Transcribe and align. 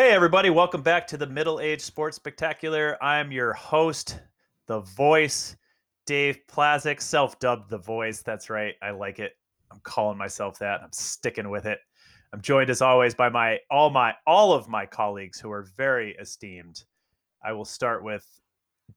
Hey, 0.00 0.12
everybody, 0.12 0.50
welcome 0.50 0.82
back 0.82 1.06
to 1.08 1.16
the 1.16 1.26
Middle 1.26 1.60
Age 1.60 1.80
Sports 1.80 2.16
Spectacular. 2.16 2.96
I'm 3.02 3.30
your 3.30 3.52
host, 3.52 4.20
the 4.66 4.80
voice, 4.80 5.56
Dave 6.06 6.38
Plazik, 6.50 7.00
self 7.00 7.38
dubbed 7.38 7.70
the 7.70 7.78
voice. 7.78 8.22
That's 8.22 8.50
right. 8.50 8.74
I 8.82 8.90
like 8.90 9.18
it. 9.18 9.36
I'm 9.70 9.80
calling 9.82 10.18
myself 10.18 10.58
that. 10.58 10.82
I'm 10.82 10.92
sticking 10.92 11.50
with 11.50 11.66
it. 11.66 11.78
I'm 12.32 12.40
joined 12.40 12.70
as 12.70 12.80
always 12.82 13.14
by 13.14 13.28
my 13.28 13.58
all 13.70 13.90
my 13.90 14.14
all 14.26 14.52
of 14.52 14.68
my 14.68 14.86
colleagues 14.86 15.40
who 15.40 15.50
are 15.50 15.66
very 15.76 16.14
esteemed. 16.20 16.84
I 17.44 17.52
will 17.52 17.64
start 17.64 18.04
with 18.04 18.24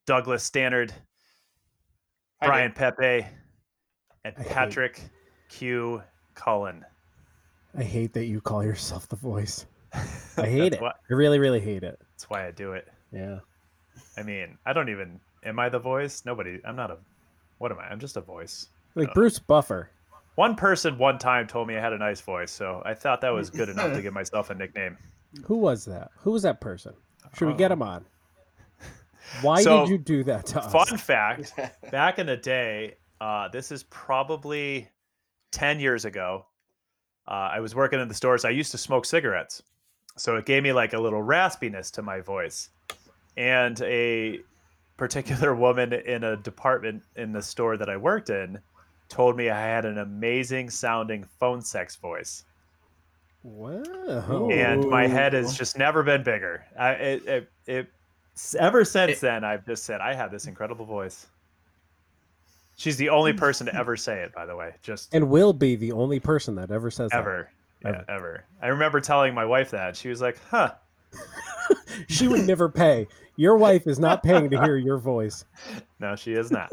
Douglas 0.06 0.44
Stannard, 0.44 0.92
Hi, 2.42 2.48
Brian 2.48 2.72
Pepe, 2.74 3.26
and 4.26 4.36
I 4.38 4.42
hate- 4.42 4.48
Patrick 4.52 5.02
Q. 5.50 6.02
Cullen. 6.36 6.84
I 7.78 7.84
hate 7.84 8.12
that 8.14 8.26
you 8.26 8.42
call 8.42 8.64
yourself 8.64 9.08
the 9.08 9.16
voice. 9.16 9.66
I 9.94 10.48
hate 10.48 10.74
it. 10.74 10.82
why- 10.82 10.90
I 10.90 11.14
really, 11.14 11.38
really 11.40 11.60
hate 11.60 11.84
it. 11.84 12.00
That's 12.12 12.28
why 12.30 12.48
I 12.48 12.52
do 12.52 12.74
it. 12.74 12.88
Yeah. 13.12 13.40
I 14.18 14.24
mean, 14.24 14.58
I 14.66 14.74
don't 14.74 14.90
even. 14.90 15.20
Am 15.44 15.60
I 15.60 15.70
the 15.70 15.80
voice? 15.80 16.24
Nobody. 16.26 16.60
I'm 16.66 16.76
not 16.76 16.90
a. 16.92 16.98
What 17.60 17.72
am 17.72 17.80
I? 17.80 17.84
I'm 17.84 18.00
just 18.00 18.18
a 18.18 18.22
voice. 18.22 18.68
Like 18.96 19.14
Bruce 19.14 19.40
Buffer. 19.40 19.90
One 20.36 20.56
person 20.56 20.98
one 20.98 21.20
time 21.20 21.48
told 21.48 21.68
me 21.68 21.76
I 21.78 21.80
had 21.82 21.94
a 21.94 21.98
nice 21.98 22.22
voice, 22.22 22.52
so 22.52 22.82
I 22.86 22.94
thought 22.96 23.22
that 23.22 23.30
was 23.30 23.50
good 23.50 23.70
enough 23.70 23.94
to 23.94 24.02
give 24.02 24.14
myself 24.14 24.50
a 24.50 24.56
nickname. 24.56 24.98
Who 25.46 25.58
was 25.58 25.86
that? 25.86 26.12
Who 26.20 26.32
was 26.32 26.44
that 26.44 26.60
person? 26.62 26.94
Should 27.36 27.48
we 27.48 27.54
get 27.54 27.72
Uh, 27.72 27.76
him 27.76 27.82
on? 27.84 28.06
Why 29.42 29.62
So, 29.62 29.82
did 29.82 29.90
you 29.90 29.98
do 29.98 30.24
that 30.26 30.46
to 30.48 30.60
us? 30.64 30.72
Fun 30.72 30.98
fact: 30.98 31.54
back 31.92 32.20
in 32.20 32.28
the 32.28 32.38
day, 32.38 32.96
uh, 33.22 33.48
this 33.48 33.72
is 33.72 33.84
probably 33.84 34.90
ten 35.52 35.80
years 35.80 36.06
ago. 36.06 36.46
Uh, 37.28 37.50
I 37.54 37.60
was 37.62 37.74
working 37.74 38.00
in 38.00 38.08
the 38.08 38.14
stores. 38.14 38.44
I 38.46 38.50
used 38.50 38.72
to 38.72 38.78
smoke 38.78 39.06
cigarettes, 39.06 39.64
so 40.18 40.36
it 40.36 40.46
gave 40.46 40.62
me 40.62 40.74
like 40.74 40.94
a 40.94 41.00
little 41.00 41.24
raspiness 41.24 41.90
to 41.94 42.02
my 42.02 42.20
voice. 42.22 42.70
And 43.38 43.82
a 43.82 44.42
particular 44.98 45.56
woman 45.66 45.94
in 45.94 46.24
a 46.24 46.36
department 46.38 47.04
in 47.16 47.32
the 47.32 47.42
store 47.42 47.78
that 47.78 47.90
I 47.90 47.98
worked 47.98 48.30
in 48.30 48.60
told 49.14 49.38
me 49.38 49.50
I 49.50 49.60
had 49.62 49.86
an 49.86 50.00
amazing 50.00 50.70
sounding 50.72 51.24
phone 51.40 51.62
sex 51.62 51.96
voice. 51.96 52.44
Wow. 53.44 54.50
and 54.52 54.90
my 54.90 55.06
head 55.08 55.34
has 55.34 55.56
just 55.58 55.78
never 55.78 56.02
been 56.02 56.24
bigger. 56.24 56.66
I, 56.80 56.90
it, 56.94 57.26
it, 57.28 57.50
it, 57.68 57.88
ever 58.58 58.84
since 58.86 59.12
It- 59.14 59.22
then, 59.22 59.44
I've 59.44 59.66
just 59.66 59.84
said 59.84 60.02
I 60.02 60.14
have 60.14 60.32
this 60.32 60.48
incredible 60.48 60.86
voice. 60.86 61.28
She's 62.76 62.98
the 62.98 63.10
only 63.10 63.34
person 63.34 63.68
to 63.68 63.76
ever 63.80 63.96
say 63.96 64.22
it, 64.22 64.34
by 64.34 64.46
the 64.46 64.56
way, 64.56 64.74
just 64.82 65.14
And 65.14 65.30
will 65.30 65.54
be 65.54 65.76
the 65.76 65.92
only 65.92 66.20
person 66.20 66.56
that 66.56 66.72
ever 66.72 66.90
says 66.90 67.12
that. 67.12 67.20
ever, 67.20 67.50
yeah, 67.84 67.90
Ever. 67.90 68.06
ever. 68.10 68.44
I 68.62 68.68
remember 68.70 69.00
telling 69.02 69.34
my 69.36 69.46
wife 69.46 69.70
that 69.72 69.96
she 69.96 70.10
was 70.10 70.22
like, 70.22 70.40
"Huh." 70.50 70.74
She 72.08 72.28
would 72.28 72.48
never 72.48 72.70
pay. 72.70 73.08
Your 73.36 73.56
wife 73.56 73.86
is 73.86 74.00
not 74.00 74.24
paying 74.24 74.50
to 74.50 74.62
hear 74.64 74.78
your 74.78 74.98
voice. 74.98 75.46
No, 76.00 76.16
she 76.16 76.34
is 76.34 76.50
not. 76.52 76.70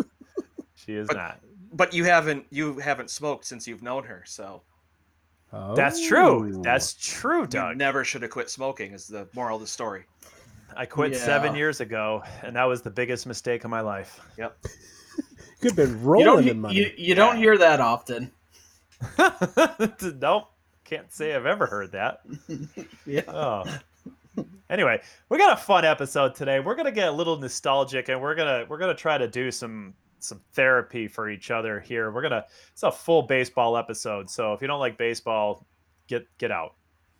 She 0.74 0.94
is 0.94 1.06
But- 1.08 1.16
not. 1.16 1.40
But 1.72 1.94
you 1.94 2.04
haven't 2.04 2.46
you 2.50 2.78
haven't 2.78 3.10
smoked 3.10 3.44
since 3.44 3.66
you've 3.68 3.82
known 3.82 4.04
her, 4.04 4.22
so 4.26 4.62
Oh. 5.52 5.74
That's 5.74 6.06
true. 6.06 6.60
That's 6.62 6.94
oh. 6.94 6.98
true, 7.02 7.40
you 7.40 7.46
Doug. 7.46 7.76
never 7.76 8.04
should 8.04 8.22
have 8.22 8.30
quit 8.30 8.50
smoking. 8.50 8.92
Is 8.92 9.08
the 9.08 9.28
moral 9.34 9.56
of 9.56 9.62
the 9.62 9.66
story? 9.66 10.04
I 10.76 10.86
quit 10.86 11.16
seven 11.16 11.56
years 11.56 11.80
ago, 11.80 12.22
and 12.42 12.54
that 12.54 12.64
was 12.64 12.82
the 12.82 12.90
biggest 12.90 13.26
mistake 13.26 13.64
of 13.64 13.70
my 13.70 13.80
life. 13.80 14.20
Yep. 14.38 14.56
could 15.60 15.72
have 15.72 15.76
been 15.76 15.90
You 15.90 16.04
rolling 16.04 16.24
don't, 16.24 16.48
in 16.48 16.60
money. 16.60 16.74
you, 16.76 16.90
you 16.96 17.14
don't 17.16 17.36
hear 17.36 17.58
that 17.58 17.80
often. 17.80 18.30
nope, 20.20 20.44
can't 20.84 21.12
say 21.12 21.34
I've 21.34 21.46
ever 21.46 21.66
heard 21.66 21.92
that. 21.92 22.20
Yeah. 23.06 23.22
Oh. 23.26 23.64
Anyway, 24.68 25.02
we 25.28 25.36
got 25.38 25.58
a 25.58 25.60
fun 25.60 25.84
episode 25.84 26.36
today. 26.36 26.60
We're 26.60 26.76
gonna 26.76 26.92
get 26.92 27.08
a 27.08 27.12
little 27.12 27.36
nostalgic, 27.36 28.08
and 28.08 28.22
we're 28.22 28.36
gonna 28.36 28.66
we're 28.68 28.78
gonna 28.78 28.94
try 28.94 29.18
to 29.18 29.26
do 29.26 29.50
some 29.50 29.94
some 30.24 30.40
therapy 30.52 31.08
for 31.08 31.28
each 31.28 31.50
other 31.50 31.80
here. 31.80 32.10
We're 32.10 32.22
gonna 32.22 32.44
it's 32.72 32.82
a 32.82 32.90
full 32.92 33.22
baseball 33.22 33.76
episode, 33.76 34.28
so 34.30 34.52
if 34.52 34.60
you 34.62 34.68
don't 34.68 34.80
like 34.80 34.98
baseball, 34.98 35.66
get 36.06 36.26
get 36.38 36.50
out 36.50 36.74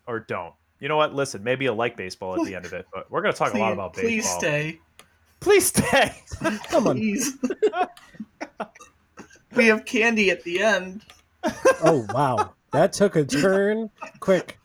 or 0.07 0.21
don't. 0.21 0.55
You 0.81 0.89
know 0.89 0.97
what? 0.97 1.15
Listen, 1.15 1.43
maybe 1.45 1.65
you'll 1.67 1.77
like 1.77 1.97
baseball 1.97 2.41
at 2.41 2.47
the 2.47 2.55
end 2.55 2.65
of 2.65 2.73
it, 2.73 2.87
but 2.93 3.11
we're 3.11 3.23
gonna 3.23 3.35
talk 3.35 3.55
a 3.55 3.59
lot 3.59 3.73
about 3.73 3.95
baseball. 3.95 4.11
Please 4.11 4.29
stay. 4.31 4.81
Please 5.41 5.67
stay. 5.67 6.15
Come 6.69 6.87
on. 6.87 6.97
Please. 6.97 7.37
we 9.57 9.67
have 9.67 9.85
candy 9.85 10.31
at 10.31 10.43
the 10.45 10.63
end. 10.63 11.03
Oh 11.83 12.07
wow. 12.15 12.55
That 12.73 12.93
took 12.93 13.17
a 13.17 13.25
turn 13.25 13.91
quick. 14.21 14.59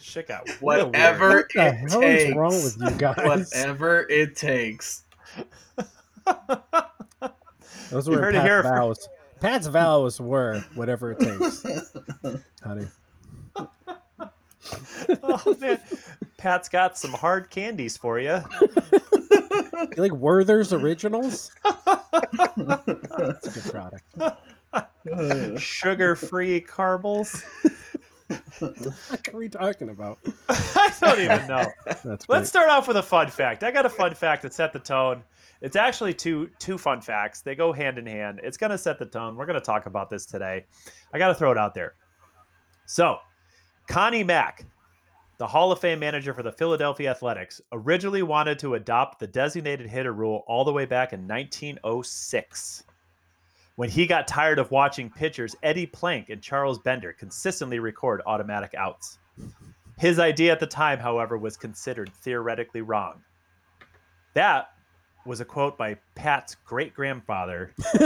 Chick 0.00 0.30
out. 0.30 0.48
Whatever 0.60 1.36
What 1.36 1.48
the 1.54 1.66
it 1.66 1.90
hell 1.90 2.00
takes. 2.00 2.24
is 2.24 2.34
wrong 2.34 2.52
with 2.52 2.76
you 2.80 2.90
guys? 2.98 3.16
Whatever 3.24 4.06
it 4.10 4.36
takes. 4.36 5.04
Those 7.92 8.08
were 8.08 8.18
heard 8.20 8.34
it 8.34 8.38
Pat's 8.38 8.48
here 8.48 8.62
vows. 8.62 9.08
Pat's 9.40 9.66
vows 9.66 10.20
were 10.20 10.64
whatever 10.74 11.12
it 11.12 11.20
takes. 11.20 11.64
Honey. 12.64 12.86
Oh 15.24 15.56
man, 15.60 15.78
Pat's 16.38 16.68
got 16.68 16.96
some 16.96 17.12
hard 17.12 17.50
candies 17.50 17.96
for 17.96 18.18
you. 18.20 18.40
You 18.60 19.96
like 19.96 20.12
Werther's 20.12 20.72
Originals? 20.72 21.50
It's 21.64 23.46
a 23.46 23.50
good 23.50 23.72
product. 23.72 25.60
Sugar-free 25.60 26.60
caramels. 26.62 27.42
What 28.60 29.28
are 29.32 29.36
we 29.36 29.48
talking 29.48 29.88
about? 29.90 30.18
I 30.48 30.92
don't 31.00 31.20
even 31.20 31.46
know. 31.48 31.66
That's 32.04 32.28
Let's 32.28 32.48
start 32.48 32.70
off 32.70 32.88
with 32.88 32.96
a 32.96 33.02
fun 33.02 33.28
fact. 33.28 33.64
I 33.64 33.70
got 33.70 33.84
a 33.84 33.90
fun 33.90 34.14
fact 34.14 34.42
that 34.42 34.54
set 34.54 34.72
the 34.72 34.78
tone. 34.78 35.22
It's 35.62 35.76
actually 35.76 36.12
two 36.12 36.50
two 36.58 36.76
fun 36.76 37.00
facts. 37.00 37.40
They 37.40 37.54
go 37.54 37.72
hand 37.72 37.96
in 37.96 38.06
hand. 38.06 38.40
It's 38.42 38.56
going 38.56 38.70
to 38.70 38.78
set 38.78 38.98
the 38.98 39.06
tone. 39.06 39.36
We're 39.36 39.46
going 39.46 39.58
to 39.58 39.64
talk 39.64 39.86
about 39.86 40.10
this 40.10 40.26
today. 40.26 40.66
I 41.14 41.18
got 41.18 41.28
to 41.28 41.34
throw 41.34 41.52
it 41.52 41.58
out 41.58 41.72
there. 41.72 41.94
So, 42.84 43.18
Connie 43.86 44.24
Mack, 44.24 44.66
the 45.38 45.46
Hall 45.46 45.70
of 45.70 45.78
Fame 45.78 46.00
manager 46.00 46.34
for 46.34 46.42
the 46.42 46.50
Philadelphia 46.50 47.10
Athletics, 47.10 47.60
originally 47.70 48.24
wanted 48.24 48.58
to 48.58 48.74
adopt 48.74 49.20
the 49.20 49.26
designated 49.28 49.88
hitter 49.88 50.12
rule 50.12 50.42
all 50.48 50.64
the 50.64 50.72
way 50.72 50.84
back 50.84 51.12
in 51.12 51.28
1906. 51.28 52.82
When 53.76 53.88
he 53.88 54.06
got 54.06 54.28
tired 54.28 54.58
of 54.58 54.70
watching 54.70 55.10
pitchers 55.10 55.56
Eddie 55.62 55.86
Plank 55.86 56.28
and 56.28 56.42
Charles 56.42 56.80
Bender 56.80 57.12
consistently 57.12 57.78
record 57.78 58.20
automatic 58.26 58.74
outs. 58.74 59.18
His 59.96 60.18
idea 60.18 60.50
at 60.50 60.60
the 60.60 60.66
time, 60.66 60.98
however, 60.98 61.38
was 61.38 61.56
considered 61.56 62.12
theoretically 62.12 62.82
wrong. 62.82 63.22
That 64.34 64.71
was 65.24 65.40
a 65.40 65.44
quote 65.44 65.78
by 65.78 65.96
Pat's 66.14 66.56
great 66.64 66.94
grandfather, 66.94 67.72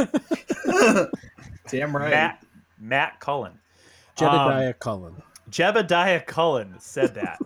Damn 1.69 1.97
right. 1.97 2.11
Matt 2.11 2.45
Matt 2.79 3.21
Cullen. 3.21 3.59
Jedediah 4.17 4.69
Um, 4.69 4.75
Cullen. 4.81 5.23
Jebediah 5.51 6.27
Cullen 6.27 6.75
said 6.79 7.15
that. 7.15 7.39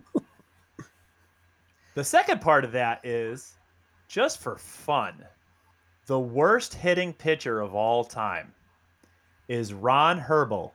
the 1.94 2.04
second 2.04 2.40
part 2.40 2.64
of 2.64 2.72
that 2.72 3.04
is 3.04 3.54
just 4.08 4.38
for 4.40 4.56
fun. 4.56 5.24
The 6.06 6.18
worst 6.18 6.74
hitting 6.74 7.12
pitcher 7.12 7.60
of 7.60 7.74
all 7.74 8.04
time 8.04 8.52
is 9.48 9.72
Ron 9.74 10.18
Herbel. 10.20 10.72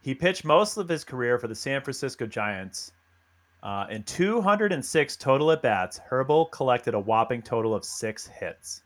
He 0.00 0.14
pitched 0.14 0.44
most 0.44 0.76
of 0.76 0.88
his 0.88 1.04
career 1.04 1.38
for 1.38 1.48
the 1.48 1.54
San 1.54 1.80
Francisco 1.82 2.26
Giants. 2.26 2.92
Uh, 3.62 3.86
in 3.90 4.02
206 4.04 5.16
total 5.16 5.50
at 5.52 5.62
bats, 5.62 6.00
Herbel 6.10 6.50
collected 6.52 6.94
a 6.94 7.00
whopping 7.00 7.42
total 7.42 7.74
of 7.74 7.84
six 7.84 8.26
hits. 8.26 8.82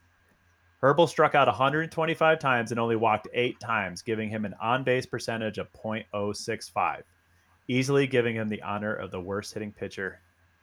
Herbel 0.82 1.08
struck 1.08 1.34
out 1.34 1.46
125 1.46 2.38
times 2.38 2.70
and 2.72 2.80
only 2.80 2.96
walked 2.96 3.28
eight 3.34 3.60
times, 3.60 4.02
giving 4.02 4.28
him 4.28 4.44
an 4.44 4.54
on 4.60 4.82
base 4.82 5.06
percentage 5.06 5.58
of 5.58 5.68
.065, 5.72 7.02
easily 7.68 8.06
giving 8.06 8.34
him 8.34 8.48
the 8.48 8.62
honor 8.62 8.94
of 8.94 9.10
the 9.10 9.20
worst 9.20 9.54
hitting 9.54 9.72
pitcher 9.72 10.20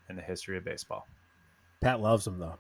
in 0.09 0.15
the 0.15 0.21
history 0.21 0.57
of 0.57 0.65
baseball. 0.65 1.07
Pat 1.81 2.01
loves 2.01 2.27
him 2.27 2.38
though. 2.39 2.57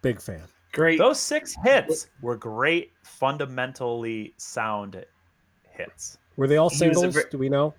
Big 0.00 0.20
fan. 0.20 0.42
Great. 0.72 0.98
Those 0.98 1.18
six 1.18 1.54
hits 1.64 2.08
were 2.22 2.36
great, 2.36 2.92
fundamentally 3.02 4.32
sound 4.38 5.04
hits. 5.70 6.18
Were 6.36 6.46
they 6.46 6.56
all 6.56 6.70
He 6.70 6.74
was 6.88 6.96
a 6.96 7.00
singles? 7.00 7.14
ver- 7.14 7.28
Do 7.30 7.38
we 7.38 7.48
know? 7.48 7.74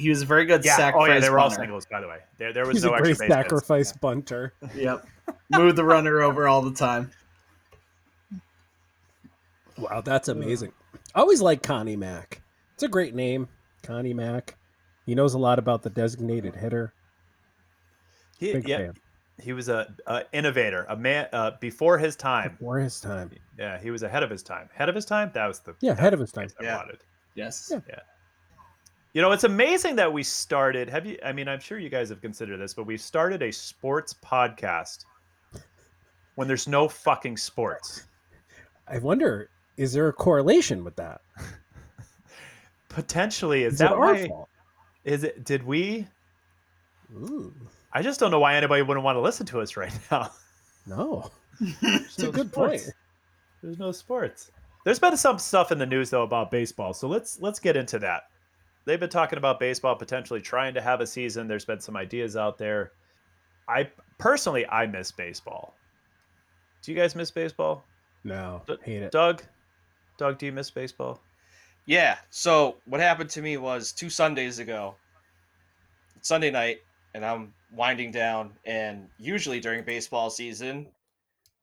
He 0.00 0.08
was 0.08 0.22
a 0.22 0.26
very 0.26 0.46
good 0.46 0.64
Yeah, 0.64 0.76
sacrifice 0.76 1.08
oh 1.10 1.12
yeah, 1.12 1.20
they 1.20 1.28
were 1.30 1.38
all 1.38 1.50
singles, 1.50 1.84
by 1.84 2.00
the 2.00 2.08
way. 2.08 2.18
There, 2.38 2.52
there 2.54 2.66
was 2.66 2.76
He's 2.76 2.84
no 2.84 2.94
a 2.94 2.98
great 2.98 3.10
extra 3.10 3.26
base 3.28 3.36
hits. 3.36 3.48
sacrifice 3.50 3.92
bunter. 3.92 4.54
Yep. 4.74 5.06
Move 5.50 5.76
the 5.76 5.84
runner 5.84 6.22
over 6.22 6.48
all 6.48 6.62
the 6.62 6.72
time. 6.72 7.10
Wow, 9.78 10.00
that's 10.00 10.28
amazing. 10.28 10.72
I 11.14 11.20
always 11.20 11.40
like 11.42 11.62
Connie 11.62 11.96
Mack. 11.96 12.40
It's 12.74 12.82
a 12.82 12.88
great 12.88 13.14
name, 13.14 13.48
Connie 13.82 14.14
Mack. 14.14 14.56
He 15.06 15.14
knows 15.14 15.34
a 15.34 15.38
lot 15.38 15.58
about 15.58 15.82
the 15.82 15.90
designated 15.90 16.54
hitter. 16.56 16.92
He, 18.38 18.52
Big 18.54 18.68
yeah, 18.68 18.76
fan. 18.78 18.94
he 19.42 19.52
was 19.52 19.68
a, 19.68 19.94
a 20.06 20.24
innovator, 20.32 20.86
a 20.88 20.96
man 20.96 21.28
uh, 21.32 21.52
before 21.60 21.98
his 21.98 22.16
time. 22.16 22.56
Before 22.58 22.78
his 22.78 23.00
time. 23.00 23.30
Yeah, 23.58 23.78
he 23.78 23.90
was 23.90 24.02
ahead 24.02 24.22
of 24.22 24.30
his 24.30 24.42
time. 24.42 24.68
Ahead 24.74 24.88
of 24.88 24.94
his 24.94 25.04
time. 25.04 25.30
That 25.34 25.46
was 25.46 25.60
the 25.60 25.74
Yeah, 25.80 25.92
ahead 25.92 26.14
of 26.14 26.20
his 26.20 26.32
time. 26.32 26.48
I 26.58 26.64
Yeah. 26.64 26.76
wanted. 26.78 27.00
Yes. 27.34 27.70
Yeah. 27.70 28.00
You 29.12 29.22
know, 29.22 29.32
it's 29.32 29.44
amazing 29.44 29.96
that 29.96 30.12
we 30.12 30.22
started. 30.22 30.88
Have 30.88 31.04
you? 31.04 31.18
I 31.24 31.32
mean, 31.32 31.48
I'm 31.48 31.58
sure 31.60 31.78
you 31.78 31.88
guys 31.88 32.08
have 32.10 32.20
considered 32.20 32.58
this, 32.58 32.74
but 32.74 32.84
we've 32.86 33.00
started 33.00 33.42
a 33.42 33.50
sports 33.50 34.14
podcast 34.24 35.04
when 36.36 36.46
there's 36.46 36.68
no 36.68 36.88
fucking 36.88 37.36
sports. 37.36 38.04
I 38.86 38.98
wonder, 38.98 39.50
is 39.76 39.92
there 39.92 40.08
a 40.08 40.12
correlation 40.12 40.84
with 40.84 40.94
that? 40.96 41.22
Potentially, 42.88 43.64
is, 43.64 43.74
Is, 43.74 43.78
that 43.80 43.92
it 43.92 43.98
our 43.98 44.14
why? 44.14 44.28
fault? 44.28 44.48
Is 45.04 45.24
it? 45.24 45.44
Did 45.44 45.64
we? 45.64 46.06
Ooh, 47.14 47.52
I 47.92 48.02
just 48.02 48.20
don't 48.20 48.30
know 48.30 48.38
why 48.40 48.54
anybody 48.54 48.82
wouldn't 48.82 49.02
want 49.04 49.16
to 49.16 49.20
listen 49.20 49.44
to 49.46 49.60
us 49.60 49.76
right 49.76 49.92
now. 50.10 50.30
no. 50.86 51.30
It's 51.82 52.18
a 52.20 52.30
good 52.30 52.50
sports. 52.52 52.84
point. 52.84 52.94
There's 53.62 53.78
no 53.78 53.92
sports. 53.92 54.50
There's 54.84 54.98
been 54.98 55.16
some 55.18 55.38
stuff 55.38 55.72
in 55.72 55.78
the 55.78 55.84
news 55.84 56.08
though 56.10 56.22
about 56.22 56.50
baseball, 56.50 56.94
so 56.94 57.06
let's 57.08 57.38
let's 57.40 57.58
get 57.58 57.76
into 57.76 57.98
that. 57.98 58.29
They've 58.90 58.98
been 58.98 59.08
talking 59.08 59.36
about 59.36 59.60
baseball 59.60 59.94
potentially 59.94 60.40
trying 60.40 60.74
to 60.74 60.80
have 60.80 61.00
a 61.00 61.06
season. 61.06 61.46
There's 61.46 61.64
been 61.64 61.78
some 61.78 61.96
ideas 61.96 62.36
out 62.36 62.58
there. 62.58 62.90
I 63.68 63.88
personally 64.18 64.66
I 64.66 64.88
miss 64.88 65.12
baseball. 65.12 65.76
Do 66.82 66.90
you 66.90 66.98
guys 66.98 67.14
miss 67.14 67.30
baseball? 67.30 67.84
No, 68.24 68.62
D- 68.66 68.74
hate 68.82 69.02
it. 69.04 69.12
Doug? 69.12 69.44
Doug, 70.18 70.38
do 70.38 70.46
you 70.46 70.50
miss 70.50 70.72
baseball? 70.72 71.20
Yeah. 71.86 72.16
So 72.30 72.78
what 72.84 73.00
happened 73.00 73.30
to 73.30 73.42
me 73.42 73.58
was 73.58 73.92
two 73.92 74.10
Sundays 74.10 74.58
ago. 74.58 74.96
Sunday 76.20 76.50
night, 76.50 76.78
and 77.14 77.24
I'm 77.24 77.54
winding 77.72 78.10
down. 78.10 78.54
And 78.64 79.06
usually 79.20 79.60
during 79.60 79.84
baseball 79.84 80.30
season, 80.30 80.88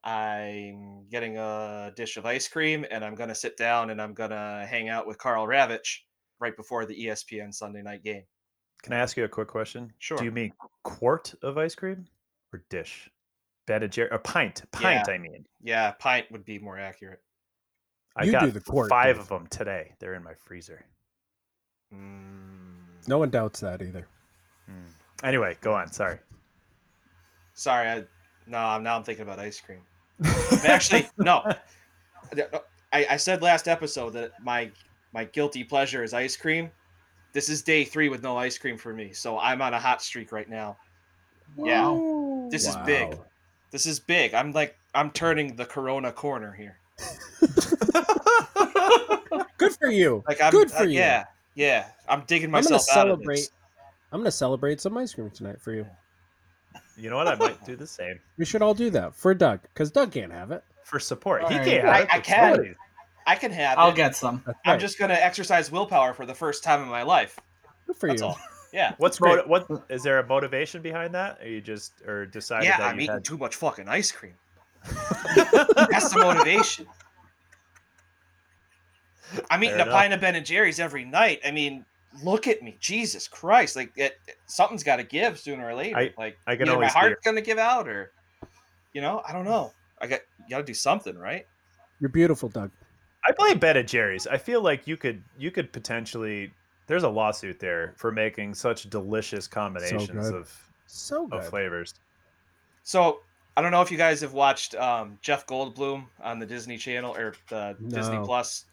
I'm 0.01 1.03
getting 1.11 1.37
a 1.37 1.91
dish 1.93 2.15
of 2.15 2.25
ice 2.25 2.47
cream, 2.47 2.85
and 2.89 3.03
I'm 3.03 3.15
gonna 3.15 3.35
sit 3.35 3.57
down 3.57 3.89
and 3.89 4.01
I'm 4.01 4.13
gonna 4.13 4.65
hang 4.65 4.87
out 4.87 5.05
with 5.05 5.17
Karl 5.17 5.45
Ravech 5.45 6.03
right 6.39 6.55
before 6.55 6.85
the 6.85 6.95
ESPN 7.07 7.53
Sunday 7.53 7.81
night 7.81 8.03
game. 8.03 8.23
Can 8.83 8.93
I 8.93 8.97
ask 8.97 9.17
you 9.17 9.23
a 9.23 9.29
quick 9.29 9.47
question? 9.47 9.91
Sure. 9.99 10.17
Do 10.17 10.23
you 10.25 10.31
mean 10.31 10.53
quart 10.83 11.33
of 11.41 11.57
ice 11.57 11.75
cream 11.75 12.05
or 12.53 12.63
dish? 12.69 13.09
Ben 13.65 13.83
and 13.83 13.91
Jerry, 13.91 14.09
or 14.11 14.19
pint? 14.19 14.63
Pint, 14.71 15.05
Yeah. 15.07 15.13
I 15.13 15.17
mean. 15.17 15.45
Yeah, 15.61 15.91
pint 15.91 16.31
would 16.31 16.45
be 16.45 16.57
more 16.59 16.77
accurate. 16.79 17.21
I 18.15 18.23
You 18.23 18.31
got 18.31 18.41
do 18.45 18.51
the 18.51 18.61
quart, 18.61 18.89
five 18.89 19.15
Dave. 19.15 19.21
of 19.23 19.29
them 19.29 19.47
today. 19.47 19.93
They're 19.99 20.13
in 20.13 20.23
my 20.23 20.33
freezer. 20.35 20.85
Mm, 21.93 23.07
No 23.07 23.17
one 23.17 23.29
doubts 23.29 23.59
that 23.61 23.81
either. 23.81 24.07
Hmm. 24.67 25.25
Anyway, 25.25 25.57
go 25.61 25.73
on. 25.73 25.91
Sorry. 25.91 26.19
sorry, 27.53 27.87
I 27.89 27.97
no. 28.45 28.77
Now 28.79 28.95
I'm 28.97 29.03
thinking 29.03 29.23
about 29.23 29.39
ice 29.39 29.59
cream. 29.59 29.81
Actually, 30.65 31.09
no. 31.17 31.43
I, 32.93 33.05
I 33.11 33.17
said 33.17 33.41
last 33.41 33.67
episode 33.67 34.11
that 34.11 34.31
my 34.43 34.71
my 35.13 35.23
guilty 35.25 35.63
pleasure 35.63 36.03
is 36.03 36.13
ice 36.13 36.35
cream. 36.37 36.71
This 37.33 37.49
is 37.49 37.61
day 37.61 37.83
three 37.83 38.09
with 38.09 38.23
no 38.23 38.37
ice 38.37 38.57
cream 38.57 38.77
for 38.77 38.93
me, 38.93 39.13
so 39.13 39.37
I'm 39.37 39.61
on 39.61 39.73
a 39.73 39.79
hot 39.79 40.01
streak 40.01 40.31
right 40.31 40.49
now. 40.49 40.77
Yeah, 41.57 41.97
this 42.49 42.67
is 42.67 42.75
big. 42.85 43.17
This 43.71 43.85
is 43.85 43.99
big. 43.99 44.33
I'm 44.33 44.51
like 44.51 44.77
I'm 44.95 45.11
turning 45.11 45.55
the 45.55 45.65
Corona 45.65 46.11
corner 46.11 46.51
here. 46.53 46.79
Good 49.57 49.75
for 49.75 49.89
you. 49.89 50.23
Like 50.27 50.41
I'm 50.41 50.51
Good 50.51 50.71
for 50.71 50.79
uh, 50.83 50.83
you. 50.83 50.99
Yeah, 50.99 51.25
yeah. 51.55 51.87
I'm 52.07 52.23
digging 52.27 52.51
myself 52.51 52.67
I'm 52.67 52.71
gonna 52.71 52.73
myself 52.79 52.97
out 52.97 53.07
of 53.07 53.17
celebrate. 53.17 53.35
this. 53.35 53.51
I'm 54.11 54.19
gonna 54.21 54.31
celebrate 54.31 54.81
some 54.81 54.97
ice 54.97 55.13
cream 55.13 55.29
tonight 55.31 55.61
for 55.61 55.73
you. 55.73 55.85
You 56.95 57.09
know 57.09 57.17
what? 57.17 57.27
I 57.27 57.35
might 57.35 57.63
do 57.65 57.75
the 57.75 57.85
same 57.87 58.19
We 58.37 58.45
should 58.45 58.61
all 58.61 58.73
do 58.73 58.89
that 58.91 59.15
for 59.15 59.33
Doug, 59.33 59.61
because 59.73 59.91
Doug 59.91 60.11
can't 60.11 60.31
have 60.31 60.51
it. 60.51 60.63
for 60.83 60.99
support. 60.99 61.41
He 61.47 61.53
All 61.53 61.59
right. 61.59 61.67
can't. 61.67 61.85
have 61.85 61.95
I- 61.95 62.01
it, 62.01 62.07
I 62.11 62.19
can. 62.19 62.75
Somebody- 63.27 63.37
I 63.37 63.39
can 63.39 63.51
have 63.51 63.77
I'll 63.77 63.89
it. 63.89 63.95
get 63.95 64.15
some. 64.15 64.41
That's 64.45 64.59
I'm 64.65 64.79
just 64.79 64.97
gonna 64.99 65.13
exercise 65.15 65.71
willpower 65.71 66.13
for 66.13 66.25
the 66.25 66.35
first 66.35 66.63
time 66.63 66.81
in 66.81 66.87
my 66.89 67.03
life. 67.03 67.37
good 67.85 67.95
for 67.97 68.09
That's 68.09 68.21
you. 68.21 68.27
all. 68.27 68.39
Yeah. 68.73 68.93
What's 68.97 69.19
Great. 69.19 69.47
moti- 69.47 69.67
what 69.67 69.85
is 69.89 70.03
there 70.03 70.19
a 70.19 70.25
motivation 70.27 70.81
behind 70.81 71.13
that? 71.15 71.39
Or 71.41 71.47
you 71.47 71.61
just 71.61 71.93
or 72.05 72.25
decided 72.25 72.65
Yeah, 72.65 72.77
that 72.77 72.87
I'm 72.87 72.95
you 72.95 73.03
eating 73.03 73.13
had 73.15 73.25
too 73.25 73.37
much 73.37 73.55
fucking 73.55 73.87
ice 73.87 74.11
cream. 74.11 74.33
That's 74.83 76.09
the 76.13 76.19
motivation. 76.21 76.85
I'm 79.51 79.63
eating 79.63 79.77
Fair 79.77 79.87
a 79.87 79.91
pint 79.91 80.13
of 80.13 80.21
Ben 80.21 80.35
and 80.35 80.45
Jerry's 80.45 80.79
every 80.79 81.03
night. 81.03 81.41
I 81.45 81.51
mean, 81.51 81.85
look 82.23 82.47
at 82.47 82.61
me, 82.63 82.77
Jesus 82.79 83.27
Christ! 83.27 83.75
Like, 83.75 83.91
it, 83.97 84.17
something's 84.45 84.83
got 84.83 84.97
to 84.97 85.03
give 85.03 85.37
sooner 85.39 85.67
or 85.67 85.75
later. 85.75 85.97
I- 85.97 86.13
like, 86.17 86.37
I 86.47 86.55
can 86.55 86.69
either 86.69 86.79
my 86.79 86.87
heart's 86.87 87.21
going 87.23 87.35
to 87.35 87.41
give 87.41 87.57
out, 87.57 87.87
or 87.89 88.11
you 88.93 89.01
know, 89.01 89.21
I 89.27 89.33
don't 89.33 89.45
know. 89.45 89.73
I 89.99 90.07
got 90.07 90.21
you 90.39 90.49
got 90.49 90.59
to 90.59 90.63
do 90.63 90.73
something, 90.73 91.17
right? 91.17 91.45
You're 91.99 92.09
beautiful, 92.09 92.47
Doug. 92.49 92.71
I 93.27 93.31
blame 93.33 93.59
Ben 93.59 93.75
and 93.77 93.87
Jerry's. 93.87 94.25
I 94.27 94.37
feel 94.37 94.61
like 94.61 94.87
you 94.87 94.95
could 94.97 95.21
you 95.37 95.51
could 95.51 95.71
potentially 95.73 96.51
there's 96.87 97.03
a 97.03 97.09
lawsuit 97.09 97.59
there 97.59 97.93
for 97.97 98.11
making 98.11 98.53
such 98.53 98.89
delicious 98.89 99.47
combinations 99.47 100.07
good. 100.29 100.33
of, 100.35 100.69
So 100.85 101.27
good. 101.27 101.39
of 101.39 101.49
flavors. 101.49 101.93
So 102.83 103.19
I 103.57 103.61
don't 103.61 103.71
know 103.71 103.81
if 103.81 103.91
you 103.91 103.97
guys 103.97 104.21
have 104.21 104.33
watched 104.33 104.75
um, 104.75 105.17
Jeff 105.21 105.45
Goldblum 105.47 106.05
on 106.23 106.39
the 106.39 106.45
Disney 106.45 106.77
Channel 106.77 107.15
or 107.17 107.33
the 107.49 107.75
Disney 107.89 108.19
Plus. 108.23 108.65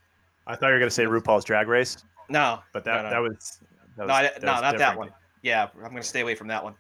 I 0.47 0.55
thought 0.55 0.69
you 0.69 0.75
were 0.75 0.79
gonna 0.79 0.91
say 0.91 1.05
RuPaul's 1.05 1.45
Drag 1.45 1.67
Race, 1.69 2.05
No, 2.29 2.61
but 2.73 2.85
that 2.85 2.97
no, 2.99 3.03
no. 3.05 3.11
that 3.11 3.19
was 3.23 3.59
that 3.97 4.03
was, 4.07 4.09
no, 4.09 4.15
I- 4.15 4.23
that 4.23 4.43
no, 4.43 4.53
was 4.53 4.63
not 4.63 4.79
that 4.79 4.97
one. 4.99 5.11
Yeah, 5.43 5.69
I'm 5.77 5.91
gonna 5.91 6.03
stay 6.03 6.21
away 6.21 6.35
from 6.35 6.49
that 6.49 6.63
one. 6.63 6.75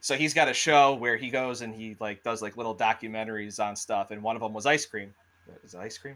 So 0.00 0.14
he's 0.14 0.32
got 0.34 0.48
a 0.48 0.54
show 0.54 0.94
where 0.94 1.16
he 1.16 1.30
goes 1.30 1.62
and 1.62 1.74
he 1.74 1.96
like 1.98 2.22
does 2.22 2.40
like 2.42 2.56
little 2.56 2.76
documentaries 2.76 3.58
on 3.58 3.74
stuff, 3.74 4.10
and 4.12 4.22
one 4.22 4.36
of 4.36 4.42
them 4.42 4.52
was 4.52 4.66
ice 4.66 4.86
cream. 4.86 5.12
Is 5.64 5.74
it 5.74 5.78
ice 5.78 5.98
cream? 5.98 6.14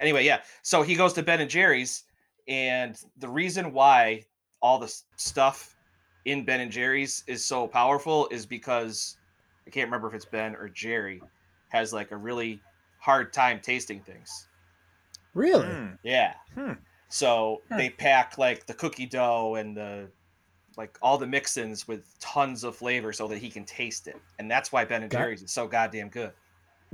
Anyway, 0.00 0.24
yeah. 0.24 0.40
So 0.62 0.82
he 0.82 0.94
goes 0.94 1.12
to 1.14 1.22
Ben 1.22 1.40
and 1.40 1.50
Jerry's, 1.50 2.04
and 2.48 2.98
the 3.18 3.28
reason 3.28 3.72
why 3.72 4.24
all 4.60 4.78
the 4.78 4.92
stuff 5.16 5.76
in 6.24 6.44
Ben 6.44 6.60
and 6.60 6.70
Jerry's 6.72 7.22
is 7.26 7.44
so 7.44 7.66
powerful 7.66 8.28
is 8.30 8.46
because 8.46 9.16
I 9.66 9.70
can't 9.70 9.86
remember 9.86 10.08
if 10.08 10.14
it's 10.14 10.24
Ben 10.24 10.54
or 10.56 10.68
Jerry 10.68 11.22
has 11.68 11.92
like 11.92 12.10
a 12.12 12.16
really 12.16 12.60
hard 12.98 13.32
time 13.32 13.60
tasting 13.60 14.00
things. 14.00 14.48
Really? 15.34 15.66
Mm. 15.66 15.98
Yeah. 16.02 16.34
Hmm. 16.54 16.72
So 17.08 17.60
Huh. 17.68 17.76
they 17.76 17.90
pack 17.90 18.38
like 18.38 18.66
the 18.66 18.74
cookie 18.74 19.06
dough 19.06 19.56
and 19.56 19.76
the 19.76 20.08
like 20.76 20.98
all 21.02 21.18
the 21.18 21.26
mix-ins 21.26 21.86
with 21.86 22.18
tons 22.18 22.64
of 22.64 22.74
flavor 22.74 23.12
so 23.12 23.28
that 23.28 23.38
he 23.38 23.48
can 23.50 23.64
taste 23.64 24.08
it. 24.08 24.16
And 24.38 24.50
that's 24.50 24.72
why 24.72 24.84
Ben 24.84 25.02
and 25.02 25.10
Got- 25.10 25.18
Jerry's 25.18 25.42
is 25.42 25.52
so 25.52 25.68
goddamn 25.68 26.08
good. 26.08 26.32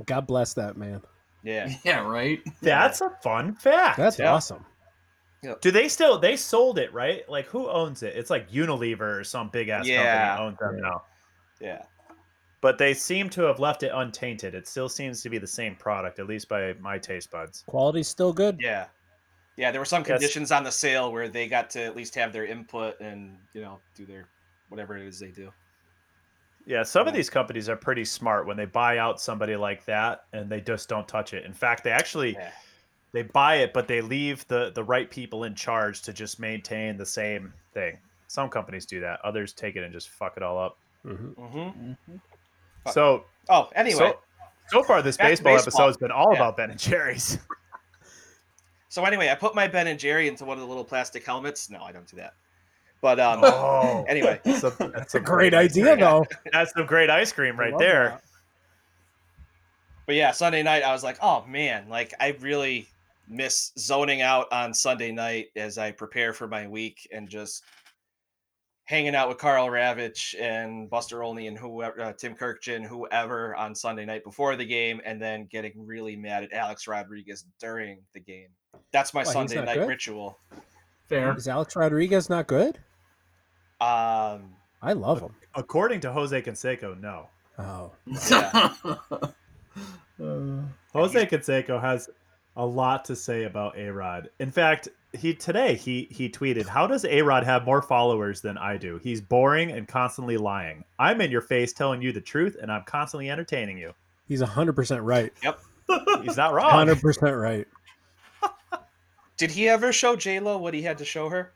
God 0.05 0.27
bless 0.27 0.53
that 0.55 0.77
man. 0.77 1.01
Yeah. 1.43 1.69
Yeah, 1.83 2.07
right. 2.07 2.39
That's 2.61 3.01
a 3.01 3.09
fun 3.23 3.55
fact. 3.55 3.97
That's 3.97 4.19
Yeah. 4.19 4.33
awesome. 4.33 4.65
Do 5.61 5.71
they 5.71 5.87
still 5.87 6.19
they 6.19 6.35
sold 6.35 6.77
it 6.77 6.93
right? 6.93 7.27
Like 7.27 7.47
who 7.47 7.67
owns 7.67 8.03
it? 8.03 8.15
It's 8.15 8.29
like 8.29 8.49
Unilever 8.51 9.19
or 9.19 9.23
some 9.23 9.49
big 9.49 9.69
ass 9.69 9.87
Yeah. 9.87 10.35
company 10.37 10.47
owns 10.47 10.57
them 10.59 10.75
Yeah. 10.75 10.81
now. 10.89 11.03
Yeah. 11.59 11.81
But 12.61 12.77
they 12.77 12.93
seem 12.93 13.27
to 13.31 13.41
have 13.43 13.59
left 13.59 13.81
it 13.81 13.91
untainted. 13.91 14.53
It 14.53 14.67
still 14.67 14.87
seems 14.87 15.23
to 15.23 15.29
be 15.29 15.39
the 15.39 15.47
same 15.47 15.75
product, 15.75 16.19
at 16.19 16.27
least 16.27 16.47
by 16.47 16.73
my 16.73 16.99
taste 16.99 17.31
buds. 17.31 17.63
Quality's 17.65 18.07
still 18.07 18.31
good. 18.31 18.57
Yeah. 18.61 18.85
Yeah, 19.57 19.71
there 19.71 19.81
were 19.81 19.85
some 19.85 20.01
Yes. 20.01 20.07
conditions 20.09 20.51
on 20.51 20.63
the 20.63 20.71
sale 20.71 21.11
where 21.11 21.27
they 21.27 21.47
got 21.47 21.71
to 21.71 21.81
at 21.83 21.95
least 21.95 22.13
have 22.15 22.31
their 22.31 22.45
input 22.45 22.99
and, 22.99 23.35
you 23.53 23.61
know, 23.61 23.79
do 23.95 24.05
their 24.05 24.27
whatever 24.69 24.95
it 24.95 25.07
is 25.07 25.19
they 25.19 25.31
do. 25.31 25.51
Yeah, 26.65 26.83
some 26.83 27.07
of 27.07 27.13
these 27.13 27.29
companies 27.29 27.67
are 27.69 27.75
pretty 27.75 28.05
smart 28.05 28.45
when 28.45 28.55
they 28.57 28.65
buy 28.65 28.97
out 28.99 29.19
somebody 29.19 29.55
like 29.55 29.83
that 29.85 30.25
and 30.33 30.49
they 30.49 30.61
just 30.61 30.87
don't 30.89 31.07
touch 31.07 31.33
it. 31.33 31.43
In 31.45 31.53
fact, 31.53 31.83
they 31.83 31.91
actually 31.91 32.33
Yeah. 32.33 32.51
they 33.13 33.23
buy 33.23 33.55
it, 33.55 33.73
but 33.73 33.87
they 33.87 34.01
leave 34.01 34.47
the 34.47 34.71
the 34.71 34.83
right 34.83 35.09
people 35.09 35.43
in 35.45 35.55
charge 35.55 36.01
to 36.03 36.13
just 36.13 36.39
maintain 36.39 36.97
the 36.97 37.05
same 37.05 37.53
thing. 37.73 37.97
Some 38.27 38.49
companies 38.49 38.85
do 38.85 38.99
that. 39.01 39.19
Others 39.23 39.53
take 39.53 39.75
it 39.75 39.83
and 39.83 39.91
just 39.91 40.09
fuck 40.09 40.37
it 40.37 40.43
all 40.43 40.57
up. 40.59 40.77
Mhm. 41.05 41.35
hmm 41.35 42.15
Fuck. 42.83 42.93
So 42.93 43.25
Oh, 43.49 43.69
anyway. 43.75 43.97
so, 44.13 44.19
so 44.67 44.83
far 44.83 45.01
this 45.01 45.17
baseball, 45.17 45.55
baseball. 45.55 45.71
episode 45.81 45.87
has 45.87 45.97
been 45.97 46.11
all 46.11 46.31
Yeah. 46.31 46.37
about 46.39 46.57
Ben 46.57 46.69
and 46.71 46.79
Jerry's. 46.79 47.37
So 48.89 49.05
anyway, 49.05 49.29
I 49.29 49.35
put 49.35 49.55
my 49.55 49.69
Ben 49.69 49.87
and 49.87 49.97
Jerry 49.97 50.27
into 50.27 50.43
one 50.43 50.57
of 50.57 50.61
the 50.61 50.67
little 50.67 50.83
plastic 50.83 51.25
helmets. 51.25 51.69
No, 51.69 51.81
I 51.81 51.93
don't 51.93 52.05
do 52.07 52.17
that. 52.17 52.33
But 53.01 53.19
um 53.19 53.41
Oh, 53.43 54.05
anyway, 54.07 54.39
that's 54.43 54.63
a, 54.63 54.69
that's 54.69 54.93
That's 54.93 55.15
a 55.15 55.19
great 55.19 55.53
idea, 55.53 55.97
though. 55.97 56.25
That's 56.51 56.71
some 56.73 56.85
great 56.85 57.09
ice 57.09 57.31
cream 57.31 57.59
right 57.59 57.77
there. 57.77 58.09
that. 58.09 58.23
But 60.05 60.15
yeah, 60.15 60.31
Sunday 60.31 60.61
night 60.63 60.83
I 60.83 60.91
was 60.93 61.03
like, 61.03 61.17
oh 61.21 61.45
man, 61.45 61.89
like 61.89 62.13
I 62.19 62.35
really 62.39 62.87
miss 63.27 63.71
zoning 63.77 64.21
out 64.21 64.51
on 64.51 64.73
Sunday 64.73 65.11
night 65.11 65.47
as 65.55 65.77
I 65.77 65.91
prepare 65.91 66.33
for 66.33 66.47
my 66.47 66.67
week 66.67 67.07
and 67.11 67.29
just 67.29 67.63
hanging 68.83 69.15
out 69.15 69.29
with 69.29 69.37
Karl 69.37 69.67
Ravech 69.67 70.35
and 70.39 70.89
Buster 70.89 71.23
Olney 71.23 71.47
and 71.47 71.57
whoever, 71.57 72.01
uh, 72.01 72.13
Tim 72.13 72.35
Kurkjian, 72.35 72.85
whoever 72.85 73.55
on 73.55 73.73
Sunday 73.73 74.03
night 74.05 74.23
before 74.25 74.57
the 74.57 74.65
game, 74.65 74.99
and 75.05 75.21
then 75.21 75.47
getting 75.49 75.71
really 75.77 76.17
mad 76.17 76.43
at 76.43 76.51
Alex 76.51 76.87
Rodriguez 76.87 77.45
during 77.57 77.99
the 78.13 78.19
game. 78.19 78.49
That's 78.91 79.13
my 79.13 79.21
Why, 79.21 79.25
he's 79.25 79.33
Sunday 79.33 79.63
night 79.63 79.77
good? 79.77 79.87
ritual. 79.87 80.37
Fair. 81.07 81.35
Is 81.37 81.47
Alex 81.47 81.75
Rodriguez 81.77 82.29
not 82.29 82.47
good? 82.47 82.79
Um, 83.81 84.53
I 84.81 84.93
love 84.93 85.19
him. 85.19 85.33
According 85.55 85.99
to 86.01 86.11
Jose 86.11 86.39
Canseco, 86.41 86.99
no. 87.01 87.27
Oh, 87.59 87.91
Uh, 90.21 90.61
Jose 90.93 91.25
Canseco 91.25 91.81
has 91.81 92.07
a 92.55 92.63
lot 92.65 93.03
to 93.05 93.15
say 93.15 93.45
about 93.45 93.75
A 93.77 93.91
Rod. 93.91 94.29
In 94.39 94.51
fact, 94.51 94.87
he 95.17 95.33
today 95.33 95.73
he 95.75 96.07
he 96.11 96.29
tweeted, 96.29 96.67
"How 96.67 96.85
does 96.85 97.05
A 97.05 97.23
Rod 97.23 97.43
have 97.43 97.65
more 97.65 97.81
followers 97.81 98.39
than 98.41 98.55
I 98.57 98.77
do? 98.77 98.99
He's 99.01 99.19
boring 99.19 99.71
and 99.71 99.87
constantly 99.87 100.37
lying. 100.37 100.83
I'm 100.99 101.21
in 101.21 101.31
your 101.31 101.41
face 101.41 101.73
telling 101.73 102.03
you 102.03 102.11
the 102.11 102.21
truth, 102.21 102.55
and 102.61 102.71
I'm 102.71 102.83
constantly 102.83 103.31
entertaining 103.31 103.79
you. 103.79 103.93
he's 104.27 104.41
hundred 104.41 104.73
percent 104.73 105.01
right. 105.01 105.33
Yep, 105.43 105.59
he's 106.21 106.37
not 106.37 106.53
wrong. 106.53 106.69
Hundred 106.69 107.01
percent 107.01 107.35
right. 107.35 107.67
did 109.37 109.49
he 109.49 109.67
ever 109.69 109.91
show 109.91 110.15
J 110.15 110.39
Lo 110.39 110.57
what 110.59 110.73
he 110.75 110.83
had 110.83 110.99
to 110.99 111.05
show 111.05 111.29
her? 111.29 111.51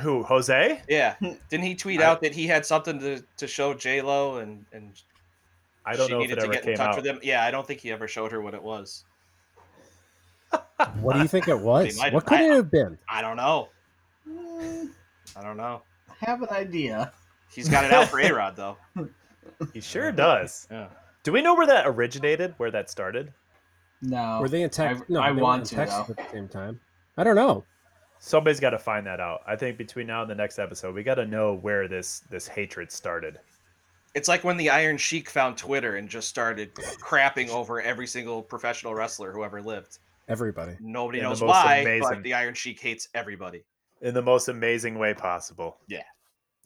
Who 0.00 0.22
Jose? 0.24 0.82
Yeah, 0.88 1.14
didn't 1.48 1.64
he 1.66 1.74
tweet 1.74 2.00
I- 2.00 2.04
out 2.04 2.20
that 2.22 2.34
he 2.34 2.46
had 2.46 2.66
something 2.66 2.98
to, 3.00 3.22
to 3.36 3.46
show 3.46 3.74
J 3.74 4.00
Lo 4.02 4.38
and 4.38 4.64
and 4.72 4.92
I 5.86 5.96
don't 5.96 6.08
she 6.08 6.12
know 6.14 6.18
if 6.20 6.28
needed 6.28 6.38
it 6.38 6.40
to 6.40 6.44
ever 6.46 6.52
get 6.54 6.66
in 6.68 6.76
touch 6.76 6.88
out. 6.90 6.96
with 6.96 7.06
him? 7.06 7.20
Yeah, 7.22 7.44
I 7.44 7.50
don't 7.50 7.66
think 7.66 7.80
he 7.80 7.90
ever 7.92 8.08
showed 8.08 8.32
her 8.32 8.40
what 8.40 8.54
it 8.54 8.62
was. 8.62 9.04
What 11.00 11.14
do 11.14 11.20
you 11.20 11.28
think 11.28 11.48
it 11.48 11.58
was? 11.60 11.96
might 11.98 12.12
What 12.12 12.26
could 12.26 12.38
I- 12.38 12.44
it 12.44 12.54
have 12.54 12.70
been? 12.70 12.98
I 13.08 13.20
don't 13.22 13.36
know. 13.36 13.68
mm, 14.28 14.88
I 15.36 15.42
don't 15.42 15.56
know. 15.56 15.82
I 16.10 16.14
have 16.26 16.42
an 16.42 16.50
idea. 16.50 17.12
He's 17.50 17.68
got 17.68 17.84
it 17.84 17.92
out 17.92 18.08
for 18.08 18.20
A 18.20 18.30
Rod 18.32 18.56
though. 18.56 18.76
He 19.72 19.80
sure 19.80 20.12
does. 20.12 20.68
Yeah. 20.70 20.88
Do 21.24 21.32
we 21.32 21.42
know 21.42 21.54
where 21.54 21.66
that 21.66 21.84
originated? 21.86 22.54
Where 22.58 22.70
that 22.70 22.90
started? 22.90 23.32
No. 24.02 24.38
Were 24.40 24.48
they 24.48 24.62
in 24.62 24.70
Texas? 24.70 25.04
No, 25.08 25.20
I 25.20 25.26
they 25.28 25.32
weren't 25.32 25.42
want 25.42 25.62
in 25.62 25.68
to, 25.68 25.74
Texas 25.74 26.10
at 26.10 26.16
the 26.16 26.24
same 26.30 26.48
time. 26.48 26.78
I 27.16 27.24
don't 27.24 27.34
know. 27.34 27.64
Somebody's 28.20 28.60
got 28.60 28.70
to 28.70 28.78
find 28.78 29.06
that 29.06 29.20
out. 29.20 29.42
I 29.46 29.56
think 29.56 29.78
between 29.78 30.06
now 30.08 30.22
and 30.22 30.30
the 30.30 30.34
next 30.34 30.58
episode, 30.58 30.94
we 30.94 31.02
got 31.02 31.14
to 31.16 31.26
know 31.26 31.54
where 31.54 31.86
this 31.88 32.20
this 32.30 32.48
hatred 32.48 32.90
started. 32.90 33.38
It's 34.14 34.28
like 34.28 34.42
when 34.42 34.56
the 34.56 34.70
Iron 34.70 34.96
Sheik 34.96 35.28
found 35.30 35.56
Twitter 35.56 35.96
and 35.96 36.08
just 36.08 36.28
started 36.28 36.74
crapping 36.74 37.48
over 37.50 37.80
every 37.80 38.06
single 38.06 38.42
professional 38.42 38.94
wrestler 38.94 39.32
who 39.32 39.44
ever 39.44 39.62
lived. 39.62 39.98
Everybody. 40.28 40.76
Nobody 40.80 41.18
In 41.18 41.24
knows 41.24 41.42
why, 41.42 41.76
amazing- 41.76 42.08
but 42.10 42.22
the 42.22 42.34
Iron 42.34 42.54
Sheik 42.54 42.80
hates 42.80 43.08
everybody. 43.14 43.64
in 44.00 44.14
the 44.14 44.22
most 44.22 44.48
amazing 44.48 44.98
way 44.98 45.12
possible. 45.14 45.78
Yeah. 45.88 46.02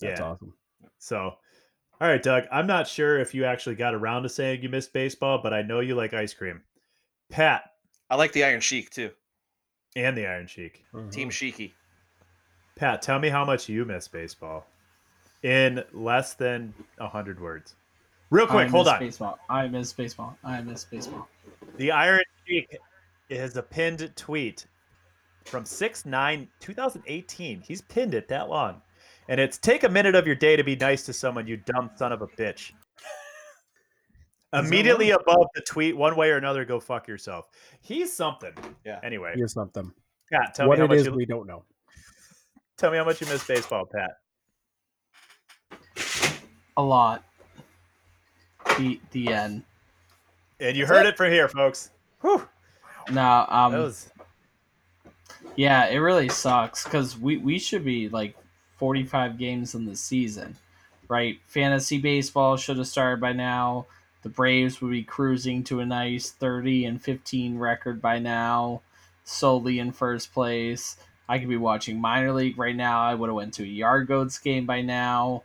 That's 0.01 0.21
Yeah. 0.21 0.27
awesome. 0.27 0.55
So, 0.99 1.19
all 2.01 2.09
right, 2.09 2.23
Doug. 2.23 2.45
I'm 2.53 2.67
not 2.67 2.87
sure 2.87 3.19
if 3.19 3.35
you 3.35 3.45
actually 3.45 3.75
got 3.77 3.95
around 3.95 4.25
to 4.25 4.29
saying 4.29 4.63
you 4.63 4.69
missed 4.69 4.93
baseball, 4.93 5.39
but 5.43 5.53
I 5.55 5.63
know 5.63 5.81
you 5.81 5.95
like 5.95 6.13
ice 6.15 6.35
cream. 6.35 6.63
Pat 7.31 7.65
I 8.11 8.17
like 8.17 8.33
the 8.33 8.45
Iron 8.45 8.61
Sheik 8.61 8.91
too. 8.91 9.11
And 9.97 10.17
the 10.17 10.27
Iron 10.27 10.47
Sheik. 10.47 10.85
Mm-hmm. 10.95 11.11
Team 11.11 11.31
Sheiky. 11.31 11.73
Pat, 12.77 13.03
tell 13.03 13.19
me 13.19 13.29
how 13.29 13.45
much 13.45 13.69
you 13.69 13.85
miss 13.85 14.09
baseball 14.09 14.67
in 15.43 15.85
less 15.93 16.35
than 16.35 16.73
hundred 16.99 17.41
words. 17.41 17.75
Real 18.31 18.47
quick, 18.47 18.69
hold 18.69 18.89
on. 18.89 18.99
Baseball. 18.99 19.39
I 19.51 19.69
miss 19.69 19.93
baseball. 19.93 20.39
I 20.43 20.63
miss 20.63 20.85
baseball. 20.85 21.29
The 21.77 21.93
Iron 21.93 22.23
Sheik 22.47 22.79
is 23.29 23.57
a 23.57 23.63
pinned 23.63 24.11
tweet 24.17 24.67
from 25.45 25.65
6 25.65 26.07
9 26.07 26.49
2018. 26.61 27.61
He's 27.61 27.83
pinned 27.83 28.15
it 28.15 28.29
that 28.29 28.49
long. 28.49 28.81
And 29.29 29.41
it's 29.41 29.59
take 29.59 29.85
a 29.85 29.89
minute 29.89 30.15
of 30.15 30.27
your 30.27 30.37
day 30.37 30.57
to 30.57 30.65
be 30.65 30.77
nice 30.77 31.05
to 31.07 31.13
someone, 31.13 31.47
you 31.47 31.59
dumb 31.59 31.91
son 31.95 32.13
of 32.13 32.23
a 32.23 32.27
bitch. 32.27 32.73
Immediately 34.53 35.11
above 35.11 35.47
the 35.55 35.63
tweet, 35.63 35.97
one 35.97 36.15
way 36.15 36.31
or 36.31 36.37
another, 36.37 36.65
go 36.65 36.79
fuck 36.79 37.09
yourself. 37.09 37.49
He's 37.81 38.13
something. 38.13 38.53
Yeah. 38.85 39.01
Anyway, 39.03 39.33
Here's 39.35 39.55
something. 39.55 39.91
Pat, 40.31 40.55
tell 40.55 40.69
what 40.69 40.79
me 40.79 40.81
how 40.81 40.85
it 40.85 40.89
much 40.89 40.99
is, 40.99 41.07
you 41.07 41.15
we 41.15 41.25
don't 41.25 41.47
know. 41.47 41.65
tell 42.77 42.91
me 42.91 42.99
how 42.99 43.05
much 43.05 43.21
you 43.21 43.27
miss 43.29 43.47
baseball, 43.47 43.87
Pat. 43.87 44.19
A 46.77 46.83
lot. 46.83 47.25
The 48.79 49.01
the 49.11 49.33
end. 49.33 49.63
And 50.61 50.77
you 50.77 50.87
heard 50.87 51.07
it 51.07 51.17
from 51.17 51.33
here, 51.33 51.49
folks. 51.49 51.91
Whew. 52.21 52.47
No, 53.11 53.47
um, 53.49 53.73
was 53.73 54.11
yeah, 55.57 55.87
it 55.87 55.99
really 55.99 56.29
sucks 56.29 56.85
because 56.85 57.19
we 57.19 57.37
we 57.37 57.59
should 57.59 57.85
be 57.85 58.09
like 58.09 58.37
forty 58.77 59.05
five 59.05 59.39
games 59.39 59.75
in 59.75 59.85
the 59.85 59.97
season, 59.97 60.57
right? 61.09 61.39
Fantasy 61.47 61.99
baseball 61.99 62.57
should 62.57 62.79
have 62.79 62.87
started 62.87 63.21
by 63.21 63.33
now. 63.33 63.87
The 64.23 64.29
Braves 64.29 64.81
would 64.81 64.91
be 64.91 65.02
cruising 65.02 65.64
to 65.64 65.81
a 65.81 65.87
nice 65.87 66.31
thirty 66.31 66.85
and 66.85 67.02
fifteen 67.02 67.59
record 67.59 68.00
by 68.00 68.19
now, 68.19 68.83
solely 69.25 69.79
in 69.79 69.93
first 69.93 70.33
place. 70.33 70.97
I 71.29 71.38
could 71.38 71.49
be 71.49 71.57
watching 71.57 72.00
minor 72.00 72.33
league 72.33 72.59
right 72.59 72.76
now. 72.76 73.02
I 73.02 73.14
would 73.14 73.29
have 73.29 73.35
went 73.35 73.55
to 73.55 73.62
a 73.62 73.67
Yard 73.67 74.07
Goats 74.07 74.38
game 74.38 74.67
by 74.67 74.83
now. 74.83 75.43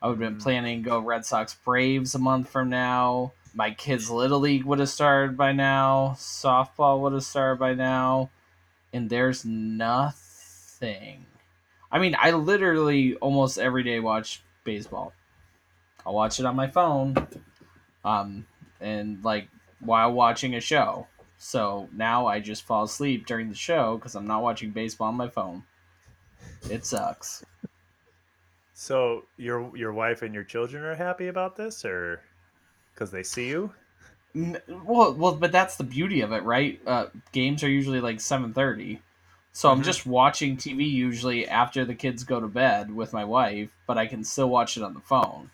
I 0.00 0.08
would 0.08 0.20
have 0.20 0.30
been 0.30 0.38
Mhm. 0.38 0.42
planning 0.42 0.82
to 0.82 0.88
go 0.90 0.98
Red 1.00 1.24
Sox 1.24 1.54
Braves 1.64 2.14
a 2.14 2.18
month 2.18 2.48
from 2.48 2.68
now. 2.68 3.32
My 3.54 3.70
kids' 3.70 4.10
little 4.10 4.40
league 4.40 4.64
would 4.64 4.78
have 4.78 4.88
started 4.88 5.36
by 5.36 5.52
now. 5.52 6.14
Softball 6.16 7.00
would 7.00 7.12
have 7.12 7.24
started 7.24 7.58
by 7.58 7.74
now. 7.74 8.30
And 8.92 9.10
there's 9.10 9.44
nothing. 9.44 11.26
I 11.90 11.98
mean, 11.98 12.16
I 12.18 12.30
literally 12.30 13.16
almost 13.16 13.58
every 13.58 13.82
day 13.82 14.00
watch 14.00 14.42
baseball. 14.64 15.12
I'll 16.04 16.14
watch 16.14 16.40
it 16.40 16.46
on 16.46 16.56
my 16.56 16.66
phone, 16.66 17.14
um, 18.04 18.46
and 18.80 19.22
like 19.24 19.48
while 19.80 20.12
watching 20.12 20.54
a 20.54 20.60
show. 20.60 21.06
So 21.38 21.88
now 21.92 22.26
I 22.26 22.40
just 22.40 22.62
fall 22.62 22.84
asleep 22.84 23.26
during 23.26 23.48
the 23.48 23.54
show 23.54 23.96
because 23.96 24.14
I'm 24.14 24.26
not 24.26 24.42
watching 24.42 24.70
baseball 24.70 25.08
on 25.08 25.16
my 25.16 25.28
phone. 25.28 25.64
It 26.68 26.84
sucks. 26.84 27.44
so 28.74 29.24
your 29.36 29.74
your 29.76 29.92
wife 29.92 30.22
and 30.22 30.34
your 30.34 30.44
children 30.44 30.84
are 30.84 30.94
happy 30.94 31.28
about 31.28 31.56
this 31.56 31.84
or 31.84 32.20
because 32.94 33.10
they 33.10 33.22
see 33.22 33.48
you? 33.48 33.72
Well, 34.34 35.14
well, 35.14 35.34
but 35.36 35.52
that's 35.52 35.76
the 35.76 35.84
beauty 35.84 36.20
of 36.22 36.32
it, 36.32 36.42
right? 36.42 36.80
Uh, 36.86 37.06
games 37.32 37.62
are 37.62 37.68
usually 37.70 38.00
like 38.00 38.20
seven 38.20 38.52
thirty, 38.54 39.02
so 39.52 39.70
I'm 39.70 39.80
Mhm. 39.80 39.84
just 39.84 40.06
watching 40.06 40.56
TV 40.56 40.84
usually 40.84 41.46
after 41.48 41.84
the 41.84 41.94
kids 41.94 42.24
go 42.24 42.40
to 42.40 42.48
bed 42.48 42.94
with 42.94 43.12
my 43.12 43.24
wife, 43.24 43.70
but 43.86 43.98
I 43.98 44.06
can 44.06 44.24
still 44.24 44.48
watch 44.48 44.76
it 44.76 44.82
on 44.82 44.94
the 44.94 45.00
phone. 45.00 45.50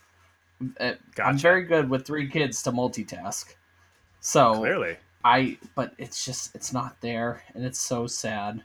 Uh, 0.80 0.92
I'm 1.22 1.38
very 1.38 1.62
good 1.62 1.88
with 1.88 2.06
three 2.06 2.28
kids 2.28 2.62
to 2.64 2.72
multitask, 2.72 3.54
so 4.20 4.54
Clearly. 4.54 4.96
I. 5.24 5.58
But 5.74 5.94
it's 5.98 6.24
just 6.24 6.54
it's 6.54 6.72
not 6.72 7.00
there, 7.00 7.42
and 7.54 7.64
it's 7.64 7.78
so 7.78 8.06
sad. 8.06 8.62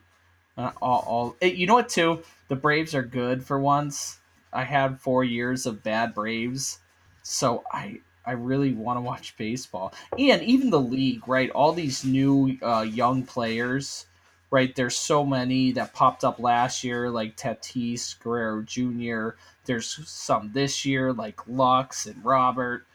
Uh, 0.58 0.72
all, 0.82 1.04
all 1.08 1.36
it, 1.42 1.56
you 1.56 1.68
know 1.68 1.76
what? 1.76 1.90
Too, 1.90 2.24
the 2.48 2.56
Braves 2.56 2.96
are 2.96 3.04
good 3.04 3.44
for 3.44 3.60
once. 3.60 4.20
I 4.52 4.64
had 4.64 5.00
four 5.00 5.24
years 5.24 5.66
of 5.66 5.84
bad 5.84 6.14
Braves, 6.14 6.80
so 7.24 7.64
I 7.72 8.00
I 8.26 8.32
really 8.34 8.74
want 8.74 8.98
to 8.98 9.02
watch 9.02 9.36
baseball. 9.38 9.94
And 10.18 10.42
even 10.44 10.70
the 10.70 10.80
league, 10.80 11.28
right? 11.28 11.50
All 11.52 11.74
these 11.74 12.06
new 12.06 12.58
uh, 12.62 12.82
young 12.82 13.24
players, 13.24 14.06
right? 14.54 14.76
There's 14.76 14.96
so 14.96 15.26
many 15.26 15.72
that 15.72 15.94
popped 15.94 16.24
up 16.24 16.38
last 16.38 16.84
year, 16.84 17.10
like 17.10 17.36
Tatis, 17.36 18.20
Guerrero 18.20 18.62
Jr. 18.62 19.36
There's 19.66 20.08
some 20.08 20.52
this 20.54 20.86
year, 20.86 21.12
like 21.12 21.40
Lux 21.48 22.06
and 22.06 22.24
Robert. 22.24 22.86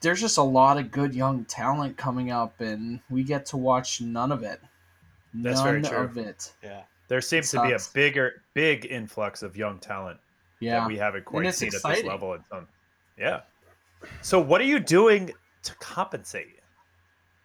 There's 0.00 0.20
just 0.20 0.38
a 0.38 0.42
lot 0.44 0.78
of 0.78 0.92
good 0.92 1.12
young 1.12 1.44
talent 1.46 1.96
coming 1.96 2.30
up, 2.30 2.60
and 2.60 3.00
we 3.10 3.24
get 3.24 3.46
to 3.46 3.56
watch 3.56 4.00
none 4.00 4.30
of 4.30 4.44
it. 4.44 4.60
That's 5.34 5.58
none 5.58 5.64
very 5.64 5.82
true. 5.82 5.98
of 5.98 6.18
it. 6.18 6.52
Yeah. 6.62 6.82
There 7.08 7.20
seems 7.20 7.50
to 7.50 7.62
be 7.64 7.72
a 7.72 7.78
bigger 7.92 8.42
big 8.54 8.86
influx 8.86 9.42
of 9.42 9.56
young 9.56 9.80
talent 9.80 10.20
Yeah. 10.60 10.80
that 10.80 10.88
we 10.88 10.98
haven't 10.98 11.24
quite 11.24 11.46
it's 11.46 11.58
seen 11.58 11.66
at 11.68 11.72
this 11.72 11.80
exciting. 11.84 12.06
level 12.08 12.34
in 12.34 12.44
some. 12.48 12.68
Yeah. 13.18 13.40
So 14.22 14.38
what 14.38 14.60
are 14.60 14.64
you 14.64 14.78
doing 14.78 15.32
to 15.64 15.74
compensate? 15.80 16.55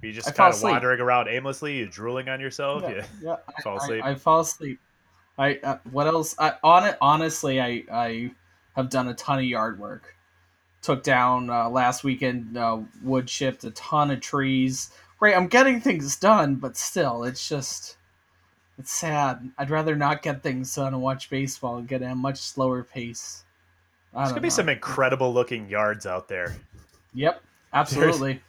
You 0.02 0.12
just 0.12 0.34
kind 0.36 0.54
of 0.54 0.62
wandering 0.62 1.00
around 1.00 1.28
aimlessly? 1.28 1.78
You 1.78 1.88
drooling 1.88 2.28
on 2.30 2.40
yourself? 2.40 2.84
yeah, 2.84 3.06
yeah, 3.22 3.36
I, 3.58 3.62
fall 3.62 3.80
I- 3.80 3.84
asleep? 3.84 4.04
I, 4.04 4.16
fall 4.16 4.40
asleep. 4.42 4.80
I 5.38 5.60
uh, 5.64 5.78
what 5.92 6.08
else? 6.08 6.36
I 6.40 6.54
on 6.64 6.86
it. 6.86 6.98
Honestly, 7.02 7.62
I 7.62 7.84
I 7.92 8.32
have 8.76 8.90
done 8.90 9.08
a 9.08 9.14
ton 9.14 9.40
of 9.40 9.46
yard 9.46 9.80
work. 9.80 10.16
Took 10.82 11.04
down 11.04 11.50
uh, 11.50 11.70
last 11.70 12.04
weekend. 12.04 12.58
Uh, 12.58 12.80
wood 13.04 13.28
chipped 13.28 13.64
a 13.64 13.72
ton 13.72 14.12
of 14.12 14.22
trees. 14.22 14.90
Right, 15.20 15.36
I'm 15.36 15.48
getting 15.48 15.80
things 15.80 16.16
done, 16.16 16.56
but 16.56 16.76
still, 16.76 17.24
it's 17.24 17.48
just 17.48 17.98
it's 18.80 18.92
sad. 18.92 19.52
I'd 19.58 19.70
rather 19.70 19.96
not 19.96 20.24
get 20.24 20.42
things 20.42 20.74
done 20.74 20.94
and 20.94 21.04
watch 21.04 21.30
baseball 21.30 21.78
and 21.78 21.88
get 21.88 22.02
at 22.02 22.12
a 22.12 22.16
much 22.16 22.40
slower 22.40 22.84
pace. 22.84 23.44
I 24.14 24.22
There's 24.22 24.32
gonna 24.32 24.42
be 24.42 24.50
some 24.50 24.70
incredible 24.70 25.32
looking 25.34 25.70
yards 25.70 26.06
out 26.08 26.28
there. 26.28 26.56
Yep, 27.14 27.42
absolutely. 27.74 28.42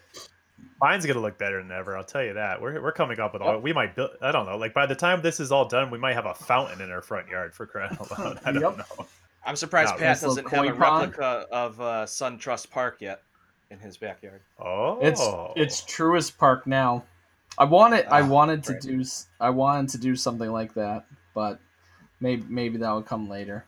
Mine's 0.81 1.07
gonna 1.07 1.21
look 1.21 1.38
better 1.38 1.62
than 1.62 1.71
ever. 1.71 1.97
I'll 1.97 2.02
tell 2.04 2.25
you 2.25 2.35
that. 2.35 2.61
We're 2.61 2.81
we're 2.83 2.92
coming 2.92 3.21
up 3.21 3.33
with 3.33 3.42
all. 3.42 3.54
Yep. 3.54 3.62
We 3.62 3.73
might 3.73 3.95
build. 3.95 4.11
I 4.21 4.33
don't 4.33 4.47
know. 4.47 4.57
Like 4.57 4.75
by 4.75 4.87
the 4.87 4.95
time 4.97 5.23
this 5.23 5.38
is 5.40 5.52
all 5.52 5.66
done, 5.66 5.90
we 5.90 5.99
might 5.99 6.14
have 6.14 6.26
a 6.26 6.35
fountain 6.35 6.81
in 6.81 6.90
our 6.90 7.02
front 7.02 7.28
yard 7.28 7.54
for 7.54 7.66
crying 7.66 7.97
out 8.00 8.11
loud. 8.19 8.40
I 8.45 8.52
don't 8.52 8.62
Yep. 8.62 8.78
know. 8.99 9.07
I'm 9.45 9.57
surprised 9.57 9.90
No, 9.92 9.99
Pat 9.99 10.07
nice 10.09 10.21
doesn't 10.23 10.49
have 10.50 10.64
a 10.64 10.71
koi 10.73 10.78
pond. 10.78 11.02
replica 11.16 11.47
of 11.50 11.81
uh, 11.81 12.04
SunTrust 12.07 12.71
Park 12.71 12.97
yet 13.00 13.23
in 13.71 13.78
his 13.78 13.97
backyard. 13.97 14.40
Oh, 14.59 14.99
It's 15.00 15.21
it's 15.57 15.83
Truist 15.83 16.37
Park 16.38 16.66
now. 16.66 17.04
I 17.59 17.64
wanted 17.64 18.07
I 18.07 18.23
Ah, 18.23 18.26
wanted 18.26 18.64
to 18.64 18.73
right. 18.73 18.83
do 18.83 19.00
s- 19.00 19.26
I 19.40 19.50
wanted 19.50 19.88
to 19.90 19.99
do 19.99 20.16
something 20.16 20.50
like 20.50 20.75
that, 20.75 21.04
but 21.35 21.61
maybe 22.21 22.45
maybe 22.49 22.78
that 22.78 22.90
will 22.90 23.02
come 23.02 23.28
later. 23.28 23.64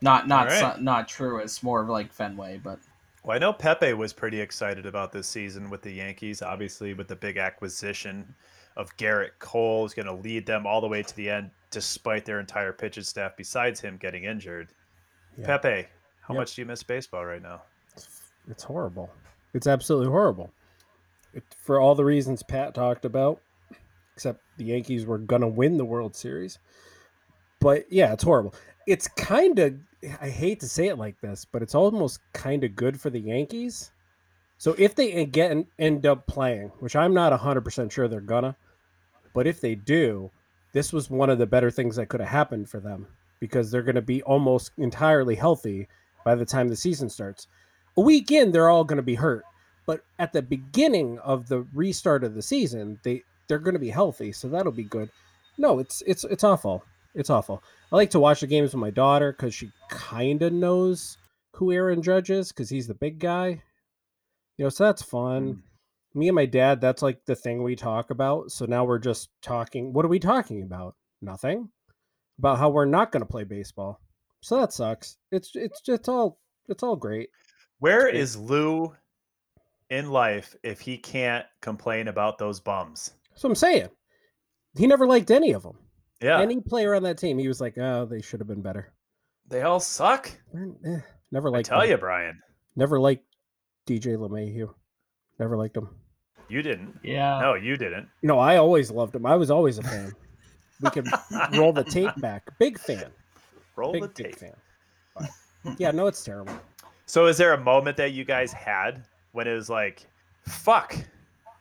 Not 0.00 0.28
not 0.28 0.48
All 0.48 0.54
right. 0.62 0.76
su- 0.76 0.82
not 0.82 1.08
true. 1.08 1.38
It's 1.38 1.62
more 1.62 1.80
of 1.82 1.88
like 1.88 2.12
Fenway, 2.12 2.58
but 2.62 2.78
Well, 3.24 3.34
I 3.34 3.38
know 3.38 3.52
Pepe 3.54 3.94
was 3.94 4.12
pretty 4.12 4.38
excited 4.40 4.84
about 4.84 5.10
this 5.10 5.26
season 5.26 5.70
with 5.70 5.80
the 5.80 5.90
Yankees, 5.92 6.42
obviously 6.42 6.92
with 6.92 7.08
the 7.08 7.16
big 7.16 7.38
acquisition 7.38 8.34
of 8.76 8.94
Gerrit 8.98 9.30
Cole, 9.38 9.82
who's 9.82 9.94
going 9.94 10.06
to 10.06 10.12
lead 10.14 10.44
them 10.44 10.66
all 10.66 10.80
the 10.82 10.88
way 10.88 11.02
to 11.02 11.16
the 11.16 11.30
end, 11.30 11.50
despite 11.70 12.24
their 12.26 12.38
entire 12.38 12.72
pitching 12.72 13.02
staff, 13.04 13.32
besides 13.36 13.80
him 13.80 13.96
getting 13.96 14.24
injured. 14.24 14.68
Yeah. 15.38 15.46
Pepe, 15.46 15.88
how 16.20 16.34
Yep. 16.34 16.40
much 16.40 16.54
do 16.54 16.62
you 16.62 16.66
miss 16.66 16.82
baseball 16.82 17.24
right 17.24 17.40
now? 17.42 17.62
It's 18.48 18.62
horrible. 18.62 19.10
It's 19.54 19.66
absolutely 19.66 20.08
horrible. 20.10 20.52
It, 21.32 21.44
for 21.56 21.80
all 21.80 21.94
the 21.94 22.04
reasons 22.04 22.42
Pat 22.42 22.74
talked 22.74 23.06
about, 23.06 23.40
except 24.14 24.40
the 24.58 24.64
Yankees 24.64 25.06
were 25.06 25.18
gonna 25.18 25.48
win 25.48 25.78
the 25.78 25.84
World 25.84 26.14
Series. 26.14 26.58
But 27.60 27.90
yeah, 27.90 28.12
it's 28.12 28.24
horrible. 28.24 28.54
It's 28.86 29.08
kind 29.08 29.58
of 29.58 29.74
I 30.20 30.28
hate 30.28 30.60
to 30.60 30.68
say 30.68 30.88
it 30.88 30.98
like 30.98 31.20
this, 31.20 31.44
but 31.44 31.62
it's 31.62 31.74
almost 31.74 32.20
kind 32.32 32.64
of 32.64 32.76
good 32.76 33.00
for 33.00 33.10
the 33.10 33.20
Yankees. 33.20 33.90
So 34.58 34.74
if 34.78 34.94
they 34.94 35.12
again 35.12 35.66
end 35.78 36.06
up 36.06 36.26
playing, 36.26 36.68
which 36.80 36.96
I'm 36.96 37.14
not 37.14 37.38
100% 37.38 37.90
sure 37.90 38.08
they're 38.08 38.20
gonna, 38.20 38.56
but 39.34 39.46
if 39.46 39.60
they 39.60 39.74
do, 39.74 40.30
this 40.72 40.92
was 40.92 41.10
one 41.10 41.30
of 41.30 41.38
the 41.38 41.46
better 41.46 41.70
things 41.70 41.96
that 41.96 42.08
could 42.08 42.20
have 42.20 42.28
happened 42.28 42.68
for 42.68 42.80
them 42.80 43.06
because 43.40 43.70
they're 43.70 43.82
going 43.82 43.94
to 43.94 44.02
be 44.02 44.22
almost 44.22 44.72
entirely 44.78 45.34
healthy 45.34 45.88
by 46.24 46.34
the 46.34 46.44
time 46.44 46.68
the 46.68 46.76
season 46.76 47.08
starts. 47.08 47.46
A 47.96 48.00
week 48.00 48.30
in, 48.30 48.52
they're 48.52 48.70
all 48.70 48.84
going 48.84 48.96
to 48.96 49.02
be 49.02 49.14
hurt, 49.14 49.44
but 49.86 50.04
at 50.18 50.32
the 50.32 50.42
beginning 50.42 51.18
of 51.18 51.48
the 51.48 51.66
restart 51.74 52.24
of 52.24 52.34
the 52.34 52.42
season, 52.42 52.98
they 53.02 53.22
they're 53.46 53.58
going 53.58 53.74
to 53.74 53.80
be 53.80 53.90
healthy, 53.90 54.32
so 54.32 54.48
that'll 54.48 54.72
be 54.72 54.84
good. 54.84 55.10
No, 55.58 55.78
it's 55.78 56.02
it's 56.06 56.24
it's 56.24 56.44
awful. 56.44 56.84
It's 57.14 57.30
awful. 57.30 57.62
I 57.92 57.96
like 57.96 58.10
to 58.10 58.20
watch 58.20 58.40
the 58.40 58.46
games 58.46 58.72
with 58.72 58.80
my 58.80 58.90
daughter 58.90 59.32
because 59.32 59.54
she 59.54 59.70
kind 59.88 60.42
of 60.42 60.52
knows 60.52 61.16
who 61.52 61.72
Aaron 61.72 62.02
Judge 62.02 62.30
is 62.30 62.48
because 62.50 62.68
he's 62.68 62.88
the 62.88 62.94
big 62.94 63.18
guy. 63.18 63.62
You 64.58 64.64
know, 64.64 64.68
so 64.68 64.84
that's 64.84 65.02
fun. 65.02 65.62
Hmm. 66.12 66.18
Me 66.18 66.28
and 66.28 66.34
my 66.34 66.46
dad, 66.46 66.80
that's 66.80 67.02
like 67.02 67.24
the 67.26 67.34
thing 67.34 67.62
we 67.62 67.74
talk 67.76 68.10
about. 68.10 68.52
So 68.52 68.66
now 68.66 68.84
we're 68.84 68.98
just 68.98 69.30
talking. 69.42 69.92
What 69.92 70.04
are 70.04 70.08
we 70.08 70.18
talking 70.18 70.62
about? 70.62 70.94
Nothing. 71.22 71.70
About 72.38 72.58
how 72.58 72.68
we're 72.68 72.84
not 72.84 73.12
going 73.12 73.22
to 73.22 73.30
play 73.30 73.44
baseball. 73.44 74.00
So 74.40 74.60
that 74.60 74.72
sucks. 74.72 75.16
It's 75.32 75.52
it's 75.54 75.80
it's 75.88 76.08
all 76.08 76.38
it's 76.68 76.82
all 76.82 76.96
great. 76.96 77.30
Where 77.78 78.02
Great. 78.02 78.16
is 78.16 78.36
Lou 78.36 78.94
in 79.90 80.10
life 80.10 80.54
if 80.62 80.80
he 80.80 80.98
can't 80.98 81.46
complain 81.60 82.08
about 82.08 82.38
those 82.38 82.60
bums? 82.60 83.12
So 83.34 83.48
I'm 83.48 83.54
saying 83.54 83.88
he 84.76 84.86
never 84.86 85.06
liked 85.06 85.30
any 85.30 85.52
of 85.52 85.62
them. 85.62 85.78
Yeah, 86.24 86.40
Any 86.40 86.60
player 86.60 86.94
on 86.94 87.02
that 87.02 87.18
team, 87.18 87.38
he 87.38 87.48
was 87.48 87.60
like, 87.60 87.76
oh, 87.78 88.06
they 88.06 88.22
should 88.22 88.40
have 88.40 88.46
been 88.48 88.62
better. 88.62 88.92
they 89.48 89.60
all 89.62 89.78
suck. 89.80 90.30
Eh, 90.56 90.96
never 91.30 91.48
I 91.48 91.52
liked. 91.52 91.68
tell 91.68 91.80
them. 91.80 91.90
you, 91.90 91.96
Brian, 91.98 92.40
never 92.76 92.98
liked 92.98 93.24
DJ 93.86 94.16
LeMahieu. 94.16 94.72
Never 95.38 95.56
liked 95.56 95.76
him. 95.76 95.88
you 96.48 96.62
didn't. 96.62 96.98
yeah. 97.02 97.40
No, 97.40 97.54
you 97.54 97.76
didn't. 97.76 98.08
No, 98.22 98.38
I 98.38 98.56
always 98.56 98.90
loved 98.90 99.14
him. 99.14 99.26
I 99.26 99.36
was 99.36 99.50
always 99.50 99.78
a 99.78 99.82
fan. 99.82 100.12
we 100.80 100.90
can 100.90 101.04
roll 101.58 101.72
the 101.74 101.84
tape 101.84 102.14
back. 102.18 102.48
Big 102.58 102.78
fan. 102.78 103.10
Roll 103.76 103.92
Big 103.92 104.02
the 104.02 104.08
big 104.08 104.16
tape. 104.36 104.36
fan. 104.38 104.54
But, 105.14 105.78
yeah, 105.78 105.90
no, 105.90 106.06
it's 106.06 106.24
terrible. 106.24 106.54
So, 107.06 107.26
is 107.26 107.36
there 107.36 107.52
a 107.52 107.60
moment 107.60 107.96
that 107.98 108.12
you 108.12 108.24
guys 108.24 108.50
had 108.52 109.04
when 109.32 109.46
it 109.46 109.52
was 109.54 109.68
like, 109.68 110.06
"Fuck, 110.46 110.96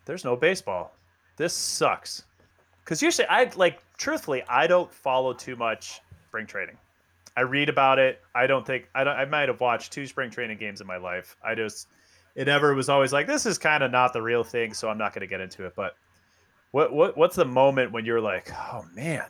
there's 0.06 0.24
no 0.24 0.36
baseball. 0.38 0.96
This 1.36 1.54
sucks." 1.54 2.24
Because 2.84 3.02
usually, 3.02 3.28
I 3.28 3.50
like 3.56 3.83
truthfully, 3.98 4.44
I 4.48 4.68
don't 4.68 4.92
follow 4.94 5.34
too 5.34 5.56
much 5.56 6.02
spring 6.28 6.48
training. 6.48 6.78
I 7.36 7.42
read 7.42 7.70
about 7.70 8.00
it. 8.00 8.22
I 8.36 8.48
don't 8.48 8.66
think 8.66 8.90
I 8.94 9.04
don't. 9.04 9.16
I 9.16 9.26
might 9.26 9.50
have 9.50 9.60
watched 9.60 9.92
two 9.92 10.06
spring 10.06 10.30
training 10.30 10.58
games 10.58 10.82
in 10.82 10.88
my 10.88 10.98
life. 10.98 11.36
I 11.44 11.56
just 11.56 11.88
it 12.36 12.46
never 12.46 12.74
was 12.76 12.90
always 12.90 13.12
like 13.12 13.28
this 13.28 13.46
is 13.46 13.58
kind 13.58 13.84
of 13.84 13.92
not 13.92 14.14
the 14.14 14.22
real 14.22 14.44
thing, 14.44 14.74
so 14.74 14.90
I'm 14.90 14.98
not 14.98 15.14
going 15.14 15.22
to 15.22 15.28
get 15.28 15.42
into 15.42 15.66
it. 15.66 15.74
But 15.76 15.96
what 16.72 16.94
what 16.94 17.18
what's 17.18 17.36
the 17.36 17.46
moment 17.46 17.92
when 17.92 18.06
you're 18.06 18.22
like, 18.22 18.52
oh 18.52 18.86
man, 18.94 19.26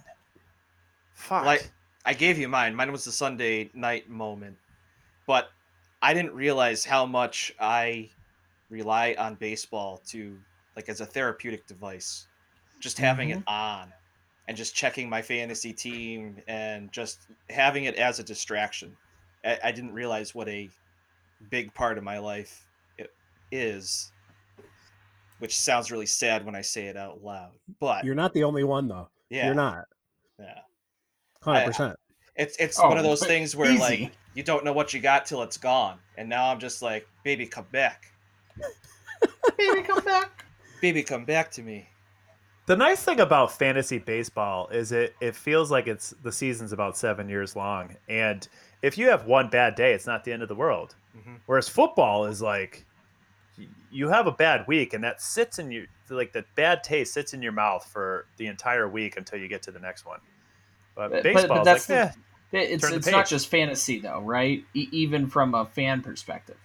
fuck, 1.14 1.46
Like 1.46 1.72
I 2.06 2.14
gave 2.14 2.38
you 2.38 2.50
mine. 2.50 2.76
Mine 2.76 2.92
was 2.92 3.06
the 3.06 3.12
Sunday 3.12 3.70
night 3.74 4.10
moment, 4.10 4.58
but 5.26 5.50
I 6.02 6.14
didn't 6.14 6.34
realize 6.34 6.84
how 6.84 7.06
much 7.06 7.54
I 7.60 8.10
rely 8.70 9.16
on 9.18 9.36
baseball 9.36 10.02
to 10.08 10.38
like 10.76 10.90
as 10.90 11.00
a 11.00 11.06
therapeutic 11.06 11.68
device. 11.68 12.28
Just 12.82 12.98
having 12.98 13.30
it 13.30 13.40
mm-hmm. 13.40 13.50
on 13.50 13.94
and 14.48 14.58
just 14.58 14.76
checking 14.76 15.10
my 15.10 15.22
fantasy 15.22 15.72
team 15.74 16.38
and 16.48 16.92
just 16.92 17.20
having 17.50 17.86
it 17.86 17.96
as 17.96 18.20
a 18.20 18.24
distraction. 18.24 18.96
I, 19.46 19.58
I 19.66 19.72
didn't 19.72 19.94
realize 19.94 20.36
what 20.36 20.48
a 20.50 20.70
big 21.50 21.74
part 21.74 21.98
of 21.98 22.04
my 22.04 22.18
life 22.20 22.66
it 22.98 23.14
is, 23.52 24.12
which 25.40 25.58
sounds 25.58 25.92
really 25.92 26.06
sad 26.06 26.46
when 26.46 26.56
I 26.56 26.62
say 26.62 26.88
it 26.88 26.98
out 26.98 27.24
loud. 27.24 27.52
But 27.80 28.04
You're 28.06 28.16
not 28.16 28.34
the 28.34 28.44
only 28.44 28.64
one 28.64 28.88
though. 28.88 29.10
yeah, 29.30 29.46
You're 29.46 29.56
not. 29.56 29.86
yeah. 30.40 30.60
Hundred 31.42 31.66
percent. 31.66 31.96
It's 32.36 32.56
it's 32.58 32.80
Oh, 32.80 32.88
one 32.90 32.98
of 32.98 33.04
those 33.04 33.26
things 33.26 33.56
where 33.56 33.70
easy. 33.70 33.80
like 33.80 34.12
you 34.34 34.44
don't 34.44 34.64
know 34.66 34.74
what 34.74 34.94
you 34.94 35.00
got 35.00 35.26
till 35.26 35.44
it's 35.44 35.58
gone, 35.58 36.00
and 36.18 36.28
now 36.28 36.50
I'm 36.50 36.60
just 36.60 36.82
like, 36.82 37.08
baby, 37.24 37.46
come 37.46 37.68
back, 37.72 38.12
Baby, 39.58 39.84
come 39.84 40.04
back. 40.04 40.46
baby, 40.82 41.04
come 41.04 41.26
back 41.26 41.52
to 41.52 41.62
me. 41.62 41.88
The 42.66 42.78
nice 42.78 43.04
thing 43.04 43.20
about 43.20 43.52
fantasy 43.52 43.98
baseball 43.98 44.70
is 44.70 44.92
it 44.94 45.16
it 45.20 45.36
feels 45.36 45.70
like 45.70 45.88
it's 45.88 46.12
the 46.24 46.32
season's 46.32 46.72
about 46.72 46.96
seven 46.98 47.28
years 47.28 47.56
long, 47.56 47.96
and 48.08 48.48
if 48.82 48.98
you 48.98 49.08
have 49.10 49.26
one 49.26 49.50
bad 49.50 49.76
day, 49.76 49.94
it's 49.94 50.08
not 50.08 50.24
the 50.24 50.32
end 50.32 50.42
of 50.44 50.48
the 50.48 50.56
world. 50.56 50.96
Mhm. 51.18 51.40
Whereas 51.46 51.68
football 51.68 52.26
is 52.26 52.42
like 52.42 52.86
you 53.92 54.08
have 54.10 54.28
a 54.28 54.32
bad 54.32 54.66
week, 54.68 54.94
and 54.94 55.04
that 55.04 55.22
sits 55.22 55.60
in 55.60 55.72
your 55.72 55.86
like 56.10 56.32
the 56.32 56.46
bad 56.56 56.84
taste 56.84 57.14
sits 57.14 57.34
in 57.34 57.42
your 57.42 57.52
mouth 57.52 57.86
for 57.92 58.28
the 58.38 58.48
entire 58.48 58.88
week 58.88 59.18
until 59.18 59.40
you 59.40 59.48
get 59.48 59.62
to 59.64 59.72
the 59.72 59.80
next 59.80 60.06
one. 60.06 60.20
But, 60.96 61.10
But- 61.10 61.12
but- 61.18 61.24
baseball 61.24 61.58
but 61.58 61.64
that's 61.66 61.84
is 61.86 61.90
like, 61.90 62.14
the- 62.52 62.58
eh, 62.60 62.62
It's 62.62 62.82
Turn 62.84 62.92
the 62.92 62.98
it's 62.98 63.08
not 63.08 63.28
just 63.28 63.48
fantasy 63.50 64.00
though, 64.00 64.20
right? 64.22 64.64
E- 64.74 64.88
even 64.92 65.28
from 65.28 65.54
a 65.56 65.66
fan 65.66 66.02
perspective, 66.02 66.58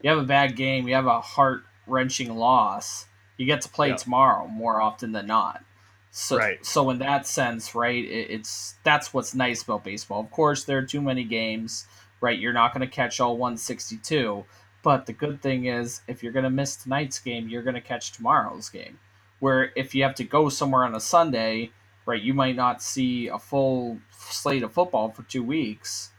you 0.00 0.08
have 0.08 0.18
a 0.18 0.24
bad 0.24 0.56
game, 0.56 0.86
you 0.88 0.94
have 0.94 1.06
a 1.06 1.20
heart 1.20 1.64
wrenching 1.86 2.34
loss. 2.36 3.06
You 3.36 3.46
get 3.46 3.62
to 3.62 3.68
play 3.68 3.88
Yeah. 3.88 3.96
tomorrow 3.96 4.46
more 4.46 4.80
often 4.80 5.12
than 5.12 5.26
not. 5.26 5.64
So, 6.10 6.36
Right. 6.36 6.64
so 6.64 6.90
in 6.90 6.98
that 6.98 7.26
sense, 7.26 7.74
right, 7.74 8.04
it, 8.04 8.30
it's 8.30 8.74
that's 8.82 9.14
what's 9.14 9.34
nice 9.34 9.62
about 9.62 9.82
baseball. 9.84 10.20
Of 10.20 10.30
course, 10.30 10.64
there 10.64 10.78
are 10.78 10.82
too 10.86 11.00
many 11.00 11.24
games, 11.24 11.86
right? 12.20 12.38
You're 12.38 12.52
not 12.52 12.74
going 12.74 12.86
to 12.86 12.94
catch 12.94 13.18
all 13.18 13.36
162, 13.38 14.44
but 14.82 15.06
the 15.06 15.12
good 15.14 15.40
thing 15.40 15.64
is, 15.66 16.02
if 16.06 16.22
you're 16.22 16.32
going 16.32 16.44
to 16.44 16.50
miss 16.50 16.76
tonight's 16.76 17.18
game, 17.18 17.48
you're 17.48 17.62
going 17.62 17.74
to 17.74 17.80
catch 17.80 18.12
tomorrow's 18.12 18.68
game. 18.68 18.98
Where 19.38 19.72
if 19.74 19.94
you 19.94 20.02
have 20.02 20.14
to 20.16 20.24
go 20.24 20.48
somewhere 20.50 20.84
on 20.84 20.94
a 20.94 21.00
Sunday, 21.00 21.70
right, 22.04 22.20
you 22.20 22.34
might 22.34 22.56
not 22.56 22.82
see 22.82 23.28
a 23.28 23.38
full 23.38 23.98
slate 24.10 24.62
of 24.62 24.72
football 24.72 25.10
for 25.10 25.22
two 25.22 25.42
weeks. 25.42 26.10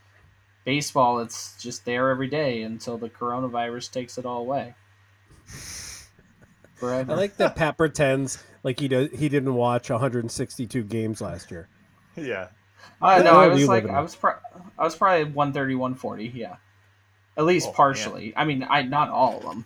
Baseball, 0.66 1.20
it's 1.20 1.62
just 1.62 1.86
there 1.86 2.10
every 2.10 2.28
day 2.28 2.64
until 2.64 2.98
the 2.98 3.10
coronavirus 3.10 3.92
takes 3.92 4.18
it 4.18 4.26
all 4.26 4.40
away. 4.40 4.74
I 6.92 7.04
like 7.04 7.38
that 7.38 7.56
Pat 7.58 7.78
pretends 7.78 8.44
like 8.64 8.80
he 8.80 8.88
does. 8.88 9.10
He 9.12 9.30
didn't 9.30 9.54
watch 9.56 9.90
162 9.90 10.84
games 10.84 11.22
last 11.22 11.52
year. 11.52 11.68
yeah. 12.16 12.48
I 13.02 13.18
What 13.18 13.26
know. 13.26 13.40
I 13.40 13.48
was 13.48 13.68
like, 13.68 13.88
I 13.88 14.02
was, 14.02 14.16
pro- 14.16 14.36
I 14.78 14.84
was 14.84 14.96
probably 14.96 15.24
130, 15.26 15.76
140. 15.76 16.28
Yeah, 16.38 16.56
at 17.38 17.46
least 17.46 17.68
Oh, 17.68 17.70
man. 17.70 17.76
partially. 17.76 18.34
I 18.36 18.44
mean, 18.46 18.66
I 18.70 18.82
not 18.84 19.10
all 19.10 19.38
of 19.38 19.44
them. 19.44 19.66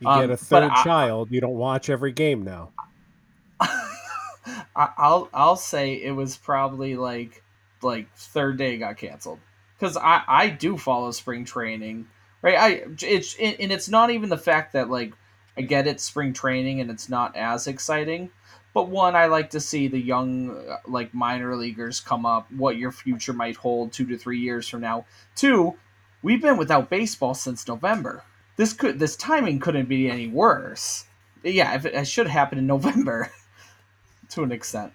You 0.00 0.08
Um, 0.08 0.20
get 0.20 0.24
a 0.30 0.32
but 0.34 0.40
third 0.40 0.70
I- 0.72 0.82
child. 0.84 1.30
You 1.30 1.40
don't 1.40 1.54
watch 1.54 1.88
every 1.90 2.12
game 2.12 2.42
now. 2.42 2.70
I, 3.60 4.88
I'll 4.96 5.28
I'll 5.34 5.56
say 5.56 5.94
it 5.94 6.12
was 6.12 6.36
probably 6.36 6.96
like 6.96 7.42
like 7.82 8.08
third 8.16 8.56
day 8.58 8.78
got 8.78 8.96
canceled 8.96 9.38
because 9.78 9.96
I 9.96 10.22
I 10.26 10.48
do 10.48 10.76
follow 10.78 11.10
spring 11.10 11.44
training 11.44 12.06
right 12.42 12.56
I 12.58 12.82
it's 13.02 13.36
and 13.38 13.72
it's 13.72 13.88
not 13.88 14.10
even 14.10 14.28
the 14.28 14.38
fact 14.38 14.72
that 14.72 14.88
like 14.90 15.12
I 15.58 15.62
get 15.62 15.86
it 15.86 16.00
spring 16.00 16.32
training 16.32 16.80
and 16.80 16.90
it's 16.90 17.08
not 17.08 17.36
as 17.36 17.66
exciting 17.66 18.30
but 18.74 18.90
one 18.90 19.16
I 19.16 19.26
like 19.26 19.50
to 19.50 19.60
see 19.60 19.88
the 19.88 19.98
young 19.98 20.56
uh, 20.56 20.76
like 20.86 21.12
minor 21.12 21.56
leaguers 21.56 22.00
come 22.00 22.24
up 22.24 22.50
what 22.52 22.76
your 22.76 22.92
future 22.92 23.32
might 23.32 23.56
hold 23.56 23.92
two 23.92 24.06
to 24.06 24.16
three 24.16 24.38
years 24.38 24.68
from 24.68 24.82
now. 24.82 25.04
Two 25.34 25.76
we've 26.22 26.42
been 26.42 26.56
without 26.56 26.88
baseball 26.88 27.34
since 27.34 27.66
November. 27.66 28.22
This 28.56 28.72
could 28.72 29.00
this 29.00 29.16
timing 29.16 29.58
couldn't 29.58 29.88
be 29.88 30.08
any 30.08 30.28
worse. 30.28 31.06
Yeah 31.42 31.74
if 31.74 31.86
it, 31.86 31.94
it 31.94 32.06
should 32.06 32.28
happen 32.28 32.56
in 32.56 32.68
November 32.68 33.32
to 34.30 34.42
an 34.42 34.52
extent. 34.52 34.92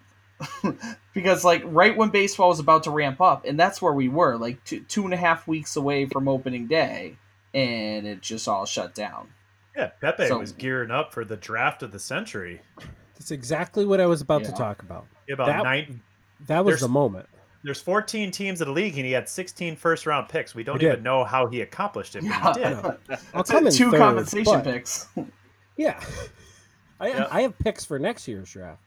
Because 1.13 1.43
like 1.43 1.62
right 1.65 1.95
when 1.95 2.10
baseball 2.10 2.49
was 2.49 2.60
about 2.60 2.84
to 2.84 2.91
ramp 2.91 3.21
up 3.21 3.45
and 3.45 3.60
that's 3.60 3.82
where 3.82 3.93
we 3.93 4.10
were 4.10 4.36
like 4.36 4.63
two, 4.63 4.80
two 4.80 5.06
and 5.06 5.13
a 5.13 5.17
half 5.17 5.47
weeks 5.47 5.76
away 5.76 6.08
from 6.08 6.28
opening 6.28 6.65
day 6.65 7.17
and 7.54 8.08
it 8.08 8.21
just 8.21 8.47
all 8.47 8.65
shut 8.65 8.95
down 8.95 9.28
Yeah, 9.75 9.88
Pepe 10.01 10.27
So- 10.27 10.39
was 10.39 10.51
gearing 10.51 10.91
up 10.91 11.13
for 11.13 11.25
the 11.25 11.38
draft 11.38 11.83
of 11.83 11.91
the 11.91 11.99
century. 11.99 12.62
That's 13.15 13.31
exactly 13.31 13.86
what 13.86 13.99
I 14.01 14.05
was 14.05 14.21
about 14.21 14.43
to 14.43 14.51
talk 14.51 14.81
about. 14.83 15.05
About 15.31 15.47
That- 15.47 15.63
nine. 15.63 16.01
That 16.47 16.65
was 16.65 16.81
the 16.81 16.88
moment. 16.89 17.27
there's 17.63 17.79
14 17.81 18.29
teams 18.31 18.59
in 18.62 18.67
the 18.67 18.73
league, 18.73 18.97
and 18.97 19.05
he 19.05 19.13
had 19.13 19.29
16 19.29 19.77
first 19.77 20.05
round 20.05 20.27
picks. 20.27 20.53
We 20.53 20.63
don't 20.65 20.79
did. 20.79 20.91
even 20.91 21.03
know 21.03 21.23
how 21.23 21.47
he 21.47 21.62
accomplished 21.62 22.15
it, 22.17 22.23
but 22.23 22.57
Yeah. 22.59 22.75
he 22.75 22.81
did. 23.07 23.19
I'll 23.33 23.43
come 23.45 23.65
in 23.67 23.71
Two 23.73 23.89
third, 23.91 23.99
compensation 23.99 24.53
but- 24.53 24.63
picks. 24.65 25.07
Yeah, 25.77 25.99
I 26.99 27.07
Yep. 27.07 27.27
I 27.31 27.41
have 27.41 27.57
picks 27.57 27.83
for 27.86 27.97
next 27.97 28.27
year's 28.27 28.51
draft. 28.51 28.81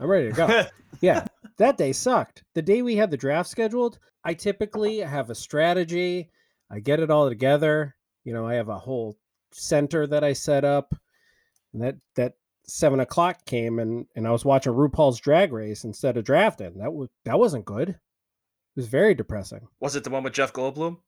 I'm 0.00 0.08
ready 0.08 0.30
to 0.30 0.32
go. 0.34 0.64
yeah, 1.00 1.26
that 1.58 1.76
day 1.78 1.92
sucked. 1.92 2.42
The 2.54 2.62
day 2.62 2.82
we 2.82 2.96
had 2.96 3.10
the 3.12 3.16
draft 3.16 3.48
scheduled, 3.48 3.98
I 4.24 4.34
typically 4.34 4.98
have 4.98 5.30
a 5.30 5.34
strategy. 5.36 6.30
I 6.70 6.80
get 6.80 6.98
it 6.98 7.10
all 7.10 7.28
together. 7.28 7.94
You 8.24 8.32
know, 8.32 8.48
I 8.48 8.54
have 8.54 8.68
a 8.68 8.78
whole 8.78 9.16
center 9.54 10.06
that 10.06 10.24
I 10.24 10.32
set 10.32 10.64
up. 10.64 10.94
And 11.72 11.82
that 11.82 11.96
that 12.16 12.34
seven 12.66 13.00
o'clock 13.00 13.44
came 13.46 13.78
and 13.78 14.06
and 14.14 14.26
I 14.26 14.30
was 14.30 14.44
watching 14.44 14.72
RuPaul's 14.72 15.20
Drag 15.20 15.52
Race 15.52 15.84
instead 15.84 16.16
of 16.16 16.24
drafting. 16.24 16.78
That 16.78 16.92
was 16.92 17.08
that 17.24 17.38
wasn't 17.38 17.64
good. 17.64 17.90
It 17.90 17.96
was 18.76 18.88
very 18.88 19.14
depressing. 19.14 19.66
Was 19.80 19.96
it 19.96 20.04
the 20.04 20.10
one 20.10 20.22
with 20.24 20.32
Jeff 20.32 20.52
Goldblum? 20.52 20.98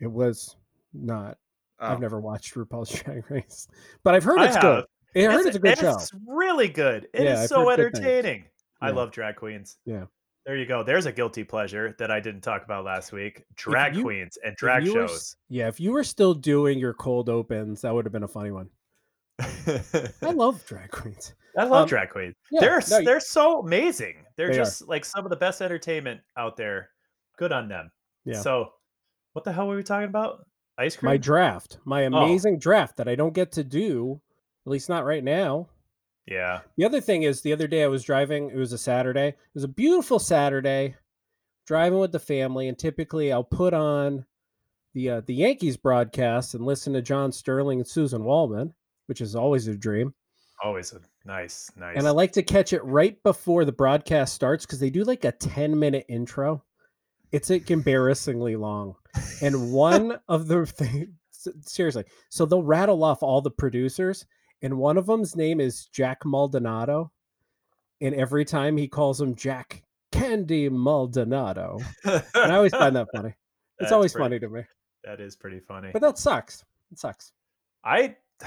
It 0.00 0.10
was 0.10 0.56
not. 0.94 1.38
Oh. 1.80 1.88
I've 1.88 2.00
never 2.00 2.20
watched 2.20 2.54
RuPaul's 2.54 2.90
Drag 3.02 3.30
Race, 3.30 3.68
but 4.04 4.14
I've 4.14 4.24
heard 4.24 4.38
I 4.38 4.46
it's 4.46 4.58
good. 4.58 4.84
I 5.14 5.20
heard 5.20 5.46
it's, 5.46 5.56
a 5.56 5.58
good 5.58 5.78
show. 5.78 5.94
It's 5.94 6.10
really 6.26 6.68
good. 6.68 7.06
It 7.12 7.22
is 7.22 7.24
Yeah, 7.24 7.42
I've 7.42 7.48
so 7.48 7.68
heard 7.68 7.76
good 7.76 7.94
things. 7.94 8.06
entertaining. 8.06 8.44
I 8.80 8.90
love 8.90 9.10
drag 9.12 9.36
queens. 9.36 9.76
Yeah. 9.84 10.04
There 10.44 10.56
you 10.56 10.66
go. 10.66 10.82
There's 10.82 11.06
a 11.06 11.12
guilty 11.12 11.44
pleasure 11.44 11.94
that 11.98 12.10
I 12.10 12.18
didn't 12.18 12.40
talk 12.40 12.64
about 12.64 12.84
last 12.84 13.12
week. 13.12 13.44
Drag 13.54 13.94
you- 13.94 14.02
queens 14.02 14.38
and 14.44 14.56
drag 14.56 14.84
you 14.84 14.94
were 14.94 15.06
shows. 15.08 15.36
Yeah, 15.48 15.68
if 15.68 15.78
you 15.78 15.92
were 15.92 16.02
still 16.04 16.34
doing 16.34 16.78
your 16.78 16.94
cold 16.94 17.28
opens, 17.28 17.82
that 17.82 17.94
would 17.94 18.04
have 18.04 18.12
been 18.12 18.24
a 18.24 18.28
funny 18.28 18.50
one. 18.50 18.68
I 19.40 20.10
love 20.34 20.64
drag 20.66 20.90
queens. 20.90 21.34
I 21.56 21.64
love 21.64 21.82
Um, 21.82 21.88
drag 21.88 22.10
queens. 22.10 22.34
yeah, 22.50 22.60
they're 22.60 22.80
no, 22.90 23.04
they're 23.04 23.20
so 23.20 23.60
amazing. 23.60 24.24
They're 24.36 24.48
They 24.48 24.54
are. 24.54 24.56
just 24.64 24.88
like 24.88 25.04
some 25.04 25.24
of 25.24 25.30
the 25.30 25.36
best 25.36 25.60
entertainment 25.60 26.20
out 26.36 26.56
there. 26.56 26.90
Good 27.38 27.52
on 27.52 27.68
them. 27.68 27.90
Yeah. 28.24 28.40
So, 28.40 28.70
what 29.34 29.44
the 29.44 29.52
hell 29.52 29.68
were 29.68 29.76
we 29.76 29.82
talking 29.82 30.08
about? 30.08 30.46
Ice 30.78 30.96
cream. 30.96 31.10
My 31.10 31.16
draft, 31.18 31.78
my 31.84 32.04
Oh. 32.04 32.06
amazing 32.06 32.58
draft 32.58 32.96
that 32.96 33.08
I 33.08 33.14
don't 33.14 33.34
get 33.34 33.52
to 33.52 33.64
do, 33.64 34.20
at 34.66 34.70
least 34.72 34.88
not 34.88 35.04
right 35.04 35.22
now. 35.22 35.68
Yeah. 36.26 36.60
The 36.76 36.84
other 36.84 37.00
thing 37.00 37.24
is, 37.24 37.42
the 37.42 37.52
other 37.52 37.66
day 37.66 37.82
I 37.82 37.88
was 37.88 38.04
driving. 38.04 38.50
It 38.50 38.56
was 38.56 38.72
a 38.72 38.78
Saturday. 38.78 39.28
It 39.28 39.54
was 39.54 39.64
a 39.64 39.68
beautiful 39.68 40.18
Saturday, 40.18 40.96
driving 41.66 41.98
with 41.98 42.12
the 42.12 42.20
family, 42.20 42.68
and 42.68 42.78
typically 42.78 43.32
I'll 43.32 43.44
put 43.44 43.74
on 43.74 44.24
the 44.94 45.10
uh, 45.10 45.20
the 45.26 45.34
Yankees 45.34 45.76
broadcast 45.76 46.54
and 46.54 46.64
listen 46.64 46.92
to 46.92 47.02
John 47.02 47.32
Sterling 47.32 47.80
and 47.80 47.88
Suzyn 47.88 48.22
Waldman, 48.22 48.74
which 49.06 49.20
is 49.20 49.34
always 49.34 49.66
a 49.66 49.76
dream. 49.76 50.14
Always 50.62 50.92
a 50.92 51.00
nice, 51.24 51.70
nice. 51.76 51.96
And 51.96 52.06
I 52.06 52.10
like 52.10 52.32
to 52.32 52.42
catch 52.42 52.72
it 52.72 52.84
right 52.84 53.20
before 53.24 53.64
the 53.64 53.72
broadcast 53.72 54.34
starts 54.34 54.64
because 54.64 54.78
they 54.78 54.90
do 54.90 55.02
like 55.02 55.24
a 55.24 55.32
10 55.32 55.76
minute 55.76 56.06
intro. 56.08 56.62
It's 57.32 57.50
like 57.50 57.70
embarrassingly 57.70 58.54
long. 58.54 58.94
And 59.40 59.72
one 59.72 60.20
of 60.28 60.46
the 60.46 60.66
things, 60.66 61.08
seriously, 61.62 62.04
so 62.28 62.46
they'll 62.46 62.62
rattle 62.62 63.02
off 63.02 63.24
all 63.24 63.40
the 63.40 63.50
producers, 63.50 64.24
and 64.62 64.78
one 64.78 64.96
of 64.96 65.06
them's 65.06 65.36
name 65.36 65.60
is 65.60 65.86
Jack 65.86 66.24
Maldonado. 66.24 67.10
And 68.00 68.14
every 68.16 68.44
time 68.44 68.76
he 68.76 68.88
calls 68.88 69.20
him 69.20 69.34
Jack 69.36 69.84
Candy 70.10 70.68
Maldonado. 70.68 71.78
And 72.04 72.22
I 72.34 72.56
always 72.56 72.72
find 72.72 72.96
that 72.96 73.08
funny. 73.14 73.28
It's 73.28 73.36
That's 73.80 73.92
always 73.92 74.12
pretty- 74.12 74.24
funny 74.24 74.38
to 74.40 74.48
me. 74.48 74.62
That 75.04 75.20
is 75.20 75.36
pretty 75.36 75.60
funny. 75.60 75.90
But 75.92 76.02
that 76.02 76.18
sucks. 76.18 76.64
It 76.90 76.98
sucks. 76.98 77.32
I 77.84 78.16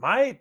my 0.00 0.38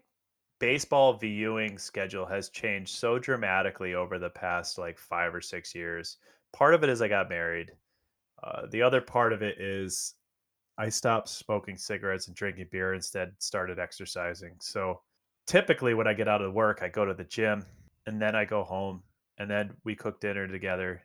baseball 0.60 1.14
viewing 1.18 1.78
schedule 1.78 2.26
has 2.26 2.50
changed 2.50 2.96
so 2.96 3.20
dramatically 3.20 3.94
over 3.94 4.18
the 4.20 4.30
past 4.30 4.78
like 4.78 4.98
five 4.98 5.34
or 5.36 5.42
six 5.42 5.74
years. 5.76 6.18
Part 6.54 6.74
of 6.74 6.84
it 6.84 6.90
is 6.90 7.02
I 7.02 7.08
got 7.08 7.30
married. 7.30 7.72
Uh, 8.44 8.68
the 8.72 8.82
other 8.82 9.02
part 9.02 9.34
of 9.34 9.42
it 9.42 9.60
is 9.60 10.14
I 10.78 10.90
stopped 10.90 11.30
smoking 11.30 11.78
cigarettes 11.78 12.28
and 12.28 12.36
drinking 12.36 12.68
beer. 12.72 12.94
Instead, 12.94 13.34
started 13.40 13.80
exercising. 13.80 14.56
So 14.60 15.02
typically, 15.48 15.94
when 15.94 16.08
I 16.08 16.14
get 16.14 16.28
out 16.28 16.42
of 16.42 16.54
work, 16.54 16.80
I 16.82 16.90
go 16.90 17.06
to 17.06 17.14
the 17.14 17.24
gym 17.24 17.66
and 18.06 18.22
then 18.22 18.36
I 18.36 18.46
go 18.46 18.64
home 18.64 19.04
and 19.38 19.50
then 19.50 19.74
we 19.84 19.96
cook 19.96 20.20
dinner 20.20 20.48
together 20.48 21.02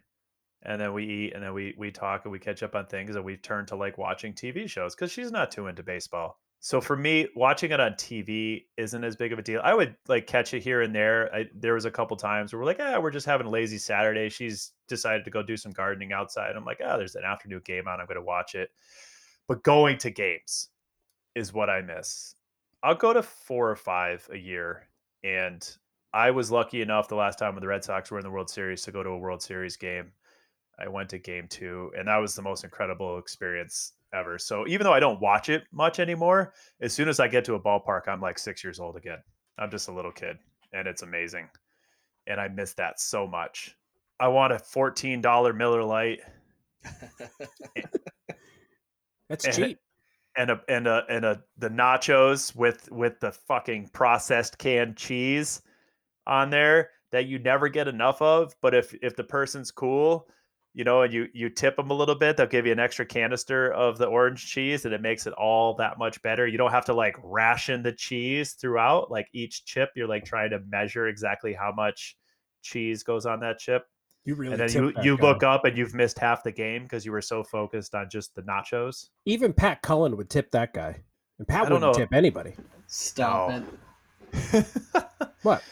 and 0.62 0.80
then 0.80 0.92
we 0.92 1.04
eat 1.04 1.32
and 1.34 1.42
then 1.42 1.54
we 1.54 1.74
we 1.78 1.90
talk 1.90 2.24
and 2.24 2.32
we 2.32 2.38
catch 2.38 2.62
up 2.62 2.74
on 2.74 2.86
things 2.86 3.16
and 3.16 3.24
we 3.24 3.36
turn 3.36 3.66
to 3.66 3.76
like 3.76 3.96
watching 3.96 4.32
TV 4.32 4.68
shows 4.68 4.94
because 4.94 5.10
she's 5.10 5.32
not 5.32 5.50
too 5.50 5.66
into 5.66 5.82
baseball. 5.82 6.38
So 6.62 6.82
for 6.82 6.94
me, 6.94 7.26
watching 7.34 7.70
it 7.70 7.80
on 7.80 7.92
TV 7.92 8.64
isn't 8.76 9.02
as 9.02 9.16
big 9.16 9.32
of 9.32 9.38
a 9.38 9.42
deal. 9.42 9.62
I 9.64 9.72
would 9.72 9.96
like 10.08 10.26
catch 10.26 10.52
it 10.52 10.62
here 10.62 10.82
and 10.82 10.94
there. 10.94 11.34
I, 11.34 11.46
there 11.54 11.72
was 11.72 11.86
a 11.86 11.90
couple 11.90 12.18
times 12.18 12.52
where 12.52 12.60
we're 12.60 12.66
like, 12.66 12.80
ah, 12.80 13.00
we're 13.00 13.10
just 13.10 13.24
having 13.24 13.46
a 13.46 13.50
lazy 13.50 13.78
Saturday. 13.78 14.28
She's 14.28 14.72
decided 14.86 15.24
to 15.24 15.30
go 15.30 15.42
do 15.42 15.56
some 15.56 15.72
gardening 15.72 16.12
outside. 16.12 16.54
I'm 16.54 16.66
like, 16.66 16.82
ah, 16.84 16.98
there's 16.98 17.14
an 17.14 17.24
afternoon 17.24 17.62
game 17.64 17.88
on. 17.88 17.98
I'm 17.98 18.06
going 18.06 18.16
to 18.16 18.22
watch 18.22 18.54
it. 18.54 18.68
But 19.50 19.64
going 19.64 19.98
to 19.98 20.10
games 20.12 20.68
is 21.34 21.52
what 21.52 21.68
I 21.68 21.82
miss. 21.82 22.36
I'll 22.84 22.94
go 22.94 23.12
to 23.12 23.20
four 23.20 23.68
or 23.68 23.74
five 23.74 24.24
a 24.32 24.38
year, 24.38 24.86
and 25.24 25.68
I 26.14 26.30
was 26.30 26.52
lucky 26.52 26.82
enough 26.82 27.08
the 27.08 27.16
last 27.16 27.40
time 27.40 27.54
when 27.54 27.60
the 27.60 27.66
Red 27.66 27.82
Sox 27.82 28.12
were 28.12 28.20
in 28.20 28.22
the 28.22 28.30
World 28.30 28.48
Series 28.48 28.82
to 28.82 28.92
go 28.92 29.02
to 29.02 29.10
a 29.10 29.18
World 29.18 29.42
Series 29.42 29.76
game. 29.76 30.12
I 30.78 30.86
went 30.86 31.08
to 31.08 31.18
game 31.18 31.48
two, 31.48 31.90
and 31.98 32.06
that 32.06 32.18
was 32.18 32.36
the 32.36 32.42
most 32.42 32.62
incredible 32.62 33.18
experience 33.18 33.94
ever. 34.14 34.38
So 34.38 34.68
even 34.68 34.84
though 34.84 34.92
I 34.92 35.00
don't 35.00 35.20
watch 35.20 35.48
it 35.48 35.64
much 35.72 35.98
anymore, 35.98 36.52
as 36.80 36.92
soon 36.92 37.08
as 37.08 37.18
I 37.18 37.26
get 37.26 37.44
to 37.46 37.54
a 37.54 37.60
ballpark, 37.60 38.06
I'm 38.06 38.20
like 38.20 38.38
six 38.38 38.62
years 38.62 38.78
old 38.78 38.94
again. 38.94 39.18
I'm 39.58 39.72
just 39.72 39.88
a 39.88 39.92
little 39.92 40.12
kid, 40.12 40.38
and 40.72 40.86
it's 40.86 41.02
amazing. 41.02 41.48
And 42.28 42.40
I 42.40 42.46
miss 42.46 42.74
that 42.74 43.00
so 43.00 43.26
much. 43.26 43.76
I 44.20 44.28
want 44.28 44.52
a 44.52 44.58
$14 44.58 45.56
Miller 45.56 45.82
Lite 45.82 46.20
That's 49.30 49.46
And- 49.46 49.54
cheap. 49.54 49.78
and 50.36 50.50
a 50.50 50.60
and 50.68 50.86
a 50.86 51.04
and 51.08 51.24
a 51.24 51.42
the 51.56 51.70
nachos 51.70 52.54
with 52.54 52.90
with 52.92 53.18
the 53.20 53.32
fucking 53.32 53.88
processed 53.88 54.58
canned 54.58 54.96
cheese 54.96 55.62
on 56.26 56.50
there 56.50 56.90
that 57.12 57.26
you 57.26 57.38
never 57.38 57.68
get 57.68 57.88
enough 57.88 58.20
of. 58.20 58.54
But 58.60 58.74
if 58.74 58.92
if 59.02 59.16
the 59.16 59.24
person's 59.24 59.70
cool, 59.70 60.28
you 60.74 60.84
know, 60.84 61.02
and 61.02 61.12
you 61.12 61.28
you 61.32 61.48
tip 61.48 61.76
them 61.76 61.90
a 61.90 61.94
little 61.94 62.14
bit, 62.14 62.36
they'll 62.36 62.46
give 62.46 62.66
you 62.66 62.72
an 62.72 62.78
extra 62.78 63.04
canister 63.06 63.72
of 63.72 63.98
the 63.98 64.06
orange 64.06 64.46
cheese, 64.46 64.84
and 64.84 64.94
it 64.94 65.00
makes 65.00 65.26
it 65.26 65.32
all 65.34 65.74
that 65.76 65.98
much 65.98 66.20
better. 66.22 66.46
You 66.46 66.58
don't 66.58 66.70
have 66.70 66.84
to 66.86 66.94
like 66.94 67.16
ration 67.24 67.82
the 67.82 67.92
cheese 67.92 68.52
throughout. 68.54 69.10
Like 69.10 69.28
each 69.32 69.64
chip, 69.64 69.90
you're 69.96 70.06
like 70.08 70.24
trying 70.24 70.50
to 70.50 70.60
measure 70.68 71.08
exactly 71.08 71.52
how 71.54 71.72
much 71.72 72.16
cheese 72.62 73.02
goes 73.02 73.26
on 73.26 73.40
that 73.40 73.58
chip, 73.58 73.86
You 74.30 74.36
really 74.36 74.52
and 74.52 74.60
then 74.60 74.70
you 74.72 74.92
you 75.02 75.16
guy. 75.16 75.26
look 75.26 75.42
up 75.42 75.64
and 75.64 75.76
you've 75.76 75.92
missed 75.94 76.18
half 76.18 76.42
the 76.44 76.52
game 76.52 76.84
because 76.84 77.04
you 77.04 77.10
were 77.10 77.20
so 77.22 77.42
focused 77.42 77.94
on 77.96 78.08
just 78.08 78.34
the 78.36 78.42
nachos. 78.42 79.08
Even 79.26 79.52
Pat 79.52 79.82
Cullen 79.82 80.16
would 80.16 80.30
tip 80.30 80.50
that 80.52 80.72
guy. 80.72 81.02
And 81.38 81.48
Pat 81.48 81.60
I 81.60 81.62
wouldn't 81.64 81.80
know. 81.80 81.92
tip 81.92 82.12
anybody. 82.14 82.54
Stop 82.86 83.50
Oh. 83.50 83.64
it. 84.32 84.66
What? 85.42 85.62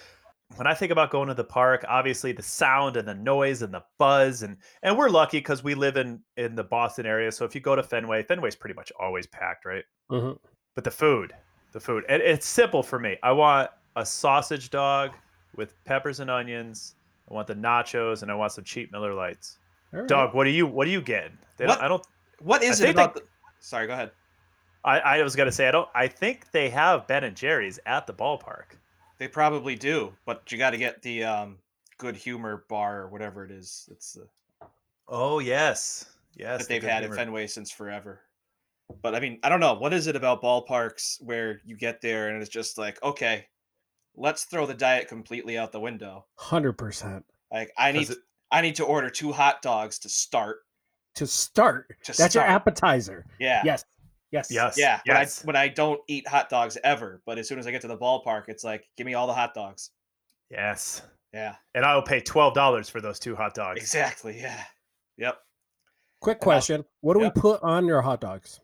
when 0.56 0.66
I 0.66 0.74
think 0.74 0.90
about 0.90 1.10
going 1.10 1.28
to 1.28 1.34
the 1.34 1.44
park, 1.44 1.84
obviously 1.88 2.32
the 2.32 2.42
sound 2.42 2.96
and 2.96 3.06
the 3.06 3.14
noise 3.14 3.62
and 3.62 3.72
the 3.72 3.84
buzz 3.98 4.42
and 4.42 4.56
and 4.82 4.96
we're 4.98 5.10
lucky 5.10 5.38
because 5.38 5.62
we 5.62 5.74
live 5.74 5.96
in 5.96 6.20
in 6.36 6.54
the 6.56 6.64
Boston 6.64 7.06
area. 7.06 7.30
So 7.30 7.44
if 7.44 7.54
you 7.54 7.60
go 7.60 7.76
to 7.76 7.82
Fenway, 7.82 8.24
Fenway's 8.24 8.56
pretty 8.56 8.74
much 8.74 8.90
always 8.98 9.26
packed, 9.28 9.64
right? 9.66 9.84
Mhm. 10.10 10.38
But 10.74 10.82
the 10.84 10.90
food, 10.90 11.32
the 11.72 11.80
food, 11.80 12.04
and 12.08 12.20
it's 12.22 12.46
simple 12.46 12.82
for 12.82 12.98
me. 12.98 13.16
I 13.22 13.30
want 13.32 13.70
a 13.94 14.04
sausage 14.04 14.70
dog 14.70 15.12
with 15.54 15.74
peppers 15.84 16.18
and 16.20 16.30
onions. 16.30 16.94
I 17.30 17.34
want 17.34 17.46
the 17.46 17.54
nachos 17.54 18.22
and 18.22 18.30
I 18.30 18.34
want 18.34 18.52
some 18.52 18.64
cheap 18.64 18.90
Miller 18.92 19.14
Lites. 19.14 19.58
Right. 19.92 20.06
Dog, 20.08 20.34
what 20.34 20.44
do 20.44 20.50
you 20.50 20.66
what 20.66 20.84
do 20.84 20.90
you 20.90 21.00
get? 21.00 21.32
What? 21.58 21.80
I 21.80 21.88
don't. 21.88 22.04
What 22.40 22.62
is 22.62 22.80
I 22.80 22.88
it 22.88 22.96
think 22.96 23.14
they- 23.14 23.20
the? 23.20 23.26
Sorry, 23.60 23.86
go 23.86 23.92
ahead. 23.94 24.12
I, 24.84 25.00
I 25.00 25.22
was 25.22 25.34
gonna 25.34 25.52
say 25.52 25.66
I 25.68 25.70
don't. 25.72 25.88
I 25.94 26.06
think 26.06 26.50
they 26.52 26.68
have 26.70 27.06
Ben 27.08 27.24
and 27.24 27.36
Jerry's 27.36 27.78
at 27.86 28.06
the 28.06 28.14
ballpark. 28.14 28.76
They 29.18 29.26
probably 29.28 29.74
do, 29.74 30.12
but 30.24 30.50
you 30.52 30.56
got 30.58 30.70
to 30.70 30.76
get 30.78 31.02
the 31.02 31.24
um, 31.24 31.58
good 31.98 32.14
humor 32.16 32.64
bar 32.68 33.00
or 33.02 33.08
whatever 33.08 33.44
it 33.44 33.50
is. 33.50 33.88
It's 33.90 34.12
the 34.12 34.28
Oh 35.08 35.40
yes, 35.40 36.06
yes. 36.36 36.60
that 36.60 36.68
they've 36.68 36.80
good 36.80 36.90
had 36.90 37.02
at. 37.04 37.14
Fenway 37.14 37.48
since 37.48 37.70
forever. 37.72 38.20
But 39.02 39.14
I 39.16 39.20
mean, 39.20 39.38
I 39.42 39.48
don't 39.48 39.60
know. 39.60 39.74
What 39.74 39.92
is 39.92 40.06
it 40.06 40.14
about 40.16 40.40
ballparks 40.42 41.20
where 41.22 41.60
you 41.64 41.76
get 41.76 42.00
there 42.00 42.28
and 42.28 42.40
it's 42.40 42.50
just 42.50 42.78
like, 42.78 43.02
okay, 43.02 43.46
let's 44.18 44.44
throw 44.44 44.66
the 44.66 44.74
diet 44.74 45.08
completely 45.08 45.56
out 45.58 45.72
the 45.72 45.80
window. 45.80 46.26
100%. 46.38 47.22
Like 47.52 47.72
I 47.78 47.92
need, 47.92 48.06
'Cause 48.08 48.16
it- 48.16 48.22
I 48.50 48.60
need 48.62 48.76
to 48.76 48.84
order 48.84 49.10
two 49.10 49.32
hot 49.32 49.62
dogs 49.62 49.98
to 50.00 50.08
start. 50.08 50.60
To 51.16 51.26
start. 51.26 51.94
To 52.04 52.12
That's 52.16 52.34
your 52.34 52.44
appetizer. 52.44 53.26
Yeah, 53.38 53.62
Yes. 53.64 53.84
Yes. 54.30 54.50
Yes. 54.50 54.76
yeah. 54.78 55.00
Yes. 55.06 55.44
When 55.44 55.56
I 55.56 55.60
when 55.60 55.70
I 55.70 55.72
don't 55.72 56.00
eat 56.06 56.28
hot 56.28 56.48
dogs 56.50 56.76
ever, 56.84 57.22
but 57.26 57.38
as 57.38 57.48
soon 57.48 57.58
as 57.58 57.66
I 57.66 57.70
get 57.70 57.80
to 57.82 57.88
the 57.88 57.96
ballpark, 57.96 58.44
it's 58.48 58.62
like, 58.64 58.86
give 58.96 59.06
me 59.06 59.14
all 59.14 59.26
the 59.26 59.32
hot 59.34 59.54
dogs. 59.54 59.90
Yes. 60.50 61.02
Yeah, 61.32 61.56
And 61.74 61.84
I 61.84 61.94
will 61.94 62.02
pay 62.02 62.20
twelve 62.20 62.54
dollars 62.54 62.88
for 62.88 63.00
those 63.02 63.18
two 63.18 63.36
hot 63.36 63.54
dogs. 63.54 63.80
exactly. 63.80 64.38
Yeah, 64.40 64.64
yep. 65.18 65.38
Quick 66.20 66.40
question. 66.40 66.84
What 67.00 67.14
do 67.18 67.22
Yep. 67.22 67.34
we 67.36 67.40
put 67.40 67.62
on 67.62 67.84
your 67.86 68.00
hot 68.00 68.20
dogs? 68.20 68.60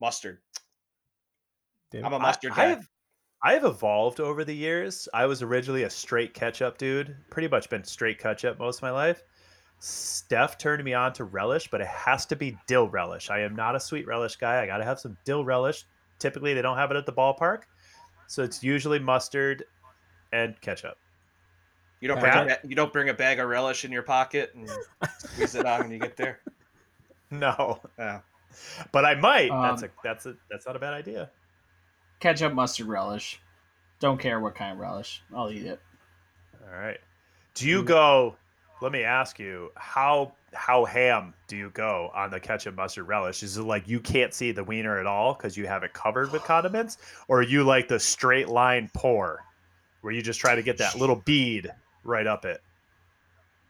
Mustard. 0.00 0.42
David? 1.92 2.04
I'm 2.06 2.12
a 2.12 2.18
mustard 2.18 2.52
I 2.52 2.56
guy. 2.56 2.62
I 2.64 2.66
have 2.70 2.88
evolved 3.44 4.20
over 4.20 4.44
the 4.44 4.54
years. 4.54 5.08
I 5.14 5.26
was 5.26 5.42
originally 5.42 5.84
a 5.84 5.90
straight 5.90 6.34
ketchup 6.34 6.78
dude. 6.78 7.16
Pretty 7.30 7.48
much 7.48 7.68
been 7.70 7.84
straight 7.84 8.18
ketchup 8.18 8.58
most 8.58 8.78
of 8.78 8.82
my 8.82 8.90
life. 8.90 9.22
Steph 9.78 10.56
turned 10.58 10.82
me 10.82 10.94
on 10.94 11.12
to 11.14 11.24
relish, 11.24 11.68
but 11.70 11.80
it 11.80 11.86
has 11.86 12.24
to 12.26 12.36
be 12.36 12.56
dill 12.66 12.88
relish. 12.88 13.30
I 13.30 13.40
am 13.40 13.54
not 13.54 13.76
a 13.76 13.80
sweet 13.80 14.06
relish 14.06 14.36
guy. 14.36 14.62
I 14.62 14.66
got 14.66 14.78
to 14.78 14.84
have 14.84 14.98
some 14.98 15.16
dill 15.24 15.44
relish. 15.44 15.84
Typically, 16.18 16.54
they 16.54 16.62
don't 16.62 16.78
have 16.78 16.90
it 16.90 16.96
at 16.96 17.04
the 17.04 17.12
ballpark, 17.12 17.62
so 18.26 18.42
it's 18.42 18.64
usually 18.64 18.98
mustard 18.98 19.64
and 20.32 20.58
ketchup. 20.62 20.96
You 22.00 22.08
don't 22.08 22.20
bring 22.20 22.32
a, 22.34 22.44
ba- 22.46 22.58
you 22.64 22.74
don't 22.74 22.92
bring 22.92 23.10
a 23.10 23.14
bag 23.14 23.38
of 23.38 23.48
relish 23.48 23.84
in 23.84 23.92
your 23.92 24.02
pocket 24.02 24.52
and 24.54 24.68
squeeze 25.18 25.54
it 25.54 25.66
on 25.66 25.80
when 25.82 25.90
you 25.92 25.98
get 25.98 26.16
there. 26.16 26.40
No, 27.30 27.80
Yeah. 27.98 28.20
but 28.92 29.04
I 29.04 29.16
might. 29.16 29.50
that's 29.50 29.82
a 29.82 29.86
Um, 29.86 29.92
that's 30.04 30.26
a 30.26 30.36
that's 30.48 30.64
not 30.64 30.76
a 30.76 30.78
bad 30.78 30.94
idea. 30.94 31.28
Ketchup, 32.20 32.54
mustard, 32.54 32.86
relish. 32.86 33.40
Don't 34.00 34.18
care 34.20 34.40
what 34.40 34.54
kind 34.54 34.72
of 34.72 34.78
relish. 34.78 35.22
I'll 35.34 35.50
eat 35.50 35.64
it. 35.66 35.80
All 36.62 36.78
right. 36.78 36.98
Do 37.54 37.68
you 37.68 37.82
Mm. 37.82 37.86
go? 37.86 38.36
Let 38.82 38.92
me 38.92 39.04
ask 39.04 39.38
you 39.38 39.70
how 39.76 40.32
how 40.52 40.84
ham 40.86 41.34
do 41.48 41.56
you 41.56 41.70
go 41.70 42.10
on 42.14 42.30
the 42.30 42.40
ketchup 42.40 42.74
mustard 42.74 43.06
relish? 43.08 43.42
Is 43.42 43.56
it 43.58 43.62
like 43.62 43.88
you 43.88 44.00
can't 44.00 44.32
see 44.32 44.52
the 44.52 44.64
wiener 44.64 44.98
at 44.98 45.06
all 45.06 45.34
because 45.34 45.56
you 45.56 45.66
have 45.66 45.82
it 45.82 45.92
covered 45.92 46.32
with 46.32 46.42
condiments, 46.44 46.96
or 47.28 47.42
you 47.42 47.62
like 47.64 47.88
the 47.88 47.98
straight 48.00 48.48
line 48.48 48.90
pour, 48.94 49.44
where 50.00 50.12
you 50.12 50.22
just 50.22 50.40
try 50.40 50.54
to 50.54 50.62
get 50.62 50.78
that 50.78 50.96
little 50.96 51.16
bead 51.16 51.72
right 52.04 52.26
up 52.26 52.44
it? 52.46 52.62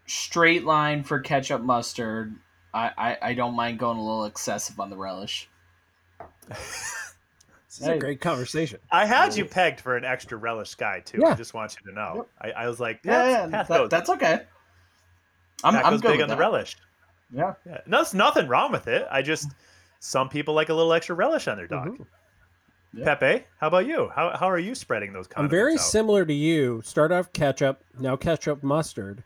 Straight 0.07 0.65
line 0.65 1.03
for 1.03 1.19
ketchup, 1.19 1.61
mustard. 1.63 2.37
I, 2.73 2.91
I, 2.97 3.19
I 3.31 3.35
don't 3.35 3.55
mind 3.57 3.79
going 3.81 3.99
a 3.99 4.03
little 4.05 4.27
excessive 4.27 4.79
on 4.79 4.91
the 4.91 4.97
relish. 4.97 5.49
This 7.77 7.83
is 7.83 7.87
Hey. 7.89 7.97
a 7.97 8.01
great 8.01 8.21
conversation. 8.23 8.81
I 8.91 9.05
had 9.05 9.37
you 9.37 9.45
pegged 9.45 9.81
for 9.81 9.99
an 9.99 10.05
extra 10.05 10.39
relish 10.39 10.75
guy 10.77 11.01
too. 11.01 11.23
I 11.27 11.35
just 11.35 11.53
want 11.53 11.77
you 11.79 11.91
to 11.91 11.95
know. 11.95 12.27
I, 12.41 12.51
I 12.53 12.69
was 12.69 12.81
like, 12.81 13.01
Yeah, 13.05 13.25
yeah, 13.25 13.31
yeah, 13.31 13.47
Pat 13.51 13.69
that- 13.69 13.79
goes, 13.79 13.91
that's 13.91 14.09
okay. 14.11 14.43
I'm, 15.63 15.75
Pat 15.75 15.85
I'm 15.85 15.93
goes 15.93 16.01
good 16.01 16.09
big 16.13 16.17
with 16.21 16.23
on 16.25 16.29
the 16.31 16.37
relish. 16.41 16.77
Yeah. 17.31 17.55
Yeah, 17.67 17.81
no, 17.87 17.99
there's 17.99 18.15
nothing 18.15 18.49
wrong 18.49 18.73
with 18.73 18.87
it. 18.89 19.07
I 19.11 19.21
just 19.21 19.51
some 20.01 20.31
people 20.31 20.55
like 20.55 20.71
a 20.71 20.75
little 20.75 20.93
extra 20.95 21.15
relish 21.15 21.49
on 21.49 21.59
their 21.59 21.67
dog. 21.67 21.99
Mhm. 21.99 22.07
Yeah. 22.95 23.15
Pepe, 23.15 23.45
how 23.59 23.67
about 23.69 23.87
you? 23.87 24.11
How, 24.15 24.35
how 24.39 24.49
are 24.49 24.59
you 24.59 24.75
spreading 24.75 25.13
those 25.13 25.29
I'm 25.37 25.51
very 25.51 25.75
out? 25.75 25.81
similar 25.81 26.25
to 26.25 26.33
you. 26.33 26.81
Start 26.83 27.13
off 27.13 27.31
ketchup, 27.35 27.83
now 27.99 28.17
ketchup 28.17 28.63
mustard, 28.63 29.23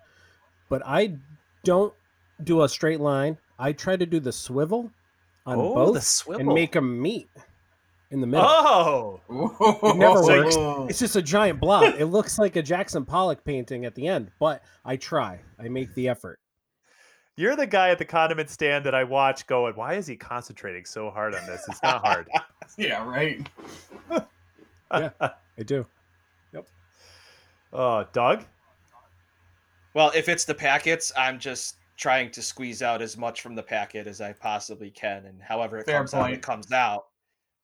but 0.69 0.83
I 0.85 1.19
don't 1.63 1.95
do 2.43 2.63
a 2.63 2.69
straight 2.69 2.99
line. 3.01 3.39
I 3.61 3.73
try 3.73 3.97
to 3.97 4.07
do 4.07 4.19
the 4.19 4.33
swivel 4.33 4.91
on 5.47 5.57
oh, 5.57 5.75
both 5.75 5.95
the 5.95 6.01
swivel. 6.01 6.41
and 6.41 6.55
make 6.55 6.73
them 6.73 7.01
meet 7.01 7.29
in 8.11 8.21
the 8.21 8.27
middle. 8.27 8.47
Oh, 8.49 9.21
It 9.83 9.97
never 9.97 10.23
So- 10.23 10.45
works. 10.45 10.91
It's 10.91 10.99
just 10.99 11.17
a 11.17 11.23
giant 11.23 11.61
blob. 11.61 11.95
it 11.99 12.07
looks 12.07 12.39
like 12.39 12.57
a 12.57 12.63
Jackson 12.63 13.05
Pollock 13.05 13.45
painting 13.45 13.85
at 13.85 13.95
the 13.95 14.07
end, 14.09 14.31
but 14.39 14.63
I 14.85 14.97
try. 14.97 15.41
I 15.59 15.69
make 15.69 15.95
the 15.95 16.09
effort. 16.09 16.39
you're 17.37 17.57
the 17.57 17.67
guy 17.67 17.89
at 17.91 17.99
the 17.99 18.05
condiment 18.05 18.51
stand 18.51 18.85
that 18.85 18.95
I 18.95 19.05
watch 19.05 19.47
going, 19.47 19.75
why 19.75 19.95
is 19.95 20.07
he 20.07 20.15
concentrating 20.17 20.85
so 20.85 21.09
hard 21.11 21.35
on 21.35 21.47
this? 21.47 21.65
It's 21.69 21.83
not 21.83 22.05
hard. 22.05 22.29
yeah, 22.77 23.03
right. 23.09 23.49
yeah, 24.93 25.11
I 25.21 25.63
do. 25.65 25.87
Yep 26.53 26.67
oh, 27.73 28.05
Doug? 28.13 28.45
Well, 29.95 30.13
if 30.15 30.29
it's 30.29 30.45
the 30.45 30.55
packets, 30.55 31.13
I'm 31.17 31.39
just 31.39 31.77
trying 31.97 32.31
to 32.33 32.43
squeeze 32.43 32.83
out 32.83 33.01
as 33.03 33.17
much 33.17 33.41
from 33.43 33.55
the 33.55 33.63
packet 33.63 34.07
as 34.07 34.21
I 34.21 34.33
possibly 34.33 34.91
can, 34.91 35.27
and 35.27 35.41
however 35.43 35.79
it 35.79 35.87
Fair 35.87 35.99
comes 35.99 36.15
out, 36.15 36.23
point. 36.23 36.35
it 36.35 36.43
comes 36.43 36.73
out. 36.73 37.07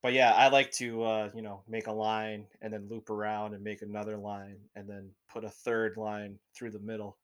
But 0.07 0.13
yeah, 0.13 0.35
I 0.35 0.47
like 0.47 0.71
to 0.75 1.03
uh, 1.03 1.31
you 1.35 1.43
know 1.43 1.63
make 1.67 1.89
a 1.89 1.93
line 1.93 2.47
and 2.63 2.73
then 2.73 2.87
loop 2.89 3.11
around 3.11 3.55
and 3.55 3.65
make 3.65 3.83
another 3.83 4.17
line 4.17 4.55
and 4.77 4.89
then 4.89 5.11
put 5.29 5.43
a 5.45 5.51
third 5.51 5.97
line 5.97 6.39
through 6.55 6.71
the 6.71 6.79
middle. 6.79 7.19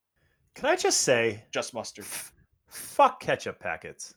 Can 0.57 0.67
I 0.69 0.75
just 0.75 1.03
say, 1.03 1.45
Just 1.53 1.75
mustard. 1.75 2.07
fuck 2.67 3.21
ketchup 3.21 3.61
packets. 3.61 4.15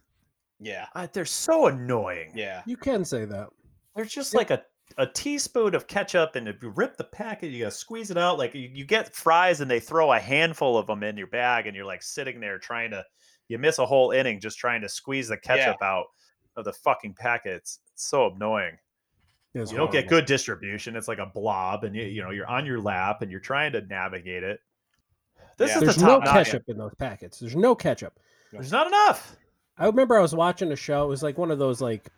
Yeah, 0.60 0.88
Uh, 0.95 1.06
they're 1.13 1.25
so 1.25 1.67
annoying. 1.67 2.32
yeah. 2.34 2.63
You 2.65 2.75
can 2.75 3.06
say 3.06 3.25
that. 3.25 3.49
They're 3.95 4.04
just 4.04 4.34
Yeah. 4.34 4.38
like 4.39 4.49
a, 4.49 4.63
a 4.97 5.06
teaspoon 5.06 5.75
of 5.75 5.86
ketchup, 5.86 6.36
and 6.36 6.47
if 6.47 6.63
you 6.63 6.69
rip 6.69 6.97
the 6.97 7.04
packet, 7.04 7.51
you 7.51 7.60
gotta 7.65 7.69
squeeze 7.75 8.10
it 8.10 8.17
out. 8.17 8.39
Like 8.39 8.56
you, 8.56 8.67
you 8.73 8.84
get 8.84 9.13
fries, 9.13 9.62
and 9.62 9.69
they 9.69 9.80
throw 9.80 10.12
a 10.12 10.17
handful 10.19 10.75
of 10.75 10.88
them 10.88 11.04
in 11.04 11.17
your 11.17 11.28
bag, 11.28 11.67
and 11.67 11.75
you're 11.75 11.86
like 11.86 12.01
sitting 12.01 12.39
there 12.39 12.58
trying 12.58 12.89
to, 12.89 13.06
you 13.47 13.60
miss 13.60 13.78
a 13.78 13.86
whole 13.86 14.10
inning 14.10 14.39
just 14.39 14.58
trying 14.58 14.82
to 14.82 14.89
squeeze 14.89 15.28
the 15.28 15.38
ketchup 15.38 15.84
out 15.84 16.06
of 16.56 16.65
the 16.65 16.73
fucking 16.73 17.13
packets. 17.13 17.80
It's 17.95 18.03
so 18.10 18.29
annoying. 18.34 18.77
It's 19.53 19.71
You 19.71 19.77
don't 19.77 19.89
get 19.91 20.10
good 20.10 20.25
distribution. 20.25 20.97
It's 20.97 21.08
like 21.08 21.19
a 21.19 21.27
blob, 21.27 21.86
and 21.86 21.95
you 21.95 22.03
you 22.03 22.21
know 22.21 22.29
you're 22.31 22.45
on 22.47 22.65
your 22.65 22.81
lap, 22.81 23.21
and 23.21 23.31
you're 23.31 23.39
trying 23.39 23.71
to 23.71 23.81
navigate 23.81 24.43
it. 24.43 24.60
This 25.58 25.69
Yeah. 25.69 25.75
is 25.77 25.84
There's 25.84 25.95
the 25.95 26.01
no 26.01 26.08
top 26.19 26.25
notch. 26.25 26.34
ketchup 26.47 26.63
in 26.67 26.77
those 26.77 26.93
packets. 26.95 27.39
There's 27.39 27.55
no 27.55 27.73
ketchup. 27.73 28.19
There's 28.51 28.71
not 28.71 28.88
enough. 28.88 29.38
I 29.77 29.86
remember 29.86 30.17
I 30.17 30.21
was 30.21 30.36
watching 30.36 30.73
a 30.73 30.75
show. 30.75 31.05
It 31.05 31.08
was 31.08 31.23
like 31.23 31.38
one 31.38 31.51
of 31.51 31.58
those 31.60 31.79
like 31.81 32.10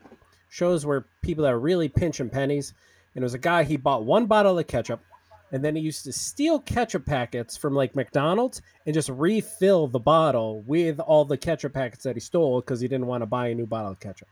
shows 0.50 0.84
where 0.84 1.06
people 1.22 1.44
that 1.44 1.54
are 1.54 1.60
really 1.60 1.90
pinching 1.90 2.30
pennies. 2.32 2.74
And 3.14 3.22
it 3.22 3.26
was 3.26 3.36
a 3.36 3.40
guy. 3.40 3.64
He 3.64 3.78
bought 3.78 4.04
one 4.06 4.26
bottle 4.26 4.58
of 4.58 4.66
ketchup, 4.66 5.00
and 5.52 5.64
then 5.64 5.76
he 5.76 5.82
used 5.84 6.04
to 6.06 6.12
steal 6.14 6.60
ketchup 6.60 7.06
packets 7.06 7.56
from 7.56 7.76
like 7.76 7.96
McDonald's 7.96 8.64
and 8.88 8.96
just 8.96 9.10
refill 9.10 9.88
the 9.88 10.00
bottle 10.00 10.62
with 10.64 11.00
all 11.00 11.24
the 11.24 11.38
ketchup 11.38 11.74
packets 11.74 12.04
that 12.04 12.16
he 12.16 12.20
stole 12.20 12.62
because 12.62 12.80
he 12.80 12.88
didn't 12.88 13.06
want 13.08 13.22
to 13.22 13.28
buy 13.28 13.50
a 13.50 13.54
new 13.56 13.68
bottle 13.68 13.92
of 13.92 14.00
ketchup. 14.00 14.28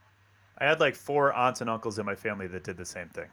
I 0.58 0.64
had 0.66 0.80
like 0.80 0.94
four 0.94 1.32
aunts 1.32 1.60
and 1.60 1.68
uncles 1.70 1.98
in 1.98 2.06
my 2.06 2.14
family 2.14 2.46
that 2.48 2.64
did 2.64 2.76
the 2.76 2.84
same 2.84 3.08
thing. 3.08 3.26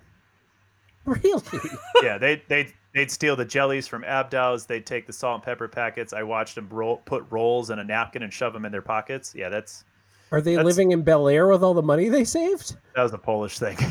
Really? 1.05 1.41
yeah, 2.03 2.17
they 2.17 2.41
they 2.47 2.69
they'd 2.93 3.11
steal 3.11 3.35
the 3.35 3.45
jellies 3.45 3.87
from 3.87 4.03
Abdow's. 4.03 4.65
They'd 4.65 4.85
take 4.85 5.05
the 5.07 5.13
salt 5.13 5.35
and 5.35 5.43
pepper 5.43 5.67
packets. 5.67 6.13
I 6.13 6.23
watched 6.23 6.55
them 6.55 6.67
roll, 6.69 6.97
put 7.05 7.25
rolls 7.29 7.69
in 7.69 7.79
a 7.79 7.83
napkin 7.83 8.23
and 8.23 8.31
shove 8.31 8.53
them 8.53 8.65
in 8.65 8.71
their 8.71 8.81
pockets. 8.81 9.33
Yeah, 9.35 9.49
that's 9.49 9.83
Are 10.31 10.39
they 10.41 10.55
That's- 10.55 10.65
living 10.65 10.91
in 10.91 11.01
Bel 11.01 11.27
Air 11.27 11.47
with 11.47 11.63
all 11.63 11.73
the 11.73 11.81
money 11.81 12.07
they 12.09 12.23
saved? 12.23 12.75
that 12.95 13.03
was 13.03 13.13
a 13.13 13.17
Polish 13.17 13.59
thing. 13.59 13.77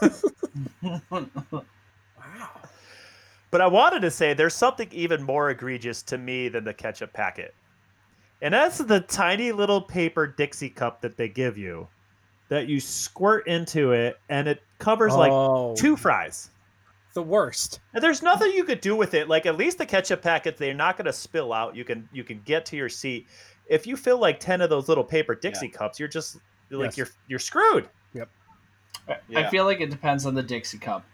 Wow. 1.10 2.50
but 3.50 3.60
I 3.60 3.66
wanted 3.66 4.00
to 4.00 4.10
say 4.10 4.34
there's 4.34 4.54
something 4.54 4.88
even 4.92 5.22
more 5.22 5.50
egregious 5.50 6.02
to 6.04 6.18
me 6.18 6.48
than 6.48 6.64
the 6.64 6.74
ketchup 6.74 7.12
packet, 7.12 7.54
and 8.42 8.54
that's 8.54 8.78
the 8.78 9.00
tiny 9.00 9.52
little 9.52 9.80
paper 9.80 10.26
Dixie 10.26 10.70
cup 10.70 11.00
that 11.02 11.16
they 11.16 11.28
give 11.28 11.58
you, 11.58 11.88
that 12.48 12.68
you 12.68 12.80
squirt 12.80 13.46
into 13.46 13.92
it, 13.92 14.18
and 14.28 14.48
it 14.48 14.62
covers 14.78 15.14
like 15.14 15.32
oh. 15.32 15.74
two 15.76 15.96
fries. 15.96 16.50
the 17.14 17.22
worst. 17.22 17.80
And 17.94 18.02
there's 18.02 18.22
nothing 18.22 18.52
you 18.52 18.64
could 18.64 18.80
do 18.80 18.96
with 18.96 19.14
it. 19.14 19.28
Like 19.28 19.46
at 19.46 19.56
least 19.56 19.78
the 19.78 19.86
ketchup 19.86 20.22
packets, 20.22 20.58
they're 20.58 20.74
not 20.74 20.96
going 20.96 21.06
to 21.06 21.12
spill 21.12 21.52
out. 21.52 21.74
You 21.76 21.84
can 21.84 22.08
you 22.12 22.24
can 22.24 22.40
get 22.44 22.66
to 22.66 22.76
your 22.76 22.88
seat. 22.88 23.26
If 23.66 23.86
you 23.86 23.96
fill 23.96 24.18
like 24.18 24.40
ten 24.40 24.60
of 24.60 24.70
those 24.70 24.88
little 24.88 25.04
paper 25.04 25.34
Dixie 25.34 25.68
cups, 25.68 25.98
you're 25.98 26.08
just 26.08 26.36
like 26.70 26.88
Yes. 26.88 26.98
you're 26.98 27.08
you're 27.28 27.38
screwed. 27.38 27.88
Yep. 28.14 28.28
I 29.36 29.48
feel 29.48 29.64
like 29.64 29.80
it 29.80 29.90
depends 29.90 30.26
on 30.26 30.34
the 30.34 30.42
Dixie 30.42 30.78
cup. 30.78 31.04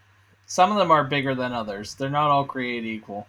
Some 0.46 0.72
of 0.72 0.78
them 0.78 0.90
are 0.90 1.04
bigger 1.04 1.34
than 1.34 1.52
others. 1.52 1.94
They're 1.94 2.10
not 2.10 2.30
all 2.30 2.44
created 2.44 2.86
equal. 2.86 3.26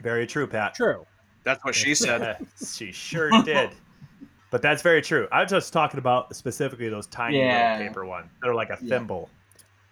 Very 0.00 0.26
true, 0.26 0.46
Pat. 0.46 0.74
True. 0.74 1.06
That's 1.44 1.64
what 1.64 1.74
she 1.74 1.94
said. 1.94 2.46
she 2.72 2.92
sure 2.92 3.30
did. 3.42 3.70
But 4.50 4.62
that's 4.62 4.82
very 4.82 5.02
true. 5.02 5.28
I'm 5.30 5.46
just 5.46 5.72
talking 5.72 5.98
about 5.98 6.34
specifically 6.34 6.88
those 6.88 7.06
tiny 7.08 7.38
Yeah. 7.38 7.72
little 7.76 7.88
paper 7.88 8.06
ones. 8.06 8.30
They're 8.42 8.54
like 8.54 8.70
a 8.70 8.78
Yeah. 8.80 8.98
thimble. 8.98 9.28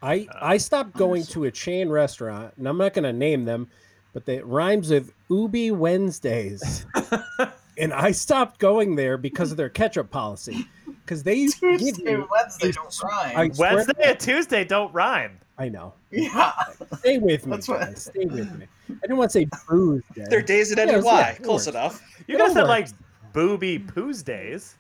I 0.03 0.27
Uh, 0.33 0.39
I 0.43 0.57
stopped 0.57 0.95
going 0.95 1.25
to 1.25 1.45
a 1.45 1.51
chain 1.51 1.89
restaurant, 1.89 2.55
and 2.57 2.67
I'm 2.69 2.79
not 2.79 2.95
going 2.95 3.05
to 3.05 3.13
name 3.13 3.45
them, 3.45 3.69
but 4.13 4.25
they- 4.25 4.37
it 4.37 4.47
rhymes 4.47 4.91
with 4.91 5.13
Ubi 5.29 5.71
Wednesdays, 5.73 6.87
and 7.79 7.93
I 7.93 8.13
stopped 8.13 8.59
going 8.59 8.95
there 8.97 9.17
because 9.19 9.51
of 9.51 9.57
their 9.57 9.69
ketchup 9.71 10.11
policy. 10.11 10.67
Because 11.05 11.23
they 11.23 11.35
used 11.35 11.61
to 11.61 11.73
give 11.73 11.81
Tuesday, 11.97 12.11
you, 12.13 12.29
Wednesday 12.31 12.69
I 12.69 12.71
don't 12.73 13.03
rhyme. 13.05 13.53
Wednesday 13.59 14.11
and 14.11 14.19
Tuesday 14.21 14.65
don't 14.65 14.93
rhyme. 14.93 15.39
I 15.59 15.69
know. 15.69 15.95
yeah. 16.11 16.53
Stay 16.99 17.19
with 17.19 17.47
me, 17.47 17.51
That's 17.53 17.69
what- 17.69 17.97
Stay 17.99 18.25
with 18.27 18.53
me. 18.59 18.67
I 18.91 18.95
didn't 19.03 19.17
want 19.17 19.31
to 19.31 19.39
say 19.39 19.47
Tuesday. 19.69 20.25
Their 20.29 20.43
days 20.43 20.71
that 20.71 20.77
Yeah, 20.79 20.83
ended 20.95 21.05
yeah, 21.05 21.13
Y. 21.13 21.39
Close 21.43 21.67
enough. 21.69 22.03
You 22.27 22.35
It 22.35 22.39
guys 22.39 22.49
all 22.49 22.55
said 22.55 22.63
like 22.65 22.85
works. 22.87 22.95
Booby 23.37 23.79
poos 23.79 24.25
days. 24.25 24.77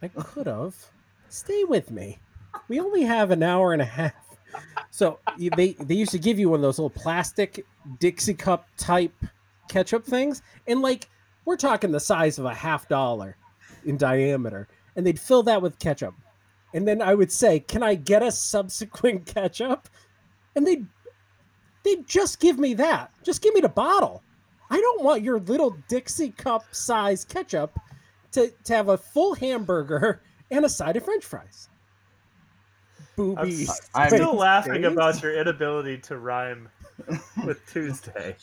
I 0.00 0.06
could 0.06 0.46
have. 0.46 0.76
Stay 1.28 1.64
with 1.64 1.90
me. 1.90 2.20
We 2.68 2.78
only 2.78 3.02
have 3.02 3.32
an 3.32 3.42
hour 3.42 3.72
and 3.72 3.82
a 3.82 3.84
half. 3.84 4.12
So 4.92 5.18
they 5.36 5.72
they 5.72 5.96
used 5.96 6.12
to 6.12 6.18
give 6.20 6.38
you 6.38 6.48
one 6.48 6.60
of 6.60 6.62
those 6.62 6.78
little 6.78 6.88
plastic 6.88 7.66
Dixie 7.98 8.32
cup 8.32 8.68
type 8.78 9.12
ketchup 9.68 10.06
things, 10.06 10.42
and 10.68 10.82
like 10.82 11.08
we're 11.44 11.56
talking 11.56 11.90
the 11.90 11.98
size 11.98 12.38
of 12.38 12.44
a 12.44 12.54
half 12.54 12.88
dollar 12.88 13.36
in 13.84 13.96
diameter, 13.96 14.68
and 14.94 15.04
they'd 15.04 15.18
fill 15.18 15.42
that 15.42 15.60
with 15.60 15.80
ketchup, 15.80 16.14
and 16.74 16.86
then 16.86 17.02
I 17.02 17.12
would 17.12 17.32
say, 17.32 17.58
"Can 17.58 17.82
I 17.82 17.96
get 17.96 18.22
a 18.22 18.30
subsequent 18.30 19.26
ketchup?" 19.34 19.88
And 20.54 20.64
they 20.64 20.84
they'd 21.82 22.06
just 22.06 22.38
give 22.38 22.56
me 22.56 22.72
that. 22.74 23.10
Just 23.24 23.42
give 23.42 23.52
me 23.52 23.60
the 23.60 23.68
bottle. 23.68 24.22
I 24.70 24.80
don't 24.80 25.02
want 25.02 25.22
your 25.22 25.40
little 25.40 25.76
Dixie 25.88 26.30
cup 26.30 26.64
size 26.72 27.24
ketchup 27.24 27.78
to, 28.36 28.52
to 28.64 28.74
have 28.74 28.88
a 28.88 28.96
full 28.96 29.34
hamburger 29.34 30.22
and 30.50 30.64
a 30.64 30.68
side 30.68 30.96
of 30.96 31.04
French 31.04 31.24
fries. 31.24 31.68
I'm, 33.18 33.34
Boobies. 33.34 33.68
s- 33.68 33.90
I'm- 33.94 34.10
still 34.10 34.34
laughing 34.34 34.72
Wednesdays? 34.82 34.92
about 34.92 35.22
your 35.22 35.40
inability 35.40 35.98
to 35.98 36.18
rhyme 36.18 36.68
with 37.44 37.60
Tuesday. 37.72 38.36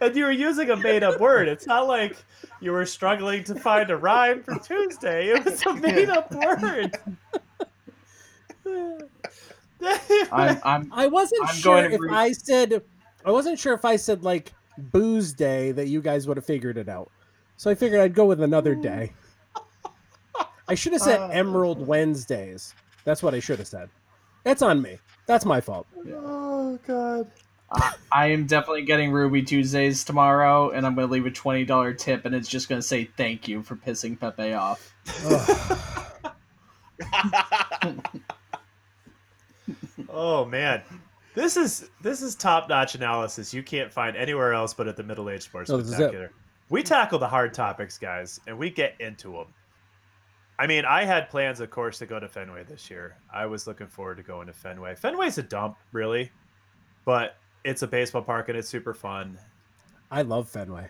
and 0.00 0.14
you 0.14 0.24
were 0.24 0.30
using 0.32 0.70
a 0.70 0.76
made 0.76 1.02
up 1.02 1.18
word. 1.20 1.48
It's 1.48 1.66
not 1.66 1.88
like 1.88 2.16
you 2.60 2.72
were 2.72 2.84
struggling 2.86 3.44
to 3.44 3.54
find 3.54 3.88
a 3.90 3.96
rhyme 3.96 4.42
for 4.42 4.58
Tuesday. 4.58 5.28
It 5.28 5.44
was 5.44 5.64
a 5.66 5.72
made 5.74 6.10
up 6.10 6.30
word. 6.32 6.98
I'm, 8.66 10.60
I'm 10.64 10.92
I 10.92 11.06
wasn't 11.06 11.48
I'm 11.48 11.54
sure 11.54 11.78
if 11.78 11.92
agree. 11.94 12.10
I 12.10 12.32
said 12.32 12.82
I 13.24 13.30
wasn't 13.30 13.58
sure 13.58 13.74
if 13.74 13.84
I 13.84 13.96
said 13.96 14.22
like 14.22 14.52
booze 14.78 15.32
day 15.32 15.72
that 15.72 15.88
you 15.88 16.00
guys 16.02 16.26
would 16.28 16.36
have 16.36 16.46
figured 16.46 16.76
it 16.78 16.88
out. 16.88 17.10
So 17.62 17.70
I 17.70 17.76
figured 17.76 18.00
I'd 18.00 18.12
go 18.12 18.24
with 18.24 18.42
another 18.42 18.74
day. 18.74 19.12
I 20.66 20.74
should 20.74 20.94
have 20.94 21.00
said 21.02 21.20
Uh. 21.20 21.28
Emerald 21.28 21.86
Wednesdays. 21.86 22.74
That's 23.04 23.22
what 23.22 23.34
I 23.36 23.38
should 23.38 23.60
have 23.60 23.68
said. 23.68 23.88
That's 24.42 24.62
on 24.62 24.82
me. 24.82 24.98
That's 25.26 25.44
my 25.44 25.60
fault. 25.60 25.86
oh 26.12 26.76
God. 26.84 27.30
I, 27.70 27.94
I 28.10 28.26
am 28.32 28.46
definitely 28.48 28.82
getting 28.82 29.12
Ruby 29.12 29.42
Tuesdays 29.42 30.02
tomorrow, 30.02 30.70
and 30.70 30.84
I'm 30.84 30.96
going 30.96 31.06
to 31.06 31.12
leave 31.12 31.24
a 31.24 31.30
twenty 31.30 31.64
dollar 31.64 31.94
tip, 31.94 32.24
and 32.24 32.34
it's 32.34 32.48
just 32.48 32.68
going 32.68 32.80
to 32.80 32.86
say 32.86 33.04
thank 33.16 33.46
you 33.46 33.62
for 33.62 33.76
pissing 33.76 34.18
Pepe 34.18 34.54
off. 34.54 34.92
Oh 40.08 40.44
man. 40.44 40.82
This 41.36 41.56
is 41.56 41.88
this 42.02 42.22
is 42.22 42.34
top 42.34 42.68
notch 42.68 42.94
analysis 42.96 43.54
you 43.54 43.62
can't 43.62 43.90
find 43.92 44.16
anywhere 44.16 44.52
else 44.52 44.74
but 44.74 44.88
at 44.88 44.96
the 44.96 45.02
Middle 45.04 45.30
Age 45.30 45.42
Sports 45.42 45.70
Oh, 45.70 45.76
this 45.76 45.86
is 45.86 45.92
it. 45.92 45.96
Spectacular. 45.96 46.32
We 46.72 46.82
tackle 46.82 47.18
the 47.18 47.28
hard 47.28 47.52
topics, 47.52 47.98
guys, 47.98 48.40
and 48.46 48.56
we 48.56 48.70
get 48.70 48.94
into 48.98 49.32
them. 49.32 49.48
I 50.58 50.66
mean, 50.66 50.86
I 50.86 51.04
had 51.04 51.28
plans, 51.28 51.60
of 51.60 51.68
course, 51.68 51.98
to 51.98 52.06
go 52.06 52.18
to 52.18 52.26
Fenway 52.26 52.64
this 52.64 52.90
year. 52.90 53.14
I 53.30 53.44
was 53.44 53.66
looking 53.66 53.88
forward 53.88 54.16
to 54.16 54.22
going 54.22 54.46
to 54.46 54.54
Fenway. 54.54 54.94
Fenway's 54.94 55.36
a 55.36 55.42
dump, 55.42 55.76
really, 55.92 56.32
but 57.04 57.36
it's 57.62 57.82
a 57.82 57.86
baseball 57.86 58.22
park 58.22 58.48
and 58.48 58.56
it's 58.56 58.70
super 58.70 58.94
fun. 58.94 59.38
I 60.10 60.22
love 60.22 60.48
Fenway. 60.48 60.88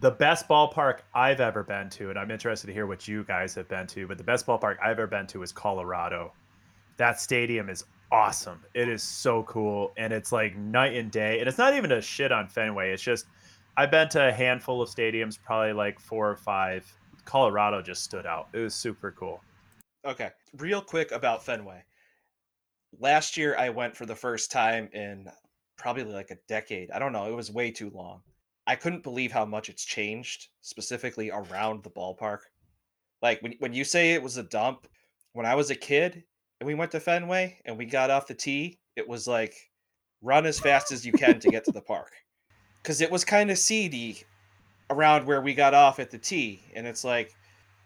The 0.00 0.12
best 0.12 0.48
ballpark 0.48 1.00
I've 1.14 1.40
ever 1.40 1.62
been 1.62 1.90
to, 1.90 2.08
and 2.08 2.18
I'm 2.18 2.30
interested 2.30 2.68
to 2.68 2.72
hear 2.72 2.86
what 2.86 3.06
you 3.06 3.22
guys 3.24 3.54
have 3.56 3.68
been 3.68 3.86
to, 3.88 4.06
but 4.06 4.16
the 4.16 4.24
best 4.24 4.46
ballpark 4.46 4.78
I've 4.82 4.92
ever 4.92 5.06
been 5.06 5.26
to 5.26 5.42
is 5.42 5.52
Colorado. 5.52 6.32
That 6.96 7.20
stadium 7.20 7.68
is 7.68 7.84
awesome. 8.10 8.64
It 8.72 8.88
is 8.88 9.02
so 9.02 9.42
cool, 9.42 9.92
and 9.98 10.10
it's 10.10 10.32
like 10.32 10.56
night 10.56 10.94
and 10.94 11.10
day. 11.10 11.40
And 11.40 11.48
it's 11.50 11.58
not 11.58 11.74
even 11.74 11.92
a 11.92 12.00
shit 12.00 12.32
on 12.32 12.48
Fenway. 12.48 12.92
It's 12.92 13.02
just 13.02 13.26
I've 13.78 13.92
been 13.92 14.08
to 14.08 14.26
a 14.26 14.32
handful 14.32 14.82
of 14.82 14.88
stadiums, 14.88 15.38
probably 15.40 15.72
like 15.72 16.00
four 16.00 16.28
or 16.28 16.34
five. 16.34 16.84
Colorado 17.24 17.80
just 17.80 18.02
stood 18.02 18.26
out. 18.26 18.48
It 18.52 18.58
was 18.58 18.74
super 18.74 19.12
cool. 19.12 19.40
Okay, 20.04 20.30
real 20.56 20.82
quick 20.82 21.12
about 21.12 21.44
Fenway. 21.44 21.84
Last 22.98 23.36
year, 23.36 23.54
I 23.56 23.68
went 23.68 23.96
for 23.96 24.04
the 24.04 24.16
first 24.16 24.50
time 24.50 24.88
in 24.92 25.28
probably 25.76 26.02
like 26.02 26.32
a 26.32 26.38
decade. 26.48 26.90
I 26.90 26.98
don't 26.98 27.12
know. 27.12 27.30
It 27.30 27.36
was 27.36 27.52
way 27.52 27.70
too 27.70 27.90
long. 27.90 28.22
I 28.66 28.74
couldn't 28.74 29.04
believe 29.04 29.30
how 29.30 29.44
much 29.44 29.68
it's 29.68 29.84
changed, 29.84 30.48
specifically 30.60 31.30
around 31.30 31.84
the 31.84 31.90
ballpark. 31.90 32.40
Like 33.22 33.40
when 33.42 33.54
when 33.60 33.74
you 33.74 33.84
say 33.84 34.12
it 34.12 34.22
was 34.24 34.38
a 34.38 34.42
dump, 34.42 34.88
when 35.34 35.46
I 35.46 35.54
was 35.54 35.70
a 35.70 35.76
kid 35.76 36.24
and 36.58 36.66
we 36.66 36.74
went 36.74 36.90
to 36.90 37.00
Fenway 37.00 37.60
and 37.64 37.78
we 37.78 37.84
got 37.84 38.10
off 38.10 38.26
the 38.26 38.34
tee, 38.34 38.80
it 38.96 39.06
was 39.06 39.28
like 39.28 39.54
run 40.20 40.46
as 40.46 40.58
fast 40.58 40.90
as 40.90 41.06
you 41.06 41.12
can 41.12 41.38
to 41.38 41.48
get 41.48 41.64
to 41.66 41.70
the 41.70 41.80
park. 41.80 42.10
Cuz 42.82 43.00
it 43.00 43.10
was 43.10 43.24
kind 43.24 43.50
of 43.50 43.58
seedy 43.58 44.24
around 44.90 45.26
where 45.26 45.40
we 45.40 45.54
got 45.54 45.74
off 45.74 45.98
at 45.98 46.10
the 46.10 46.18
tee 46.18 46.62
and 46.74 46.86
it's 46.86 47.04
like 47.04 47.34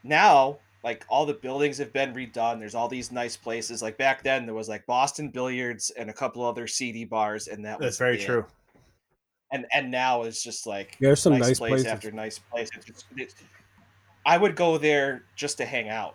now 0.05 0.59
like 0.85 1.05
all 1.09 1.25
the 1.25 1.35
buildings 1.35 1.79
have 1.79 1.93
been 1.93 2.13
redone. 2.13 2.59
There's 2.59 2.75
all 2.75 2.89
these 2.89 3.13
nice 3.13 3.37
places. 3.37 3.83
Like 3.83 3.97
back 3.99 4.23
then 4.23 4.47
there 4.47 4.55
was 4.55 4.69
like 4.69 4.85
Boston 4.87 5.29
Billiards 5.31 5.91
and 5.91 6.11
a 6.11 6.13
couple 6.13 6.45
other 6.45 6.67
seedy 6.67 7.05
bars 7.05 7.49
and 7.49 7.65
that 7.65 7.79
was 7.79 7.87
That's 7.87 7.99
very 7.99 8.21
it. 8.21 8.27
true. 8.27 8.45
And 9.53 9.67
and 9.73 9.91
now 9.91 10.23
it's 10.23 10.43
just 10.43 10.67
like 10.67 10.97
There's 11.01 11.21
some 11.21 11.35
nice, 11.35 11.49
nice 11.49 11.59
place 11.59 11.71
places. 11.71 11.87
after 11.87 12.11
nice 12.11 12.39
place. 12.39 12.71
It's, 12.77 12.89
it's, 12.89 13.05
it's, 13.17 13.35
I 14.25 14.39
would 14.39 14.57
go 14.57 14.79
there 14.79 15.25
just 15.37 15.57
to 15.59 15.65
hang 15.67 15.89
out, 15.89 16.15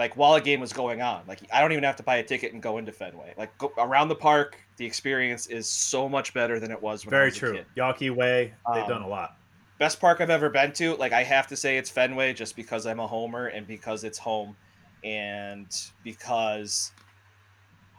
like 0.00 0.16
while 0.16 0.32
a 0.34 0.40
game 0.40 0.60
was 0.60 0.72
going 0.72 1.02
on. 1.02 1.22
Like 1.28 1.40
I 1.52 1.60
don't 1.60 1.72
even 1.72 1.84
have 1.84 1.96
to 1.96 2.02
buy 2.02 2.16
a 2.16 2.22
ticket 2.22 2.54
and 2.54 2.62
go 2.62 2.78
into 2.78 2.90
Fenway. 2.90 3.34
Like 3.36 3.56
go 3.58 3.70
around 3.76 4.08
the 4.08 4.14
park, 4.14 4.56
the 4.78 4.86
experience 4.86 5.46
is 5.48 5.68
so 5.68 6.08
much 6.08 6.32
better 6.32 6.58
than 6.58 6.70
it 6.70 6.80
was 6.80 7.04
when 7.04 7.12
I 7.12 7.18
Very 7.18 7.28
was 7.28 7.36
a 7.36 7.38
true. 7.38 7.52
kid. 7.56 7.66
Yawkey 7.76 8.10
Way, 8.10 8.54
they've 8.72 8.82
Um, 8.84 8.88
done 8.88 9.02
a 9.02 9.06
lot. 9.06 9.36
Best 9.78 10.00
park 10.00 10.22
I've 10.22 10.30
ever 10.30 10.48
been 10.48 10.72
to. 10.72 10.96
Like 10.96 11.12
I 11.12 11.22
have 11.22 11.46
to 11.48 11.56
say 11.56 11.76
it's 11.76 11.90
Fenway, 11.90 12.32
just 12.32 12.56
because 12.56 12.86
I'm 12.86 12.98
a 12.98 13.06
homer 13.06 13.48
and 13.48 13.66
because 13.66 14.02
it's 14.02 14.18
home, 14.18 14.56
and 15.04 15.68
because 16.02 16.92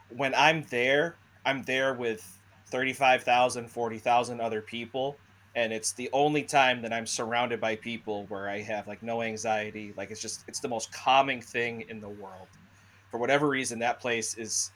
when 0.09 0.33
I'm 0.33 0.63
there, 0.71 1.17
I'm 1.45 1.61
there 1.63 1.93
with 1.93 2.39
35,000, 2.65 3.67
40,000 3.69 4.41
other 4.41 4.61
people. 4.61 5.17
And 5.55 5.73
it's 5.73 5.91
the 5.91 6.09
only 6.13 6.43
time 6.43 6.81
that 6.81 6.93
I'm 6.93 7.05
surrounded 7.05 7.59
by 7.59 7.75
people 7.75 8.25
where 8.29 8.49
I 8.49 8.61
have 8.61 8.87
like 8.87 9.03
no 9.03 9.21
anxiety. 9.21 9.93
Like 9.97 10.09
it's 10.09 10.21
just, 10.21 10.45
it's 10.47 10.61
the 10.61 10.69
most 10.69 10.91
calming 10.93 11.41
thing 11.41 11.83
in 11.89 11.99
the 11.99 12.09
world. 12.09 12.47
For 13.09 13.17
whatever 13.17 13.49
reason, 13.49 13.77
that 13.79 13.99
place 13.99 14.37
is 14.37 14.71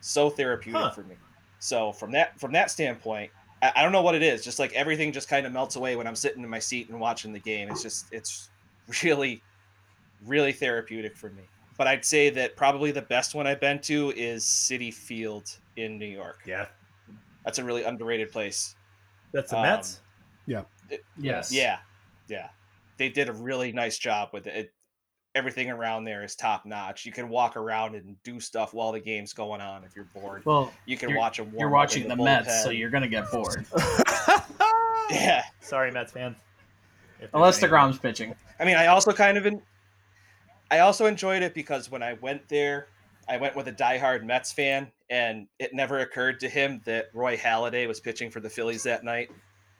so 0.00 0.28
therapeutic 0.28 0.80
Huh. 0.80 0.90
for 0.90 1.02
me. 1.04 1.14
So 1.60 1.92
from 1.92 2.10
that, 2.12 2.38
from 2.40 2.52
that 2.52 2.70
standpoint, 2.70 3.30
I, 3.62 3.72
I 3.76 3.82
don't 3.82 3.92
know 3.92 4.02
what 4.02 4.16
it 4.16 4.22
is. 4.22 4.42
Just 4.42 4.58
like 4.58 4.72
everything 4.72 5.12
just 5.12 5.28
kind 5.28 5.46
of 5.46 5.52
melts 5.52 5.76
away 5.76 5.94
when 5.94 6.06
I'm 6.08 6.16
sitting 6.16 6.42
in 6.42 6.48
my 6.48 6.58
seat 6.58 6.88
and 6.88 6.98
watching 6.98 7.32
the 7.32 7.38
game. 7.38 7.68
It's 7.70 7.82
just, 7.82 8.06
it's 8.12 8.50
really, 9.04 9.40
really 10.26 10.52
therapeutic 10.52 11.16
for 11.16 11.30
me. 11.30 11.42
But 11.76 11.86
I'd 11.86 12.04
say 12.04 12.28
that 12.30 12.56
probably 12.56 12.90
the 12.90 13.02
best 13.02 13.36
one 13.36 13.46
I've 13.46 13.60
been 13.60 13.78
to 13.82 14.12
is 14.16 14.42
Citi 14.42 14.92
Field 14.92 15.56
in 15.76 15.96
New 15.96 16.06
York. 16.06 16.40
Yeah. 16.44 16.66
That's 17.44 17.60
a 17.60 17.64
really 17.64 17.84
underrated 17.84 18.32
place. 18.32 18.74
That's 19.32 19.50
the 19.50 19.58
um, 19.58 19.62
Mets. 19.62 20.00
Yes. 21.18 21.52
Yeah, 21.52 21.78
yeah. 22.28 22.48
They 22.96 23.08
did 23.08 23.28
a 23.28 23.32
really 23.32 23.72
nice 23.72 23.98
job 23.98 24.30
with 24.32 24.46
it. 24.46 24.54
it. 24.56 24.72
Everything 25.34 25.70
around 25.70 26.04
there 26.04 26.24
is 26.24 26.34
top 26.34 26.64
notch. 26.66 27.04
You 27.06 27.12
can 27.12 27.28
walk 27.28 27.56
around 27.56 27.94
and 27.94 28.16
do 28.24 28.40
stuff 28.40 28.72
while 28.74 28.90
the 28.92 28.98
game's 28.98 29.32
going 29.32 29.60
on 29.60 29.84
if 29.84 29.94
you're 29.94 30.08
bored. 30.14 30.44
Well, 30.44 30.72
You 30.86 30.96
can 30.96 31.14
watch 31.14 31.36
them. 31.36 31.52
you're 31.56 31.68
watching 31.68 32.08
the 32.08 32.16
Mets, 32.16 32.64
so 32.64 32.70
you're 32.70 32.90
going 32.90 33.02
to 33.04 33.08
get 33.08 33.30
bored. 33.30 33.64
Yeah, 35.10 35.42
Sorry, 35.60 35.90
Mets 35.90 36.12
fans. 36.12 36.36
If 37.14 37.18
there's 37.20 37.30
Unless 37.34 37.62
any- 37.62 37.72
DeGrom's 37.72 37.98
pitching. 37.98 38.34
I 38.60 38.64
mean, 38.64 38.76
I 38.76 38.86
also 38.88 39.12
kind 39.12 39.38
of, 39.38 39.46
en- 39.46 39.62
I 40.70 40.80
also 40.80 41.06
enjoyed 41.06 41.42
it 41.42 41.54
because 41.54 41.90
when 41.90 42.02
I 42.02 42.14
went 42.14 42.46
there, 42.48 42.88
I 43.28 43.36
went 43.38 43.56
with 43.56 43.68
a 43.68 43.72
diehard 43.72 44.24
Mets 44.24 44.52
fan, 44.52 44.90
and 45.08 45.46
it 45.58 45.72
never 45.72 46.00
occurred 46.00 46.40
to 46.40 46.48
him 46.48 46.80
that 46.84 47.06
Roy 47.14 47.36
Halladay 47.36 47.88
was 47.88 48.00
pitching 48.00 48.30
for 48.30 48.40
the 48.40 48.50
Phillies 48.50 48.82
that 48.82 49.02
night, 49.04 49.30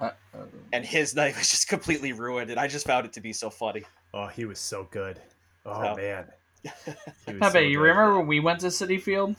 Uh, 0.00 0.10
uh, 0.34 0.38
and 0.72 0.84
his 0.84 1.14
night 1.14 1.36
was 1.36 1.50
just 1.50 1.68
completely 1.68 2.12
ruined. 2.12 2.50
And 2.50 2.58
I 2.60 2.68
just 2.68 2.86
found 2.86 3.04
it 3.06 3.12
to 3.14 3.20
be 3.20 3.32
so 3.32 3.50
funny. 3.50 3.82
Oh, 4.14 4.26
he 4.26 4.44
was 4.44 4.58
so 4.58 4.86
good. 4.90 5.20
Oh 5.66 5.82
So- 5.82 5.96
man. 5.96 6.26
Pepe, 7.26 7.50
so 7.52 7.58
you 7.60 7.78
good. 7.78 7.82
remember 7.84 8.18
when 8.18 8.26
we 8.26 8.40
went 8.40 8.60
to 8.60 8.66
Citi 8.66 9.00
Field? 9.00 9.36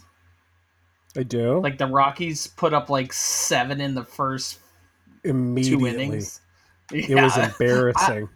I 1.18 1.24
do 1.24 1.60
Like 1.60 1.78
the 1.78 1.88
Rockies 1.88 2.48
put 2.48 2.74
up 2.74 2.90
like 2.90 3.12
seven 3.12 3.82
in 3.82 3.94
the 3.96 4.04
first 4.06 4.60
two 5.24 5.30
immediately. 5.32 5.90
innings. 5.92 6.40
It 6.94 7.16
was 7.16 7.38
embarrassing. 7.60 8.30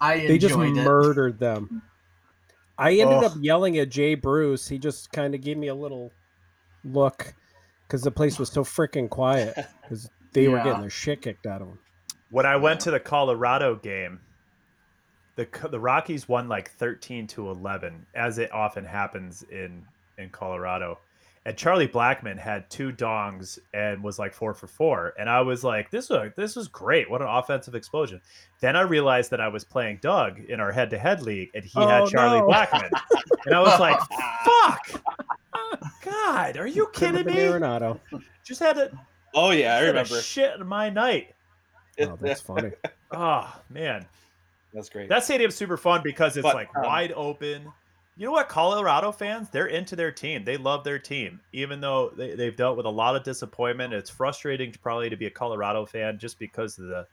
I 0.00 0.14
enjoyed 0.14 0.30
they 0.30 0.38
just 0.38 0.54
it. 0.54 0.58
murdered 0.74 1.38
them. 1.38 1.82
I 2.78 2.92
ended 2.92 3.18
Oh. 3.22 3.26
up 3.26 3.32
yelling 3.40 3.78
at 3.78 3.88
Jay 3.90 4.14
Bruce. 4.14 4.66
He 4.68 4.78
just 4.78 5.12
kind 5.12 5.34
of 5.34 5.40
gave 5.42 5.56
me 5.58 5.68
a 5.68 5.74
little 5.74 6.10
look 6.84 7.34
because 7.86 8.02
the 8.02 8.10
place 8.10 8.38
was 8.38 8.50
so 8.50 8.64
freaking 8.64 9.08
quiet 9.08 9.54
because 9.82 10.08
they 10.34 10.48
were 10.48 10.58
Yeah. 10.58 10.64
getting 10.64 10.80
their 10.82 10.90
shit 10.90 11.22
kicked 11.22 11.46
out 11.46 11.62
of 11.62 11.68
them. 11.68 11.78
When 12.30 12.44
I 12.46 12.56
went 12.56 12.80
to 12.80 12.90
the 12.90 13.00
Colorado 13.00 13.76
game, 13.76 14.20
the 15.36 15.48
the 15.70 15.80
Rockies 15.80 16.28
won 16.28 16.48
like 16.48 16.70
13 16.72 17.26
to 17.28 17.48
11 17.50 18.06
as 18.14 18.38
it 18.38 18.52
often 18.52 18.84
happens 18.84 19.42
in 19.42 19.84
in 20.18 20.30
Colorado. 20.30 20.98
And 21.46 21.58
Charlie 21.58 21.88
Blackmon 21.88 22.38
had 22.38 22.70
two 22.70 22.90
dongs 22.90 23.58
and 23.74 24.02
was 24.02 24.18
like 24.18 24.32
4 24.32 24.54
for 24.54 24.66
4 24.66 25.12
and 25.18 25.28
I 25.28 25.42
was 25.42 25.62
like 25.64 25.90
this 25.90 26.08
was 26.08 26.30
this 26.36 26.56
was 26.56 26.68
great. 26.68 27.10
What 27.10 27.20
an 27.20 27.28
offensive 27.28 27.74
explosion. 27.74 28.20
Then 28.60 28.76
I 28.76 28.80
realized 28.82 29.30
that 29.32 29.40
I 29.40 29.48
was 29.48 29.62
playing 29.64 29.98
Doug 30.00 30.38
in 30.40 30.58
our 30.60 30.72
head-to-head 30.72 31.20
league 31.22 31.50
and 31.54 31.62
he 31.64 31.72
Oh, 31.76 31.86
had 31.86 32.06
Charlie 32.08 32.40
no. 32.40 32.46
Blackmon. 32.48 32.90
and 33.46 33.54
I 33.54 33.60
was 33.60 33.78
like, 33.78 33.98
"Fuck! 34.44 35.02
God, 36.02 36.56
are 36.56 36.66
you 36.66 36.88
kidding 36.92 37.26
me? 37.26 37.34
Arenado. 37.34 38.00
Just 38.44 38.60
had 38.60 38.76
to 38.76 38.90
Oh 39.34 39.50
yeah, 39.50 39.76
I 39.76 39.80
remember. 39.80 40.20
shit 40.20 40.58
in 40.60 40.66
my 40.66 40.90
night. 40.90 41.34
Oh, 42.00 42.16
that's 42.20 42.40
funny. 42.40 42.70
Oh 43.12 43.54
man, 43.70 44.06
That's 44.72 44.88
great. 44.88 45.08
that 45.08 45.24
stadium's 45.24 45.54
super 45.54 45.76
fun 45.76 46.00
because 46.02 46.36
it's 46.36 46.42
But, 46.42 46.54
like 46.54 46.68
um, 46.76 46.82
wide 46.84 47.12
open. 47.12 47.70
You 48.16 48.26
know 48.26 48.32
what? 48.32 48.48
Colorado 48.48 49.10
fans, 49.10 49.48
they're 49.50 49.66
into 49.66 49.96
their 49.96 50.12
team. 50.12 50.44
They 50.44 50.56
love 50.56 50.84
their 50.84 51.00
team, 51.00 51.40
even 51.52 51.80
though 51.80 52.10
they, 52.16 52.36
they've 52.36 52.54
dealt 52.56 52.76
with 52.76 52.86
a 52.86 52.90
lot 52.90 53.16
of 53.16 53.24
disappointment. 53.24 53.92
It's 53.92 54.08
frustrating 54.08 54.70
to 54.70 54.78
probably 54.78 55.10
to 55.10 55.16
be 55.16 55.26
a 55.26 55.30
Colorado 55.30 55.84
fan 55.84 56.18
just 56.18 56.38
because 56.38 56.78
of 56.78 56.86
the 56.86 57.06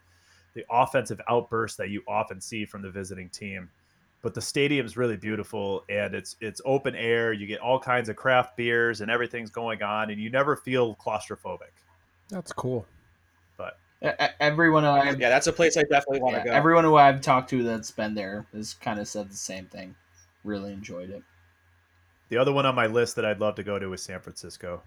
the 0.54 0.64
offensive 0.70 1.20
outbursts 1.28 1.76
that 1.78 1.88
you 1.88 2.02
often 2.06 2.40
see 2.40 2.64
from 2.64 2.82
the 2.82 2.90
visiting 2.90 3.30
team. 3.30 3.70
But 4.22 4.34
the 4.34 4.40
stadium's 4.42 4.96
really 4.96 5.16
beautiful 5.16 5.84
and 5.88 6.14
it's 6.14 6.36
it's 6.40 6.60
open 6.64 6.94
air. 6.94 7.32
You 7.32 7.46
get 7.48 7.60
all 7.60 7.80
kinds 7.80 8.08
of 8.08 8.14
craft 8.14 8.56
beers 8.56 9.00
and 9.00 9.10
everything's 9.10 9.50
going 9.50 9.82
on, 9.82 10.10
and 10.10 10.20
you 10.20 10.30
never 10.30 10.54
feel 10.54 10.94
claustrophobic. 10.96 11.72
That's 12.28 12.52
cool. 12.52 12.86
But 13.56 13.78
Everyone 14.40 14.84
I've 14.84 15.20
Yeah, 15.20 15.28
that's 15.28 15.46
a 15.46 15.52
place 15.52 15.76
I 15.76 15.82
definitely 15.82 16.20
want 16.20 16.34
to 16.36 16.38
yeah, 16.40 16.44
go. 16.46 16.52
everyone 16.52 16.84
who 16.84 16.96
I've 16.96 17.20
talked 17.20 17.50
to 17.50 17.62
that's 17.62 17.90
been 17.90 18.14
there 18.14 18.46
has 18.52 18.74
kind 18.74 18.98
of 18.98 19.06
said 19.08 19.30
the 19.30 19.36
same 19.36 19.66
thing. 19.66 19.94
Really 20.44 20.72
enjoyed 20.72 21.10
it. 21.10 21.22
The 22.28 22.38
other 22.38 22.52
one 22.52 22.66
on 22.66 22.74
my 22.74 22.86
list 22.86 23.16
that 23.16 23.24
I'd 23.24 23.40
love 23.40 23.56
to 23.56 23.62
go 23.62 23.78
to 23.78 23.92
is 23.92 24.02
San 24.02 24.20
Francisco. 24.20 24.82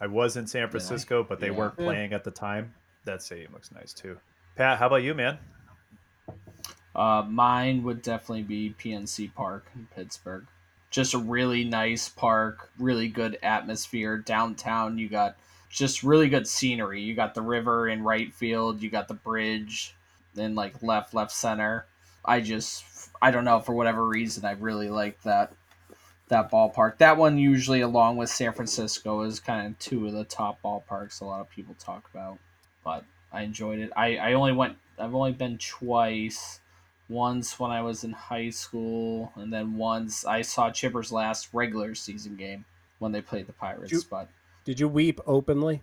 I 0.00 0.06
was 0.08 0.36
in 0.36 0.46
San 0.46 0.68
Francisco, 0.68 1.22
but 1.22 1.40
they 1.40 1.46
Yeah. 1.46 1.52
weren't 1.54 1.76
playing 1.76 2.12
at 2.12 2.24
the 2.24 2.30
time. 2.30 2.74
That 3.04 3.22
stadium 3.22 3.52
looks 3.52 3.70
nice 3.72 3.92
too. 3.94 4.18
Pat, 4.56 4.78
how 4.78 4.88
about 4.88 5.02
you, 5.02 5.14
man? 5.14 5.38
Uh, 6.94 7.22
mine 7.28 7.82
would 7.84 8.02
definitely 8.02 8.42
be 8.42 8.74
PNC 8.78 9.28
Park 9.34 9.70
in 9.74 9.86
Pittsburgh. 9.94 10.46
Just 10.90 11.14
a 11.14 11.18
really 11.18 11.62
nice 11.64 12.08
park, 12.08 12.70
really 12.78 13.08
good 13.08 13.38
atmosphere. 13.42 14.16
Downtown, 14.18 14.98
you 14.98 15.08
got 15.08 15.36
just 15.70 16.02
really 16.02 16.28
good 16.28 16.46
scenery. 16.46 17.00
You 17.00 17.14
got 17.14 17.34
the 17.34 17.42
river 17.42 17.88
in 17.88 18.02
right 18.02 18.32
field, 18.32 18.82
you 18.82 18.90
got 18.90 19.08
the 19.08 19.14
bridge 19.14 19.94
in 20.36 20.54
like 20.54 20.82
left, 20.82 21.14
left 21.14 21.32
center. 21.32 21.86
I 22.24 22.40
just, 22.40 22.84
I 23.22 23.30
don't 23.30 23.44
know, 23.44 23.60
for 23.60 23.72
whatever 23.72 24.06
reason, 24.06 24.44
I 24.44 24.52
really 24.52 24.88
like 24.90 25.22
that 25.22 25.52
that 26.28 26.50
ballpark. 26.50 26.98
That 26.98 27.16
one 27.16 27.38
usually, 27.38 27.82
along 27.82 28.16
with 28.16 28.28
San 28.30 28.52
Francisco, 28.52 29.22
is 29.22 29.38
kind 29.38 29.66
of 29.66 29.78
two 29.78 30.06
of 30.06 30.12
the 30.12 30.24
top 30.24 30.60
ballparks 30.62 31.20
a 31.20 31.24
lot 31.24 31.40
of 31.40 31.48
people 31.50 31.76
talk 31.78 32.08
about. 32.12 32.38
But 32.84 33.04
I 33.32 33.42
enjoyed 33.42 33.78
it. 33.78 33.92
I, 33.96 34.16
I 34.16 34.32
only 34.32 34.52
went. 34.52 34.76
I've 34.98 35.14
only 35.14 35.32
been 35.32 35.58
twice. 35.58 36.60
Once 37.08 37.60
when 37.60 37.70
I 37.70 37.82
was 37.82 38.02
in 38.02 38.10
high 38.10 38.50
school, 38.50 39.32
and 39.36 39.52
then 39.52 39.76
once 39.76 40.24
I 40.24 40.42
saw 40.42 40.72
Chipper's 40.72 41.12
last 41.12 41.48
regular 41.52 41.94
season 41.94 42.34
game 42.34 42.64
when 42.98 43.12
they 43.12 43.20
played 43.20 43.46
the 43.46 43.52
Pirates. 43.52 43.92
You- 43.92 44.02
but 44.10 44.28
Did 44.66 44.80
you 44.80 44.88
weep 44.88 45.20
openly? 45.26 45.82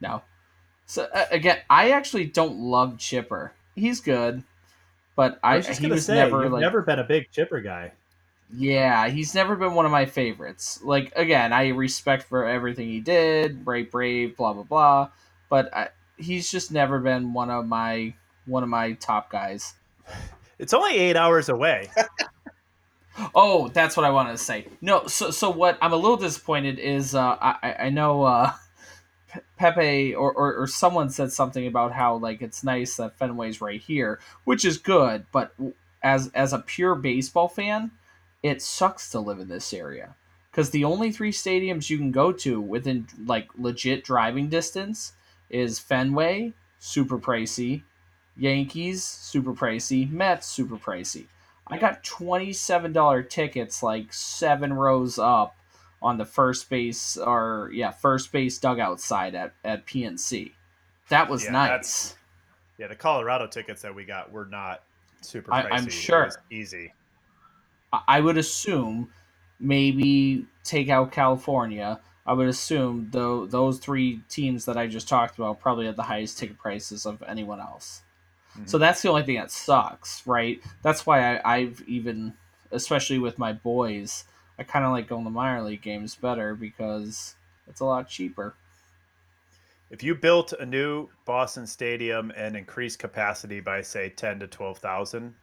no. 0.00 0.22
So 0.86 1.06
uh, 1.14 1.26
again, 1.30 1.58
I 1.70 1.90
actually 1.90 2.24
don't 2.26 2.58
love 2.58 2.98
Chipper. 2.98 3.52
He's 3.76 4.00
good, 4.00 4.42
but 5.14 5.38
I, 5.44 5.52
I 5.52 5.56
was 5.58 5.66
just 5.66 5.78
he 5.78 5.84
gonna 5.84 5.94
was 5.94 6.06
say, 6.06 6.16
never 6.16 6.42
you've 6.42 6.52
like 6.52 6.60
never 6.60 6.82
been 6.82 6.98
a 6.98 7.04
big 7.04 7.30
chipper 7.30 7.60
guy. 7.60 7.92
Yeah, 8.54 9.08
he's 9.08 9.34
never 9.34 9.56
been 9.56 9.74
one 9.74 9.86
of 9.86 9.92
my 9.92 10.06
favorites. 10.06 10.80
Like 10.82 11.12
again, 11.16 11.52
I 11.52 11.68
respect 11.68 12.24
for 12.24 12.46
everything 12.46 12.88
he 12.88 13.00
did, 13.00 13.64
brave, 13.64 13.90
brave, 13.90 14.36
blah 14.36 14.54
blah 14.54 14.64
blah, 14.64 15.10
but 15.48 15.72
I, 15.74 15.88
he's 16.16 16.50
just 16.50 16.72
never 16.72 16.98
been 16.98 17.32
one 17.34 17.50
of 17.50 17.66
my 17.66 18.14
one 18.46 18.62
of 18.62 18.68
my 18.70 18.92
top 18.94 19.30
guys. 19.30 19.74
It's 20.58 20.72
only 20.72 20.96
eight 20.96 21.16
hours 21.16 21.48
away. 21.50 21.90
Oh, 23.34 23.68
that's 23.68 23.96
what 23.96 24.06
I 24.06 24.10
wanted 24.10 24.32
to 24.32 24.38
say. 24.38 24.66
No, 24.80 25.06
so 25.06 25.30
so 25.30 25.50
what 25.50 25.78
I'm 25.82 25.92
a 25.92 25.96
little 25.96 26.16
disappointed 26.16 26.78
is 26.78 27.14
uh, 27.14 27.36
I 27.40 27.76
I- 27.78 27.90
know 27.90 28.22
uh, 28.22 28.52
Pepe 29.56 30.14
or, 30.14 30.32
or 30.32 30.54
or 30.54 30.66
someone 30.66 31.10
said 31.10 31.32
something 31.32 31.66
about 31.66 31.92
how 31.92 32.16
like 32.16 32.42
it's 32.42 32.64
nice 32.64 32.96
that 32.96 33.18
Fenway's 33.18 33.60
right 33.60 33.80
here, 33.80 34.18
which 34.44 34.64
is 34.64 34.78
good, 34.78 35.26
but 35.32 35.54
as 36.02 36.30
as 36.34 36.52
a 36.52 36.58
pure 36.58 36.94
baseball 36.94 37.48
fan, 37.48 37.90
it 38.42 38.62
sucks 38.62 39.10
to 39.10 39.20
live 39.20 39.38
in 39.38 39.48
this 39.48 39.72
area 39.72 40.14
because 40.50 40.70
the 40.70 40.84
only 40.84 41.12
three 41.12 41.32
stadiums 41.32 41.88
you 41.90 41.98
can 41.98 42.12
go 42.12 42.32
to 42.32 42.60
within 42.60 43.06
like 43.26 43.48
legit 43.58 44.04
driving 44.04 44.48
distance 44.48 45.12
is 45.50 45.78
Fenway, 45.78 46.52
super 46.78 47.18
pricey, 47.18 47.82
Yankees, 48.36 49.04
super 49.04 49.52
pricey, 49.52 50.10
Mets, 50.10 50.46
super 50.46 50.76
pricey. 50.76 51.26
I 51.72 51.78
got 51.78 52.04
twenty-seven 52.04 52.92
dollar 52.92 53.22
tickets, 53.22 53.82
like 53.82 54.12
seven 54.12 54.72
rows 54.72 55.18
up 55.18 55.56
on 56.02 56.18
the 56.18 56.24
first 56.26 56.68
base 56.68 57.16
or 57.16 57.70
yeah, 57.72 57.90
first 57.90 58.32
base 58.32 58.58
dugout 58.58 59.00
side 59.00 59.34
at 59.34 59.54
at 59.64 59.86
PNC. 59.86 60.52
That 61.08 61.28
was 61.28 61.44
Yeah, 61.44 61.52
nice. 61.52 62.16
Yeah, 62.78 62.88
the 62.88 62.96
Colorado 62.96 63.46
tickets 63.46 63.82
that 63.82 63.94
we 63.94 64.04
got 64.04 64.32
were 64.32 64.46
not 64.46 64.82
super 65.20 65.52
I- 65.52 65.62
pricey. 65.62 65.68
I'm 65.72 65.86
It 65.86 65.92
sure. 65.92 66.30
easy. 66.50 66.92
I- 67.92 68.02
I 68.08 68.20
would 68.20 68.38
assume 68.38 69.12
maybe 69.60 70.46
take 70.64 70.88
out 70.88 71.12
California. 71.12 72.00
I 72.26 72.32
would 72.32 72.48
assume 72.48 73.08
though 73.12 73.46
those 73.46 73.78
three 73.78 74.22
teams 74.28 74.64
that 74.64 74.76
I 74.76 74.86
just 74.86 75.08
talked 75.08 75.38
about 75.38 75.60
probably 75.60 75.86
had 75.86 75.96
the 75.96 76.02
highest 76.04 76.38
ticket 76.38 76.58
prices 76.58 77.06
of 77.06 77.22
anyone 77.26 77.60
else. 77.60 78.02
So 78.54 78.60
mm-hmm. 78.60 78.78
that's 78.78 79.02
the 79.02 79.08
only 79.08 79.22
thing 79.22 79.36
that 79.36 79.50
sucks, 79.50 80.26
right? 80.26 80.60
That's 80.82 81.06
why 81.06 81.36
I, 81.36 81.56
I've 81.56 81.82
even, 81.86 82.34
especially 82.70 83.18
with 83.18 83.38
my 83.38 83.52
boys, 83.52 84.24
I 84.58 84.62
kind 84.62 84.84
of 84.84 84.92
like 84.92 85.08
going 85.08 85.24
to 85.24 85.30
minor 85.30 85.62
league 85.62 85.82
games 85.82 86.14
better 86.14 86.54
because 86.54 87.34
it's 87.66 87.80
a 87.80 87.84
lot 87.84 88.08
cheaper. 88.08 88.54
If 89.90 90.02
you 90.02 90.14
built 90.14 90.52
a 90.52 90.66
new 90.66 91.08
Boston 91.24 91.66
stadium 91.66 92.32
and 92.36 92.56
increased 92.56 92.98
capacity 92.98 93.60
by 93.60 93.82
say 93.82 94.08
ten 94.08 94.38
to 94.40 94.46
twelve 94.46 94.78
thousand, 94.78 95.34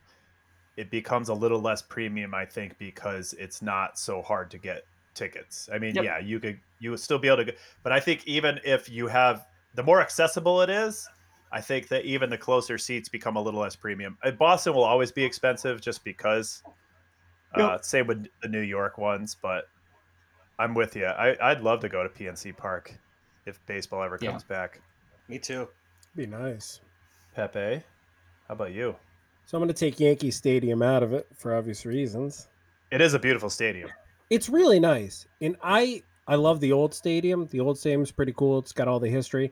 it 0.77 0.89
becomes 0.89 1.29
a 1.29 1.33
little 1.33 1.61
less 1.61 1.81
premium, 1.81 2.33
I 2.33 2.45
think, 2.45 2.77
because 2.77 3.33
it's 3.33 3.61
not 3.61 3.99
so 3.99 4.21
hard 4.21 4.49
to 4.51 4.57
get 4.57 4.85
tickets. 5.13 5.69
I 5.71 5.77
mean, 5.77 5.95
Yep. 5.95 6.03
yeah, 6.03 6.19
you 6.19 6.39
could 6.39 6.59
you 6.79 6.91
would 6.91 6.99
still 6.99 7.19
be 7.19 7.27
able 7.27 7.37
to, 7.37 7.45
get, 7.45 7.57
but 7.83 7.91
I 7.91 7.99
think 7.99 8.25
even 8.25 8.59
if 8.63 8.89
you 8.89 9.07
have 9.07 9.45
the 9.75 9.83
more 9.83 10.01
accessible 10.01 10.61
it 10.61 10.69
is, 10.69 11.07
I 11.51 11.61
think 11.61 11.87
that 11.87 12.05
even 12.05 12.29
the 12.29 12.37
closer 12.37 12.77
seats 12.77 13.09
become 13.09 13.35
a 13.35 13.41
little 13.41 13.59
less 13.61 13.75
premium. 13.75 14.17
Uh, 14.23 14.31
Boston 14.31 14.73
will 14.73 14.83
always 14.83 15.11
be 15.11 15.23
expensive 15.23 15.81
just 15.81 16.03
because. 16.03 16.61
Uh, 17.55 17.79
same 17.81 18.05
with 18.05 18.27
the 18.43 18.47
New 18.47 18.61
York 18.61 18.99
ones, 18.99 19.35
but 19.41 19.67
I'm 20.59 20.75
with 20.75 20.95
you. 20.95 21.05
I, 21.07 21.35
I'd 21.41 21.61
love 21.61 21.79
to 21.79 21.89
go 21.89 22.03
to 22.03 22.09
PNC 22.09 22.55
Park 22.55 22.93
if 23.47 23.59
baseball 23.65 24.03
ever 24.03 24.19
Yeah. 24.21 24.29
comes 24.29 24.43
back. 24.43 24.79
Me 25.27 25.39
too. 25.39 25.67
Be 26.15 26.27
nice. 26.27 26.81
Pepe, 27.33 27.81
how 28.47 28.53
about 28.53 28.71
you? 28.73 28.95
So 29.45 29.57
I'm 29.57 29.61
going 29.63 29.73
to 29.73 29.73
take 29.73 29.99
Yankee 29.99 30.29
Stadium 30.29 30.83
out 30.83 31.01
of 31.01 31.13
it 31.13 31.25
for 31.35 31.55
obvious 31.55 31.85
reasons. 31.87 32.47
It 32.91 33.01
is 33.01 33.15
a 33.15 33.19
beautiful 33.19 33.49
stadium. 33.49 33.89
It's 34.29 34.47
really 34.49 34.79
nice, 34.79 35.25
and 35.41 35.55
I 35.63 36.03
I 36.27 36.35
love 36.35 36.59
the 36.59 36.71
old 36.71 36.93
stadium. 36.93 37.47
The 37.47 37.59
old 37.59 37.79
stadium's 37.79 38.11
pretty 38.11 38.33
cool. 38.37 38.59
It's 38.59 38.73
got 38.73 38.87
all 38.87 38.99
the 38.99 39.09
history. 39.09 39.51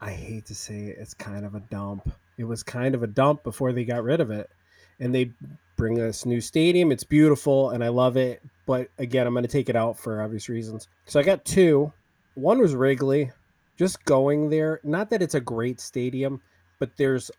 I 0.00 0.10
hate 0.10 0.46
to 0.46 0.54
say 0.54 0.86
it, 0.86 0.98
it's 0.98 1.14
kind 1.14 1.44
of 1.44 1.54
a 1.54 1.60
dump. 1.60 2.10
It 2.38 2.44
was 2.44 2.62
kind 2.62 2.94
of 2.94 3.02
a 3.02 3.06
dump 3.06 3.42
before 3.42 3.72
they 3.72 3.84
got 3.84 4.02
rid 4.02 4.20
of 4.20 4.30
it, 4.30 4.50
and 4.98 5.14
they 5.14 5.32
bring 5.76 5.94
this 5.94 6.24
new 6.24 6.40
stadium. 6.40 6.90
It's 6.92 7.04
beautiful, 7.04 7.70
and 7.70 7.84
I 7.84 7.88
love 7.88 8.16
it. 8.16 8.42
But 8.66 8.88
again, 8.98 9.26
I'm 9.26 9.34
going 9.34 9.44
to 9.44 9.48
take 9.48 9.68
it 9.68 9.76
out 9.76 9.98
for 9.98 10.22
obvious 10.22 10.48
reasons. 10.48 10.88
So 11.06 11.20
I 11.20 11.22
got 11.22 11.44
two. 11.44 11.92
One 12.34 12.60
was 12.60 12.74
Wrigley. 12.74 13.30
Just 13.76 14.04
going 14.04 14.50
there, 14.50 14.80
not 14.84 15.08
that 15.08 15.22
it's 15.22 15.34
a 15.34 15.40
great 15.40 15.80
stadium, 15.80 16.42
but 16.78 16.96
there's 16.98 17.30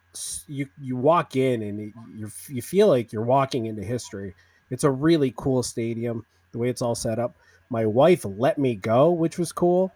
you 0.47 0.68
you 0.80 0.95
walk 0.95 1.36
in 1.36 1.62
and 1.62 1.93
you 2.16 2.32
you 2.49 2.62
feel 2.64 2.88
like 2.88 3.12
you're 3.14 3.22
walking 3.24 3.68
into 3.68 3.84
history. 3.84 4.34
It's 4.72 4.84
a 4.84 4.89
really 4.89 5.34
cool 5.38 5.62
stadium 5.62 6.26
the 6.51 6.57
way 6.57 6.70
it's 6.70 6.82
all 6.82 6.95
set 6.95 7.20
up. 7.20 7.36
My 7.70 7.86
wife 7.86 8.26
let 8.26 8.57
me 8.57 8.76
go, 8.76 9.12
which 9.12 9.38
was 9.38 9.51
cool. 9.51 9.91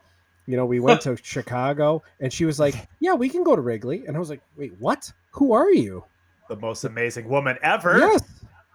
You 0.48 0.58
know, 0.58 0.66
we 0.66 0.80
went 0.80 1.02
to 1.08 1.18
Chicago 1.22 2.04
and 2.20 2.32
she 2.32 2.46
was 2.46 2.60
like, 2.60 2.76
"Yeah, 3.00 3.14
we 3.14 3.30
can 3.30 3.44
go 3.44 3.56
to 3.56 3.62
Wrigley." 3.62 4.06
And 4.06 4.16
I 4.16 4.20
was 4.20 4.30
like, 4.30 4.42
"Wait, 4.58 4.74
what? 4.80 5.12
Who 5.32 5.54
are 5.54 5.72
you?" 5.72 6.04
The 6.50 6.56
most 6.58 6.84
amazing 6.84 7.28
woman 7.28 7.58
ever. 7.64 7.98
Yes, 7.98 8.22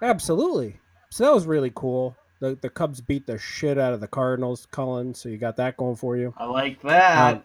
absolutely. 0.03 0.81
So 1.11 1.25
that 1.25 1.35
was 1.35 1.47
really 1.47 1.73
cool. 1.75 2.17
The 2.41 2.59
the 2.61 2.71
Cubs 2.71 3.01
beat 3.01 3.27
the 3.27 3.39
shit 3.39 3.79
out 3.79 3.93
of 3.93 4.01
the 4.01 4.09
Cardinals, 4.09 4.67
Cullen. 4.71 5.15
So 5.15 5.29
you 5.29 5.39
got 5.39 5.57
that 5.57 5.77
going 5.77 5.97
for 5.97 6.17
you. 6.17 6.35
I 6.37 6.47
like 6.47 6.81
that. 6.83 7.37
Um, 7.37 7.43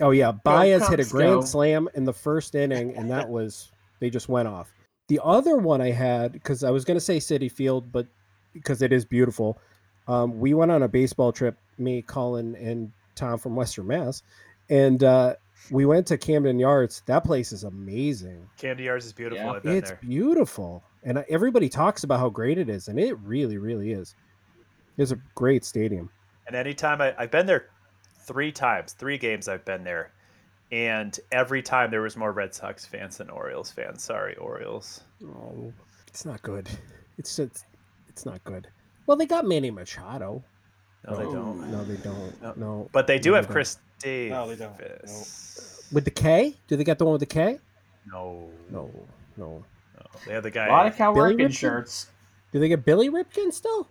Oh 0.00 0.10
yeah, 0.10 0.32
Baez 0.32 0.88
hit 0.88 1.00
a 1.00 1.04
grand 1.04 1.40
go. 1.40 1.46
slam 1.46 1.88
in 1.94 2.04
the 2.04 2.12
first 2.12 2.54
inning, 2.54 2.96
and 2.96 3.10
that 3.10 3.28
was 3.28 3.70
they 4.00 4.10
just 4.10 4.28
went 4.28 4.48
off. 4.48 4.72
The 5.08 5.20
other 5.22 5.56
one 5.56 5.80
I 5.80 5.90
had 5.90 6.32
because 6.32 6.64
I 6.64 6.70
was 6.70 6.84
going 6.84 6.96
to 6.96 7.00
say 7.00 7.18
Citi 7.18 7.50
Field, 7.50 7.92
but 7.92 8.06
because 8.52 8.82
it 8.82 8.92
is 8.92 9.04
beautiful, 9.04 9.58
um, 10.08 10.38
we 10.40 10.54
went 10.54 10.72
on 10.72 10.82
a 10.82 10.88
baseball 10.88 11.32
trip. 11.32 11.56
Me, 11.78 12.02
Colin, 12.02 12.56
and 12.56 12.92
Tom 13.14 13.38
from 13.38 13.56
Western 13.56 13.86
Mass, 13.86 14.22
and 14.68 15.02
uh, 15.02 15.34
we 15.70 15.86
went 15.86 16.06
to 16.08 16.18
Camden 16.18 16.58
Yards. 16.58 17.02
That 17.06 17.24
place 17.24 17.52
is 17.52 17.64
amazing. 17.64 18.48
Camden 18.58 18.84
Yards 18.84 19.06
is 19.06 19.12
beautiful. 19.12 19.60
Yeah. 19.64 19.72
It's 19.72 19.90
there. 19.90 19.98
beautiful, 20.02 20.84
and 21.02 21.24
everybody 21.28 21.68
talks 21.68 22.04
about 22.04 22.20
how 22.20 22.28
great 22.28 22.58
it 22.58 22.68
is, 22.68 22.88
and 22.88 22.98
it 22.98 23.18
really, 23.20 23.58
really 23.58 23.92
is. 23.92 24.14
It's 24.96 25.10
a 25.10 25.18
great 25.34 25.64
stadium. 25.64 26.10
And 26.46 26.54
anytime 26.54 27.00
I, 27.00 27.14
I've 27.18 27.30
been 27.30 27.46
there 27.46 27.70
three 28.20 28.52
times, 28.52 28.92
three 28.92 29.18
games 29.18 29.48
I've 29.48 29.64
been 29.64 29.84
there. 29.84 30.12
And 30.72 31.18
every 31.30 31.62
time 31.62 31.90
there 31.90 32.02
was 32.02 32.16
more 32.16 32.32
Red 32.32 32.54
Sox 32.54 32.84
fans 32.84 33.18
than 33.18 33.30
Orioles 33.30 33.70
fans. 33.70 34.02
Sorry, 34.02 34.34
Orioles. 34.36 35.02
Oh, 35.24 35.72
it's 36.08 36.24
not 36.24 36.42
good. 36.42 36.68
It's 37.18 37.38
it's, 37.38 37.64
it's 38.08 38.26
not 38.26 38.42
good. 38.44 38.66
Well, 39.06 39.16
they 39.16 39.26
got 39.26 39.46
Manny 39.46 39.70
Machado. 39.70 40.42
No, 41.06 41.16
they 41.16 41.24
Oh. 41.24 41.32
don't. 41.32 41.70
No, 41.70 41.84
they 41.84 41.96
don't. 41.96 42.42
No. 42.42 42.52
No. 42.56 42.88
But 42.92 43.06
they 43.06 43.18
do 43.18 43.30
No, 43.30 43.36
have 43.36 43.46
don't. 43.46 43.52
Chris 43.52 43.78
Davis. 43.98 44.30
No, 44.30 44.48
they 44.48 44.56
don't. 44.56 45.92
With 45.92 46.04
the 46.04 46.10
K? 46.10 46.54
Do 46.68 46.76
they 46.76 46.84
got 46.84 46.98
the 46.98 47.04
one 47.04 47.12
with 47.12 47.20
the 47.20 47.26
K? 47.26 47.58
No. 48.06 48.48
No. 48.70 48.90
No. 49.36 49.64
no. 49.98 50.10
They 50.26 50.32
have 50.32 50.42
the 50.42 50.50
guy. 50.50 50.64
a 50.66 50.68
guy. 50.68 50.72
lot 50.72 50.86
of 50.86 50.96
Cal 50.96 51.12
Billy 51.14 51.34
Ripken 51.34 51.48
Ripken? 51.48 51.56
shirts. 51.56 52.06
Do 52.52 52.58
they 52.60 52.68
get 52.68 52.84
Billy 52.84 53.10
Ripken 53.10 53.52
still? 53.52 53.88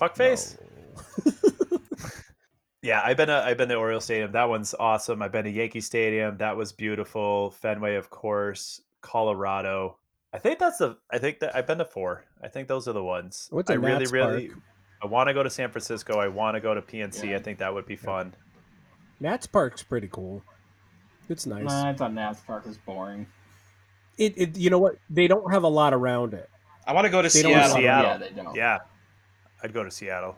Fuckface. 0.00 0.56
No. 0.58 1.78
Yeah, 2.84 3.00
I've 3.04 3.16
been 3.16 3.28
to 3.28 3.34
I've 3.46 3.56
been 3.56 3.68
to 3.68 3.76
Oriole 3.76 4.00
Stadium. 4.00 4.32
That 4.32 4.48
one's 4.48 4.74
awesome. 4.74 5.22
I've 5.22 5.30
been 5.30 5.44
to 5.44 5.50
Yankee 5.50 5.80
Stadium. 5.80 6.36
That 6.38 6.56
was 6.56 6.72
beautiful. 6.72 7.52
Fenway, 7.52 7.94
of 7.94 8.10
course. 8.10 8.80
Colorado. 9.02 9.98
I 10.32 10.38
think 10.38 10.58
that's 10.58 10.78
the. 10.78 10.96
I 11.08 11.18
think 11.18 11.38
that 11.40 11.54
I've 11.54 11.66
been 11.68 11.78
to 11.78 11.84
four. 11.84 12.24
I 12.42 12.48
think 12.48 12.66
those 12.66 12.88
are 12.88 12.92
the 12.92 13.04
ones. 13.04 13.46
What's 13.52 13.70
a 13.70 13.74
I 13.74 13.76
really, 13.76 13.98
Nats 14.00 14.10
really. 14.10 14.48
Park? 14.48 14.58
I 15.02 15.06
want 15.06 15.28
to 15.28 15.34
go 15.34 15.42
to 15.42 15.50
San 15.50 15.70
Francisco. 15.70 16.18
I 16.18 16.28
want 16.28 16.54
to 16.54 16.60
go 16.60 16.74
to 16.74 16.82
PNC. 16.82 17.30
Yeah. 17.30 17.36
I 17.36 17.38
think 17.40 17.58
that 17.58 17.72
would 17.74 17.86
be 17.86 17.96
fun. 17.96 18.34
Nats 19.20 19.46
Park's 19.46 19.82
pretty 19.82 20.08
cool. 20.08 20.42
It's 21.28 21.46
nice. 21.46 21.64
Nah, 21.64 21.88
I 21.88 21.92
thought 21.94 22.12
Nats 22.12 22.40
Park 22.46 22.66
was 22.66 22.76
boring. 22.78 23.26
It, 24.18 24.34
it 24.36 24.58
you 24.58 24.70
know 24.70 24.78
what? 24.78 24.96
They 25.10 25.26
don't 25.26 25.50
have 25.50 25.62
a 25.62 25.68
lot 25.68 25.94
around 25.94 26.34
it. 26.34 26.48
I 26.86 26.92
want 26.92 27.04
to 27.04 27.10
go 27.10 27.22
to 27.22 27.28
They 27.28 27.42
Seattle. 27.42 27.76
Seattle. 27.76 28.10
Yeah, 28.10 28.16
they 28.18 28.30
don't. 28.30 28.54
Yeah, 28.54 28.78
I'd 29.62 29.72
go 29.72 29.84
to 29.84 29.90
Seattle. 29.90 30.36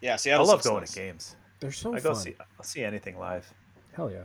Yeah, 0.00 0.16
Seattle. 0.16 0.46
I 0.46 0.48
love 0.48 0.62
going 0.62 0.84
to 0.84 0.92
games. 0.92 1.36
They're 1.58 1.72
so 1.72 1.94
I 1.94 2.00
go 2.00 2.14
fun. 2.14 2.22
see. 2.22 2.34
I'll 2.58 2.64
see 2.64 2.82
anything 2.82 3.18
live. 3.18 3.52
Hell 3.92 4.10
yeah. 4.10 4.22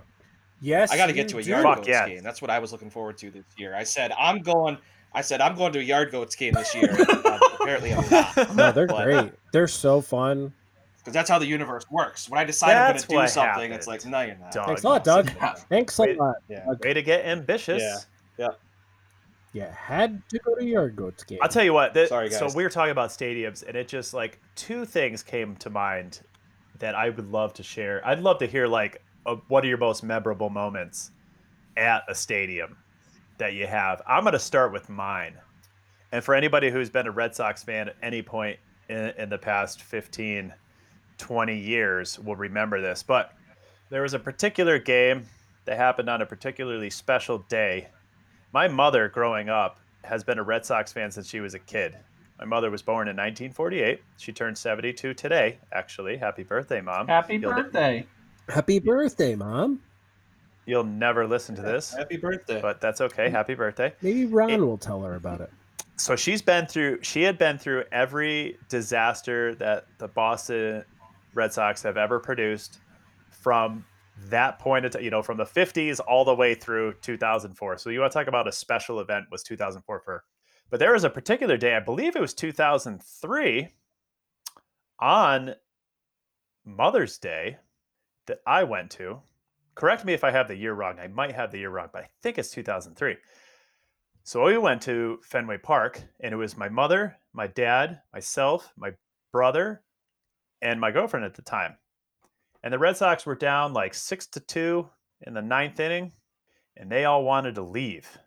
Yes. 0.62 0.92
I 0.92 0.98
got 0.98 1.08
to 1.08 1.14
get 1.14 1.28
to 1.30 1.38
a 1.38 1.44
do. 1.44 1.50
Yard 1.50 1.64
Fuck 1.64 1.88
yeah. 1.88 2.08
game. 2.08 2.24
That's 2.24 2.42
what 2.42 2.50
I 2.50 2.60
was 2.60 2.72
looking 2.72 2.90
forward 2.90 3.18
to 3.20 3.30
this 3.32 3.44
year. 3.58 3.76
I 3.76 3.84
said 3.84 4.12
I'm 4.18 4.40
going. 4.40 4.78
I 5.16 5.22
said 5.22 5.42
I'm 5.42 5.56
going 5.56 5.74
to 5.74 5.80
a 5.80 5.84
Yard 5.84 6.12
Goats 6.12 6.36
game 6.36 6.54
this 6.54 6.76
year. 6.76 6.96
Uh, 7.00 7.40
apparently, 7.60 7.94
I'm 7.94 8.08
not 8.10 8.56
No, 8.56 8.72
they're 8.72 8.86
But- 8.88 9.04
great. 9.06 9.32
They're 9.52 9.68
so 9.68 10.02
fun. 10.02 10.54
because 11.00 11.14
that's 11.14 11.30
how 11.30 11.40
the 11.40 11.46
universe 11.48 11.86
works. 11.90 12.30
When 12.30 12.40
I 12.40 12.44
decide 12.44 12.76
I'm 12.76 12.92
going 12.92 13.02
to 13.02 13.08
do 13.08 13.28
something, 13.28 13.72
it's 13.72 13.88
like 13.88 14.06
no, 14.06 14.22
you're 14.22 14.36
not. 14.38 14.52
Dog. 14.52 14.66
Thanks 14.68 14.84
a 14.84 14.88
lot, 14.90 15.04
Doug. 15.04 15.32
Thanks 15.70 15.98
a 15.98 16.02
Wait. 16.04 16.18
lot. 16.20 16.36
Yeah. 16.50 16.66
Way 16.84 16.94
to 16.94 17.02
get 17.02 17.26
ambitious. 17.26 17.82
Yeah. 18.38 18.50
Yeah, 19.54 19.74
had 19.74 20.22
to 20.32 20.40
go 20.40 20.54
to 20.56 20.66
your 20.66 20.90
goats 20.90 21.24
game. 21.24 21.40
I'll 21.42 21.48
tell 21.48 21.64
you 21.64 21.72
what. 21.72 21.94
That, 21.94 22.10
Sorry, 22.10 22.30
So 22.30 22.50
we 22.54 22.62
were 22.64 22.70
talking 22.70 22.92
about 22.92 23.10
stadiums, 23.12 23.66
and 23.66 23.78
it 23.78 23.88
just 23.88 24.14
like 24.14 24.38
two 24.56 24.84
things 24.84 25.24
came 25.24 25.56
to 25.58 25.70
mind 25.70 26.20
that 26.80 26.94
I 26.94 27.10
would 27.10 27.32
love 27.32 27.54
to 27.54 27.64
share. 27.64 28.06
I'd 28.06 28.20
love 28.20 28.40
to 28.40 28.48
hear 28.48 28.68
like 28.68 29.02
uh 29.26 29.36
what 29.48 29.64
are 29.64 29.68
your 29.68 29.78
most 29.78 30.04
memorable 30.04 30.50
moments 30.50 31.12
at 31.78 32.04
a 32.10 32.14
stadium 32.16 32.76
that 33.38 33.54
you 33.54 33.68
have. 33.68 34.02
I'm 34.08 34.24
going 34.24 34.34
to 34.34 34.40
start 34.40 34.72
with 34.72 34.90
mine. 34.90 35.34
And 36.12 36.24
for 36.24 36.34
anybody 36.36 36.70
who's 36.70 36.90
been 36.90 37.08
a 37.08 37.12
Red 37.12 37.36
Sox 37.36 37.64
fan 37.64 37.90
at 37.90 37.96
any 38.02 38.22
point 38.22 38.58
in, 38.90 39.14
in 39.18 39.30
the 39.30 39.38
past 39.38 39.82
15, 39.82 40.54
20 41.18 41.58
years 41.58 42.20
will 42.20 42.36
remember 42.36 42.82
this. 42.82 43.04
But 43.04 43.34
there 43.90 44.02
was 44.02 44.14
a 44.14 44.20
particular 44.20 44.80
game 44.80 45.26
that 45.66 45.78
happened 45.78 46.10
on 46.10 46.22
a 46.22 46.26
particularly 46.26 46.90
special 46.90 47.40
day. 47.50 47.90
My 48.54 48.68
mother, 48.68 49.10
growing 49.10 49.50
up, 49.50 49.80
has 50.04 50.24
been 50.24 50.40
a 50.40 50.44
Red 50.44 50.66
Sox 50.66 50.94
fan 50.94 51.12
since 51.12 51.28
she 51.28 51.40
was 51.40 51.54
a 51.54 51.60
kid. 51.60 51.98
My 52.40 52.46
mother 52.46 52.70
was 52.70 52.82
born 52.82 53.08
in 53.08 53.16
1948. 53.16 54.02
She 54.18 54.32
turned 54.32 54.58
72 54.58 55.14
today, 55.14 55.58
actually. 55.72 56.18
Happy 56.18 56.44
birthday, 56.44 56.82
Mom. 56.82 57.08
Happy 57.08 57.36
You'll- 57.38 57.54
birthday. 57.54 58.06
Happy 58.48 58.78
birthday, 58.80 59.34
mom. 59.36 59.82
You'll 60.66 60.84
never 60.84 61.28
listen 61.28 61.56
to 61.56 61.62
this, 61.62 61.94
Happy 61.94 62.18
birthday. 62.18 62.60
but 62.62 62.82
that's 62.82 63.00
okay. 63.02 63.30
Happy 63.30 63.54
birthday. 63.54 63.94
Maybe 64.02 64.26
Ron 64.26 64.50
It- 64.50 64.60
will 64.60 64.78
tell 64.78 65.02
her 65.02 65.16
about 65.16 65.42
it. 65.42 65.52
so 65.98 66.16
she's 66.16 66.42
been 66.42 66.66
through 66.66 67.02
she 67.04 67.22
had 67.24 67.38
been 67.38 67.58
through 67.58 67.84
every 67.92 68.58
disaster 68.70 69.56
that 69.56 69.86
the 70.00 70.08
Boston 70.08 70.84
Red 71.34 71.54
Sox 71.54 71.82
have 71.84 71.98
ever 71.98 72.20
produced 72.20 72.80
from 73.30 73.86
that 74.30 74.60
point 74.60 74.86
of 74.86 75.02
you 75.02 75.10
know 75.10 75.22
from 75.22 75.38
the 75.38 75.44
50s 75.46 76.00
all 76.08 76.26
the 76.26 76.34
way 76.36 76.56
through 76.56 76.94
2004 77.02 77.78
so 77.78 77.90
you 77.90 78.00
want 78.00 78.12
to 78.12 78.18
talk 78.18 78.28
about 78.28 78.48
a 78.48 78.52
special 78.52 79.00
event 79.02 79.26
was 79.30 79.44
2004 79.44 80.00
for 80.00 80.12
her. 80.14 80.24
but 80.70 80.80
there 80.80 80.94
was 80.94 81.04
a 81.04 81.10
particular 81.10 81.58
day 81.58 81.76
i 81.76 81.80
believe 81.82 82.16
it 82.16 82.22
was 82.22 82.34
2003 82.34 83.68
on 85.00 85.54
mother's 86.66 87.18
day 87.18 87.58
that 88.28 88.40
i 88.48 88.64
went 88.64 88.90
to 88.90 89.20
correct 89.76 90.06
me 90.06 90.14
if 90.14 90.24
i 90.24 90.32
have 90.32 90.48
the 90.48 90.56
year 90.56 90.74
wrong 90.74 90.98
i 91.00 91.08
might 91.08 91.36
have 91.36 91.52
the 91.52 91.60
year 91.60 91.70
wrong 91.70 91.90
but 91.94 92.04
i 92.04 92.10
think 92.22 92.38
it's 92.38 92.52
2003 92.52 93.16
so 94.28 94.44
we 94.44 94.58
went 94.58 94.82
to 94.82 95.20
Fenway 95.22 95.60
Park, 95.60 96.02
and 96.20 96.34
it 96.34 96.36
was 96.36 96.58
my 96.58 96.68
mother, 96.68 97.16
my 97.32 97.46
dad, 97.46 98.02
myself, 98.12 98.74
my 98.76 98.94
brother, 99.32 99.84
and 100.64 100.82
my 100.82 100.90
girlfriend 100.90 101.28
at 101.28 101.36
the 101.36 101.44
time. 101.44 101.78
And 102.64 102.74
the 102.74 102.80
Red 102.80 102.98
Sox 102.98 103.28
were 103.28 103.36
down 103.36 103.74
like 103.74 103.94
six 103.94 104.26
to 104.30 104.40
two 104.40 104.90
in 105.22 105.36
the 105.36 105.44
ninth 105.44 105.80
inning, 105.80 106.12
and 106.76 106.92
they 106.92 107.06
all 107.06 107.24
wanted 107.24 107.54
to 107.54 107.62
leave. 107.62 108.18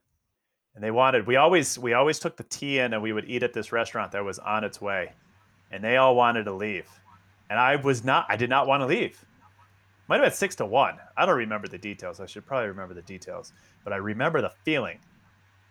And 0.76 0.84
they 0.84 0.92
wanted 0.92 1.26
we 1.26 1.34
always 1.34 1.76
we 1.76 1.94
always 1.94 2.20
took 2.20 2.36
the 2.36 2.44
tea 2.44 2.78
in, 2.78 2.92
and 2.92 3.03
we 3.03 3.12
would 3.12 3.28
eat 3.28 3.42
at 3.42 3.53
this 3.53 3.72
restaurant 3.72 4.12
that 4.12 4.24
was 4.24 4.38
on 4.38 4.62
its 4.62 4.80
way. 4.80 5.14
And 5.72 5.82
they 5.82 5.96
all 5.96 6.14
wanted 6.14 6.44
to 6.44 6.53
leave, 6.53 6.88
and 7.51 7.59
I 7.59 7.74
was 7.74 8.05
not. 8.05 8.26
I 8.28 8.36
did 8.36 8.51
not 8.51 8.68
want 8.68 8.82
to 8.82 8.86
leave. 8.86 9.24
Might 10.09 10.17
have 10.17 10.25
been 10.25 10.33
six 10.33 10.55
to 10.57 10.67
one. 10.67 10.97
I 11.17 11.27
don't 11.27 11.37
remember 11.37 11.69
the 11.69 11.79
details. 11.79 12.19
I 12.19 12.27
should 12.27 12.47
probably 12.47 12.69
remember 12.69 12.95
the 12.95 13.03
details, 13.03 13.53
but 13.85 13.93
I 13.93 13.97
remember 13.97 14.41
the 14.41 14.53
feeling 14.65 14.99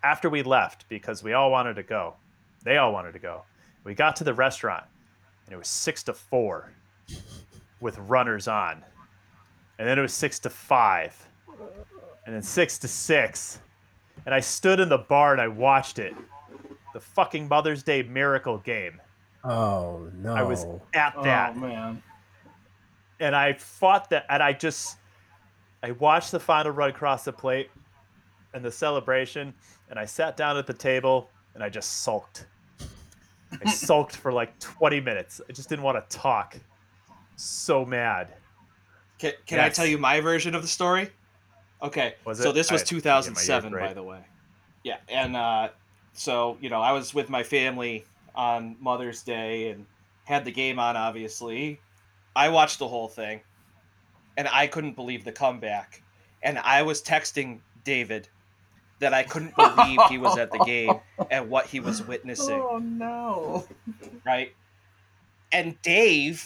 after 0.03 0.29
we 0.29 0.43
left 0.43 0.87
because 0.89 1.23
we 1.23 1.33
all 1.33 1.49
wanted 1.49 1.75
to 1.75 1.83
go. 1.83 2.13
They 2.63 2.77
all 2.77 2.93
wanted 2.93 3.13
to 3.13 3.19
go. 3.19 3.43
We 3.83 3.95
got 3.95 4.15
to 4.17 4.23
the 4.23 4.33
restaurant 4.33 4.83
and 5.45 5.53
it 5.53 5.57
was 5.57 5.67
six 5.67 6.03
to 6.03 6.13
four 6.13 6.71
with 7.79 7.97
runners 7.99 8.47
on. 8.47 8.83
And 9.79 9.87
then 9.87 9.97
it 9.97 10.01
was 10.01 10.13
six 10.13 10.39
to 10.39 10.49
five. 10.49 11.15
And 12.25 12.35
then 12.35 12.43
six 12.43 12.77
to 12.79 12.87
six. 12.87 13.59
And 14.25 14.35
I 14.35 14.39
stood 14.39 14.79
in 14.79 14.89
the 14.89 14.97
bar 14.97 15.31
and 15.31 15.41
I 15.41 15.47
watched 15.47 15.99
it. 15.99 16.13
The 16.93 16.99
fucking 16.99 17.47
Mother's 17.47 17.83
Day 17.83 18.03
miracle 18.03 18.57
game. 18.57 18.99
Oh 19.43 20.09
no! 20.15 20.33
I 20.33 20.41
was 20.41 20.65
at 20.93 21.13
oh, 21.15 21.23
that 21.23 21.53
Oh 21.55 21.59
man. 21.59 22.03
And 23.19 23.35
I 23.35 23.53
fought 23.53 24.09
that, 24.09 24.25
and 24.29 24.41
I 24.41 24.53
just, 24.53 24.97
I 25.83 25.91
watched 25.91 26.31
the 26.31 26.39
final 26.39 26.71
run 26.71 26.89
across 26.89 27.25
the 27.25 27.33
plate, 27.33 27.69
and 28.53 28.63
the 28.63 28.71
celebration, 28.71 29.53
and 29.89 29.99
I 29.99 30.05
sat 30.05 30.37
down 30.37 30.57
at 30.57 30.67
the 30.67 30.73
table, 30.73 31.29
and 31.53 31.63
I 31.63 31.69
just 31.69 32.01
sulked. 32.03 32.45
I 33.63 33.71
sulked 33.71 34.15
for 34.15 34.31
like 34.31 34.57
20 34.59 34.99
minutes. 35.01 35.41
I 35.49 35.53
just 35.53 35.69
didn't 35.69 35.83
want 35.83 36.09
to 36.09 36.17
talk. 36.17 36.57
So 37.35 37.85
mad. 37.85 38.33
Can, 39.19 39.33
can 39.45 39.59
I 39.59 39.69
tell 39.69 39.85
you 39.85 39.97
my 39.97 40.21
version 40.21 40.55
of 40.55 40.61
the 40.61 40.67
story? 40.67 41.09
Okay. 41.81 42.15
Was 42.25 42.39
so 42.39 42.51
this 42.51 42.71
was 42.71 42.81
I- 42.81 42.85
2007, 42.85 43.63
yeah, 43.63 43.69
my 43.69 43.77
year's 43.79 43.89
by 43.89 43.93
the 43.93 44.03
way. 44.03 44.19
Yeah, 44.83 44.97
and 45.09 45.35
uh, 45.35 45.69
so 46.13 46.57
you 46.61 46.69
know, 46.69 46.81
I 46.81 46.91
was 46.91 47.13
with 47.13 47.29
my 47.29 47.43
family 47.43 48.05
on 48.35 48.75
Mother's 48.79 49.21
Day 49.21 49.69
and 49.71 49.85
had 50.23 50.45
the 50.45 50.51
game 50.51 50.79
on. 50.79 50.95
Obviously, 50.95 51.79
I 52.37 52.49
watched 52.49 52.77
the 52.77 52.87
whole 52.87 53.07
thing, 53.07 53.41
and 54.37 54.47
I 54.47 54.67
couldn't 54.67 54.95
believe 54.95 55.25
the 55.25 55.31
comeback. 55.31 56.03
And 56.43 56.59
I 56.59 56.83
was 56.83 57.01
texting 57.01 57.59
David 57.83 58.29
that 58.99 59.11
I 59.11 59.23
couldn't 59.23 59.55
believe 59.55 59.99
he 60.07 60.19
was 60.19 60.37
at 60.37 60.51
the 60.51 60.59
game 60.59 60.99
and 61.31 61.49
what 61.49 61.65
he 61.65 61.79
was 61.79 62.03
witnessing. 62.05 62.61
Oh 62.61 62.77
no. 62.77 63.65
right? 64.23 64.53
And 65.51 65.81
Dave 65.81 66.45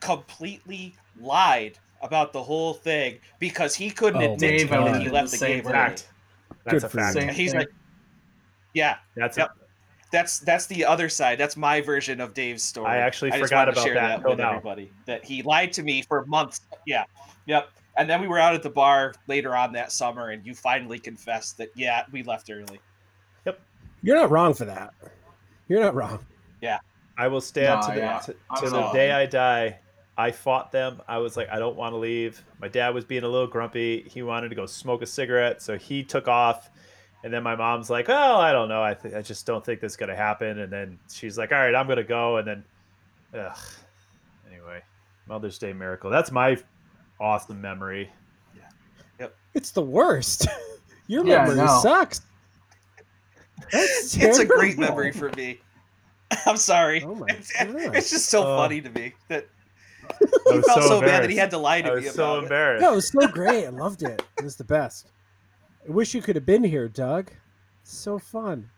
completely 0.00 0.94
lied 1.20 1.76
about 2.02 2.32
the 2.32 2.42
whole 2.42 2.74
thing 2.74 3.18
because 3.40 3.74
he 3.74 3.90
couldn't 3.90 4.22
Oh, 4.22 4.34
admit 4.34 4.58
Dave, 4.58 4.68
to 4.68 4.78
me 4.78 4.84
that 4.92 5.02
he 5.02 5.08
left 5.08 5.32
the 5.32 5.38
the 5.38 5.46
game 5.46 5.64
same. 5.64 5.72
Fact. 5.72 6.08
That's 6.64 6.82
Good 6.82 6.84
a 6.84 6.88
fact. 6.88 7.12
Same 7.14 7.28
He's 7.30 7.50
thing. 7.50 7.60
like, 7.60 7.68
yeah, 8.74 8.96
That's 9.16 9.36
Yep. 9.36 9.50
That's 10.12 10.38
that's 10.40 10.66
the 10.66 10.84
other 10.84 11.08
side. 11.08 11.38
That's 11.38 11.56
my 11.56 11.80
version 11.80 12.20
of 12.20 12.34
Dave's 12.34 12.62
story. 12.62 12.86
I 12.86 12.98
actually 12.98 13.30
just 13.30 13.42
forgot 13.42 13.64
to 13.64 13.72
about 13.72 13.84
share 13.84 13.94
that 13.94 14.00
that 14.00 14.16
until 14.18 14.30
with 14.30 14.38
now. 14.38 14.50
everybody. 14.50 14.92
That 15.06 15.24
he 15.24 15.42
lied 15.42 15.72
to 15.72 15.82
me 15.82 16.02
for 16.02 16.24
months. 16.26 16.60
Yeah, 16.86 17.04
yep. 17.46 17.70
And 17.96 18.08
then 18.08 18.20
we 18.20 18.28
were 18.28 18.38
out 18.38 18.54
at 18.54 18.62
the 18.62 18.70
bar 18.70 19.14
later 19.26 19.56
on 19.56 19.72
that 19.72 19.90
summer, 19.90 20.30
and 20.30 20.46
you 20.46 20.54
finally 20.54 20.98
confessed 20.98 21.58
that 21.58 21.70
yeah, 21.74 22.04
we 22.12 22.22
left 22.22 22.50
early. 22.50 22.80
Yep. 23.44 23.60
You're 24.02 24.16
not 24.16 24.30
wrong 24.30 24.54
for 24.54 24.64
that. 24.66 24.94
You're 25.68 25.80
not 25.80 25.94
wrong. 25.94 26.24
Yeah. 26.60 26.78
I 27.18 27.28
will 27.28 27.40
stand 27.40 27.80
No, 27.80 27.88
to 27.88 27.92
the, 27.94 28.00
yeah. 28.00 28.18
to, 28.20 28.34
to 28.60 28.70
the 28.70 28.90
day 28.92 29.12
I 29.12 29.26
die. 29.26 29.78
I 30.16 30.30
fought 30.30 30.72
them. 30.72 31.00
I 31.08 31.18
was 31.18 31.36
like, 31.36 31.48
I 31.50 31.58
don't 31.58 31.76
want 31.76 31.92
to 31.92 31.96
leave. 31.96 32.42
My 32.60 32.68
dad 32.68 32.94
was 32.94 33.04
being 33.04 33.24
a 33.24 33.28
little 33.28 33.46
grumpy. 33.46 34.02
He 34.08 34.22
wanted 34.22 34.50
to 34.50 34.54
go 34.54 34.66
smoke 34.66 35.02
a 35.02 35.06
cigarette, 35.06 35.62
so 35.62 35.76
he 35.76 36.02
took 36.02 36.28
off. 36.28 36.70
And 37.24 37.32
then 37.32 37.42
my 37.42 37.54
mom's 37.54 37.88
like, 37.88 38.08
"Oh, 38.08 38.36
I 38.36 38.50
don't 38.52 38.68
know. 38.68 38.82
I 38.82 38.94
th- 38.94 39.14
I 39.14 39.22
just 39.22 39.46
don't 39.46 39.64
think 39.64 39.80
this 39.80 39.92
is 39.92 39.96
gonna 39.96 40.16
happen." 40.16 40.58
And 40.60 40.72
then 40.72 40.98
she's 41.10 41.38
like, 41.38 41.52
"All 41.52 41.58
right, 41.58 41.74
I'm 41.74 41.86
gonna 41.86 42.02
go." 42.02 42.38
And 42.38 42.46
then, 42.48 42.64
ugh. 43.38 43.56
Anyway, 44.50 44.82
Mother's 45.28 45.58
Day 45.58 45.72
miracle. 45.72 46.10
That's 46.10 46.32
my 46.32 46.56
awesome 47.20 47.60
memory. 47.60 48.10
Yeah. 48.56 48.62
Yep. 49.20 49.36
It's 49.54 49.70
the 49.70 49.82
worst. 49.82 50.46
Your 51.06 51.24
Yeah, 51.24 51.46
memory 51.46 51.68
sucks. 51.80 52.22
That's 53.72 54.16
It's 54.20 54.38
a 54.38 54.44
great 54.44 54.78
memory 54.78 55.12
for 55.12 55.30
me. 55.30 55.60
I'm 56.46 56.56
sorry. 56.56 57.02
Oh 57.04 57.14
my 57.14 57.26
it's, 57.28 57.52
God. 57.52 57.94
it's 57.94 58.10
just 58.10 58.26
so 58.30 58.42
Uh, 58.42 58.56
funny 58.56 58.80
to 58.80 58.90
me 58.90 59.12
that 59.28 59.46
I 60.10 60.16
he 60.50 60.56
was 60.56 60.64
felt 60.66 60.82
so, 60.84 61.00
bad 61.00 61.22
that 61.22 61.30
he 61.30 61.36
had 61.36 61.50
to 61.50 61.58
lie 61.58 61.76
I 61.76 61.82
to 61.82 61.88
me 61.96 62.04
was 62.06 62.14
so 62.14 62.24
about 62.24 62.38
it. 62.38 62.42
embarrassed. 62.44 62.82
No, 62.82 62.92
it 62.92 62.96
was 62.96 63.08
so 63.08 63.26
great. 63.28 63.66
I 63.66 63.68
loved 63.68 64.02
it. 64.02 64.22
It 64.38 64.44
was 64.44 64.56
the 64.56 64.64
best. 64.64 65.08
I 65.86 65.90
wish 65.90 66.14
you 66.14 66.22
could 66.22 66.36
have 66.36 66.46
been 66.46 66.64
here, 66.64 66.88
Doug. 66.88 67.30
So 67.82 68.18
fun. 68.18 68.70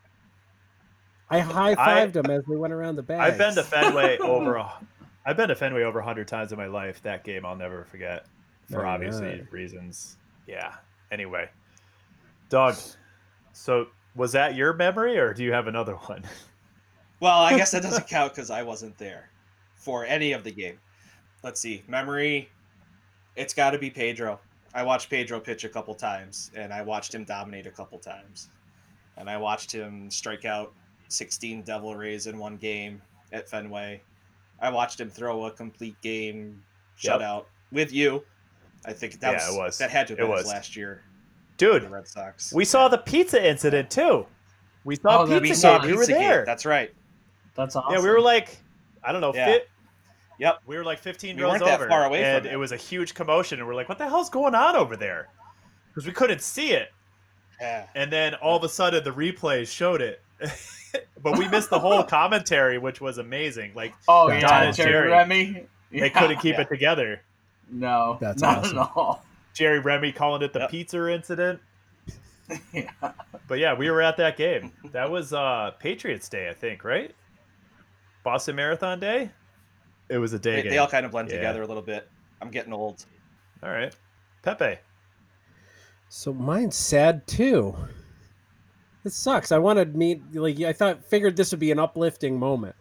I 1.29 1.39
high 1.39 1.75
fived 1.75 2.15
him 2.15 2.29
as 2.29 2.45
we 2.47 2.55
went 2.55 2.73
around 2.73 2.95
the 2.95 3.03
bag. 3.03 3.19
I've 3.21 3.37
been 3.37 3.55
to 3.55 3.63
Fenway 3.63 4.17
over 4.19 4.55
a, 4.55 4.71
I've 5.25 5.37
been 5.37 5.49
to 5.49 5.55
Fenway 5.55 5.83
over 5.83 5.99
100 5.99 6.27
times 6.27 6.51
in 6.51 6.57
my 6.57 6.67
life. 6.67 7.01
That 7.03 7.23
game 7.23 7.45
I'll 7.45 7.55
never 7.55 7.85
forget 7.85 8.25
for 8.67 8.77
Very 8.77 8.87
obviously 8.87 9.37
nice. 9.37 9.51
reasons. 9.51 10.17
Yeah. 10.47 10.73
Anyway, 11.11 11.49
Doug, 12.49 12.75
so 13.53 13.87
was 14.15 14.31
that 14.31 14.55
your 14.55 14.73
memory 14.73 15.17
or 15.17 15.33
do 15.33 15.43
you 15.43 15.51
have 15.51 15.67
another 15.67 15.95
one? 15.95 16.23
Well, 17.21 17.39
I 17.39 17.55
guess 17.57 17.71
that 17.71 17.81
doesn't 17.81 18.07
count 18.07 18.33
because 18.35 18.51
I 18.51 18.61
wasn't 18.61 18.97
there 18.97 19.29
for 19.75 20.03
any 20.05 20.33
of 20.33 20.43
the 20.43 20.51
game. 20.51 20.77
Let's 21.43 21.61
see. 21.61 21.81
Memory. 21.87 22.49
It's 23.37 23.53
got 23.53 23.71
to 23.71 23.79
be 23.79 23.89
Pedro. 23.89 24.39
I 24.75 24.83
watched 24.83 25.09
Pedro 25.09 25.39
pitch 25.39 25.63
a 25.63 25.69
couple 25.69 25.95
times, 25.95 26.51
and 26.55 26.71
I 26.73 26.81
watched 26.81 27.15
him 27.15 27.23
dominate 27.23 27.65
a 27.65 27.71
couple 27.71 27.97
times, 27.97 28.49
and 29.17 29.29
I 29.29 29.37
watched 29.37 29.71
him 29.71 30.11
strike 30.11 30.43
out 30.45 30.73
16 31.07 31.61
Devil 31.63 31.95
Rays 31.95 32.27
in 32.27 32.37
one 32.37 32.57
game 32.57 33.01
at 33.31 33.49
Fenway. 33.49 34.01
I 34.59 34.69
watched 34.69 34.99
him 34.99 35.09
throw 35.09 35.45
a 35.45 35.51
complete 35.51 35.99
game 36.01 36.61
Yep. 36.99 37.19
shutout 37.21 37.45
with 37.71 37.91
you. 37.91 38.23
I 38.85 38.93
think 38.93 39.19
that 39.21 39.31
Yeah, 39.33 39.47
was, 39.47 39.55
it 39.55 39.57
was. 39.59 39.77
that 39.79 39.89
had 39.91 40.07
to 40.07 40.11
have 40.13 40.17
been 40.19 40.29
his 40.37 40.43
was. 40.45 40.47
last 40.53 40.75
year 40.75 41.01
Dude, 41.57 41.83
the 41.83 41.89
Red 41.89 42.07
Sox. 42.07 42.53
we 42.53 42.63
saw 42.65 42.87
the 42.89 42.97
pizza 42.97 43.43
incident 43.49 43.89
too. 43.89 44.25
We 44.83 44.95
saw 44.97 45.21
Oh, 45.21 45.25
that- 45.25 45.41
pizza 45.41 45.49
we 45.51 45.55
saw 45.55 45.77
Gate. 45.79 45.87
We 45.87 45.93
were 45.93 45.99
Pizza 45.99 46.11
Gate. 46.13 46.19
there. 46.19 46.45
That's 46.45 46.65
right. 46.65 46.93
That's 47.55 47.75
awesome. 47.75 47.93
Yeah, 47.93 48.01
we 48.03 48.09
were 48.09 48.19
like, 48.21 48.57
I 49.03 49.11
don't 49.13 49.21
know, 49.21 49.33
Yeah. 49.33 49.57
Fit. 50.37 50.43
Yep. 50.43 50.59
We 50.65 50.77
were 50.77 50.83
like 50.83 50.99
15 50.99 51.35
We 51.37 51.41
rows 51.43 51.51
weren't 51.53 51.65
that 51.65 51.79
over, 51.81 51.87
far 51.89 52.05
away 52.05 52.23
and 52.23 52.45
it. 52.45 52.53
it 52.53 52.57
was 52.57 52.71
a 52.71 52.77
huge 52.77 53.13
commotion, 53.13 53.59
and 53.59 53.67
we're 53.67 53.75
like, 53.75 53.89
"What 53.89 53.97
the 53.97 54.07
hell's 54.07 54.29
going 54.29 54.55
on 54.55 54.75
over 54.75 54.95
there?" 54.95 55.27
Because 55.89 56.05
we 56.05 56.13
couldn't 56.13 56.41
see 56.41 56.71
it, 56.73 56.91
Yeah. 57.61 57.87
and 57.95 58.11
then 58.11 58.33
all 58.35 58.57
of 58.57 58.63
a 58.63 58.69
sudden 58.69 59.03
the 59.03 59.11
replays 59.11 59.67
showed 59.73 60.01
it, 60.01 60.21
but 61.23 61.37
we 61.37 61.47
missed 61.47 61.69
the 61.69 61.79
whole 61.79 62.03
commentary, 62.19 62.77
which 62.77 62.99
was 63.01 63.17
amazing. 63.17 63.71
Like 63.75 63.93
Oh 64.07 64.27
That's 64.29 64.43
yeah, 64.43 64.69
awesome. 64.69 64.73
Jerry, 64.85 64.91
Jerry. 64.91 65.09
Remy. 65.09 65.65
they 65.91 66.09
couldn't 66.09 66.39
keep 66.39 66.55
Yeah. 66.55 66.61
it 66.61 66.69
together. 66.69 67.21
No, 67.71 68.17
That's 68.21 68.41
not 68.41 68.59
awesome. 68.59 68.77
at 68.79 68.91
all. 68.95 69.25
Jerry 69.53 69.79
Remy 69.79 70.11
calling 70.11 70.41
it 70.41 70.51
the 70.53 70.59
Yep. 70.59 70.69
pizza 70.69 71.07
incident. 71.13 71.61
yeah. 72.73 72.91
But 73.47 73.59
yeah, 73.59 73.73
we 73.73 73.89
were 73.89 74.01
at 74.01 74.17
that 74.17 74.37
game. 74.37 74.71
That 74.91 75.09
was 75.09 75.31
uh 75.33 75.71
Patriots 75.79 76.27
Day, 76.29 76.49
I 76.49 76.53
think, 76.53 76.83
right? 76.83 77.11
Boston 78.23 78.55
Marathon 78.57 78.99
Day. 78.99 79.29
It 80.09 80.17
was 80.17 80.33
a 80.33 80.39
day 80.39 80.57
They, 80.57 80.61
game. 80.63 80.71
they 80.71 80.77
all 80.77 80.87
kind 80.87 81.05
of 81.05 81.11
blend 81.11 81.29
Yeah. 81.29 81.37
together 81.37 81.61
a 81.63 81.67
little 81.67 81.81
bit. 81.83 82.07
I'm 82.41 82.49
getting 82.51 82.73
old. 82.73 83.05
All 83.63 83.69
right, 83.69 83.95
Pepe. 84.43 84.77
So 86.09 86.33
mine's 86.33 86.75
sad 86.75 87.25
too. 87.27 87.75
It 89.03 89.11
sucks. 89.13 89.51
I 89.51 89.57
wanted 89.57 89.95
me 89.95 90.21
like 90.33 90.59
I 90.61 90.73
thought 90.73 91.03
figured 91.05 91.35
this 91.35 91.51
would 91.51 91.59
be 91.59 91.71
an 91.71 91.79
uplifting 91.79 92.37
moment. 92.39 92.75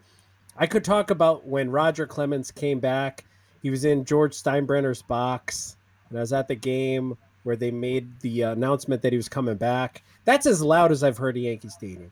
I 0.57 0.67
could 0.67 0.85
talk 0.85 1.11
about 1.11 1.47
when 1.47 1.71
Roger 1.71 2.07
Clemens 2.07 2.51
came 2.51 2.81
back. 2.81 3.25
He 3.63 3.71
was 3.71 3.85
in 3.85 4.05
George 4.05 4.35
Steinbrenner's 4.35 5.03
box, 5.03 5.77
and 6.09 6.19
I 6.19 6.21
was 6.21 6.33
at 6.33 6.49
the 6.49 6.55
game 6.55 7.17
where 7.43 7.57
they 7.57 7.71
made 7.71 8.21
the 8.21 8.43
announcement 8.43 9.03
that 9.03 9.13
he 9.13 9.17
was 9.17 9.29
coming 9.29 9.57
back. 9.57 10.03
That's 10.25 10.47
as 10.47 10.63
loud 10.63 10.93
as 10.93 11.03
I've 11.03 11.19
heard 11.19 11.37
a 11.37 11.41
Yankee 11.41 11.69
Stadium, 11.69 12.11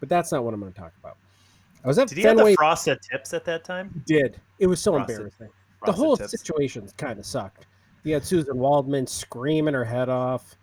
but 0.00 0.08
that's 0.08 0.30
not 0.32 0.44
what 0.44 0.54
I'm 0.54 0.60
going 0.60 0.72
to 0.72 0.78
talk 0.78 0.92
about. 1.00 1.16
I 1.84 1.88
was 1.88 1.98
at 1.98 2.08
Did 2.08 2.18
he 2.18 2.24
have 2.24 2.36
the 2.36 2.54
frosted 2.54 2.98
tips 3.02 3.32
at 3.34 3.44
that 3.44 3.64
time? 3.64 4.02
did 4.06 4.40
it 4.58 4.66
was 4.66 4.80
so 4.80 4.92
Frosted- 4.92 5.10
embarrassing 5.16 5.48
the 5.84 5.92
whole 5.92 6.16
tips. 6.16 6.32
situation 6.32 6.88
kind 6.96 7.18
of 7.18 7.26
sucked. 7.26 7.66
You 8.02 8.14
had 8.14 8.22
Suzyn 8.22 8.54
Waldman 8.54 9.06
screaming 9.06 9.74
her 9.74 9.84
head 9.84 10.08
off. 10.08 10.56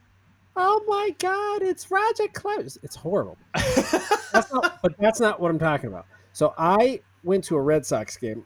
Oh 0.57 0.83
my 0.87 1.09
God, 1.19 1.61
it's 1.61 1.89
Roger 1.91 2.27
Clemens. 2.33 2.77
It's 2.83 2.95
horrible. 2.95 3.37
That's 3.55 4.51
not, 4.53 4.81
but 4.81 4.95
that's 4.99 5.19
not 5.21 5.39
what 5.39 5.49
I'm 5.51 5.59
talking 5.59 5.87
about. 5.87 6.05
So 6.33 6.53
I 6.57 6.99
went 7.23 7.43
to 7.45 7.55
a 7.55 7.61
Red 7.61 7.85
Sox 7.85 8.17
game. 8.17 8.45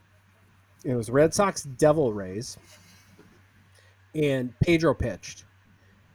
It 0.83 0.93
was 0.93 1.09
Red 1.09 1.33
Sox 1.33 1.63
Devil 1.63 2.13
Rays, 2.13 2.57
and 4.15 4.53
Pedro 4.59 4.93
pitched, 4.93 5.45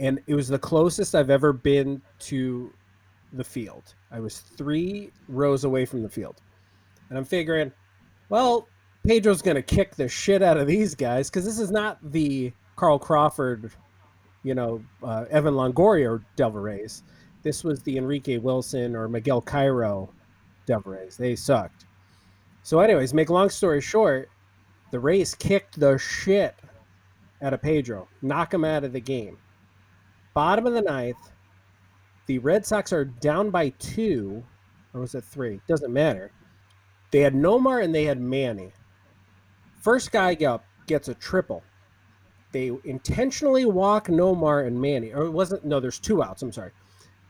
and 0.01 0.21
it 0.27 0.35
was 0.35 0.49
the 0.49 0.59
closest 0.59 1.15
I've 1.15 1.31
ever 1.31 1.53
been 1.53 2.01
to 2.21 2.73
the 3.33 3.45
field. 3.45 3.95
I 4.11 4.21
was 4.21 4.39
three 4.41 5.11
rows 5.29 5.65
away 5.65 5.85
from 5.85 6.03
the 6.03 6.09
field, 6.09 6.41
and 7.15 7.21
I'm 7.21 7.25
figuring, 7.25 7.71
well, 8.29 8.67
Pedro's 9.07 9.41
to 9.55 9.63
kick 9.63 9.95
the 9.95 10.09
shit 10.09 10.43
out 10.43 10.57
of 10.57 10.67
these 10.67 10.97
guys 10.97 11.31
because 11.31 11.45
this 11.45 11.61
is 11.61 11.71
not 11.71 11.99
the 12.11 12.53
Carl 12.75 12.99
Crawford, 12.99 13.71
you 14.43 14.57
know, 14.57 14.85
uh, 15.01 15.25
Evan 15.31 15.55
Longoria 15.55 16.21
Devil 16.35 16.61
Rays. 16.61 17.05
This 17.45 17.63
was 17.63 17.81
the 17.83 17.99
Enrique 17.99 18.39
Wilson 18.39 18.97
or 18.97 19.07
Miguel 19.07 19.41
Cairo 19.41 20.11
Rays. 20.93 21.17
They 21.17 21.37
sucked. 21.37 21.87
So, 22.65 22.81
anyways, 22.81 23.15
make 23.15 23.31
long 23.31 23.49
story 23.49 23.81
short, 23.81 24.29
the 24.91 24.99
Rays 24.99 25.37
kicked 25.37 25.79
the 25.79 25.97
shit 25.99 26.57
out 27.43 27.55
of 27.55 27.63
Pedro, 27.63 28.09
knock 28.23 28.53
him 28.53 28.65
out 28.65 28.83
of 28.83 28.93
the 28.93 29.01
game. 29.01 29.39
Bottom 30.35 30.67
of 30.67 30.73
the 30.73 30.83
ninth, 30.83 31.31
the 32.27 32.41
Red 32.41 32.67
Sox 32.67 32.93
are 32.93 33.05
down 33.05 33.51
by 33.51 33.69
two, 33.79 34.43
or 34.93 35.03
was 35.03 35.15
it 35.15 35.23
three? 35.23 35.61
Doesn't 35.69 35.93
matter. 35.93 36.33
They 37.15 37.21
had 37.21 37.33
Nomar 37.33 37.81
and 37.85 37.95
they 37.95 38.07
had 38.07 38.21
Manny. 38.21 38.73
First 39.81 40.11
guy 40.11 40.35
up 40.45 40.65
gets 40.89 41.07
a 41.07 41.15
triple. 41.15 41.63
They 42.51 42.73
intentionally 42.83 43.65
walk 43.67 44.09
Nomar 44.09 44.67
and 44.67 44.81
Manny, 44.81 45.13
or 45.15 45.23
it 45.23 45.31
wasn't. 45.31 45.65
No, 45.65 45.79
there's 45.79 46.01
two 46.01 46.25
outs. 46.25 46.43
I'm 46.43 46.51
sorry. 46.51 46.73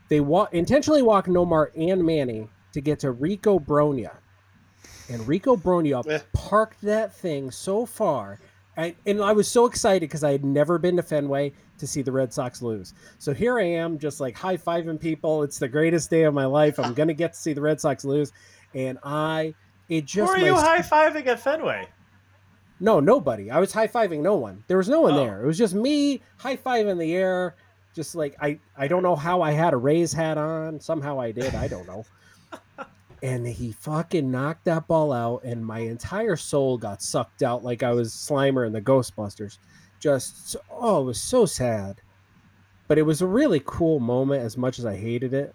They 0.08 0.20
walk 0.20 0.54
intentionally 0.54 1.02
walk 1.02 1.26
Nomar 1.26 1.68
and 1.76 2.02
Manny 2.02 2.48
to 2.72 2.80
get 2.80 3.00
to 3.00 3.10
Rico 3.10 3.58
Brogna, 3.58 4.12
and 5.10 5.28
Rico 5.28 5.54
Brogna 5.54 6.02
Eh. 6.10 6.20
parked 6.32 6.80
that 6.80 7.14
thing 7.14 7.50
so 7.50 7.84
far. 7.84 8.40
I, 8.78 8.94
and 9.04 9.20
I 9.20 9.32
was 9.32 9.48
so 9.48 9.66
excited 9.66 10.08
because 10.08 10.24
I 10.24 10.32
had 10.32 10.46
never 10.46 10.78
been 10.78 10.96
to 10.96 11.02
Fenway 11.02 11.52
to 11.76 11.86
see 11.86 12.00
the 12.00 12.10
Red 12.10 12.32
Sox 12.32 12.62
lose. 12.62 12.94
So 13.18 13.34
here 13.34 13.58
I 13.58 13.64
am, 13.64 13.98
just 13.98 14.18
like 14.18 14.34
high 14.34 14.56
fiving 14.56 14.98
people. 14.98 15.42
It's 15.42 15.58
the 15.58 15.68
greatest 15.68 16.08
day 16.08 16.22
of 16.22 16.32
my 16.32 16.46
life. 16.46 16.78
I'm 16.78 16.94
gonna 16.94 17.12
get 17.12 17.34
to 17.34 17.38
see 17.38 17.52
the 17.52 17.60
Red 17.60 17.82
Sox 17.82 18.02
lose, 18.02 18.32
and 18.74 18.98
I 19.04 19.54
it 19.98 20.10
Who 20.10 20.22
are 20.26 20.38
you 20.38 20.54
high 20.54 20.80
fiving 20.80 21.26
at 21.26 21.40
Fenway? 21.40 21.88
no, 22.80 23.00
nobody. 23.00 23.50
I 23.50 23.60
was 23.60 23.72
high 23.72 23.86
fiving 23.88 24.20
no 24.20 24.34
one. 24.36 24.64
There 24.66 24.76
was 24.76 24.88
no 24.88 25.00
one 25.00 25.14
Oh. 25.14 25.16
there. 25.24 25.42
It 25.42 25.46
was 25.46 25.56
just 25.58 25.74
me 25.74 26.20
high 26.36 26.56
five 26.56 26.86
in 26.86 26.98
the 26.98 27.14
air. 27.14 27.54
Just 27.94 28.14
like 28.14 28.36
I, 28.40 28.58
I 28.76 28.88
don't 28.88 29.02
know 29.04 29.14
how 29.16 29.40
I 29.40 29.52
had 29.52 29.72
a 29.72 29.76
Rays 29.76 30.12
hat 30.12 30.36
on. 30.36 30.80
Somehow 30.80 31.20
I 31.20 31.30
did. 31.30 31.54
I 31.54 31.68
don't 31.68 31.86
know. 31.86 32.04
and 33.22 33.46
he 33.46 33.72
fucking 33.72 34.28
knocked 34.30 34.64
that 34.64 34.86
ball 34.88 35.12
out, 35.12 35.44
and 35.44 35.64
my 35.64 35.78
entire 35.78 36.36
soul 36.36 36.76
got 36.76 37.00
sucked 37.00 37.42
out 37.42 37.62
like 37.64 37.82
I 37.84 37.92
was 37.92 38.12
Slimer 38.12 38.66
in 38.66 38.72
the 38.72 38.82
Ghostbusters. 38.82 39.58
Just 40.00 40.56
oh, 40.70 41.02
it 41.02 41.04
was 41.04 41.22
so 41.22 41.46
sad. 41.46 42.00
But 42.88 42.98
it 42.98 43.02
was 43.02 43.22
a 43.22 43.26
really 43.26 43.62
cool 43.64 44.00
moment. 44.00 44.42
As 44.42 44.58
much 44.58 44.78
as 44.78 44.84
I 44.84 44.96
hated 44.96 45.32
it. 45.32 45.54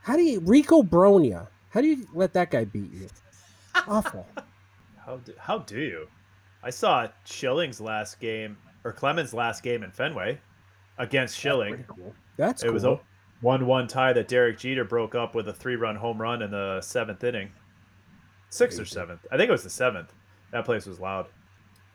How 0.00 0.16
do 0.16 0.22
you 0.22 0.40
Rico 0.40 0.82
Brogna? 0.82 1.48
How 1.70 1.80
do 1.80 1.86
you 1.88 2.06
let 2.14 2.32
that 2.34 2.50
guy 2.50 2.64
beat 2.64 2.92
you? 2.92 3.08
Awful. 3.86 4.26
How 5.06 5.16
do, 5.16 5.32
how 5.38 5.58
do 5.60 5.80
you? 5.80 6.06
I 6.62 6.68
saw 6.68 7.08
Schilling's 7.24 7.80
last 7.80 8.20
game 8.20 8.58
or 8.84 8.92
Clemens' 8.92 9.32
last 9.32 9.62
game 9.62 9.82
in 9.82 9.90
Fenway 9.90 10.38
against 10.98 11.38
Schilling. 11.38 11.76
That's 11.76 11.88
cool. 11.88 12.14
That's 12.36 12.62
It 12.62 12.66
cool. 12.66 12.74
was 12.74 12.84
a 12.84 13.00
one-one 13.40 13.86
tie 13.86 14.12
that 14.12 14.28
Derek 14.28 14.58
Jeter 14.58 14.84
broke 14.84 15.14
up 15.14 15.34
with 15.34 15.48
a 15.48 15.52
three-run 15.54 15.96
home 15.96 16.20
run 16.20 16.42
in 16.42 16.50
the 16.50 16.82
seventh 16.82 17.24
inning, 17.24 17.50
sixth 18.50 18.78
or 18.78 18.84
seventh. 18.84 19.24
I 19.32 19.38
think 19.38 19.48
it 19.48 19.52
was 19.52 19.62
the 19.62 19.70
seventh. 19.70 20.12
That 20.52 20.66
place 20.66 20.84
was 20.84 21.00
loud. 21.00 21.28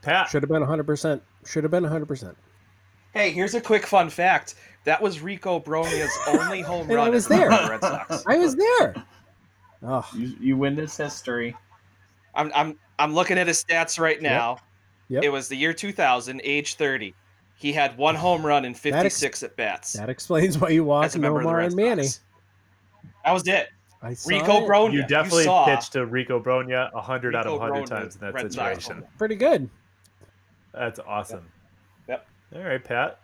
Pat, 0.01 0.29
Should 0.29 0.41
have 0.41 0.49
been 0.49 0.63
100%. 0.63 1.21
Should 1.45 1.63
have 1.63 1.71
been 1.71 1.83
100%. 1.83 2.33
Hey, 3.13 3.29
here's 3.29 3.53
a 3.53 3.61
quick 3.61 3.85
fun 3.85 4.09
fact. 4.09 4.55
That 4.85 4.99
was 5.03 5.21
Rico 5.21 5.59
Brogna's 5.59 6.17
only 6.27 6.61
home 6.61 6.87
run 6.89 6.97
I 7.07 7.09
was 7.11 7.25
as 7.25 7.29
there. 7.29 7.49
the 7.51 7.67
Red 7.69 7.81
Sox. 7.81 8.23
I 8.27 8.37
was 8.39 8.55
there. 8.55 8.95
Oh, 9.83 10.07
You, 10.15 10.35
you 10.39 10.57
win 10.57 10.75
this 10.75 10.97
history. 10.97 11.55
I'm 12.35 12.51
I'm 12.55 12.77
I'm 12.99 13.13
looking 13.13 13.37
at 13.37 13.47
his 13.47 13.63
stats 13.63 13.99
right 13.99 14.21
now. 14.21 14.57
Yep. 15.09 15.23
It 15.23 15.29
was 15.29 15.47
the 15.47 15.55
year 15.55 15.73
2000, 15.73 16.41
age 16.43 16.75
30. 16.75 17.13
He 17.55 17.71
had 17.73 17.97
one 17.97 18.15
home 18.15 18.45
run 18.45 18.65
in 18.65 18.73
56 18.73 19.43
at 19.43 19.55
bats 19.55 19.93
that 19.93 20.09
explains 20.09 20.57
why 20.57 20.69
you 20.69 20.83
as 20.83 20.87
watch 20.87 21.15
a 21.15 21.19
member 21.19 21.41
of 21.41 21.47
the 21.47 21.55
and 21.65 21.75
Manny. 21.75 22.03
Sox. 22.03 22.21
That 23.23 23.31
was 23.31 23.47
it. 23.47 23.69
I 24.01 24.13
saw 24.13 24.29
Rico 24.29 24.65
it. 24.65 24.69
Brogna. 24.69 24.93
you 24.93 25.07
definitely 25.07 25.45
saw 25.45 25.65
pitched 25.65 25.93
to 25.93 26.05
Rico 26.05 26.41
Brogna 26.41 26.91
hundred 26.93 27.35
out 27.35 27.45
of 27.45 27.53
Rico 27.53 27.63
hundred 27.63 27.85
Brogna, 27.85 27.89
times 27.89 28.15
in 28.15 28.21
that 28.21 28.33
Red 28.33 28.51
Sox. 28.53 28.83
situation. 28.83 29.07
Pretty 29.17 29.35
good. 29.35 29.69
That's 30.73 30.99
awesome. 30.99 31.45
Yep. 32.09 32.25
All 32.55 32.61
right, 32.63 32.83
Pat. 32.83 33.19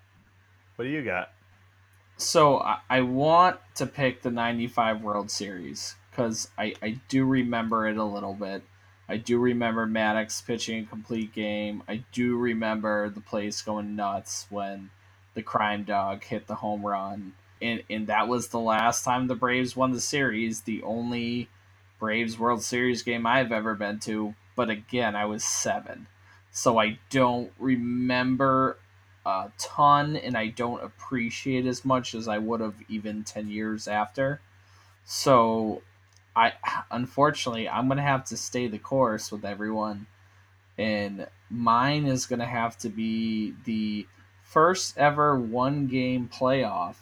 What 0.75 0.85
do 0.85 0.91
you 0.91 1.03
got? 1.03 1.31
So 2.17 2.59
I, 2.59 2.79
I 2.89 3.01
want 3.01 3.57
to 3.75 3.85
pick 3.85 4.21
the 4.21 4.31
95 4.31 5.01
World 5.01 5.29
Series 5.31 5.95
because 6.09 6.49
I, 6.57 6.73
I 6.81 6.99
do 7.07 7.25
remember 7.25 7.87
it 7.87 7.97
a 7.97 8.03
little 8.03 8.33
bit. 8.33 8.63
I 9.07 9.17
do 9.17 9.39
remember 9.39 9.87
Maddux 9.87 10.45
pitching 10.45 10.83
a 10.83 10.87
complete 10.87 11.33
game. 11.33 11.81
I 11.87 12.03
do 12.11 12.37
remember 12.37 13.09
the 13.09 13.21
place 13.21 13.61
going 13.61 13.95
nuts 13.95 14.45
when 14.49 14.91
the 15.33 15.41
crime 15.41 15.83
dog 15.83 16.23
hit 16.23 16.47
the 16.47 16.55
home 16.55 16.85
run. 16.85 17.33
And, 17.61 17.83
and 17.89 18.07
that 18.07 18.27
was 18.27 18.49
the 18.49 18.59
last 18.59 19.03
time 19.03 19.27
the 19.27 19.35
Braves 19.35 19.75
won 19.75 19.91
the 19.91 19.99
series, 19.99 20.61
the 20.61 20.83
only 20.83 21.49
Braves 21.99 22.37
World 22.37 22.61
Series 22.61 23.01
game 23.01 23.25
I've 23.25 23.51
ever 23.51 23.75
been 23.75 23.99
to 24.01 24.35
but 24.59 24.69
again, 24.69 25.15
I 25.15 25.23
was 25.23 25.45
seven, 25.45 26.07
so 26.51 26.79
I 26.79 26.99
don't 27.09 27.49
remember 27.59 28.75
a 29.25 29.51
ton, 29.57 30.17
and 30.17 30.35
I 30.35 30.47
don't 30.47 30.83
appreciate 30.83 31.65
as 31.65 31.85
much 31.85 32.13
as 32.13 32.27
I 32.27 32.39
would 32.39 32.59
have 32.59 32.75
even 32.89 33.23
ten 33.23 33.49
years 33.49 33.87
after. 33.87 34.41
So, 35.05 35.81
I 36.39 36.53
unfortunately 36.89 37.67
I'm 37.67 37.89
gonna 37.89 38.01
have 38.01 38.23
to 38.25 38.37
stay 38.37 38.67
the 38.67 38.79
course 38.79 39.31
with 39.31 39.43
everyone, 39.43 40.07
and 40.77 41.27
mine 41.49 42.05
is 42.05 42.25
gonna 42.25 42.45
have 42.45 42.77
to 42.79 42.89
be 42.89 43.53
the 43.65 44.07
first 44.43 44.97
ever 44.97 45.37
one 45.37 45.87
game 45.87 46.29
playoff 46.33 46.95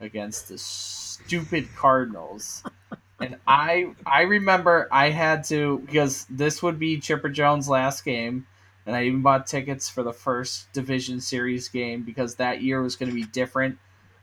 against 0.00 0.48
the 0.48 0.56
stupid 0.56 1.68
Cardinals. 1.76 2.62
and 3.20 3.36
I 3.46 3.92
I 4.06 4.22
remember 4.22 4.88
I 4.90 5.10
had 5.10 5.44
to 5.44 5.80
because 5.80 6.24
this 6.30 6.62
would 6.62 6.78
be 6.78 6.98
Chipper 6.98 7.28
Jones' 7.28 7.68
last 7.68 8.06
game, 8.06 8.46
and 8.86 8.96
I 8.96 9.04
even 9.04 9.20
bought 9.20 9.46
tickets 9.46 9.90
for 9.90 10.02
the 10.02 10.14
first 10.14 10.72
division 10.72 11.20
series 11.20 11.68
game 11.68 12.04
because 12.04 12.36
that 12.36 12.62
year 12.62 12.80
was 12.80 12.96
going 12.96 13.10
to 13.10 13.14
be 13.14 13.24
different. 13.24 13.78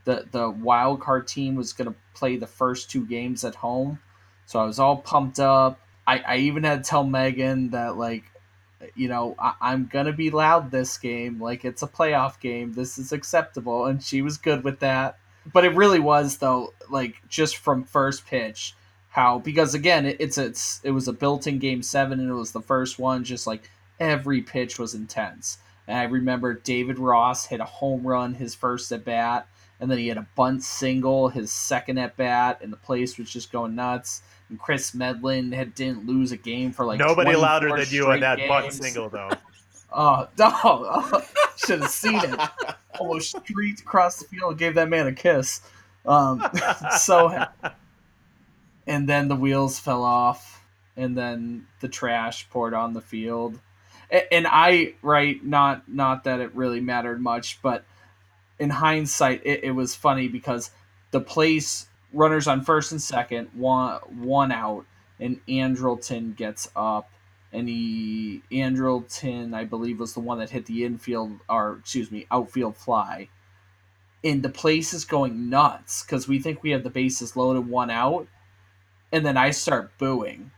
The 0.05 0.25
the 0.31 0.49
wild 0.49 1.01
card 1.01 1.27
team 1.27 1.55
was 1.55 1.71
going 1.71 1.89
to 1.89 1.95
play 2.15 2.37
the 2.37 2.47
first 2.47 2.89
two 2.89 3.05
games 3.05 3.43
at 3.43 3.55
home, 3.55 3.99
so 4.49 4.59
I 4.59 4.65
was 4.65 4.79
all 4.79 4.97
pumped 4.97 5.39
up. 5.39 5.79
I, 6.07 6.23
I 6.27 6.37
even 6.37 6.63
had 6.63 6.83
to 6.83 6.89
tell 6.89 7.03
Megan 7.03 7.69
that 7.69 7.97
like 7.97 8.23
you 8.95 9.07
know, 9.07 9.35
I- 9.37 9.53
I'm 9.61 9.85
gonna 9.85 10.11
be 10.11 10.31
loud 10.31 10.71
this 10.71 10.97
game. 10.97 11.39
Like 11.39 11.65
it's 11.65 11.83
a 11.83 11.87
playoff 11.87 12.39
game. 12.39 12.73
This 12.73 12.97
is 12.97 13.11
acceptable, 13.11 13.85
and 13.85 14.01
she 14.01 14.23
was 14.23 14.39
good 14.39 14.63
with 14.63 14.79
that. 14.79 15.19
But 15.53 15.65
it 15.65 15.75
really 15.75 15.99
was 15.99 16.37
though, 16.37 16.73
like 16.89 17.15
just 17.29 17.57
from 17.57 17.83
first 17.83 18.25
pitch, 18.25 18.73
how 19.09 19.37
because 19.37 19.75
again, 19.75 20.07
it, 20.07 20.17
it's 20.19 20.39
it's 20.39 20.81
it 20.83 20.91
was 20.91 21.07
a 21.07 21.13
built-in 21.13 21.59
game 21.59 21.83
seven, 21.83 22.19
and 22.19 22.27
it 22.27 22.33
was 22.33 22.51
the 22.51 22.59
first 22.61 22.97
one. 22.97 23.23
Just 23.23 23.45
like 23.45 23.69
every 23.99 24.41
pitch 24.41 24.79
was 24.79 24.95
intense. 24.95 25.59
And 25.87 25.95
I 25.95 26.05
remember 26.05 26.55
David 26.55 26.97
Ross 26.97 27.45
hit 27.45 27.59
a 27.59 27.65
home 27.65 28.01
run 28.01 28.33
his 28.33 28.55
first 28.55 28.91
at 28.91 29.05
bat, 29.05 29.45
and 29.79 29.91
then 29.91 29.99
he 29.99 30.07
had 30.07 30.17
a 30.17 30.27
bunt 30.35 30.63
single 30.63 31.29
his 31.29 31.51
second 31.51 31.99
at 31.99 32.17
bat, 32.17 32.61
and 32.63 32.73
the 32.73 32.77
place 32.77 33.19
was 33.19 33.29
just 33.29 33.51
going 33.51 33.75
nuts. 33.75 34.23
And 34.49 34.59
Kris 34.59 34.93
Medlen 34.95 35.51
had 35.53 35.75
didn't 35.75 36.05
lose 36.07 36.31
a 36.31 36.37
game 36.37 36.71
for 36.71 36.85
like 36.85 36.99
Nobody 36.99 37.35
louder 37.35 37.69
than 37.69 37.87
you 37.89 38.07
on 38.07 38.19
that 38.21 38.47
butt 38.47 38.73
single, 38.73 39.09
though. 39.09 39.29
Oh, 39.91 40.27
no. 40.37 41.21
Should 41.57 41.81
have 41.81 41.89
seen 41.89 42.19
it. 42.23 42.39
Almost 42.99 43.35
streaked 43.39 43.79
across 43.81 44.17
the 44.19 44.25
field, 44.27 44.55
gave 44.59 44.75
that 44.75 44.87
man 44.87 45.07
a 45.07 45.13
kiss. 45.13 45.61
Um, 46.05 46.47
so 46.99 47.27
happy. 47.29 47.69
And 48.85 49.09
then 49.09 49.27
the 49.29 49.35
wheels 49.35 49.79
fell 49.79 50.03
off, 50.03 50.63
and 50.95 51.17
then 51.17 51.65
the 51.79 51.87
trash 51.87 52.47
poured 52.51 52.75
on 52.75 52.93
the 52.93 53.01
field. 53.01 53.59
A- 54.11 54.31
And 54.31 54.45
I, 54.47 54.93
right, 55.01 55.43
not 55.43 55.89
not 55.89 56.23
that 56.25 56.39
it 56.39 56.53
really 56.53 56.81
mattered 56.81 57.19
much, 57.19 57.59
but 57.63 57.83
in 58.59 58.69
hindsight, 58.69 59.41
it, 59.43 59.63
it 59.63 59.71
was 59.71 59.95
funny 59.95 60.27
because 60.27 60.69
the 61.09 61.19
place 61.19 61.87
runners 62.13 62.47
on 62.47 62.63
first 62.63 62.91
and 62.91 63.01
second, 63.01 63.49
one 63.53 63.99
one 64.09 64.51
out, 64.51 64.85
and 65.19 65.39
Andrelton 65.47 66.35
gets 66.35 66.69
up 66.75 67.09
and 67.51 67.67
he 67.67 68.41
Andrelton, 68.51 69.53
I 69.53 69.65
believe, 69.65 69.99
was 69.99 70.13
the 70.13 70.19
one 70.19 70.39
that 70.39 70.51
hit 70.51 70.65
the 70.65 70.85
infield 70.85 71.39
or 71.49 71.77
excuse 71.79 72.11
me, 72.11 72.27
outfield 72.31 72.77
fly. 72.77 73.29
And 74.23 74.43
the 74.43 74.49
place 74.49 74.93
is 74.93 75.05
going 75.05 75.49
nuts 75.49 76.03
because 76.03 76.27
we 76.27 76.39
think 76.39 76.61
we 76.61 76.71
have 76.71 76.83
the 76.83 76.89
bases 76.89 77.35
loaded, 77.35 77.67
one 77.67 77.89
out, 77.89 78.27
and 79.11 79.25
then 79.25 79.37
I 79.37 79.51
start 79.51 79.97
booing 79.97 80.51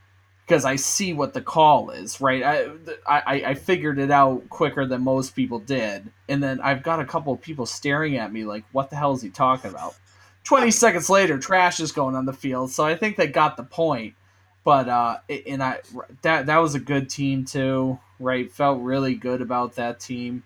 because 0.45 0.65
I 0.65 0.75
see 0.75 1.13
what 1.13 1.33
the 1.33 1.41
call 1.41 1.91
is. 1.91 2.19
Right, 2.19 2.43
I, 2.43 2.67
I 3.07 3.43
I 3.51 3.53
figured 3.53 3.99
it 3.99 4.11
out 4.11 4.49
quicker 4.49 4.85
than 4.85 5.03
most 5.03 5.35
people 5.35 5.59
did, 5.59 6.11
and 6.27 6.43
then 6.43 6.59
I've 6.59 6.83
got 6.83 6.99
a 6.99 7.05
couple 7.05 7.31
of 7.31 7.41
people 7.41 7.65
staring 7.65 8.17
at 8.17 8.33
me 8.33 8.43
like, 8.43 8.65
"What 8.71 8.89
the 8.89 8.97
hell 8.97 9.13
is 9.13 9.21
he 9.21 9.29
talking 9.29 9.71
about?" 9.71 9.95
Twenty 10.43 10.71
seconds 10.71 11.09
later, 11.09 11.37
trash 11.37 11.79
is 11.79 11.91
going 11.91 12.15
on 12.15 12.25
the 12.25 12.33
field, 12.33 12.71
so 12.71 12.83
I 12.83 12.95
think 12.95 13.15
they 13.15 13.27
got 13.27 13.57
the 13.57 13.63
point. 13.63 14.15
But 14.63 14.89
uh 14.89 15.17
and 15.47 15.63
i 15.63 15.79
that 16.21 16.45
that 16.45 16.57
was 16.57 16.75
a 16.75 16.79
good 16.79 17.09
team 17.09 17.45
too 17.45 17.99
right? 18.21 18.51
Felt 18.51 18.81
really 18.81 19.15
good 19.15 19.41
about 19.41 19.75
that 19.75 19.99
team. 19.99 20.43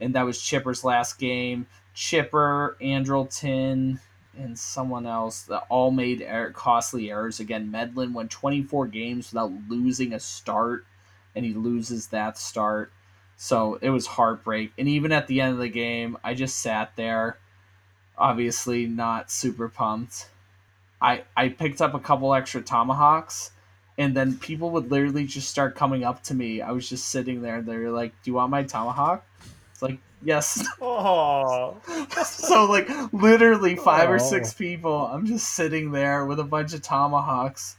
And 0.00 0.14
that 0.14 0.24
was 0.24 0.40
chipper's 0.40 0.84
last 0.84 1.18
game. 1.18 1.66
Chipper 1.94 2.76
andrelton 2.80 4.00
and 4.36 4.58
someone 4.58 5.06
else 5.06 5.42
that 5.42 5.64
all 5.68 5.90
made 5.90 6.20
er- 6.22 6.52
costly 6.54 7.10
errors 7.10 7.40
again. 7.40 7.70
Medlen 7.70 8.12
went 8.12 8.30
24 8.30 8.88
games 8.88 9.32
without 9.32 9.52
losing 9.68 10.12
a 10.12 10.20
start 10.20 10.84
and 11.34 11.44
he 11.44 11.54
loses 11.54 12.08
that 12.08 12.36
start. 12.36 12.92
So 13.36 13.78
it 13.80 13.90
was 13.90 14.06
heartbreak. 14.06 14.72
And 14.78 14.88
even 14.88 15.12
at 15.12 15.26
the 15.26 15.40
end 15.40 15.54
of 15.54 15.58
the 15.58 15.68
game 15.68 16.18
i 16.22 16.34
just 16.34 16.58
sat 16.58 16.94
there 16.96 17.38
obviously 18.18 18.86
not 18.86 19.30
super 19.30 19.68
pumped 19.68 20.28
I, 21.02 21.24
I 21.36 21.48
picked 21.50 21.82
up 21.82 21.92
a 21.92 21.98
couple 21.98 22.32
extra 22.34 22.62
tomahawks 22.62 23.50
and 23.98 24.16
then 24.16 24.38
people 24.38 24.70
would 24.70 24.90
literally 24.90 25.26
just 25.26 25.50
start 25.50 25.74
coming 25.76 26.02
up 26.02 26.22
to 26.24 26.34
me. 26.34 26.62
I 26.62 26.70
was 26.72 26.88
just 26.88 27.08
sitting 27.10 27.42
there 27.42 27.56
and 27.58 27.66
they 27.66 27.76
were 27.76 27.90
like, 27.90 28.10
Do 28.22 28.30
you 28.30 28.34
want 28.34 28.50
my 28.50 28.62
tomahawk? 28.62 29.22
It's 29.72 29.82
like, 29.82 29.98
Yes. 30.22 30.64
Oh, 30.80 31.76
so 32.24 32.64
like 32.64 32.88
literally 33.12 33.76
five 33.76 34.08
or 34.08 34.14
Oh. 34.14 34.18
six 34.18 34.54
people. 34.54 35.06
I'm 35.06 35.26
just 35.26 35.48
sitting 35.54 35.90
there 35.92 36.24
with 36.24 36.40
a 36.40 36.44
bunch 36.44 36.72
of 36.72 36.80
tomahawks 36.80 37.76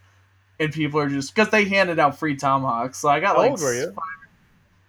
and 0.60 0.72
people 0.72 1.00
are 1.00 1.10
just 1.10 1.34
because 1.34 1.50
they 1.50 1.66
handed 1.66 1.98
out 1.98 2.20
free 2.20 2.36
tomahawks. 2.36 3.00
So 3.00 3.10
I 3.10 3.20
got 3.22 3.36
How 3.38 3.42
like 3.42 3.52
old 3.52 3.62
were 3.62 3.74
you? 3.74 3.88
five- 3.88 4.04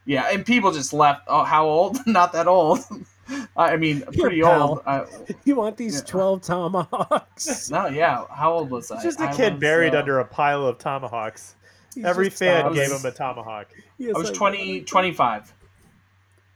Yeah, 0.05 0.29
and 0.31 0.45
people 0.45 0.73
just 0.73 0.93
left. 0.93 1.23
Oh, 1.27 1.43
how 1.45 1.67
old? 1.67 1.99
Not 2.07 2.35
that 2.35 2.49
old. 2.49 2.81
I 3.57 3.77
mean, 3.77 4.03
pretty 4.19 4.43
old. 4.43 4.81
I, 4.87 5.05
You 5.45 5.57
want 5.57 5.77
these 5.77 5.97
Yeah. 5.97 6.05
12 6.07 6.43
tomahawks? 6.43 7.71
no, 7.71 7.87
yeah. 7.89 8.25
How 8.31 8.53
old 8.55 8.71
was 8.71 8.91
I? 8.91 9.03
just 9.03 9.21
a 9.21 9.25
I 9.29 9.35
kid 9.35 9.55
was, 9.55 9.61
buried 9.61 9.95
uh, 9.95 9.99
under 10.01 10.19
a 10.21 10.25
pile 10.25 10.67
of 10.67 10.79
tomahawks. 10.79 11.55
Every 12.03 12.29
fan 12.31 12.67
I 12.67 12.69
was- 12.69 12.79
gave 12.79 12.91
him 12.91 13.05
a 13.05 13.11
tomahawk. 13.15 13.69
Yes, 13.99 14.15
I 14.15 14.19
was 14.19 14.29
would 14.31 14.37
20, 14.37 14.83
25. 14.83 15.55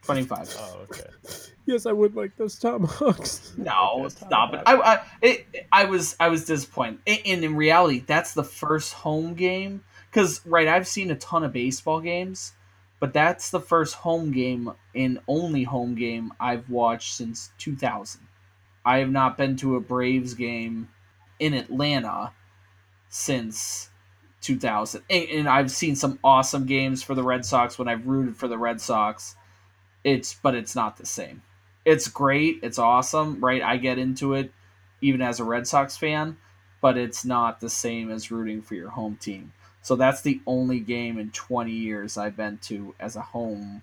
25. 0.03 0.57
Oh, 0.59 0.79
okay. 0.85 1.11
Yes, 1.66 1.87
I 1.87 1.93
would 1.93 2.16
like 2.16 2.37
those 2.37 2.59
tomahawks. 2.59 3.53
No, 3.57 4.09
stop 4.09 4.55
it. 4.55 4.62
I, 4.66 4.75
I, 4.77 5.01
it, 5.23 5.47
I 5.71 5.85
was, 5.85 6.16
I 6.18 6.29
was 6.29 6.45
disappointed. 6.45 7.01
And 7.07 7.45
in 7.45 7.55
reality, 7.55 8.01
that's 8.07 8.35
the 8.35 8.43
first 8.45 8.93
home 8.93 9.35
game. 9.35 9.85
Because 10.11 10.45
right, 10.45 10.66
I've 10.66 10.89
seen 10.89 11.11
a 11.11 11.14
ton 11.16 11.45
of 11.45 11.53
baseball 11.53 12.01
games, 12.01 12.53
but 13.01 13.12
that's 13.12 13.51
the 13.51 13.61
first 13.61 13.94
home 13.96 14.30
game 14.30 14.72
and 14.94 15.18
only 15.26 15.64
home 15.64 15.94
game 15.94 16.32
I've 16.38 16.68
watched 16.70 17.14
since 17.14 17.51
2000. 17.59 18.20
I 18.84 18.98
have 18.98 19.11
not 19.11 19.36
been 19.36 19.57
to 19.57 19.76
a 19.76 19.80
Braves 19.80 20.34
game 20.34 20.88
in 21.38 21.55
Atlanta 21.55 22.32
since 23.09 23.90
2000. 24.42 25.03
And, 25.11 25.28
and 25.30 25.48
I've 25.48 25.70
seen 25.70 25.96
some 25.96 26.18
awesome 26.22 26.66
games 26.66 27.03
for 27.03 27.14
the 27.14 27.22
Red 27.22 27.44
Sox 27.44 27.78
when 27.78 27.88
I've 27.88 28.07
rooted 28.07 28.36
for 28.36 28.48
the 28.48 28.59
Red 28.59 28.80
Sox. 28.80 29.34
It's, 30.05 30.34
but 30.34 30.55
it's 30.55 30.76
not 30.76 30.96
the 30.96 31.07
same 31.07 31.42
it's 31.84 32.09
great. 32.09 32.61
It's 32.62 32.78
awesome, 32.78 33.40
right? 33.40 33.62
I 33.62 33.76
get 33.76 33.98
into 33.98 34.34
it 34.34 34.53
even 35.01 35.22
as 35.22 35.40
a 35.40 35.44
Red 35.44 35.66
Sox 35.66 35.96
fan, 35.96 36.36
but 36.80 36.98
it's 36.98 37.24
not 37.24 37.61
the 37.61 37.70
same 37.70 38.11
as 38.11 38.30
rooting 38.30 38.62
for 38.62 38.74
your 38.74 38.90
home 38.90 39.16
team. 39.16 39.53
So 39.83 39.97
that's 39.97 40.20
the 40.22 40.41
only 40.47 40.81
game 40.81 41.18
in 41.18 41.31
20 41.31 41.70
years 41.70 42.18
I've 42.18 42.37
been 42.37 42.59
to 42.59 42.95
as 43.01 43.16
a 43.16 43.22
home 43.22 43.83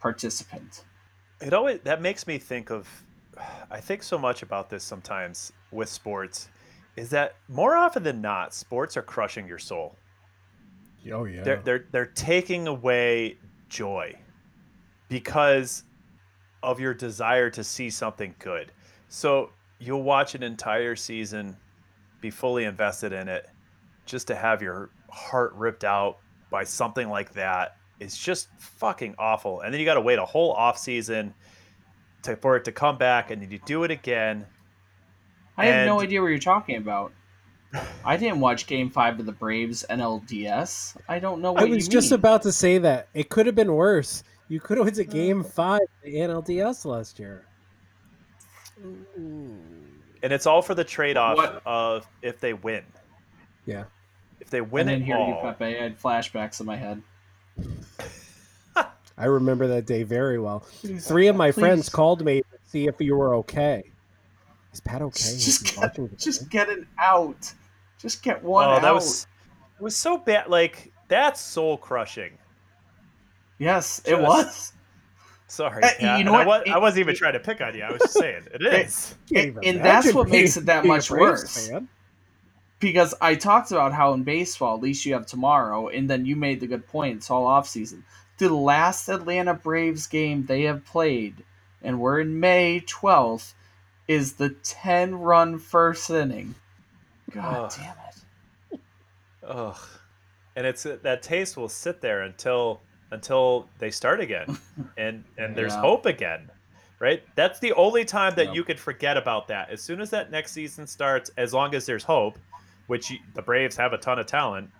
participant. 0.00 0.84
It 1.40 1.52
always 1.52 1.80
that 1.80 2.00
makes 2.00 2.26
me 2.26 2.38
think 2.38 2.70
of. 2.70 2.88
I 3.70 3.80
think 3.80 4.02
so 4.02 4.16
much 4.16 4.42
about 4.42 4.70
this 4.70 4.82
sometimes 4.82 5.52
with 5.70 5.90
sports, 5.90 6.48
is 6.96 7.10
that 7.10 7.36
more 7.48 7.76
often 7.76 8.02
than 8.02 8.22
not, 8.22 8.54
sports 8.54 8.96
are 8.96 9.02
crushing 9.02 9.46
your 9.46 9.58
soul. 9.58 9.94
Oh, 11.12 11.24
yeah. 11.24 11.42
They're 11.42 11.62
they're 11.64 11.84
they're 11.92 12.06
taking 12.06 12.66
away 12.66 13.36
joy 13.68 14.14
because 15.08 15.84
of 16.62 16.80
your 16.80 16.94
desire 16.94 17.50
to 17.50 17.62
see 17.62 17.90
something 17.90 18.34
good. 18.38 18.72
So 19.08 19.50
you'll 19.78 20.02
watch 20.02 20.34
an 20.34 20.42
entire 20.42 20.96
season, 20.96 21.56
be 22.20 22.30
fully 22.30 22.64
invested 22.64 23.12
in 23.12 23.28
it, 23.28 23.48
just 24.04 24.26
to 24.28 24.34
have 24.34 24.62
your 24.62 24.90
heart 25.16 25.52
ripped 25.54 25.84
out 25.84 26.18
by 26.50 26.64
something 26.64 27.08
like 27.08 27.32
that 27.32 27.76
is 27.98 28.16
just 28.16 28.48
fucking 28.58 29.14
awful. 29.18 29.60
And 29.60 29.72
then 29.72 29.80
you 29.80 29.86
got 29.86 29.94
to 29.94 30.00
wait 30.00 30.18
a 30.18 30.24
whole 30.24 30.52
off 30.52 30.78
season 30.78 31.34
to, 32.22 32.36
for 32.36 32.56
it 32.56 32.64
to 32.66 32.72
come 32.72 32.98
back, 32.98 33.30
and 33.30 33.42
then 33.42 33.50
you 33.50 33.58
do 33.64 33.84
it 33.84 33.90
again. 33.90 34.46
I 35.56 35.66
have 35.66 35.86
no 35.86 36.00
idea 36.00 36.20
what 36.20 36.28
you're 36.28 36.38
talking 36.38 36.76
about. 36.76 37.12
I 38.04 38.16
didn't 38.16 38.40
watch 38.40 38.66
Game 38.66 38.90
Five 38.90 39.18
of 39.18 39.26
the 39.26 39.32
Braves 39.32 39.84
NLDS. 39.88 40.96
I 41.08 41.18
don't 41.18 41.40
know 41.40 41.52
what 41.52 41.62
I 41.62 41.66
was 41.66 41.86
you 41.86 41.90
just 41.90 42.10
mean. 42.10 42.20
about 42.20 42.42
to 42.42 42.52
say 42.52 42.78
that. 42.78 43.08
It 43.14 43.28
could 43.28 43.46
have 43.46 43.54
been 43.54 43.72
worse. 43.72 44.22
You 44.48 44.60
could 44.60 44.78
have 44.78 44.86
went 44.86 44.96
to 44.96 45.06
uh. 45.06 45.10
game 45.10 45.42
five 45.42 45.80
of 45.80 45.88
the 46.04 46.14
NLDS 46.14 46.84
last 46.84 47.18
year. 47.18 47.44
And 50.22 50.32
it's 50.32 50.46
all 50.46 50.62
for 50.62 50.74
the 50.74 50.84
trade 50.84 51.16
off 51.16 51.38
of 51.64 52.06
if 52.22 52.40
they 52.40 52.52
win. 52.52 52.84
Yeah. 53.64 53.84
If 54.40 54.50
they 54.50 54.58
I 54.58 54.62
win 54.62 54.86
didn't 54.86 55.02
it 55.02 55.06
hear 55.06 55.18
you, 55.18 55.36
Pepe. 55.42 55.64
I 55.64 55.82
had 55.82 56.00
flashbacks 56.00 56.60
in 56.60 56.66
my 56.66 56.76
head. 56.76 57.02
I 59.18 59.24
remember 59.24 59.66
that 59.68 59.86
day 59.86 60.02
very 60.02 60.38
well. 60.38 60.60
Three 60.60 61.28
of 61.28 61.36
my 61.36 61.50
friends 61.50 61.88
called 61.88 62.22
me 62.24 62.42
to 62.42 62.46
see 62.66 62.86
if 62.86 62.96
you 63.00 63.16
were 63.16 63.34
okay. 63.36 63.90
Is 64.74 64.80
Pat 64.80 65.00
okay? 65.00 65.30
Is 65.30 65.44
Just 65.44 65.68
he 65.68 65.80
get, 65.80 66.18
just 66.18 66.50
get 66.50 66.68
it 66.68 66.86
out. 67.00 67.50
Just 67.98 68.22
get 68.22 68.42
one 68.44 68.66
oh, 68.68 68.72
out. 68.72 68.82
that 68.82 68.92
was 68.94 69.26
it 69.78 69.82
was 69.82 69.96
so 69.96 70.18
bad. 70.18 70.48
Like 70.48 70.92
that's 71.08 71.40
soul 71.40 71.78
crushing. 71.78 72.32
yes, 73.58 74.02
it 74.04 74.18
was. 74.20 74.74
Sorry, 75.48 75.82
Uh, 75.82 75.88
Pat. 75.98 76.18
you 76.18 76.24
know 76.24 76.32
And 76.34 76.42
I, 76.42 76.46
what? 76.46 76.46
was, 76.46 76.62
I 76.74 76.76
It- 76.76 76.80
wasn't 76.82 77.00
even 77.00 77.14
it- 77.14 77.18
trying 77.18 77.32
to 77.34 77.40
pick 77.40 77.60
on 77.62 77.74
you. 77.74 77.84
I 77.84 77.92
was 77.92 78.02
just 78.02 78.14
saying 78.18 78.42
it 78.52 78.62
is. 78.86 79.14
Can't 79.32 79.56
And- 79.64 79.80
that's 79.82 80.12
what 80.12 80.28
makes 80.28 80.56
it 80.58 80.66
that 80.66 80.84
much 80.84 81.10
worse. 81.10 81.68
fan. 81.68 81.88
Because 82.78 83.14
I 83.20 83.34
talked 83.34 83.70
about 83.70 83.92
how 83.92 84.12
in 84.12 84.22
baseball, 84.22 84.76
at 84.76 84.82
least 84.82 85.06
you 85.06 85.14
have 85.14 85.26
tomorrow, 85.26 85.88
and 85.88 86.08
then 86.10 86.26
you 86.26 86.36
made 86.36 86.60
the 86.60 86.66
good 86.66 86.86
point. 86.86 87.16
It's 87.18 87.30
all 87.30 87.46
off 87.46 87.68
season. 87.68 88.04
The 88.38 88.48
last 88.54 89.08
Atlanta 89.08 89.54
Braves 89.54 90.06
game 90.06 90.46
they 90.46 90.62
have 90.62 90.84
played, 90.84 91.44
and 91.82 92.00
we're 92.00 92.20
in 92.20 92.38
May 92.38 92.80
twelfth, 92.80 93.54
is 94.06 94.34
the 94.34 94.50
ten 94.50 95.14
run 95.14 95.58
first 95.58 96.10
inning. 96.10 96.54
God 97.30 97.64
Ugh. 97.64 97.72
damn 97.76 97.96
it! 98.72 98.80
Ugh. 99.42 99.76
And 100.54 100.66
it's 100.66 100.84
that 100.84 101.22
taste 101.22 101.56
will 101.56 101.68
sit 101.68 102.00
there 102.00 102.22
until 102.22 102.80
until 103.10 103.68
they 103.78 103.90
start 103.90 104.20
again, 104.20 104.58
and 104.96 105.24
and 105.38 105.56
there's 105.56 105.72
Yeah. 105.74 105.80
hope 105.80 106.06
again, 106.06 106.50
right? 106.98 107.22
That's 107.36 107.58
the 107.60 107.72
only 107.74 108.04
time 108.04 108.34
that 108.36 108.46
Yep. 108.46 108.54
you 108.54 108.64
can 108.64 108.76
forget 108.76 109.16
about 109.16 109.48
that. 109.48 109.70
As 109.70 109.82
soon 109.82 110.00
as 110.00 110.10
that 110.10 110.30
next 110.30 110.52
season 110.52 110.86
starts, 110.86 111.30
as 111.36 111.52
long 111.54 111.74
as 111.74 111.86
there's 111.86 112.04
hope, 112.04 112.38
which 112.86 113.10
you, 113.10 113.18
the 113.34 113.42
Braves 113.42 113.76
have 113.76 113.92
a 113.92 113.98
ton 113.98 114.18
of 114.18 114.26
talent, 114.26 114.70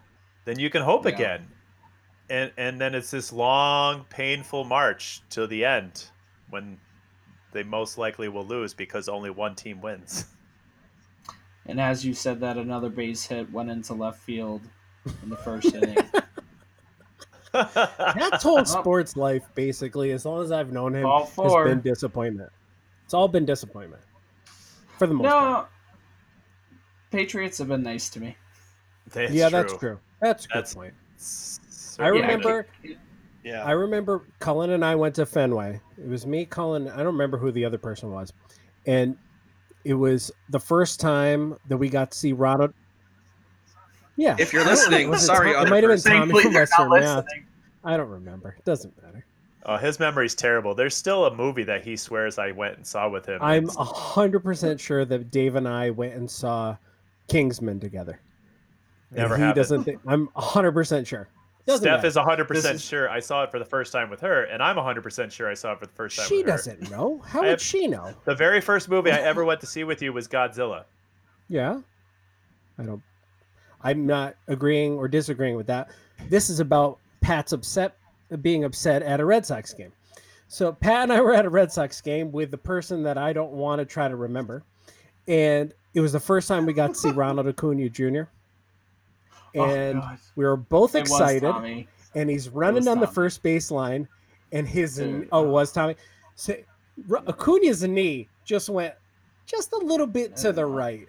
then 0.45 0.59
you 0.59 0.71
can 0.71 0.83
hope 0.83 1.05
Yeah. 1.05 1.13
again, 1.13 1.49
and 2.31 2.53
and 2.57 2.81
then 2.81 2.95
it's 2.95 3.11
this 3.11 3.33
long, 3.33 4.05
painful 4.11 4.65
march 4.65 5.23
to 5.31 5.47
the 5.47 5.65
end 5.65 6.09
when 6.51 6.79
they 7.53 7.63
most 7.63 7.99
likely 7.99 8.29
will 8.29 8.45
lose 8.47 8.75
because 8.75 9.09
only 9.09 9.31
one 9.31 9.55
team 9.55 9.81
wins. 9.81 10.27
And 11.67 11.81
as 11.81 12.05
you 12.05 12.15
said 12.15 12.39
that, 12.41 12.57
another 12.59 12.89
base 12.89 13.25
hit 13.27 13.51
went 13.53 13.71
into 13.71 13.95
left 13.95 14.21
field 14.21 14.63
in 15.23 15.31
the 15.31 15.37
first 15.37 15.75
inning. 15.75 15.97
That's 17.53 18.43
whole 18.43 18.65
sports 18.65 19.17
life, 19.17 19.49
basically, 19.55 20.13
as 20.13 20.25
long 20.27 20.43
as 20.45 20.53
I've 20.53 20.73
known 20.73 20.95
him, 20.95 21.07
All 21.07 21.27
has 21.27 21.65
been 21.65 21.81
disappointment. 21.81 22.51
It's 23.05 23.15
all 23.15 23.29
been 23.29 23.47
disappointment 23.47 24.03
for 24.99 25.07
the 25.07 25.15
most 25.15 25.25
part. 25.31 25.71
No, 27.17 27.21
Patriots 27.23 27.59
have 27.59 27.69
been 27.69 27.83
nice 27.83 28.09
to 28.11 28.21
me. 28.21 28.37
yeah, 29.15 29.49
That's 29.49 29.73
true. 29.73 29.73
that's 29.73 29.79
true. 29.79 29.99
That's 30.21 30.45
a 30.45 30.49
good 30.49 30.55
That's- 30.57 30.75
point. 30.75 30.95
I 31.99 32.09
remember. 32.09 32.67
Yeah. 33.43 33.65
I 33.65 33.71
remember 33.73 34.25
Cullen 34.41 34.71
and 34.71 34.85
I 34.85 34.95
went 34.97 35.15
to 35.15 35.25
Fenway. 35.25 35.81
It 35.97 36.09
was 36.09 36.27
me, 36.27 36.45
Cullen. 36.45 36.89
I 36.89 36.97
don't 36.97 37.07
remember 37.07 37.39
who 37.39 37.53
the 37.53 37.65
other 37.65 37.79
person 37.79 38.11
was, 38.11 38.33
and 38.87 39.17
it 39.85 39.95
was 39.95 40.31
the 40.51 40.59
first 40.61 40.99
time 41.01 41.57
that 41.69 41.77
we 41.79 41.89
got 41.89 42.11
to 42.11 42.19
see 42.19 42.33
Ronald. 42.33 42.75
Yeah, 44.17 44.35
If 44.39 44.53
you're 44.53 44.63
I 44.63 44.65
don't 44.67 44.75
know. 44.75 44.81
listening, 44.81 45.11
Was 45.11 45.25
sorry, 45.25 45.53
Tom- 45.53 45.67
it 45.67 45.71
might 45.71 45.83
have 45.85 45.91
been 45.91 45.97
person. 45.97 46.13
Tommy 46.13 46.33
Thankfully, 46.33 46.43
from 46.43 46.91
Western 46.91 46.91
Mass. 46.91 47.25
I 47.85 47.97
don't 47.97 48.09
remember. 48.11 48.57
It 48.59 48.65
doesn't 48.65 49.01
matter. 49.03 49.25
Oh, 49.67 49.77
his 49.77 49.99
memory's 50.01 50.35
terrible. 50.35 50.75
There's 50.75 50.95
still 50.97 51.27
a 51.27 51.35
movie 51.35 51.65
that 51.65 51.85
he 51.85 51.97
swears 51.97 52.39
I 52.39 52.51
went 52.53 52.77
and 52.79 52.87
saw 52.87 53.09
with 53.09 53.27
him. 53.27 53.39
I'm 53.43 53.65
It's- 53.65 53.77
hundred 53.79 54.41
percent 54.41 54.81
sure 54.81 55.05
that 55.05 55.31
Dave 55.31 55.55
and 55.55 55.69
I 55.69 55.91
went 55.91 56.15
and 56.15 56.31
saw 56.31 56.77
Kingsman 57.29 57.81
together. 57.81 58.21
And 59.11 59.19
Never 59.19 59.37
he 59.37 59.43
happened. 59.43 59.57
doesn't. 59.57 59.85
Think, 59.85 60.01
I'm 60.07 60.29
hundred 60.37 60.73
percent 60.73 61.07
sure. 61.07 61.29
Doesn't 61.67 61.83
Steph 61.83 61.97
matter. 62.05 62.07
is 62.07 62.17
100% 62.17 62.75
is- 62.75 62.85
sure 62.85 63.11
I 63.11 63.19
saw 63.19 63.43
it 63.43 63.51
for 63.51 63.59
the 63.59 63.65
first 63.65 63.93
time 63.93 64.09
with 64.09 64.21
her, 64.21 64.45
and 64.45 64.63
I'm 64.63 64.77
100% 64.77 65.33
sure 65.33 65.51
I 65.51 65.55
saw 65.55 65.73
it 65.73 65.81
for 65.81 65.87
the 65.87 65.93
first 65.93 66.17
time 66.17 66.29
She 66.29 66.37
with 66.39 66.47
her. 66.47 66.53
doesn't 66.53 66.91
know. 66.93 67.19
How 67.27 67.41
I 67.41 67.43
would 67.43 67.51
have- 67.51 67.61
she 67.61 67.89
know? 67.89 68.15
The 68.25 68.37
very 68.37 68.61
first 68.61 68.89
movie 68.89 69.11
I 69.11 69.17
ever 69.19 69.45
went 69.45 69.61
to 69.63 69.67
see 69.67 69.83
with 69.83 70.01
you 70.01 70.13
was 70.13 70.29
Godzilla. 70.29 70.85
Yeah. 71.49 71.81
I 72.79 72.85
don't. 72.85 73.03
I'm 73.83 74.07
not 74.07 74.37
agreeing 74.49 74.93
or 74.95 75.09
disagreeing 75.09 75.57
with 75.57 75.67
that. 75.67 75.91
This 76.29 76.51
is 76.51 76.61
about 76.61 76.99
Pat's 77.21 77.53
upset, 77.53 77.97
being 78.43 78.63
upset 78.65 79.03
at 79.03 79.19
a 79.21 79.25
Red 79.25 79.45
Sox 79.47 79.73
game. 79.73 79.93
So 80.49 80.73
Pat 80.73 81.05
and 81.05 81.13
I 81.13 81.21
were 81.21 81.35
at 81.35 81.47
a 81.47 81.51
Red 81.51 81.73
Sox 81.73 82.01
game 82.01 82.31
with 82.31 82.51
the 82.53 82.59
person 82.59 83.03
that 83.05 83.19
I 83.19 83.33
don't 83.33 83.53
want 83.53 83.81
to 83.81 83.85
try 83.85 84.07
to 84.09 84.15
remember, 84.17 84.63
and 85.27 85.75
it 85.97 86.01
was 86.01 86.13
the 86.13 86.21
first 86.21 86.47
time 86.47 86.67
we 86.67 86.73
got 86.75 86.89
to 86.89 86.95
see 86.95 87.11
Ronald 87.25 87.49
Acuna 87.49 87.89
Jr. 87.89 88.23
Oh, 89.57 89.65
And 89.65 90.01
God. 90.03 90.19
we 90.37 90.45
were 90.45 90.57
both 90.57 90.95
It 90.95 91.01
excited. 91.01 91.87
And 92.15 92.31
he's 92.31 92.49
running 92.51 92.87
on 92.87 93.01
the 93.01 93.07
Tommy. 93.07 93.15
first 93.15 93.43
baseline, 93.43 94.07
and 94.53 94.67
his 94.69 94.97
Dude. 94.97 95.29
oh 95.33 95.43
was 95.43 95.73
Tommy. 95.73 95.97
So, 96.35 96.55
Acuna's 97.27 97.83
knee 97.83 98.29
just 98.45 98.69
went 98.69 98.95
just 99.47 99.73
a 99.73 99.79
little 99.79 100.07
bit 100.07 100.37
to 100.37 100.53
the 100.53 100.63
uh. 100.63 100.67
right, 100.67 101.09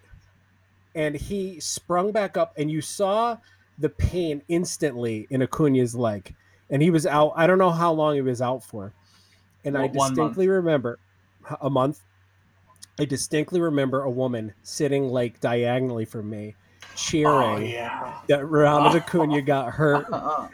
and 0.96 1.16
he 1.16 1.60
sprung 1.60 2.12
back 2.12 2.36
up, 2.38 2.54
and 2.58 2.70
you 2.72 2.82
saw 2.82 3.38
the 3.80 3.90
pain 3.90 4.42
instantly 4.50 5.28
in 5.30 5.42
Acuna's 5.44 5.96
leg, 5.96 6.34
and 6.70 6.82
he 6.82 6.90
was 6.90 7.06
out. 7.06 7.32
I 7.36 7.48
don't 7.48 7.58
know 7.60 7.72
how 7.72 7.92
long 7.94 8.16
he 8.16 8.22
was 8.22 8.42
out 8.42 8.64
for, 8.64 8.92
and 9.64 9.78
I 9.78 9.82
One- 9.88 9.94
one 9.94 10.10
distinctly 10.12 10.48
remember 10.50 11.00
a 11.62 11.70
month. 11.70 12.02
I 13.00 13.06
distinctly 13.06 13.62
remember 13.62 14.02
a 14.04 14.10
woman 14.10 14.54
sitting 14.64 15.10
like 15.10 15.40
diagonally 15.40 16.06
from 16.06 16.30
me, 16.30 16.56
cheering 16.96 17.28
Oh 17.34 17.58
yeah. 17.58 18.20
that 18.28 18.46
Ronald 18.46 18.96
Acuna 18.96 19.42
got 19.42 19.72
hurt 19.74 20.08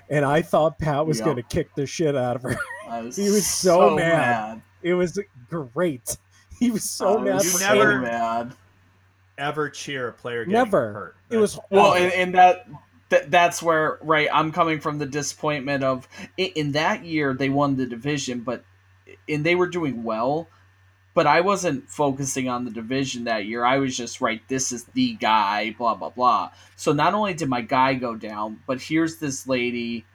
and 0.10 0.26
I 0.26 0.42
thought 0.42 0.78
Pat 0.78 1.06
was 1.06 1.20
Yeah. 1.20 1.26
going 1.26 1.38
to 1.38 1.44
kick 1.44 1.74
the 1.76 1.86
shit 1.86 2.16
out 2.16 2.36
of 2.38 2.44
her. 2.44 2.58
was 3.02 3.16
He 3.18 3.30
was 3.30 3.48
so 3.48 3.96
mad. 3.96 4.62
It 4.82 4.94
was 4.94 5.20
great. 5.50 6.18
He 6.60 6.72
was 6.72 6.84
so 6.84 7.18
I 7.20 7.24
mad. 7.24 7.34
was 7.36 7.44
You 7.46 7.50
so 7.60 7.74
never- 7.74 8.00
mad. 8.00 8.54
Ever 9.38 9.70
cheer 9.70 10.10
a 10.10 10.14
player 10.14 10.46
getting 10.46 10.54
Never. 10.54 10.94
hurt. 10.94 11.16
It 11.32 11.38
was 11.38 11.60
Well, 11.72 11.94
and, 11.96 12.14
and 12.14 12.36
that, 12.36 12.68
that 13.10 13.32
that's 13.32 13.62
where 13.64 13.98
right 14.02 14.30
I'm 14.32 14.52
coming 14.52 14.80
from 14.80 15.00
the 15.00 15.06
disappointment 15.08 15.84
of 15.84 16.08
in, 16.38 16.50
in 16.56 16.72
that 16.74 17.04
year 17.04 17.34
they 17.34 17.50
won 17.50 17.76
the 17.76 17.86
division, 17.88 18.42
but 18.42 18.64
and 19.28 19.44
they 19.44 19.56
were 19.56 19.68
doing 19.68 20.04
well, 20.04 20.48
but 21.14 21.28
I 21.28 21.42
wasn't 21.42 21.90
focusing 21.90 22.50
on 22.50 22.66
the 22.66 22.72
division 22.72 23.24
that 23.26 23.46
year. 23.46 23.64
I 23.66 23.78
was 23.78 23.96
just 23.96 24.22
right. 24.22 24.42
This 24.48 24.72
is 24.72 24.86
the 24.94 25.14
guy. 25.16 25.76
Blah 25.78 25.96
blah 25.96 26.10
blah. 26.10 26.52
So 26.76 26.92
not 26.92 27.14
only 27.14 27.34
did 27.34 27.50
my 27.50 27.62
guy 27.62 27.94
go 27.94 28.16
down, 28.16 28.60
but 28.68 28.82
here's 28.82 29.18
this 29.18 29.48
lady 29.48 30.06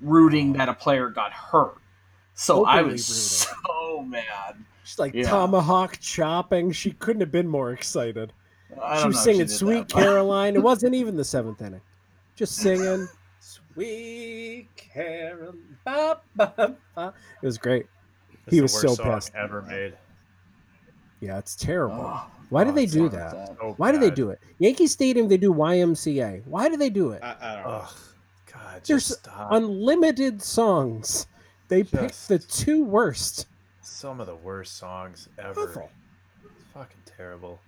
rooting 0.00 0.54
that 0.54 0.68
a 0.68 0.74
player 0.74 1.08
got 1.08 1.32
hurt. 1.32 1.76
So 2.34 2.64
I 2.64 2.78
Openly 2.78 2.92
was 2.94 3.06
so 3.66 4.02
mad. 4.02 4.56
She's 4.84 4.98
like 4.98 5.14
Yeah. 5.14 5.28
tomahawk 5.28 5.98
chopping. 6.00 6.72
She 6.72 6.90
couldn't 6.92 7.20
have 7.20 7.30
been 7.30 7.48
more 7.48 7.72
excited. 7.72 8.32
I 8.82 9.00
She 9.02 9.06
was 9.08 9.22
singing 9.22 9.40
did 9.46 9.50
"Sweet 9.50 9.88
that, 9.88 9.90
Caroline." 10.02 10.56
It 10.56 10.62
wasn't 10.62 10.94
even 10.94 11.16
the 11.16 11.24
seventh 11.24 11.60
inning. 11.62 11.82
Just 12.34 12.56
singing 12.56 13.06
"Sweet 13.40 14.68
Caroline." 14.76 15.76
Ba, 15.84 16.20
ba, 16.36 16.76
ba. 16.96 17.14
It 17.42 17.46
was 17.46 17.58
great. 17.58 17.86
It's 18.46 18.50
He 18.50 18.56
the 18.56 18.62
was 18.62 18.72
worst 18.74 18.82
so 18.88 18.94
song 18.94 19.14
pissed. 19.14 19.34
ever 19.34 19.62
made. 19.62 19.94
Yeah, 21.20 21.38
it's 21.38 21.54
terrible. 21.54 22.00
Oh, 22.00 22.26
Why 22.50 22.64
do 22.64 22.70
oh, 22.70 22.72
they 22.74 22.86
do 22.86 23.08
fuck 23.08 23.12
that? 23.18 23.56
Oh, 23.62 23.74
Why 23.76 23.92
do 23.92 23.98
they 23.98 24.10
do 24.10 24.30
it? 24.30 24.40
Yankee 24.58 24.88
Stadium, 24.88 25.28
they 25.28 25.36
do 25.36 25.52
YMCA. 25.54 26.44
Why 26.46 26.68
do 26.68 26.76
they 26.76 26.90
do 26.90 27.12
it? 27.12 27.22
I, 27.22 27.36
I 27.40 27.54
don't 27.54 27.64
know. 27.64 27.70
Ugh, 27.70 27.94
God, 28.52 28.80
There's 28.84 29.08
just 29.08 29.20
stop. 29.20 29.52
unlimited 29.52 30.42
songs. 30.42 31.26
They 31.68 31.84
picked 31.84 32.08
Just- 32.08 32.28
the 32.28 32.38
two 32.40 32.84
worst. 32.84 33.46
Some 33.82 34.20
of 34.20 34.26
the 34.26 34.34
worst 34.36 34.76
songs 34.78 35.28
ever. 35.38 35.60
Awful. 35.68 35.90
It's 36.44 36.64
fucking 36.74 37.00
terrible. 37.16 37.60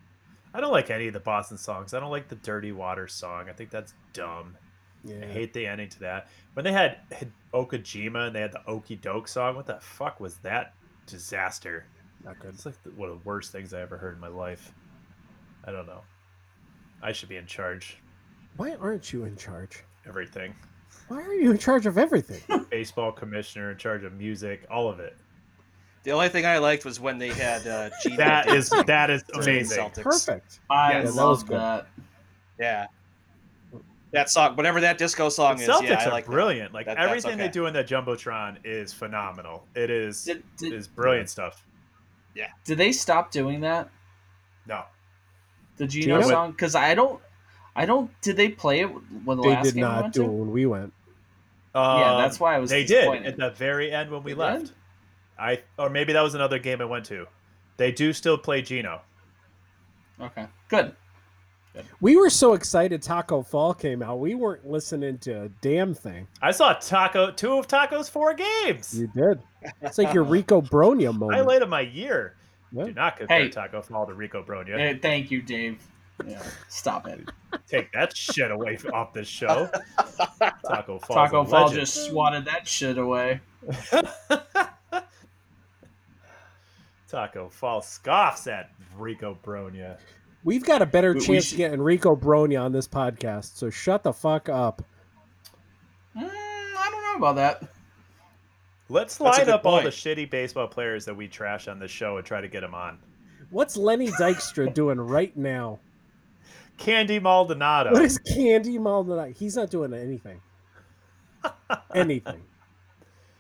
I 0.53 0.61
don't 0.61 0.73
like 0.73 0.91
any 0.91 1.07
of 1.09 1.15
the 1.15 1.21
Boston 1.21 1.57
songs. 1.59 1.95
I 1.95 2.01
don't 2.01 2.11
like 2.11 2.29
the 2.29 2.37
Dirty 2.37 2.71
Water 2.73 3.09
song. 3.09 3.49
I 3.49 3.53
think 3.53 3.71
that's 3.71 3.95
dumb. 4.13 4.57
Yeah. 5.05 5.17
I 5.23 5.27
hate 5.27 5.53
the 5.53 5.67
ending 5.67 5.89
to 5.91 6.01
that. 6.01 6.29
When 6.55 6.65
they 6.65 6.73
had, 6.73 6.99
had 7.13 7.31
Okajima 7.53 8.27
and 8.29 8.35
they 8.37 8.41
had 8.41 8.53
the 8.53 8.61
Okie 8.67 9.01
Doke 9.01 9.29
song, 9.29 9.55
what 9.57 9.67
the 9.67 9.79
fuck 9.81 10.19
was 10.21 10.37
that 10.39 10.75
disaster? 11.07 11.85
Not 12.25 12.39
good. 12.41 12.55
It's 12.55 12.65
like 12.65 12.83
the, 12.83 12.91
one 12.91 13.11
of 13.11 13.19
the 13.19 13.25
worst 13.25 13.53
things 13.53 13.75
I 13.75 13.81
ever 13.83 13.99
heard 13.99 14.15
in 14.15 14.21
my 14.21 14.29
life. 14.29 14.73
I 15.67 15.73
don't 15.73 15.87
know. 15.87 16.01
I 17.03 17.13
should 17.13 17.29
be 17.29 17.37
in 17.37 17.47
charge. 17.47 17.99
Why 18.57 18.75
aren't 18.77 19.13
you 19.13 19.25
in 19.25 19.37
charge? 19.37 19.85
Everything. 20.09 20.55
Why 21.09 21.21
are 21.23 21.35
you 21.35 21.51
in 21.51 21.59
charge 21.59 21.85
of 21.87 21.99
everything? 21.99 22.65
Baseball 22.71 23.13
commissioner, 23.13 23.73
in 23.73 23.77
charge 23.79 24.05
of 24.05 24.15
music, 24.15 24.65
all 24.71 24.89
of 24.89 25.01
it. 25.01 25.17
The 26.05 26.13
only 26.13 26.29
thing 26.29 26.47
I 26.47 26.59
liked 26.59 26.85
was 26.85 27.01
when 27.01 27.19
they 27.19 27.31
had 27.31 27.67
uh, 27.67 27.91
Gino 28.03 28.17
That 28.17 28.49
is 28.49 28.71
that 28.87 29.11
is 29.11 29.25
amazing. 29.35 29.79
Celtics. 29.79 30.03
Perfect. 30.03 30.61
I 30.71 30.93
Yeah, 30.93 30.99
that 31.01 31.07
was 31.07 31.17
love 31.17 31.47
good. 31.47 31.57
that. 31.59 31.87
Yeah. 32.59 32.87
That 34.15 34.31
song, 34.31 34.57
whatever 34.57 34.81
that 34.81 34.97
disco 34.99 35.29
song 35.29 35.57
The 35.57 35.65
is, 35.65 35.69
Celtics 35.69 35.89
yeah, 35.89 35.99
I 36.01 36.05
are 36.07 36.11
like 36.11 36.25
that. 36.25 36.31
brilliant. 36.31 36.73
Like 36.73 36.87
That- 36.87 36.97
that's 36.97 37.07
everything 37.09 37.37
they 37.39 37.49
do 37.49 37.67
in 37.67 37.75
that 37.75 37.87
jumbotron 37.89 38.57
is 38.65 38.93
phenomenal. 38.93 39.65
It 39.75 39.91
is 39.91 40.25
Did, 40.25 40.43
did, 40.57 40.73
is 40.73 40.89
brilliant 40.89 41.29
stuff. 41.31 41.65
Yeah. 42.35 42.49
Did 42.65 42.79
they 42.79 42.93
stop 42.93 43.31
doing 43.31 43.61
that? 43.61 43.89
No, 44.67 44.85
The 45.77 45.87
Gino 45.87 46.19
Gino? 46.21 46.29
song? 46.31 46.51
Because 46.53 46.75
I 46.75 46.95
don't, 46.95 47.21
I 47.77 47.85
don't. 47.87 48.11
Did 48.23 48.37
they 48.37 48.49
play 48.49 48.81
it 48.81 48.87
when 48.87 49.37
the 49.37 49.43
They 49.43 49.49
last 49.51 49.65
did 49.65 49.75
game 49.75 49.83
we 49.85 49.89
not 49.91 50.03
went 50.03 50.15
do 50.15 50.23
it 50.23 50.27
to? 50.27 50.31
when 50.33 50.51
we 50.53 50.67
went. 50.67 50.93
Yeah, 51.75 51.81
Um, 52.13 52.23
that's 52.23 52.39
why 52.41 52.55
I 52.55 52.59
was 52.61 52.71
They 52.71 52.85
did 52.85 53.27
at 53.27 53.37
the 53.37 53.51
very 53.51 53.93
end 53.93 54.11
when 54.11 54.23
we 54.23 54.33
They 54.33 54.39
left. 54.39 54.67
did? 54.67 54.73
I 55.39 55.63
or 55.77 55.91
maybe 55.91 56.13
that 56.13 56.23
was 56.23 56.35
another 56.37 56.59
game 56.61 56.81
I 56.81 56.85
went 56.85 57.05
to. 57.07 57.27
They 57.77 57.91
do 57.91 58.13
still 58.13 58.39
play 58.39 58.63
Gino. 58.63 59.01
Okay, 60.21 60.47
good. 60.69 60.95
We 62.01 62.17
were 62.17 62.31
so 62.31 62.53
excited 62.55 63.03
Tacko 63.03 63.43
Fall 63.47 63.75
came 63.75 64.03
out. 64.03 64.21
We 64.21 64.35
weren't 64.35 64.69
listening 64.69 65.19
to 65.19 65.43
a 65.45 65.49
damn 65.61 65.93
thing. 65.95 66.29
I 66.41 66.51
saw 66.53 66.75
Tacko 66.75 67.35
two 67.37 67.55
of 67.55 67.67
Tacko's 67.67 68.09
four 68.09 68.35
games. 68.35 68.99
You 68.99 69.09
did. 69.09 69.41
It's 69.83 69.99
like 69.99 70.15
your 70.15 70.25
Rico 70.25 70.61
Brogna 70.61 71.13
moment. 71.19 71.35
Highlight 71.39 71.63
of 71.63 71.69
my 71.69 71.81
year. 71.81 72.37
Yeah. 72.73 72.85
Do 72.85 72.93
not 72.93 73.17
compare 73.17 73.43
Hey. 73.43 73.49
Tacko 73.49 73.83
Fall 73.85 74.07
to 74.07 74.15
Rico 74.15 74.43
Brogna. 74.43 74.77
Hey, 74.77 74.99
thank 75.01 75.31
you, 75.31 75.43
Dave. 75.43 75.79
Yeah, 76.25 76.43
stop 76.69 77.09
it. 77.09 77.29
Take 77.69 77.91
that 77.93 78.17
shit 78.17 78.53
away 78.53 78.75
f- 78.75 78.87
off 78.93 79.13
this 79.13 79.27
show. 79.27 79.69
Tacko 80.65 81.01
Fall. 81.05 81.17
Tacko 81.17 81.45
Fall 81.49 81.71
just 81.71 82.07
swatted 82.07 82.45
that 82.45 82.69
shit 82.69 82.99
away. 82.99 83.41
Tacko 87.11 87.51
Fall 87.51 87.81
scoffs 87.83 88.47
at 88.47 88.71
Rico 88.97 89.37
Brogna. 89.45 89.99
We've 90.45 90.65
got 90.65 90.83
a 90.83 90.87
better 90.87 91.13
We- 91.15 91.21
we 91.21 91.27
chance 91.27 91.47
should- 91.47 91.55
of 91.55 91.59
getting 91.59 91.81
Rico 91.83 92.15
Brogna 92.15 92.63
on 92.63 92.73
this 92.73 92.87
podcast, 92.87 93.57
so 93.57 93.71
shut 93.71 94.03
the 94.03 94.13
fuck 94.13 94.49
up. 94.49 94.83
Mm, 96.17 96.23
I 96.29 96.89
don't 96.91 97.03
know 97.03 97.17
about 97.17 97.37
that. 97.37 97.69
Let's 98.91 99.17
That's 99.17 99.39
line 99.39 99.47
good 99.47 99.55
up 99.55 99.65
all 99.67 99.81
the 99.83 99.89
shitty 99.89 100.29
baseball 100.31 100.69
players 100.69 101.07
that 101.07 101.15
we 101.15 101.27
trash 101.27 101.69
on 101.69 101.79
this 101.79 101.91
show 101.91 102.19
and 102.19 102.27
try 102.27 102.41
to 102.43 102.49
get 102.49 102.61
them 102.61 102.75
on. 102.75 102.99
What's 103.51 103.77
Lenny 103.77 104.09
Dykstra 104.09 104.73
doing 104.75 105.01
right 105.01 105.35
now? 105.37 105.79
Candy 106.77 107.19
Maldonado. 107.19 107.93
What 107.93 108.03
is 108.03 108.19
Candy 108.19 108.79
Maldonado? 108.79 109.33
He's 109.33 109.57
not 109.57 109.71
doing 109.71 109.95
anything. 109.95 110.41
anything. 111.95 112.43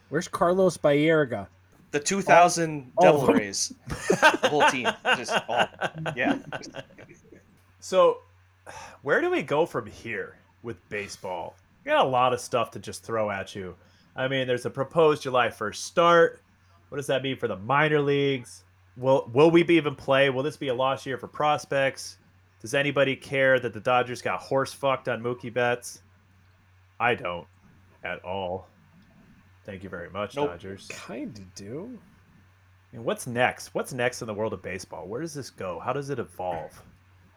Where's 0.08 0.28
Carlos 0.28 0.78
Baerga? 0.78 1.48
The 1.94 2.00
2000 2.00 2.90
all 2.96 3.04
Devil 3.04 3.26
them. 3.26 3.36
Rays, 3.36 3.72
the 3.86 4.48
whole 4.50 4.68
team, 4.68 4.88
just 5.16 5.32
all, 5.48 5.68
yeah. 6.16 6.40
So, 7.78 8.18
where 9.02 9.20
do 9.20 9.30
we 9.30 9.42
go 9.42 9.64
from 9.64 9.86
here 9.86 10.36
with 10.64 10.76
baseball? 10.88 11.54
We 11.84 11.90
got 11.90 12.04
a 12.04 12.08
lot 12.08 12.32
of 12.32 12.40
stuff 12.40 12.72
to 12.72 12.80
just 12.80 13.04
throw 13.04 13.30
at 13.30 13.54
you. 13.54 13.76
I 14.16 14.26
mean, 14.26 14.48
there's 14.48 14.66
a 14.66 14.70
proposed 14.70 15.22
July 15.22 15.50
1st 15.50 15.76
start. 15.76 16.40
What 16.88 16.96
does 16.96 17.06
that 17.06 17.22
mean 17.22 17.36
for 17.36 17.46
the 17.46 17.58
minor 17.58 18.00
leagues? 18.00 18.64
Will 18.96 19.30
will 19.32 19.52
we 19.52 19.62
be 19.62 19.76
even 19.76 19.94
play? 19.94 20.30
Will 20.30 20.42
this 20.42 20.56
be 20.56 20.68
a 20.68 20.74
lost 20.74 21.06
year 21.06 21.16
for 21.16 21.28
prospects? 21.28 22.18
Does 22.60 22.74
anybody 22.74 23.14
care 23.14 23.60
that 23.60 23.72
the 23.72 23.78
Dodgers 23.78 24.20
got 24.20 24.40
horse 24.40 24.72
fucked 24.72 25.08
on 25.08 25.22
Mookie 25.22 25.54
Betts? 25.54 26.02
I 26.98 27.14
don't 27.14 27.46
at 28.02 28.24
all. 28.24 28.66
Thank 29.64 29.82
you 29.82 29.88
very 29.88 30.10
much, 30.10 30.36
Nope. 30.36 30.50
Dodgers. 30.50 30.88
Kind 30.92 31.38
of 31.38 31.54
do. 31.54 31.98
And 32.92 33.04
what's 33.04 33.26
next? 33.26 33.74
What's 33.74 33.92
next 33.92 34.20
in 34.22 34.26
the 34.26 34.34
world 34.34 34.52
of 34.52 34.62
baseball? 34.62 35.06
Where 35.06 35.20
does 35.20 35.34
this 35.34 35.50
go? 35.50 35.80
How 35.80 35.92
does 35.92 36.10
it 36.10 36.18
evolve? 36.18 36.82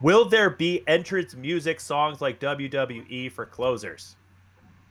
Will 0.01 0.25
there 0.29 0.49
be 0.51 0.83
entrance 0.87 1.35
music 1.35 1.79
songs 1.79 2.21
like 2.21 2.39
WWE 2.39 3.31
for 3.31 3.45
closers? 3.45 4.15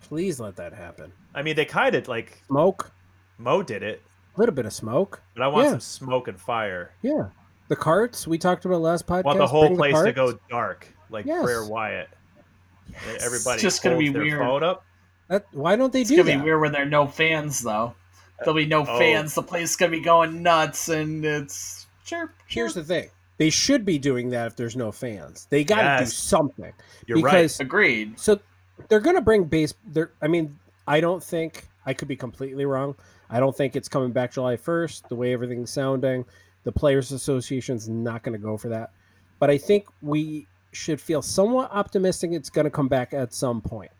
Please 0.01 0.41
let 0.41 0.57
that 0.57 0.73
happen. 0.73 1.13
I 1.35 1.43
mean, 1.43 1.55
they 1.57 1.65
kind 1.65 1.95
of 1.95 2.09
like 2.09 2.43
Smoke. 2.49 2.91
Mo 3.39 3.63
did 3.63 3.83
it, 3.83 4.03
A 4.37 4.41
little 4.41 4.55
bit 4.55 4.65
of 4.67 4.73
smoke. 4.73 5.21
but 5.35 5.43
I 5.43 5.49
want 5.49 5.65
Yeah. 5.67 5.71
some 5.73 5.81
smoke 5.81 6.27
and 6.29 6.41
fire. 6.41 6.91
Yeah. 7.03 7.29
The 7.69 7.77
carts 7.77 8.27
we 8.27 8.39
talked 8.39 8.65
about 8.65 8.81
last 8.81 9.07
podcast. 9.07 9.19
I 9.25 9.27
want 9.27 9.39
the 9.39 9.47
whole 9.47 9.63
bring 9.67 9.73
the 9.75 9.79
place 9.79 10.03
to 10.05 10.13
go 10.13 10.39
dark, 10.49 10.89
like 11.11 11.27
Yes. 11.27 11.45
Bray 11.45 11.67
Wyatt. 11.69 12.09
Yes. 12.89 13.25
Everybody 13.25 13.55
It's 13.57 13.63
just 13.63 13.83
gonna 13.83 13.99
be 13.99 14.09
their 14.09 14.23
weird. 14.23 14.39
phone 14.39 14.63
up. 14.65 14.86
That, 15.29 15.47
why 15.53 15.77
don't 15.77 15.93
they 15.93 16.03
It's 16.03 16.11
do 16.11 16.17
gonna 16.19 16.31
that? 16.31 16.39
be 16.39 16.45
weird 16.45 16.61
when 16.61 16.73
there 16.73 16.83
are 16.83 16.87
no 16.87 17.07
fans, 17.07 17.61
though. 17.61 17.95
There'll 18.39 18.55
be 18.55 18.67
no 18.67 18.83
Oh. 18.83 18.99
fans. 18.99 19.35
The 19.35 19.43
place 19.43 19.71
is 19.71 19.77
gonna 19.77 19.91
be 19.93 20.01
going 20.01 20.43
nuts, 20.43 20.89
and 20.89 21.25
it's 21.25 21.87
chirp. 22.05 22.33
Here's 22.47 22.75
the 22.75 22.85
thing. 22.85 23.09
They 23.39 23.51
should 23.51 23.85
be 23.85 23.99
doing 23.99 24.31
that 24.31 24.47
if 24.47 24.57
there's 24.57 24.77
no 24.77 24.91
fans. 24.93 25.47
They 25.51 25.63
got 25.65 25.99
to 25.99 26.05
do 26.05 26.11
something. 26.11 26.73
You're 27.07 27.21
right. 27.21 27.33
because 27.33 27.61
agreed. 27.61 28.19
so 28.19 28.39
they're 28.89 29.01
going 29.01 29.17
to 29.17 29.21
bring 29.23 29.45
base 29.45 29.75
they're 29.89 30.13
I 30.23 30.29
mean, 30.29 30.59
I 30.87 31.01
don't 31.01 31.23
think 31.23 31.69
I 31.85 31.93
could 31.93 32.09
be 32.09 32.17
completely 32.17 32.65
wrong. 32.65 32.95
I 33.29 33.39
don't 33.41 33.55
think 33.55 33.77
it's 33.77 33.89
coming 33.91 34.11
back 34.13 34.33
July 34.33 34.57
1st 34.57 35.09
the 35.09 35.17
way 35.17 35.35
everything's 35.35 35.71
sounding. 35.71 36.25
The 36.65 36.73
players 36.73 37.13
association's 37.13 37.89
not 37.91 38.23
going 38.23 38.33
to 38.33 38.43
go 38.43 38.57
for 38.57 38.69
that. 38.71 38.91
But 39.39 39.51
I 39.51 39.59
think 39.59 39.87
we 40.01 40.47
should 40.73 41.01
feel 41.01 41.21
somewhat 41.21 41.71
optimistic 41.73 42.33
it's 42.33 42.49
going 42.49 42.65
to 42.65 42.71
come 42.71 42.89
back 42.89 43.13
at 43.13 43.35
some 43.35 43.61
point. 43.61 43.91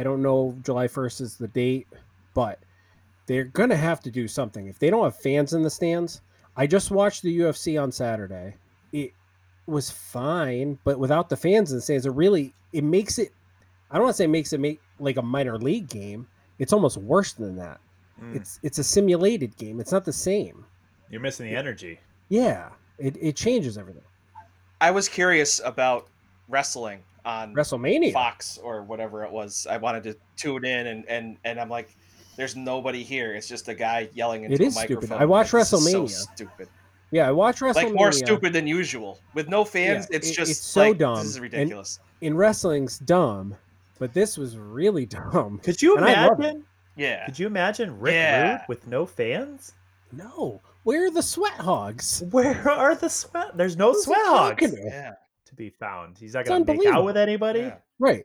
I 0.00 0.02
don't 0.02 0.22
know 0.22 0.56
July 0.62 0.86
1st 0.88 1.20
is 1.20 1.36
the 1.36 1.48
date, 1.48 1.86
but 2.32 2.58
they're 3.26 3.44
going 3.44 3.68
to 3.68 3.76
have 3.76 4.00
to 4.00 4.10
do 4.10 4.26
something. 4.26 4.66
If 4.66 4.78
they 4.78 4.88
don't 4.88 5.04
have 5.04 5.14
fans 5.20 5.52
in 5.52 5.60
the 5.62 5.68
stands, 5.68 6.22
I 6.56 6.66
just 6.66 6.90
watched 6.90 7.22
the 7.22 7.38
UFC 7.40 7.80
on 7.80 7.92
Saturday. 7.92 8.54
It 8.94 9.12
was 9.66 9.90
fine, 9.90 10.78
but 10.84 10.98
without 10.98 11.28
the 11.28 11.36
fans 11.36 11.70
in 11.70 11.76
the 11.76 11.82
stands, 11.82 12.06
it 12.06 12.12
really 12.12 12.54
it 12.72 12.82
makes 12.82 13.18
it. 13.18 13.30
I 13.90 13.96
don't 13.96 14.04
want 14.04 14.14
to 14.14 14.16
say 14.16 14.24
it 14.24 14.28
makes 14.28 14.54
it 14.54 14.60
make 14.60 14.80
like 15.00 15.18
a 15.18 15.22
minor 15.22 15.58
league 15.58 15.90
game. 15.90 16.26
It's 16.58 16.72
almost 16.72 16.96
worse 16.96 17.34
than 17.34 17.56
that. 17.56 17.78
Mm, 18.22 18.36
It's 18.36 18.58
it's 18.62 18.78
a 18.78 18.84
simulated 18.84 19.54
game. 19.58 19.80
It's 19.80 19.92
not 19.92 20.06
the 20.06 20.12
same. 20.14 20.64
you're 21.10 21.20
missing 21.20 21.46
the 21.46 21.54
energy. 21.56 22.00
Yeah, 22.30 22.70
it, 22.98 23.16
it 23.20 23.36
changes 23.36 23.76
everything. 23.76 24.04
I 24.80 24.92
was 24.92 25.10
curious 25.10 25.60
about 25.62 26.08
wrestling 26.48 27.00
on 27.24 27.54
WrestleMania. 27.54 28.12
Fox 28.12 28.58
or 28.58 28.82
whatever 28.82 29.24
it 29.24 29.30
was. 29.30 29.66
I 29.68 29.76
wanted 29.76 30.02
to 30.04 30.16
tune 30.36 30.64
in, 30.64 30.86
and 30.88 31.04
and 31.08 31.36
and 31.44 31.60
I'm 31.60 31.68
like, 31.70 31.96
there's 32.36 32.56
nobody 32.56 33.02
here. 33.02 33.34
It's 33.34 33.48
just 33.48 33.68
a 33.68 33.74
guy 33.74 34.08
yelling 34.14 34.44
into 34.44 34.54
It 34.54 34.60
a 34.60 34.64
is 34.66 34.74
stupid. 34.76 34.94
microphone. 34.94 35.18
I 35.22 35.24
watch 35.26 35.52
Like, 35.52 35.62
this 35.62 35.72
is 35.72 35.90
so 35.90 36.04
WrestleMania. 36.04 36.10
stupid. 36.34 36.68
Yeah, 37.12 37.28
I 37.28 37.32
watch 37.32 37.60
WrestleMania. 37.60 37.74
Like 37.74 37.92
more 37.94 38.12
stupid 38.12 38.52
than 38.52 38.66
usual. 38.66 39.18
With 39.34 39.48
no 39.48 39.64
fans, 39.64 40.06
Yeah, 40.10 40.16
it's 40.18 40.30
it- 40.30 40.34
just 40.34 40.50
it's 40.52 40.60
so 40.60 40.80
like, 40.90 40.98
dumb. 40.98 41.16
This 41.16 41.26
is 41.26 41.34
And- 41.36 41.42
ridiculous. 41.42 41.98
In 42.20 42.36
wrestling's 42.36 42.98
dumb, 43.00 43.56
but 43.98 44.12
this 44.14 44.36
was 44.38 44.56
really 44.58 45.06
dumb. 45.32 45.58
Could 45.62 45.80
you 45.82 45.96
And 45.96 46.04
I 46.04 46.26
love 46.28 46.38
it. 46.40 46.44
imagine? 46.44 46.64
yeah. 46.96 47.24
Could 47.26 47.38
you 47.38 47.46
imagine 47.46 47.98
Rick 47.98 48.14
Yeah. 48.14 48.52
Rude 48.52 48.60
with 48.68 48.86
no 48.86 49.06
fans? 49.06 49.72
No, 50.12 50.60
where 50.82 51.06
are 51.06 51.10
the 51.10 51.22
sweat 51.22 51.52
hogs? 51.54 52.22
Where 52.30 52.68
are 52.70 52.94
the 52.94 53.08
sweat? 53.08 53.56
There's 53.56 53.76
no 53.76 53.92
Who's 53.92 54.04
sweat 54.04 54.18
hogs? 54.26 54.74
Yeah. 54.84 55.12
To 55.50 55.54
be 55.56 55.70
found. 55.70 56.16
He's 56.18 56.34
not 56.34 56.46
going 56.46 56.64
to 56.64 56.74
make 56.74 56.86
out 56.86 57.04
with 57.04 57.16
anybody. 57.16 57.60
yeah. 57.60 57.76
Right. 57.98 58.24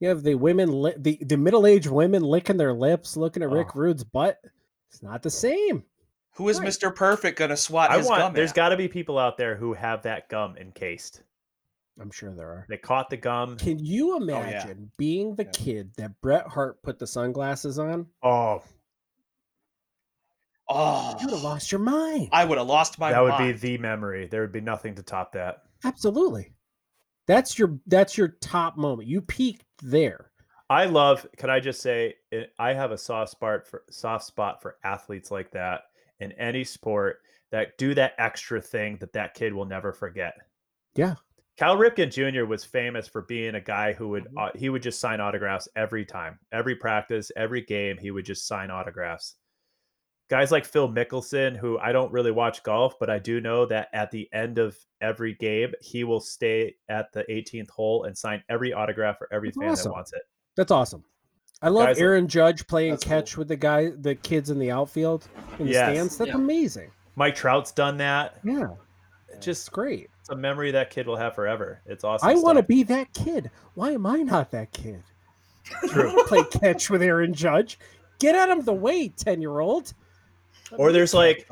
You 0.00 0.08
have 0.08 0.22
the 0.22 0.34
women, 0.36 0.70
li- 0.82 0.94
the 0.96 1.18
the 1.22 1.36
middle 1.36 1.66
aged 1.66 1.88
women 1.88 2.22
licking 2.22 2.56
their 2.56 2.72
lips, 2.72 3.16
looking 3.16 3.42
at 3.42 3.50
Rick 3.50 3.68
Oh. 3.74 3.80
Rude's 3.80 4.04
butt. 4.04 4.38
It's 4.90 5.02
not 5.02 5.22
the 5.22 5.30
same. 5.30 5.82
Who 6.34 6.48
is 6.48 6.60
Right. 6.60 6.68
Mr. 6.68 6.94
Perfect 6.94 7.36
gonna 7.38 7.56
swat 7.56 7.90
I 7.90 7.98
his 7.98 8.06
want. 8.06 8.20
gum 8.20 8.32
There's 8.32 8.50
at? 8.50 8.56
got 8.56 8.68
to 8.70 8.76
be 8.76 8.86
people 8.88 9.18
out 9.18 9.36
there 9.36 9.56
who 9.56 9.74
have 9.74 10.04
that 10.04 10.28
gum 10.28 10.56
encased. 10.56 11.22
I'm 12.00 12.12
sure 12.12 12.32
there 12.32 12.46
are. 12.48 12.66
They 12.68 12.76
caught 12.76 13.10
the 13.10 13.16
gum. 13.16 13.56
Can 13.56 13.84
you 13.84 14.14
oh, 14.14 14.24
yeah. 14.24 14.38
imagine 14.38 14.92
being 14.96 15.34
the 15.34 15.42
Yeah. 15.44 15.50
kid 15.52 15.90
that 15.96 16.20
Bret 16.20 16.46
Hart 16.46 16.80
put 16.84 17.00
the 17.00 17.06
sunglasses 17.08 17.80
on? 17.80 18.06
Oh, 18.22 18.62
Oh, 20.70 21.16
You 21.18 21.26
would 21.26 21.34
have 21.34 21.42
lost 21.44 21.72
your 21.72 21.78
mind. 21.80 22.28
I 22.30 22.44
would 22.44 22.58
have 22.58 22.66
lost 22.66 22.98
my 22.98 23.10
that 23.10 23.22
would 23.22 23.38
be 23.38 23.52
the 23.52 23.78
memory. 23.78 24.26
There 24.26 24.42
would 24.42 24.52
be 24.52 24.60
nothing 24.60 24.94
to 24.96 25.02
top 25.02 25.32
that. 25.32 25.62
Absolutely. 25.84 26.52
That's 27.26 27.58
your 27.58 27.78
that's 27.86 28.16
your 28.16 28.28
top 28.40 28.76
moment. 28.76 29.08
You 29.08 29.20
peaked 29.20 29.64
there. 29.82 30.30
I 30.70 30.84
love. 30.86 31.26
Can 31.36 31.48
I 31.50 31.60
just 31.60 31.80
say, 31.80 32.14
I 32.58 32.74
have 32.74 32.90
a 32.92 32.98
soft 32.98 33.30
spot 33.30 33.66
for 33.66 33.84
soft 33.90 34.24
spot 34.24 34.60
for 34.60 34.76
athletes 34.84 35.30
like 35.30 35.50
that 35.52 35.82
in 36.20 36.32
any 36.32 36.64
sport 36.64 37.20
that 37.50 37.78
do 37.78 37.94
that 37.94 38.12
extra 38.18 38.60
thing 38.60 38.98
that 39.00 39.12
that 39.14 39.34
kid 39.34 39.54
will 39.54 39.64
never 39.64 39.92
forget. 39.92 40.34
Yeah. 40.94 41.14
Cal 41.56 41.76
Ripken 41.76 42.10
Jr. 42.12 42.44
was 42.44 42.64
famous 42.64 43.08
for 43.08 43.22
being 43.22 43.54
a 43.54 43.60
guy 43.60 43.92
who 43.92 44.08
would 44.08 44.24
Mhm. 44.26 44.48
uh, 44.48 44.50
he 44.54 44.68
would 44.68 44.82
just 44.82 45.00
sign 45.00 45.20
autographs 45.20 45.68
every 45.74 46.04
time, 46.04 46.38
every 46.52 46.76
practice, 46.76 47.32
every 47.36 47.62
game. 47.62 47.96
He 47.98 48.10
would 48.10 48.24
just 48.26 48.46
sign 48.46 48.70
autographs. 48.70 49.36
Guys 50.28 50.52
like 50.52 50.64
Phil 50.66 50.88
Mickelson, 50.88 51.56
who 51.56 51.78
I 51.78 51.90
don't 51.92 52.12
really 52.12 52.30
watch 52.30 52.62
golf, 52.62 52.98
but 53.00 53.08
I 53.08 53.18
do 53.18 53.40
know 53.40 53.64
that 53.66 53.88
at 53.94 54.10
the 54.10 54.28
end 54.32 54.58
of 54.58 54.76
every 55.00 55.34
game, 55.34 55.72
he 55.80 56.04
will 56.04 56.20
stay 56.20 56.74
at 56.90 57.10
the 57.12 57.24
18th 57.30 57.70
hole 57.70 58.04
and 58.04 58.16
sign 58.16 58.42
every 58.50 58.72
autograph 58.74 59.16
for 59.16 59.26
every 59.32 59.48
That's 59.48 59.58
fan 59.58 59.70
awesome. 59.70 59.90
that 59.90 59.94
wants 59.94 60.12
it. 60.12 60.22
That's 60.56 60.70
awesome. 60.70 61.02
I 61.62 61.70
love 61.70 61.86
Guys 61.86 61.96
like- 61.96 62.02
Aaron 62.02 62.28
Judge 62.28 62.66
playing 62.66 62.90
That's 62.92 63.04
catch 63.04 63.36
with 63.38 63.48
the 63.48 63.56
guy, 63.56 63.90
the 63.98 64.14
kids 64.14 64.50
in 64.50 64.58
the 64.58 64.70
outfield 64.70 65.26
in 65.58 65.66
the 65.66 65.72
Yes. 65.72 65.92
stands. 65.94 66.18
That's 66.18 66.28
Yeah. 66.28 66.34
amazing. 66.36 66.90
Mike 67.16 67.34
Trout's 67.34 67.72
done 67.72 67.96
that. 67.96 68.38
Yeah, 68.44 68.68
It's 69.28 69.36
it's 69.38 69.44
just 69.46 69.72
great. 69.72 70.08
it's 70.20 70.28
a 70.28 70.36
memory 70.36 70.70
that 70.72 70.90
kid 70.90 71.06
will 71.06 71.16
have 71.16 71.34
forever. 71.34 71.80
It's 71.86 72.04
awesome. 72.04 72.28
I 72.28 72.34
want 72.34 72.58
to 72.58 72.62
be 72.62 72.82
that 72.84 73.12
kid. 73.14 73.50
Why 73.74 73.92
am 73.92 74.04
I 74.06 74.18
not 74.18 74.50
that 74.50 74.72
kid? 74.72 75.02
True. 75.88 76.12
Play 76.26 76.44
catch 76.44 76.90
with 76.90 77.02
Aaron 77.02 77.32
Judge. 77.34 77.78
Get 78.20 78.34
out 78.34 78.50
of 78.50 78.64
the 78.66 78.74
way, 78.74 79.08
ten 79.08 79.40
year 79.40 79.58
old. 79.58 79.94
Or 80.76 80.92
there's 80.92 81.14
like, 81.14 81.48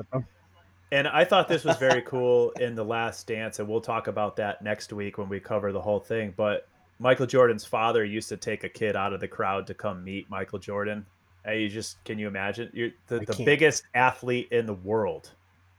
and 0.93 1.09
I 1.09 1.25
thought 1.25 1.49
this 1.49 1.65
was 1.65 1.77
very 1.79 2.03
cool 2.03 2.51
in 2.61 2.75
the 2.75 2.85
Last 2.85 3.27
Dance, 3.27 3.59
and 3.59 3.69
we'll 3.69 3.81
talk 3.81 4.07
about 4.07 4.37
that 4.37 4.63
next 4.63 4.93
week 4.93 5.19
when 5.19 5.29
we 5.29 5.41
cover 5.41 5.73
the 5.73 5.81
whole 5.81 6.01
thing. 6.01 6.33
But 6.37 6.69
Michael 6.99 7.27
Jordan's 7.27 7.65
father 7.65 8.05
used 8.05 8.29
to 8.31 8.37
take 8.37 8.65
a 8.65 8.69
kid 8.69 8.97
out 8.97 9.13
of 9.13 9.21
the 9.21 9.29
crowd 9.29 9.67
to 9.67 9.75
come 9.75 10.05
meet 10.05 10.29
Michael 10.31 10.59
Jordan. 10.59 11.05
And 11.45 11.61
you 11.61 11.69
just 11.69 12.03
can 12.05 12.19
you 12.19 12.27
imagine? 12.27 12.71
You're 12.73 12.91
the, 13.07 13.21
the 13.21 13.45
biggest 13.45 13.85
athlete 13.95 14.49
in 14.51 14.67
the 14.67 14.75
world, 14.75 15.31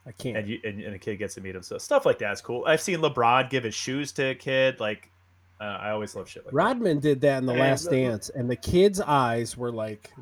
I 0.06 0.12
can't. 0.14 0.38
and 0.38 0.48
you 0.48 0.60
and, 0.64 0.80
and 0.82 0.96
a 0.96 1.00
kid 1.00 1.18
gets 1.18 1.36
to 1.36 1.42
meet 1.42 1.56
him. 1.56 1.64
So 1.64 1.78
stuff 1.78 2.06
like 2.06 2.20
that's 2.20 2.40
cool. 2.40 2.64
I've 2.66 2.82
seen 2.82 3.00
LeBron 3.00 3.50
give 3.50 3.66
his 3.66 3.76
shoes 3.76 4.12
to 4.14 4.30
a 4.30 4.36
kid. 4.36 4.80
Like 4.80 5.12
uh, 5.60 5.64
I 5.66 5.90
always 5.90 6.16
love 6.16 6.30
shit 6.30 6.46
like 6.46 6.52
that. 6.52 6.56
Rodman 6.56 7.00
did 7.00 7.20
that 7.22 7.40
in 7.40 7.46
the 7.46 7.52
And 7.54 7.62
Last 7.62 7.86
the- 7.90 7.92
Dance, 8.02 8.30
and 8.30 8.50
the 8.50 8.56
kids' 8.56 9.02
eyes 9.02 9.58
were 9.58 9.72
like 9.72 10.14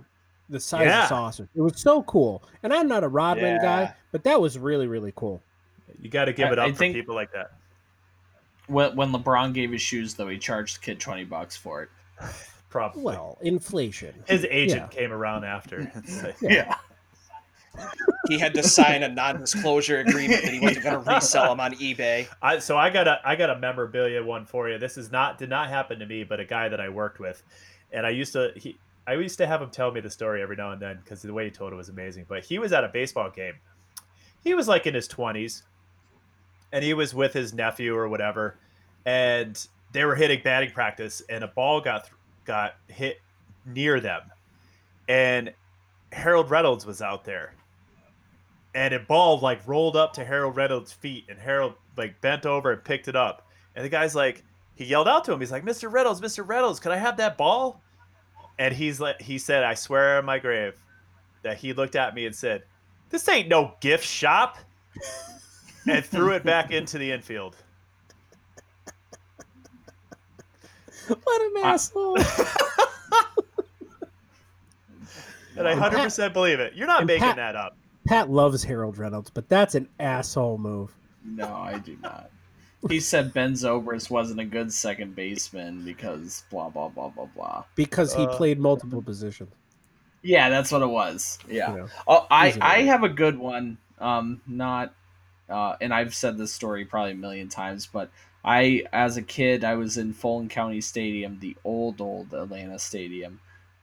the 0.50 0.60
size 0.60 0.86
Yeah. 0.86 1.04
of 1.04 1.10
saucers. 1.10 1.48
It 1.56 1.62
was 1.62 1.80
so 1.82 2.04
cool. 2.04 2.44
And 2.64 2.74
I'm 2.74 2.88
not 2.88 3.04
a 3.04 3.08
Rodman 3.08 3.56
Yeah. 3.56 3.62
guy, 3.62 3.94
but 4.12 4.24
that 4.24 4.40
was 4.40 4.58
really 4.60 4.88
really 4.88 5.14
cool. 5.16 5.42
You 6.02 6.10
got 6.10 6.26
to 6.26 6.34
give 6.34 6.50
I- 6.50 6.52
it 6.54 6.60
up 6.60 6.68
I 6.68 6.72
for 6.72 6.78
think- 6.78 6.96
people 6.96 7.16
like 7.16 7.32
that. 7.34 7.52
When, 8.68 8.96
when 8.96 9.12
LeBron 9.12 9.54
gave 9.54 9.72
his 9.72 9.82
shoes, 9.82 10.16
though, 10.16 10.28
he 10.28 10.40
charged 10.40 10.78
the 10.78 10.86
kid 10.86 11.00
twenty 11.00 11.24
bucks 11.24 11.56
for 11.56 11.84
it. 11.84 11.90
Probably. 12.70 13.04
Well, 13.04 13.38
inflation. 13.42 14.14
his 14.28 14.46
agent 14.50 14.92
Yeah. 14.92 15.00
came 15.02 15.12
around 15.14 15.44
after. 15.46 15.92
It's 15.96 16.42
Yeah. 16.42 16.76
He 18.30 18.40
had 18.40 18.54
to 18.56 18.64
sign 18.64 19.04
a 19.04 19.10
non-disclosure 19.10 20.00
agreement 20.00 20.44
that 20.44 20.54
he 20.54 20.60
wasn't 20.62 20.84
going 20.86 21.04
to 21.04 21.12
resell 21.12 21.50
them 21.50 21.60
on 21.60 21.74
eBay. 21.74 22.28
I, 22.42 22.60
so 22.60 22.78
I 22.78 22.90
got 22.90 23.08
a 23.08 23.20
I 23.26 23.36
got 23.36 23.50
a 23.50 23.60
memorabilia 23.60 24.24
one 24.24 24.46
for 24.46 24.70
you. 24.70 24.78
This 24.78 24.98
is 24.98 25.12
not 25.12 25.38
did 25.38 25.50
not 25.50 25.68
happen 25.70 26.00
to 26.00 26.06
me, 26.06 26.24
but 26.24 26.40
a 26.40 26.46
guy 26.46 26.70
that 26.70 26.80
I 26.80 26.88
worked 26.90 27.20
with, 27.20 27.44
and 27.92 28.06
I 28.06 28.12
used 28.12 28.32
to 28.34 28.52
he 28.56 28.78
I 29.08 29.14
used 29.14 29.38
to 29.38 29.48
have 29.48 29.62
him 29.62 29.70
tell 29.70 29.92
me 29.92 30.02
the 30.02 30.10
story 30.10 30.42
every 30.42 30.56
now 30.56 30.72
and 30.72 30.82
then 30.82 31.00
because 31.04 31.22
the 31.22 31.34
way 31.34 31.46
he 31.46 31.52
told 31.52 31.74
it 31.74 31.76
was 31.76 31.90
amazing. 31.90 32.26
But 32.28 32.44
he 32.44 32.60
was 32.60 32.74
at 32.74 32.84
a 32.84 32.90
baseball 32.90 33.30
game. 33.30 33.54
He 34.44 34.54
was 34.54 34.68
like 34.68 34.88
in 34.88 34.94
his 34.94 35.08
twenties, 35.08 35.64
and 36.72 36.84
he 36.84 36.94
was 36.94 37.14
with 37.14 37.34
his 37.34 37.54
nephew 37.54 37.96
or 37.96 38.08
whatever, 38.08 38.58
and 39.06 39.68
they 39.92 40.06
were 40.06 40.16
hitting 40.16 40.42
batting 40.44 40.72
practice, 40.72 41.22
and 41.30 41.44
a 41.44 41.48
ball 41.48 41.82
got 41.82 42.10
got 42.46 42.76
hit 42.88 43.20
near 43.66 44.00
them, 44.00 44.22
and 45.08 45.54
Harold 46.12 46.50
Reynolds 46.50 46.86
was 46.86 47.02
out 47.02 47.26
there 47.26 47.54
and 48.76 48.94
a 48.94 49.00
ball 49.00 49.40
like 49.40 49.66
rolled 49.66 49.96
up 49.96 50.14
to 50.14 50.26
Harold 50.26 50.56
Reynolds' 50.56 50.92
feet, 50.92 51.24
and 51.30 51.40
Harold 51.40 51.74
like 51.98 52.20
bent 52.22 52.46
over 52.46 52.72
and 52.74 52.84
picked 52.84 53.08
it 53.08 53.16
up. 53.16 53.48
And 53.74 53.84
the 53.84 53.90
guy's 53.90 54.14
like, 54.14 54.44
he 54.76 54.84
yelled 54.84 55.08
out 55.08 55.24
to 55.26 55.32
him. 55.34 55.40
He's 55.40 55.52
like, 55.52 55.64
"Mr. 55.64 55.92
Reynolds, 55.92 56.22
Mr. 56.22 56.48
Reynolds, 56.48 56.80
can 56.80 56.92
I 56.92 56.98
have 56.98 57.18
that 57.18 57.38
ball?" 57.38 57.82
And 58.58 58.74
he's 58.74 59.00
like, 59.00 59.22
he 59.22 59.38
said, 59.38 59.64
"I 59.64 59.74
swear 59.74 60.18
on 60.18 60.26
my 60.26 60.40
grave 60.40 60.74
that 61.44 61.58
he 61.58 61.74
looked 61.74 61.96
at 61.96 62.16
me 62.16 62.26
and 62.26 62.36
said, 62.36 62.64
"This 63.10 63.28
ain't 63.28 63.48
no 63.50 63.76
gift 63.82 64.06
shop," 64.06 64.58
and 65.88 66.04
threw 66.06 66.32
it 66.32 66.44
back 66.44 66.72
into 66.72 66.98
the 66.98 67.12
infield. 67.12 67.56
what 71.08 71.42
an 71.42 71.64
I- 71.64 71.74
asshole! 71.74 72.18
And 75.58 75.66
I 75.68 75.72
And 75.72 75.80
hundred 75.80 75.96
Pat- 75.98 76.06
percent 76.08 76.34
believe 76.34 76.60
it. 76.60 76.74
You're 76.74 76.86
not 76.88 77.06
making 77.06 77.22
Pat- 77.24 77.36
that 77.38 77.56
up. 77.56 77.78
Pat 78.06 78.30
loves 78.30 78.62
Harold 78.62 78.98
Reynolds, 78.98 79.30
but 79.30 79.48
that's 79.48 79.74
an 79.74 79.88
asshole 80.02 80.58
move. 80.58 80.94
No, 81.24 81.48
I 81.48 81.78
do 81.80 81.96
not. 82.04 82.30
He 82.90 83.00
said 83.00 83.34
Ben 83.34 83.54
Zobrist 83.54 84.10
wasn't 84.10 84.40
a 84.40 84.46
good 84.46 84.72
second 84.72 85.16
baseman 85.16 85.84
because 85.84 86.44
blah 86.52 86.70
blah 86.70 86.90
blah 86.90 87.10
blah 87.10 87.28
blah. 87.36 87.64
Because 87.76 88.14
he 88.14 88.24
Uh, 88.24 88.36
played 88.38 88.60
multiple 88.60 89.02
positions. 89.02 89.52
Yeah, 90.22 90.50
that's 90.50 90.72
what 90.72 90.82
it 90.82 90.88
was. 90.88 91.40
Yeah. 91.50 91.72
you 91.72 91.78
know. 91.78 91.88
Oh, 92.08 92.28
I 92.30 92.58
I 92.62 92.82
have 92.84 93.04
a 93.04 93.10
good 93.10 93.38
one. 93.38 93.78
Um, 94.00 94.42
not, 94.46 94.94
uh, 95.50 95.76
and 95.80 95.94
I've 95.94 96.14
said 96.14 96.38
this 96.38 96.54
story 96.54 96.84
probably 96.86 97.12
a 97.12 97.16
million 97.16 97.48
times, 97.48 97.88
but 97.92 98.10
I, 98.44 98.84
as 98.92 99.18
a 99.18 99.22
kid, 99.22 99.64
I 99.64 99.76
was 99.76 99.98
in 99.98 100.14
Fulton 100.14 100.50
County 100.50 100.82
Stadium, 100.82 101.40
the 101.40 101.56
old 101.64 102.02
old 102.02 102.34
Atlanta 102.34 102.78
Stadium, 102.78 103.40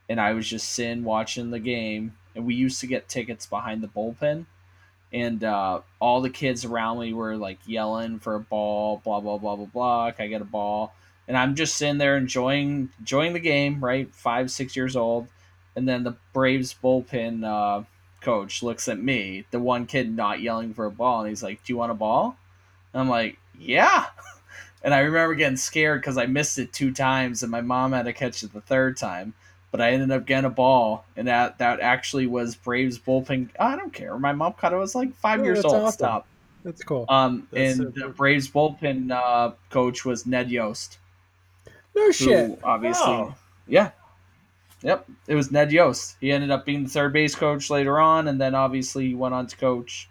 and 0.09 0.21
I 0.21 0.33
was 0.35 0.49
just 0.49 0.71
sitting 0.71 1.03
watching 1.03 1.51
the 1.51 1.59
game. 1.59 2.15
And 2.35 2.47
we 2.47 2.55
used 2.55 2.81
to 2.81 2.87
get 2.87 3.09
tickets 3.09 3.47
behind 3.47 3.83
the 3.83 3.89
bullpen, 3.89 4.47
and 5.13 5.45
uh, 5.45 5.81
all 6.01 6.21
the 6.21 6.31
kids 6.31 6.65
around 6.65 7.01
me 7.01 7.13
were 7.13 7.37
like 7.37 7.59
yelling 7.67 8.19
for 8.19 8.35
a 8.35 8.41
ball, 8.41 9.01
blah 9.05 9.21
blah 9.21 9.39
blah 9.39 9.57
blah 9.57 9.67
blah. 9.67 10.11
Can 10.13 10.25
I 10.25 10.29
get 10.29 10.43
a 10.43 10.47
ball? 10.47 10.95
And 11.29 11.37
I'm 11.37 11.55
just 11.55 11.77
sitting 11.77 11.99
there 11.99 12.17
enjoying 12.17 12.91
enjoying 12.99 13.33
the 13.33 13.41
game, 13.41 13.83
right? 13.85 14.13
Five 14.15 14.51
six 14.51 14.77
years 14.77 14.97
old, 14.97 15.29
and 15.77 15.89
then 15.89 16.05
the 16.05 16.17
Braves 16.33 16.75
bullpen 16.83 17.45
uh, 17.45 17.85
coach 18.21 18.63
looks 18.63 18.89
at 18.89 18.99
me, 19.03 19.45
the 19.51 19.61
one 19.61 19.87
kid 19.87 20.15
not 20.15 20.41
yelling 20.41 20.75
for 20.75 20.87
a 20.87 20.91
ball, 20.91 21.21
and 21.21 21.29
he's 21.29 21.43
like, 21.43 21.63
"Do 21.65 21.73
you 21.73 21.77
want 21.77 21.93
a 21.93 21.95
ball?" 21.95 22.37
And 22.93 23.01
I'm 23.01 23.09
like, 23.09 23.39
"Yeah." 23.59 24.07
And 24.85 24.93
I 24.93 24.99
remember 24.99 25.37
getting 25.37 25.57
scared 25.57 26.01
because 26.01 26.19
I 26.19 26.27
missed 26.27 26.59
it 26.59 26.73
two 26.73 26.93
times, 26.93 27.45
and 27.45 27.53
my 27.53 27.61
mom 27.61 27.93
had 27.93 28.07
to 28.07 28.13
catch 28.13 28.43
it 28.43 28.53
the 28.53 28.61
third 28.61 28.97
time. 28.97 29.33
But 29.73 29.81
I 29.81 29.91
ended 29.93 30.11
up 30.13 30.27
getting 30.27 30.45
a 30.45 30.51
ball, 30.51 31.05
and 31.17 31.27
that 31.27 31.59
that 31.59 31.81
actually 31.81 32.27
was 32.29 32.55
Braves 32.55 32.99
bullpen. 32.99 33.49
I 33.59 33.75
don't 33.75 33.93
care. 33.93 34.17
My 34.19 34.33
mom 34.33 34.53
caught 34.53 34.73
it. 34.73 34.77
I 34.77 34.79
was 34.79 34.95
like 34.95 35.13
five 35.17 35.41
Oh, 35.41 35.45
years 35.45 35.65
old. 35.65 35.75
awesome. 35.75 35.93
Stop. 35.93 36.27
That's 36.63 36.85
cool. 36.85 37.07
Um, 37.09 37.49
That's 37.51 37.79
and 37.81 37.93
the. 37.95 38.09
Braves 38.09 38.49
bullpen 38.51 39.11
uh, 39.11 39.53
coach 39.71 40.05
was 40.05 40.27
Ned 40.27 40.51
Yost 40.51 40.99
no 41.95 42.07
who 42.07 42.13
shit. 42.13 42.59
obviously 42.65 43.05
Oh. 43.13 43.35
yeah 43.69 43.91
yep 44.83 45.07
it 45.27 45.35
was 45.35 45.51
ned 45.53 45.71
yost 45.71 46.17
he 46.23 46.33
ended 46.33 46.51
up 46.51 46.65
being 46.65 46.85
the 46.85 46.89
third 46.89 47.13
base 47.13 47.35
coach 47.35 47.69
later 47.69 48.01
on 48.01 48.29
and 48.29 48.41
then 48.41 48.55
obviously 48.55 49.09
he 49.09 49.15
went 49.15 49.35
on 49.35 49.47
to 49.47 49.55
coach 49.59 50.09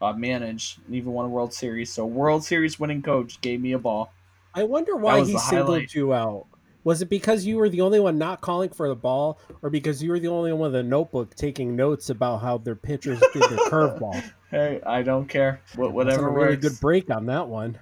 uh, 0.00 0.12
manage 0.12 0.78
and 0.86 0.94
even 0.94 1.12
won 1.12 1.26
a 1.26 1.28
world 1.28 1.52
series 1.52 1.92
so 1.92 2.06
world 2.06 2.44
series 2.44 2.78
winning 2.78 3.02
coach 3.02 3.40
gave 3.40 3.60
me 3.60 3.72
a 3.72 3.78
ball 3.80 4.12
I 4.54 4.62
wonder 4.62 4.94
why 4.94 5.24
he 5.24 5.36
singled 5.36 5.66
highlight. 5.70 5.92
you 5.94 6.14
out. 6.14 6.46
Was 6.84 7.00
it 7.02 7.08
because 7.08 7.44
you 7.46 7.56
were 7.56 7.68
the 7.70 7.80
only 7.80 7.98
one 7.98 8.18
not 8.18 8.40
calling 8.42 8.68
for 8.70 8.88
the 8.88 8.94
ball, 8.94 9.38
or 9.62 9.70
because 9.70 10.02
you 10.02 10.10
were 10.10 10.18
the 10.20 10.28
only 10.28 10.52
one 10.52 10.72
with 10.72 10.80
a 10.80 10.82
notebook 10.82 11.34
taking 11.34 11.74
notes 11.74 12.10
about 12.10 12.38
how 12.42 12.58
their 12.58 12.76
pitchers 12.76 13.18
did 13.32 13.42
their 13.42 13.58
curveball? 13.70 14.22
hey 14.50 14.80
i 14.86 15.02
don't 15.02 15.26
care 15.28 15.60
what, 15.74 15.86
That's 15.86 15.94
whatever 15.94 16.28
a 16.28 16.30
really 16.30 16.48
works. 16.56 16.68
good 16.68 16.80
break 16.80 17.10
on 17.10 17.26
that 17.26 17.48
one. 17.48 17.78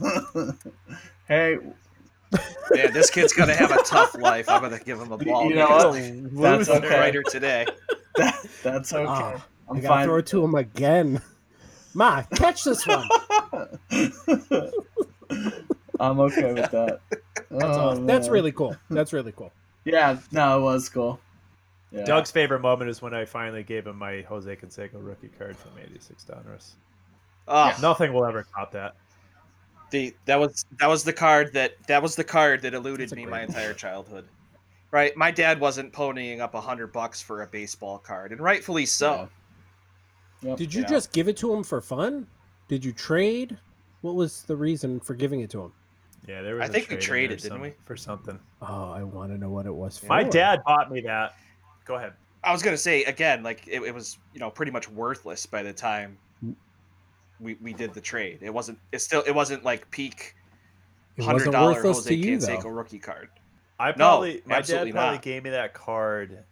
hey 1.28 1.58
Man, 2.72 2.92
this 2.92 3.10
kid's 3.10 3.32
going 3.32 3.48
to 3.48 3.54
have 3.54 3.70
a 3.70 3.82
tough 3.84 4.16
life. 4.18 4.48
I'm 4.48 4.60
going 4.60 4.76
to 4.76 4.84
give 4.84 5.00
him 5.00 5.12
a 5.12 5.16
ball. 5.18 5.48
You 5.48 5.54
know 5.56 5.68
what? 6.32 6.58
That's 6.58 6.68
okay. 6.68 6.98
writer 6.98 7.22
today. 7.22 7.66
that, 8.16 8.46
that's 8.62 8.92
okay 8.92 9.06
Ah, 9.08 9.46
i'm 9.68 9.76
I 9.76 9.80
gotta 9.80 9.88
fine 9.88 10.04
throw 10.06 10.16
it 10.16 10.26
to 10.26 10.44
him 10.44 10.54
again. 10.54 11.20
Ma, 11.94 12.22
catch 12.34 12.64
this 12.64 12.86
one. 12.86 13.06
i'm 16.00 16.20
okay 16.20 16.52
with 16.52 16.70
that 16.70 17.00
That's, 17.50 17.64
Oh, 17.64 17.88
awesome. 17.90 18.06
That's 18.06 18.28
really 18.28 18.52
cool. 18.52 18.76
That's 18.90 19.12
really 19.12 19.32
cool. 19.32 19.52
yeah 19.84 20.18
no 20.32 20.58
it 20.58 20.62
was 20.62 20.88
cool 20.88 21.20
yeah. 21.92 22.04
Doug's 22.04 22.32
favorite 22.32 22.60
moment 22.60 22.90
is 22.90 23.00
when 23.00 23.14
I 23.14 23.24
finally 23.24 23.62
gave 23.62 23.86
him 23.86 23.96
my 23.96 24.22
Jose 24.22 24.54
Canseco 24.56 24.94
rookie 24.94 25.28
card 25.38 25.56
from 25.56 25.70
'86 25.80 26.24
Donruss. 26.24 26.72
Oh, 27.46 27.72
Nothing 27.80 28.12
will 28.12 28.24
ever 28.26 28.44
top 28.54 28.72
that. 28.72 28.96
the 29.92 30.12
that 30.24 30.38
was 30.38 30.66
that 30.80 30.88
was 30.88 31.04
the 31.04 31.12
card 31.12 31.52
that 31.54 31.74
that 31.86 32.02
was 32.02 32.16
the 32.16 32.24
card 32.24 32.60
that 32.62 32.74
eluded 32.74 33.12
me 33.12 33.24
my 33.24 33.42
entire 33.42 33.72
childhood. 33.72 34.26
Right, 34.90 35.16
my 35.16 35.30
dad 35.30 35.60
wasn't 35.60 35.92
ponying 35.92 36.40
up 36.40 36.54
a 36.54 36.60
hundred 36.60 36.92
bucks 36.92 37.22
for 37.22 37.42
a 37.42 37.46
baseball 37.46 37.98
card, 37.98 38.32
and 38.32 38.40
rightfully 38.40 38.84
so. 38.86 39.28
Yep. 40.42 40.58
Did 40.58 40.74
you 40.74 40.82
Yeah. 40.82 40.88
just 40.88 41.12
give 41.12 41.28
it 41.28 41.36
to 41.38 41.54
him 41.54 41.62
for 41.62 41.80
fun? 41.80 42.26
Did 42.68 42.84
you 42.84 42.92
trade? 42.92 43.56
What 44.00 44.16
was 44.16 44.42
the 44.42 44.56
reason 44.56 44.98
for 45.00 45.14
giving 45.14 45.40
it 45.40 45.50
to 45.50 45.62
him? 45.62 45.72
Yeah, 46.26 46.42
there 46.42 46.56
was. 46.56 46.62
I 46.62 46.66
a 46.66 46.68
think 46.68 46.90
we 46.90 46.96
trade 46.96 46.98
in 46.98 47.02
traded, 47.02 47.38
didn't 47.38 47.52
some- 47.52 47.60
we? 47.60 47.72
for 47.84 47.96
something? 47.96 48.38
Oh, 48.62 48.90
I 48.90 49.02
want 49.02 49.32
to 49.32 49.38
know 49.38 49.50
what 49.50 49.66
it 49.66 49.74
was 49.74 49.98
for. 49.98 50.06
My 50.06 50.22
dad 50.22 50.62
bought 50.64 50.90
me 50.90 51.00
that. 51.02 51.36
Go 51.84 51.94
ahead. 51.96 52.14
I 52.42 52.52
was 52.52 52.62
gonna 52.62 52.76
say 52.76 53.04
again, 53.04 53.42
like 53.42 53.66
it, 53.66 53.82
it 53.82 53.94
was, 53.94 54.18
you 54.32 54.40
know, 54.40 54.50
pretty 54.50 54.72
much 54.72 54.88
worthless 54.88 55.46
by 55.46 55.62
the 55.62 55.72
time 55.72 56.16
mm. 56.44 56.54
we, 57.40 57.54
we 57.60 57.72
did 57.72 57.92
the 57.92 58.00
trade. 58.00 58.38
It 58.40 58.52
wasn't. 58.52 58.78
It 58.92 59.00
still. 59.00 59.22
It 59.22 59.34
wasn't 59.34 59.64
like 59.64 59.90
peak 59.90 60.34
It 61.16 61.24
hundred 61.24 61.46
wasn't 61.46 61.54
worthless 61.54 61.96
Jose 61.98 62.08
to 62.10 62.14
you, 62.14 62.38
Canseco 62.38 62.62
though. 62.64 62.68
rookie 62.70 62.98
card. 62.98 63.30
I 63.78 63.92
probably 63.92 64.42
my 64.46 64.60
dad 64.60 64.90
probably 64.90 64.92
not. 64.92 65.22
gave 65.22 65.44
me 65.44 65.50
that 65.50 65.74
card 65.74 66.44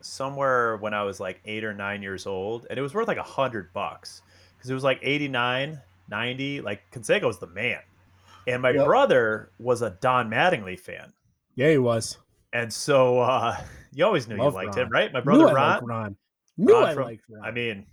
somewhere 0.00 0.76
when 0.76 0.94
I 0.94 1.02
was 1.02 1.20
like 1.20 1.40
eight 1.44 1.64
or 1.64 1.74
nine 1.74 2.02
years 2.02 2.26
old, 2.26 2.66
and 2.68 2.78
it 2.78 2.82
was 2.82 2.94
worth 2.94 3.08
like 3.08 3.18
a 3.18 3.22
hundred 3.22 3.72
bucks 3.72 4.22
because 4.56 4.70
it 4.70 4.74
was 4.74 4.84
like 4.84 4.98
89, 5.02 5.80
90. 6.08 6.60
Like 6.62 6.82
Canseco 6.90 7.24
was 7.24 7.38
the 7.38 7.46
man, 7.48 7.80
and 8.48 8.62
my 8.62 8.70
Yep. 8.70 8.86
brother 8.86 9.52
was 9.58 9.82
a 9.82 9.90
Don 10.00 10.28
Mattingly 10.30 10.78
fan, 10.78 11.12
Yeah, 11.54 11.70
he 11.70 11.78
was. 11.78 12.18
and 12.52 12.72
so 12.72 13.20
uh, 13.20 13.56
you 13.92 14.04
always 14.04 14.26
knew 14.28 14.36
Love 14.36 14.54
you 14.54 14.56
liked 14.56 14.76
Ron. 14.76 14.86
him, 14.86 14.92
right? 14.92 15.12
My 15.12 15.20
brother 15.20 15.48
I 15.48 15.52
Ron. 15.52 15.70
liked 15.72 15.84
Ron. 15.86 16.16
Knew 16.56 16.72
Ron 16.74 16.84
I 16.84 16.94
from- 16.94 17.04
liked 17.04 17.24
Ron. 17.28 17.44
I 17.44 17.50
mean, 17.50 17.86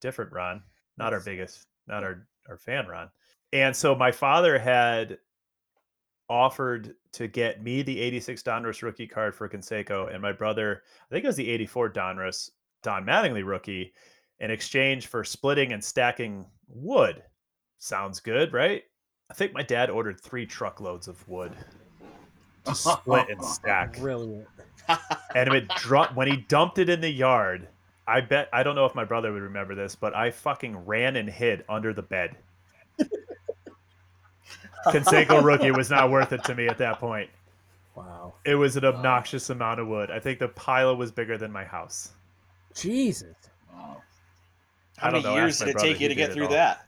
different 0.00 0.32
Ron, 0.32 0.62
not 0.96 1.12
our 1.12 1.20
biggest, 1.20 1.66
not 1.86 2.02
our 2.04 2.26
our 2.48 2.56
fan 2.56 2.86
Ron. 2.86 3.10
And 3.52 3.74
so 3.74 3.94
my 3.94 4.12
father 4.12 4.58
had 4.58 5.18
offered 6.28 6.94
to 7.12 7.28
get 7.28 7.62
me 7.62 7.82
the 7.82 8.00
86 8.00 8.42
Donruss 8.42 8.82
rookie 8.82 9.06
card 9.06 9.34
for 9.34 9.48
Canseco 9.48 10.12
and 10.12 10.20
my 10.20 10.32
brother, 10.32 10.82
I 11.10 11.14
think 11.14 11.24
it 11.24 11.28
was 11.28 11.36
the 11.36 11.48
84 11.48 11.90
Donruss 11.92 12.50
Don 12.82 13.04
Mattingly 13.04 13.44
rookie 13.46 13.92
in 14.40 14.50
exchange 14.50 15.06
for 15.06 15.24
splitting 15.24 15.72
and 15.72 15.82
stacking 15.82 16.44
wood. 16.68 17.22
Sounds 17.78 18.20
good, 18.20 18.52
right? 18.52 18.82
I 19.30 19.34
think 19.34 19.52
my 19.52 19.62
dad 19.62 19.90
ordered 19.90 20.20
three 20.20 20.46
truckloads 20.46 21.08
of 21.08 21.26
wood. 21.28 21.52
to 22.64 22.74
split 22.74 23.28
and 23.28 23.44
stack. 23.44 23.98
Brilliant. 23.98 24.46
and 25.34 25.52
it 25.52 25.68
dru- 25.76 26.04
when 26.14 26.28
he 26.28 26.36
dumped 26.36 26.78
it 26.78 26.88
in 26.88 27.00
the 27.00 27.10
yard, 27.10 27.66
I 28.06 28.20
bet 28.20 28.48
I 28.52 28.62
don't 28.62 28.76
know 28.76 28.86
if 28.86 28.94
my 28.94 29.04
brother 29.04 29.32
would 29.32 29.42
remember 29.42 29.74
this, 29.74 29.96
but 29.96 30.14
I 30.14 30.30
fucking 30.30 30.84
ran 30.86 31.16
and 31.16 31.28
hid 31.28 31.64
under 31.68 31.92
the 31.92 32.02
bed. 32.02 32.36
Canseco 34.86 35.42
rookie 35.42 35.72
was 35.72 35.90
not 35.90 36.10
worth 36.10 36.32
it 36.32 36.44
to 36.44 36.54
me 36.54 36.68
at 36.68 36.78
that 36.78 37.00
point. 37.00 37.28
Wow. 37.96 38.34
It 38.44 38.54
was 38.54 38.76
an 38.76 38.84
obnoxious 38.84 39.50
amount 39.50 39.80
of 39.80 39.88
wood. 39.88 40.10
I 40.10 40.20
think 40.20 40.38
the 40.38 40.48
pile 40.48 40.94
was 40.96 41.10
bigger 41.10 41.36
than 41.36 41.50
my 41.50 41.64
house. 41.64 42.10
Jesus. 42.74 43.34
Wow. 43.72 44.02
How 44.98 45.08
I 45.08 45.10
don't 45.10 45.22
many 45.24 45.34
know, 45.34 45.40
years 45.40 45.58
did 45.58 45.68
it 45.68 45.78
take 45.78 45.98
you 45.98 46.08
to 46.08 46.14
get 46.14 46.26
did 46.28 46.30
it 46.30 46.34
through 46.34 46.44
all. 46.44 46.52
that? 46.52 46.85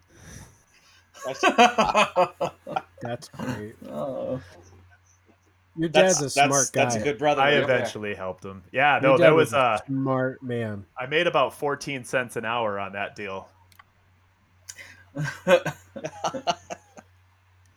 That's, 1.27 1.41
That's 3.01 3.29
great. 3.29 3.75
Oh. 3.91 4.41
Your 5.77 5.89
that's, 5.89 6.19
dad's 6.19 6.21
a 6.21 6.25
that's, 6.25 6.35
smart 6.35 6.71
guy. 6.73 6.85
that's 6.85 6.97
a 6.97 7.01
good 7.01 7.19
brother. 7.19 7.41
I 7.41 7.45
right 7.59 7.67
there. 7.67 7.77
eventually 7.77 8.15
helped 8.15 8.45
him. 8.45 8.65
Yeah, 8.73 8.95
Your 8.95 9.03
no, 9.13 9.17
dad 9.17 9.25
there 9.25 9.35
was 9.35 9.53
a 9.53 9.59
uh 9.59 9.79
smart 9.87 10.43
man. 10.43 10.85
I 10.99 11.07
made 11.07 11.29
about 11.29 11.55
14 11.55 12.03
cents 12.05 12.35
an 12.37 12.45
hour 12.45 12.81
on 12.81 12.93
that 12.93 13.15
deal. 13.15 13.49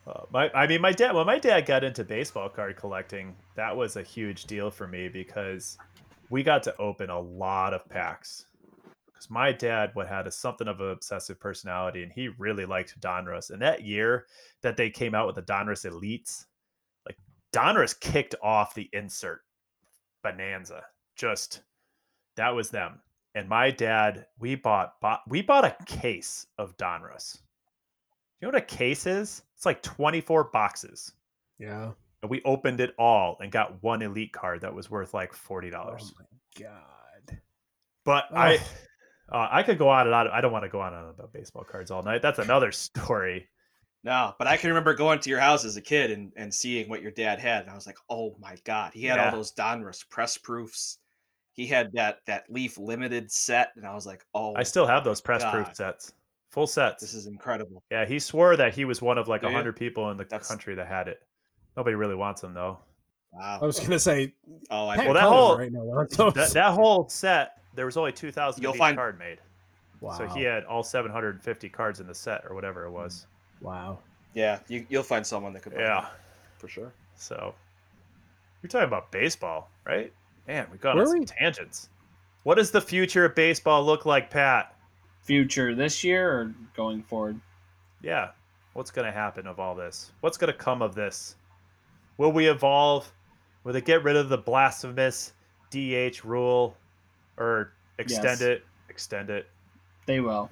Uh, 0.08 0.24
my, 0.32 0.50
I 0.54 0.68
mean, 0.68 0.82
my 0.82 0.92
dad. 0.92 1.14
When 1.14 1.26
my 1.26 1.38
dad 1.38 1.66
got 1.66 1.84
into 1.84 2.04
baseball 2.04 2.50
card 2.50 2.76
collecting, 2.76 3.36
that 3.56 3.76
was 3.78 3.96
a 3.96 4.04
huge 4.04 4.46
deal 4.46 4.72
for 4.72 4.88
me 4.88 5.08
because 5.08 5.78
we 6.30 6.44
got 6.44 6.64
to 6.64 6.76
open 6.78 7.10
a 7.10 7.20
lot 7.20 7.74
of 7.74 7.88
packs. 7.88 8.46
Because 9.22 9.30
my 9.30 9.52
dad 9.52 9.91
would 9.95 10.07
had 10.07 10.26
a, 10.26 10.31
something 10.31 10.68
of 10.68 10.81
an 10.81 10.89
obsessive 10.89 11.39
personality, 11.39 12.02
and 12.02 12.11
he 12.11 12.30
really 12.39 12.65
liked 12.65 12.99
Donruss. 12.99 13.52
And 13.52 13.61
that 13.61 13.84
year 13.84 14.26
that 14.64 14.77
they 14.77 14.89
came 14.89 15.14
out 15.14 15.27
with 15.27 15.35
the 15.35 15.43
Donruss 15.43 15.88
Elites, 15.88 16.48
like 17.06 17.18
Donruss 17.53 17.99
kicked 17.99 18.34
off 18.41 18.73
the 18.73 18.89
insert 18.93 19.41
bonanza. 20.23 20.81
Just 21.15 21.61
that 22.35 22.56
was 22.56 22.72
them. 22.72 22.99
And 23.35 23.48
my 23.48 23.69
dad, 23.69 24.26
we 24.39 24.56
bought, 24.56 24.99
bought 25.02 25.22
we 25.27 25.43
bought 25.43 25.65
a 25.65 25.85
case 25.85 26.48
of 26.57 26.76
Donruss. 26.77 27.38
You 28.39 28.48
know 28.48 28.53
what 28.53 28.64
a 28.64 28.65
case 28.65 29.06
is? 29.06 29.43
It's 29.56 29.68
like 29.68 29.84
24 29.84 30.45
boxes. 30.45 31.11
Yeah. 31.60 31.91
And 32.23 32.31
we 32.31 32.41
opened 32.43 32.80
it 32.80 32.95
all 32.98 33.38
and 33.39 33.52
got 33.52 33.84
one 33.84 34.02
elite 34.02 34.34
card 34.34 34.61
that 34.61 34.73
was 34.73 34.89
worth 34.89 35.14
like 35.14 35.31
$40. 35.31 35.73
Oh 35.76 36.10
my 36.18 36.26
god. 36.60 37.38
but 38.03 38.26
I. 38.35 38.60
uh, 39.32 39.48
I 39.52 39.64
could 39.64 39.78
go 39.78 39.90
on 39.90 40.06
and 40.08 40.14
on. 40.16 40.28
I 40.28 40.41
don't 40.41 40.52
want 40.52 40.64
to 40.66 40.70
go 40.70 40.82
on 40.82 40.94
and 40.94 41.03
on 41.06 41.10
about 41.12 41.32
baseball 41.34 41.64
cards 41.64 41.91
all 41.91 42.03
night. 42.03 42.22
That's 42.22 42.40
another 42.40 42.72
story. 42.72 43.48
No, 44.03 44.34
but 44.40 44.48
I 44.48 44.58
can 44.58 44.70
remember 44.70 44.94
going 44.95 45.20
to 45.20 45.30
your 45.30 45.40
house 45.40 45.64
as 45.64 45.78
a 45.78 45.82
kid 45.82 46.10
and, 46.10 46.32
and 46.36 46.52
seeing 46.53 46.90
what 46.90 47.03
your 47.03 47.12
dad 47.12 47.40
had, 47.40 47.62
and 47.62 47.70
I 47.70 47.76
was 47.76 47.86
like, 47.86 47.98
"Oh 48.10 48.36
my 48.40 48.56
god!" 48.66 48.91
He 48.94 49.06
had 49.06 49.18
Yeah. 49.18 49.26
all 49.30 49.32
those 49.38 49.52
Donruss 49.53 50.08
press 50.10 50.38
proofs. 50.38 50.98
He 51.53 51.68
had 51.68 51.91
that 51.94 52.20
that 52.26 52.45
Leaf 52.49 52.78
Limited 52.80 53.32
set, 53.32 53.72
and 53.76 53.86
I 53.86 53.94
was 53.94 54.08
like, 54.08 54.26
"Oh, 54.34 54.56
I 54.56 54.64
still 54.64 54.88
have 54.88 55.03
those 55.03 55.22
press 55.22 55.44
proof 55.52 55.76
sets. 55.76 56.14
Full 56.49 56.66
sets. 56.66 57.02
this 57.02 57.14
is 57.14 57.28
incredible." 57.28 57.84
yeah, 57.91 58.06
he 58.06 58.18
swore 58.18 58.56
that 58.58 58.74
he 58.74 58.86
was 58.86 59.02
one 59.03 59.18
of 59.20 59.28
like 59.28 59.41
Do 59.41 59.48
a 59.48 59.49
you? 59.52 59.56
100 59.56 59.76
people 59.76 60.10
in 60.10 60.18
the 60.18 60.24
That's- 60.24 60.48
country 60.48 60.74
that 60.76 60.88
had 60.88 61.08
it. 61.08 61.20
Nobody 61.78 61.95
really 61.95 62.16
wants 62.16 62.41
them 62.41 62.53
though. 62.56 62.80
Wow. 63.32 63.60
I 63.62 63.66
was 63.66 63.80
gonna 63.80 63.99
say 63.99 64.34
Oh, 64.72 64.88
I 64.88 64.95
Pat 64.98 65.06
Well, 65.06 65.14
that 65.14 65.24
whole- 65.24 65.58
right 65.60 65.72
now. 65.72 65.86
That, 66.32 66.49
that 66.53 66.74
whole 66.74 67.08
set, 67.08 67.52
there 67.76 67.85
was 67.85 67.98
only 67.98 68.11
2,000 68.11 68.61
You'll 68.61 68.73
each 68.73 68.77
find- 68.77 68.98
card 68.98 69.18
made. 69.19 69.39
wow. 70.02 70.18
So 70.18 70.27
he 70.27 70.43
had 70.43 70.64
all 70.65 70.84
750 70.84 71.69
cards 71.69 71.99
in 71.99 72.07
the 72.07 72.15
set 72.15 72.43
or 72.49 72.56
whatever 72.56 72.85
it 72.85 72.91
was. 72.91 73.27
wow. 73.61 73.99
yeah, 74.34 74.60
you, 74.68 74.85
you'll 74.89 75.03
find 75.03 75.26
someone 75.26 75.53
that 75.53 75.61
could. 75.64 75.73
buy 75.76 75.81
Yeah. 75.81 76.02
that, 76.02 76.11
for 76.57 76.68
sure. 76.68 76.91
So 77.15 77.53
you're 78.61 78.69
talking 78.69 78.88
about 78.88 79.11
baseball, 79.11 79.69
right? 79.85 80.11
Man, 80.48 80.68
we 80.72 80.77
got 80.77 80.95
Were 80.95 81.02
on 81.03 81.07
some 81.07 81.19
we? 81.19 81.26
tangents. 81.26 81.89
What 82.43 82.56
does 82.56 82.72
the 82.72 82.81
future 82.81 83.26
of 83.26 83.35
baseball 83.35 83.84
look 83.85 84.06
like, 84.06 84.30
Pat? 84.31 84.76
Future 85.22 85.76
this 85.76 86.03
year 86.03 86.31
or 86.31 86.56
going 86.76 87.03
forward? 87.03 87.39
Yeah. 88.02 88.30
What's 88.73 88.89
going 88.89 89.06
to 89.06 89.11
happen 89.11 89.45
of 89.45 89.60
all 89.60 89.76
this? 89.76 90.11
What's 90.22 90.38
going 90.38 90.52
to 90.52 90.57
come 90.57 90.81
of 90.81 90.95
this? 90.95 91.35
Will 92.18 92.31
we 92.31 92.48
evolve? 92.48 93.11
Will 93.64 93.73
they 93.73 93.81
get 93.81 94.03
rid 94.03 94.15
of 94.15 94.30
the 94.30 94.38
blasphemous 94.38 95.34
DH 95.69 96.23
rule 96.23 96.76
or 97.42 97.74
extend 97.98 98.26
Yes. 98.26 98.42
it? 98.42 98.66
Extend 98.90 99.30
it. 99.30 99.50
They 100.06 100.20
will. 100.20 100.50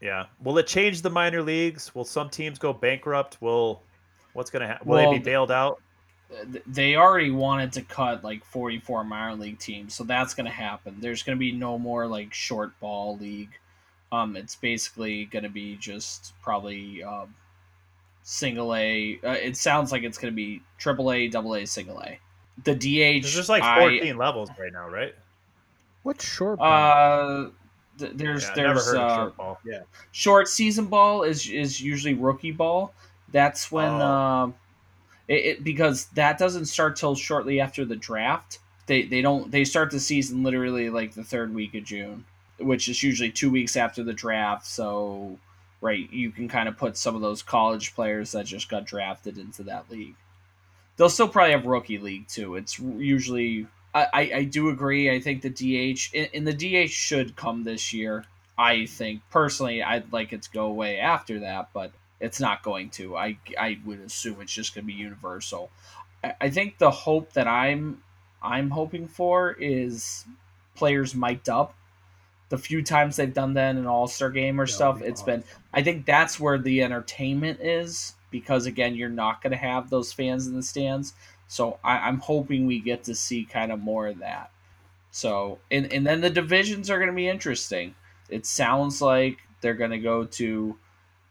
Yeah. 0.00 0.26
Will 0.42 0.58
it 0.58 0.66
change 0.66 1.02
the 1.02 1.10
minor 1.10 1.42
leagues? 1.42 1.94
Will 1.94 2.04
some 2.04 2.30
teams 2.30 2.58
go 2.58 2.72
bankrupt? 2.72 3.38
Will 3.40 3.82
what's 4.32 4.50
going 4.50 4.62
to 4.62 4.66
happen? 4.68 4.86
Will 4.88 4.96
Well, 4.96 5.10
they 5.12 5.18
be 5.18 5.24
bailed 5.24 5.50
out? 5.50 5.80
they 6.66 6.94
already 6.94 7.30
wanted 7.30 7.72
to 7.72 7.80
cut 7.80 8.22
like 8.22 8.44
44 8.44 9.02
minor 9.02 9.34
league 9.34 9.58
teams 9.58 9.94
so 9.94 10.04
that's 10.04 10.34
going 10.34 10.44
to 10.44 10.52
happen 10.52 10.94
there's 11.00 11.22
going 11.22 11.34
to 11.34 11.40
be 11.40 11.52
no 11.52 11.78
more 11.78 12.06
like 12.06 12.34
short 12.34 12.78
ball 12.80 13.16
league 13.16 13.48
um 14.12 14.36
it's 14.36 14.54
basically 14.54 15.24
going 15.24 15.42
to 15.44 15.48
be 15.48 15.74
just 15.76 16.34
probably 16.42 17.02
um 17.02 17.34
single 18.24 18.74
a 18.74 19.18
uh, 19.24 19.30
it 19.30 19.56
sounds 19.56 19.90
like 19.90 20.02
it's 20.02 20.18
going 20.18 20.30
to 20.30 20.36
be 20.36 20.60
triple 20.76 21.10
a 21.12 21.28
double 21.28 21.54
a 21.54 21.64
single 21.64 21.98
a 22.02 22.18
the 22.64 22.74
dh 22.74 23.22
There's 23.22 23.34
just 23.34 23.48
like 23.48 23.62
I- 23.62 23.78
14 23.80 24.18
levels 24.18 24.50
right 24.58 24.70
now, 24.70 24.86
right? 24.86 25.14
What's 26.08 26.24
short? 26.24 26.58
ball? 26.58 26.66
uh 26.66 27.50
th- 27.98 28.12
there's 28.14 28.44
Yeah, 28.44 28.50
I've 28.50 28.56
never 28.56 28.74
there's 28.74 28.86
heard 28.86 28.96
of 28.96 29.10
uh, 29.10 29.16
short 29.16 29.36
ball. 29.36 29.58
short 30.12 30.48
season 30.48 30.86
ball 30.86 31.22
is 31.22 31.48
is 31.48 31.80
usually 31.82 32.14
rookie 32.14 32.50
ball. 32.52 32.94
That's 33.30 33.70
when 33.70 33.90
Oh. 33.90 34.00
um, 34.00 34.54
it, 35.28 35.34
it 35.44 35.64
because 35.64 36.06
that 36.14 36.38
doesn't 36.38 36.64
start 36.66 36.96
till 36.96 37.14
shortly 37.14 37.60
after 37.60 37.84
the 37.84 37.96
draft. 37.96 38.58
They 38.86 39.02
they 39.02 39.20
don't 39.20 39.50
they 39.50 39.64
start 39.64 39.90
the 39.90 40.00
season 40.00 40.42
literally 40.42 40.88
like 40.88 41.12
the 41.12 41.24
third 41.24 41.54
week 41.54 41.74
of 41.74 41.84
June, 41.84 42.24
which 42.58 42.88
is 42.88 43.02
usually 43.02 43.30
two 43.30 43.50
weeks 43.50 43.76
after 43.76 44.02
the 44.02 44.14
draft. 44.14 44.64
So 44.66 45.38
right, 45.82 46.10
you 46.10 46.30
can 46.30 46.48
kind 46.48 46.68
of 46.70 46.78
put 46.78 46.96
some 46.96 47.14
of 47.14 47.20
those 47.20 47.42
college 47.42 47.94
players 47.94 48.32
that 48.32 48.46
just 48.46 48.70
got 48.70 48.86
drafted 48.86 49.36
into 49.36 49.62
that 49.64 49.90
league. 49.90 50.14
They'll 50.96 51.10
still 51.10 51.28
probably 51.28 51.52
have 51.52 51.66
rookie 51.66 51.98
league 51.98 52.26
too. 52.28 52.56
It's 52.56 52.78
usually 52.78 53.66
I, 54.12 54.20
I, 54.34 54.44
do 54.44 54.68
agree. 54.68 55.10
I 55.10 55.20
think 55.20 55.42
the 55.42 55.50
DH 55.50 56.14
and 56.34 56.46
the 56.46 56.52
DH 56.52 56.90
should 56.90 57.36
come 57.36 57.64
this 57.64 57.92
year. 57.92 58.24
I 58.56 58.86
think 58.86 59.22
personally, 59.30 59.82
I'd 59.82 60.12
like 60.12 60.32
it 60.32 60.42
to 60.42 60.50
go 60.50 60.66
away 60.66 60.98
after 60.98 61.40
that, 61.40 61.70
but 61.72 61.92
it's 62.20 62.40
not 62.40 62.62
going 62.62 62.90
to. 62.90 63.16
I 63.16 63.38
I 63.58 63.78
would 63.84 64.00
assume 64.00 64.40
it's 64.40 64.52
just 64.52 64.74
going 64.74 64.84
to 64.84 64.92
be 64.92 64.98
universal. 64.98 65.70
I, 66.24 66.34
I 66.40 66.50
think 66.50 66.78
the 66.78 66.90
hope 66.90 67.32
that 67.34 67.46
I'm 67.46 68.02
I'm 68.42 68.70
hoping 68.70 69.08
for 69.08 69.52
is 69.52 70.24
players 70.74 71.14
mic'd 71.14 71.48
up. 71.48 71.74
The 72.48 72.58
few 72.58 72.82
times 72.82 73.16
they've 73.16 73.32
done 73.32 73.54
that 73.54 73.70
in 73.70 73.78
an 73.78 73.86
All 73.86 74.08
Star 74.08 74.30
game 74.30 74.60
or 74.60 74.66
That 74.66 74.72
stuff, 74.72 75.00
be 75.00 75.06
it's 75.06 75.22
awesome. 75.22 75.40
been. 75.40 75.44
I 75.72 75.82
think 75.82 76.06
that's 76.06 76.40
where 76.40 76.58
the 76.58 76.82
entertainment 76.82 77.60
is 77.60 78.14
because 78.30 78.66
again, 78.66 78.94
you're 78.94 79.08
not 79.08 79.42
going 79.42 79.52
to 79.52 79.56
have 79.56 79.90
those 79.90 80.12
fans 80.12 80.46
in 80.46 80.54
the 80.54 80.62
stands. 80.62 81.14
So 81.48 81.78
I, 81.82 81.98
I'm 81.98 82.18
hoping 82.18 82.66
we 82.66 82.78
get 82.78 83.04
to 83.04 83.14
see 83.14 83.44
kind 83.44 83.72
of 83.72 83.80
more 83.80 84.06
of 84.06 84.18
that. 84.18 84.50
So 85.10 85.58
and 85.70 85.90
and 85.92 86.06
then 86.06 86.20
the 86.20 86.30
divisions 86.30 86.90
are 86.90 86.98
going 86.98 87.10
to 87.10 87.16
be 87.16 87.28
interesting. 87.28 87.94
It 88.28 88.46
sounds 88.46 89.00
like 89.00 89.38
they're 89.60 89.74
going 89.74 89.90
to 89.90 89.98
go 89.98 90.24
to 90.24 90.76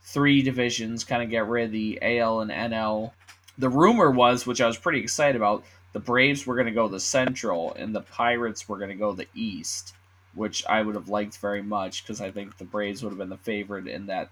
three 0.02 0.42
divisions, 0.42 1.04
kind 1.04 1.22
of 1.22 1.30
get 1.30 1.48
rid 1.48 1.66
of 1.66 1.72
the 1.72 2.00
AL 2.02 2.42
and 2.42 2.52
NL. 2.52 3.12
The 3.58 3.70
rumor 3.70 4.10
was, 4.10 4.46
which 4.46 4.62
I 4.62 4.68
was 4.68 4.78
pretty 4.78 5.00
excited 5.00 5.36
about, 5.36 5.64
the 5.94 6.00
Braves 6.00 6.46
were 6.46 6.56
going 6.56 6.68
to 6.68 6.72
go 6.72 6.88
the 6.88 7.00
Central 7.00 7.74
and 7.74 7.94
the 7.94 8.02
Pirates 8.02 8.68
were 8.68 8.78
going 8.78 8.90
to 8.90 8.96
go 8.96 9.14
the 9.14 9.28
East, 9.36 9.94
which 10.34 10.66
I 10.66 10.82
would 10.82 10.96
have 10.96 11.10
liked 11.10 11.38
very 11.38 11.62
much 11.62 12.04
because 12.04 12.22
I 12.22 12.32
think 12.32 12.58
the 12.58 12.66
Braves 12.66 13.04
would 13.04 13.10
have 13.10 13.18
been 13.18 13.30
the 13.30 13.38
favorite 13.38 13.88
in 13.88 14.08
that 14.08 14.30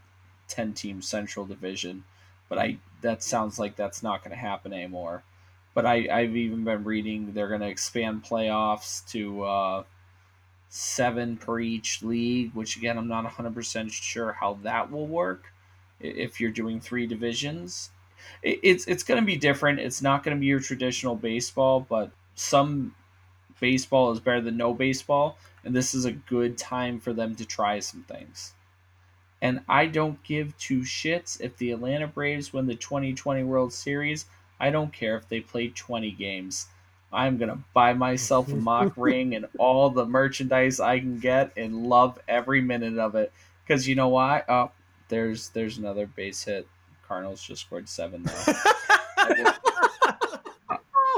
ten-team 0.47 1.01
Central 1.01 1.45
division. 1.45 2.03
But 2.49 2.59
I 2.59 2.77
that 3.01 3.23
sounds 3.23 3.59
like 3.59 3.75
that's 3.75 4.03
not 4.03 4.23
going 4.23 4.31
to 4.31 4.37
happen 4.37 4.73
anymore. 4.73 5.23
But 5.75 5.85
I, 5.85 6.07
I've 6.11 6.35
even 6.35 6.63
been 6.63 6.83
reading 6.83 7.33
they're 7.33 7.49
going 7.49 7.61
to 7.61 7.67
expand 7.67 8.23
playoffs 8.23 9.07
to 9.11 9.43
uh, 9.43 9.83
seven 10.69 11.37
per 11.37 11.59
each 11.59 12.01
league, 12.01 12.53
which 12.55 12.77
again, 12.77 12.97
I'm 12.97 13.07
not 13.07 13.25
100% 13.25 13.91
sure 13.91 14.31
how 14.31 14.57
that 14.63 14.91
will 14.91 15.05
work 15.05 15.53
if 15.99 16.39
you're 16.39 16.49
doing 16.49 16.79
three 16.79 17.05
divisions. 17.05 17.91
It, 18.41 18.59
it's 18.63 18.87
it's 18.87 19.03
going 19.03 19.19
to 19.19 19.25
be 19.25 19.35
different. 19.35 19.79
It's 19.79 20.01
not 20.01 20.23
going 20.23 20.35
to 20.35 20.39
be 20.39 20.47
your 20.47 20.59
traditional 20.59 21.15
baseball, 21.15 21.81
but 21.81 22.09
some 22.35 22.95
baseball 23.59 24.11
is 24.11 24.19
better 24.19 24.41
than 24.41 24.57
no 24.57 24.73
baseball, 24.73 25.37
and 25.63 25.75
this 25.75 25.93
is 25.93 26.05
a 26.05 26.11
good 26.11 26.57
time 26.57 26.99
for 26.99 27.13
them 27.13 27.35
to 27.35 27.45
try 27.45 27.79
some 27.79 28.03
things. 28.03 28.53
And 29.41 29.61
I 29.67 29.85
don't 29.85 30.23
give 30.23 30.57
two 30.57 30.81
shits 30.81 31.39
if 31.39 31.57
the 31.57 31.71
Atlanta 31.71 32.07
Braves 32.07 32.53
win 32.53 32.67
the 32.67 32.75
2020 32.75 33.43
World 33.43 33.73
Series. 33.73 34.25
I 34.59 34.69
don't 34.69 34.93
care 34.93 35.17
if 35.17 35.27
they 35.27 35.41
play 35.41 35.69
20 35.69 36.11
games. 36.11 36.67
I'm 37.11 37.37
going 37.37 37.49
to 37.49 37.59
buy 37.73 37.93
myself 37.93 38.51
a 38.51 38.55
mock 38.55 38.93
ring 38.97 39.35
and 39.35 39.47
all 39.57 39.89
the 39.89 40.05
merchandise 40.05 40.79
I 40.79 40.99
can 40.99 41.19
get 41.19 41.51
and 41.55 41.87
love 41.87 42.19
every 42.27 42.61
minute 42.61 42.97
of 42.97 43.15
it. 43.15 43.31
Because 43.65 43.87
you 43.87 43.95
know 43.95 44.09
why? 44.09 44.43
Oh, 44.47 44.71
there's 45.07 45.49
there's 45.49 45.77
another 45.77 46.07
base 46.07 46.43
hit. 46.43 46.67
Cardinals 47.07 47.41
just 47.41 47.61
scored 47.61 47.87
seven 47.87 48.23
now. 48.23 48.55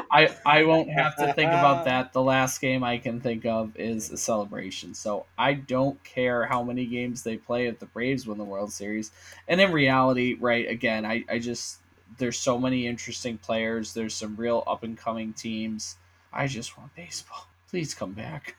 I 0.09 0.35
I 0.45 0.63
won't 0.63 0.89
have 0.89 1.15
to 1.17 1.33
think 1.33 1.49
about 1.49 1.85
that. 1.85 2.13
The 2.13 2.21
last 2.21 2.61
game 2.61 2.83
I 2.83 2.97
can 2.97 3.19
think 3.19 3.45
of 3.45 3.75
is 3.77 4.09
a 4.11 4.17
celebration. 4.17 4.93
So 4.93 5.25
I 5.37 5.53
don't 5.53 6.01
care 6.03 6.45
how 6.45 6.63
many 6.63 6.85
games 6.85 7.23
they 7.23 7.37
play 7.37 7.67
if 7.67 7.79
the 7.79 7.85
Braves 7.87 8.25
win 8.25 8.37
the 8.37 8.43
World 8.43 8.71
Series. 8.71 9.11
And 9.47 9.59
in 9.59 9.71
reality, 9.71 10.35
right, 10.39 10.67
again, 10.69 11.05
I, 11.05 11.25
I 11.29 11.39
just 11.39 11.79
there's 12.17 12.39
so 12.39 12.57
many 12.57 12.87
interesting 12.87 13.37
players. 13.37 13.93
There's 13.93 14.13
some 14.13 14.35
real 14.35 14.63
up 14.67 14.83
and 14.83 14.97
coming 14.97 15.33
teams. 15.33 15.97
I 16.33 16.47
just 16.47 16.77
want 16.77 16.95
baseball. 16.95 17.47
Please 17.69 17.93
come 17.93 18.13
back. 18.13 18.55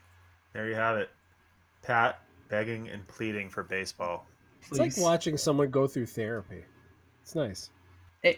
There 0.53 0.67
you 0.67 0.75
have 0.75 0.97
it. 0.97 1.09
Pat 1.81 2.21
begging 2.49 2.89
and 2.89 3.07
pleading 3.07 3.49
for 3.49 3.63
baseball. 3.63 4.27
It's 4.67 4.79
like 4.79 4.97
watching 4.97 5.37
someone 5.37 5.69
go 5.69 5.87
through 5.87 6.07
therapy. 6.07 6.63
It's 7.21 7.35
nice. 7.35 7.69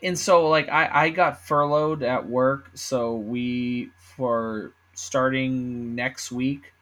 And 0.04 0.18
so 0.18 0.48
like 0.48 0.70
I, 0.70 1.06
I 1.06 1.10
got 1.10 1.42
furloughed 1.42 2.04
at 2.04 2.28
work 2.28 2.70
so 2.76 3.16
we 3.16 3.90
for 3.98 4.74
starting 4.94 5.96
next 5.96 6.32
week 6.32 6.74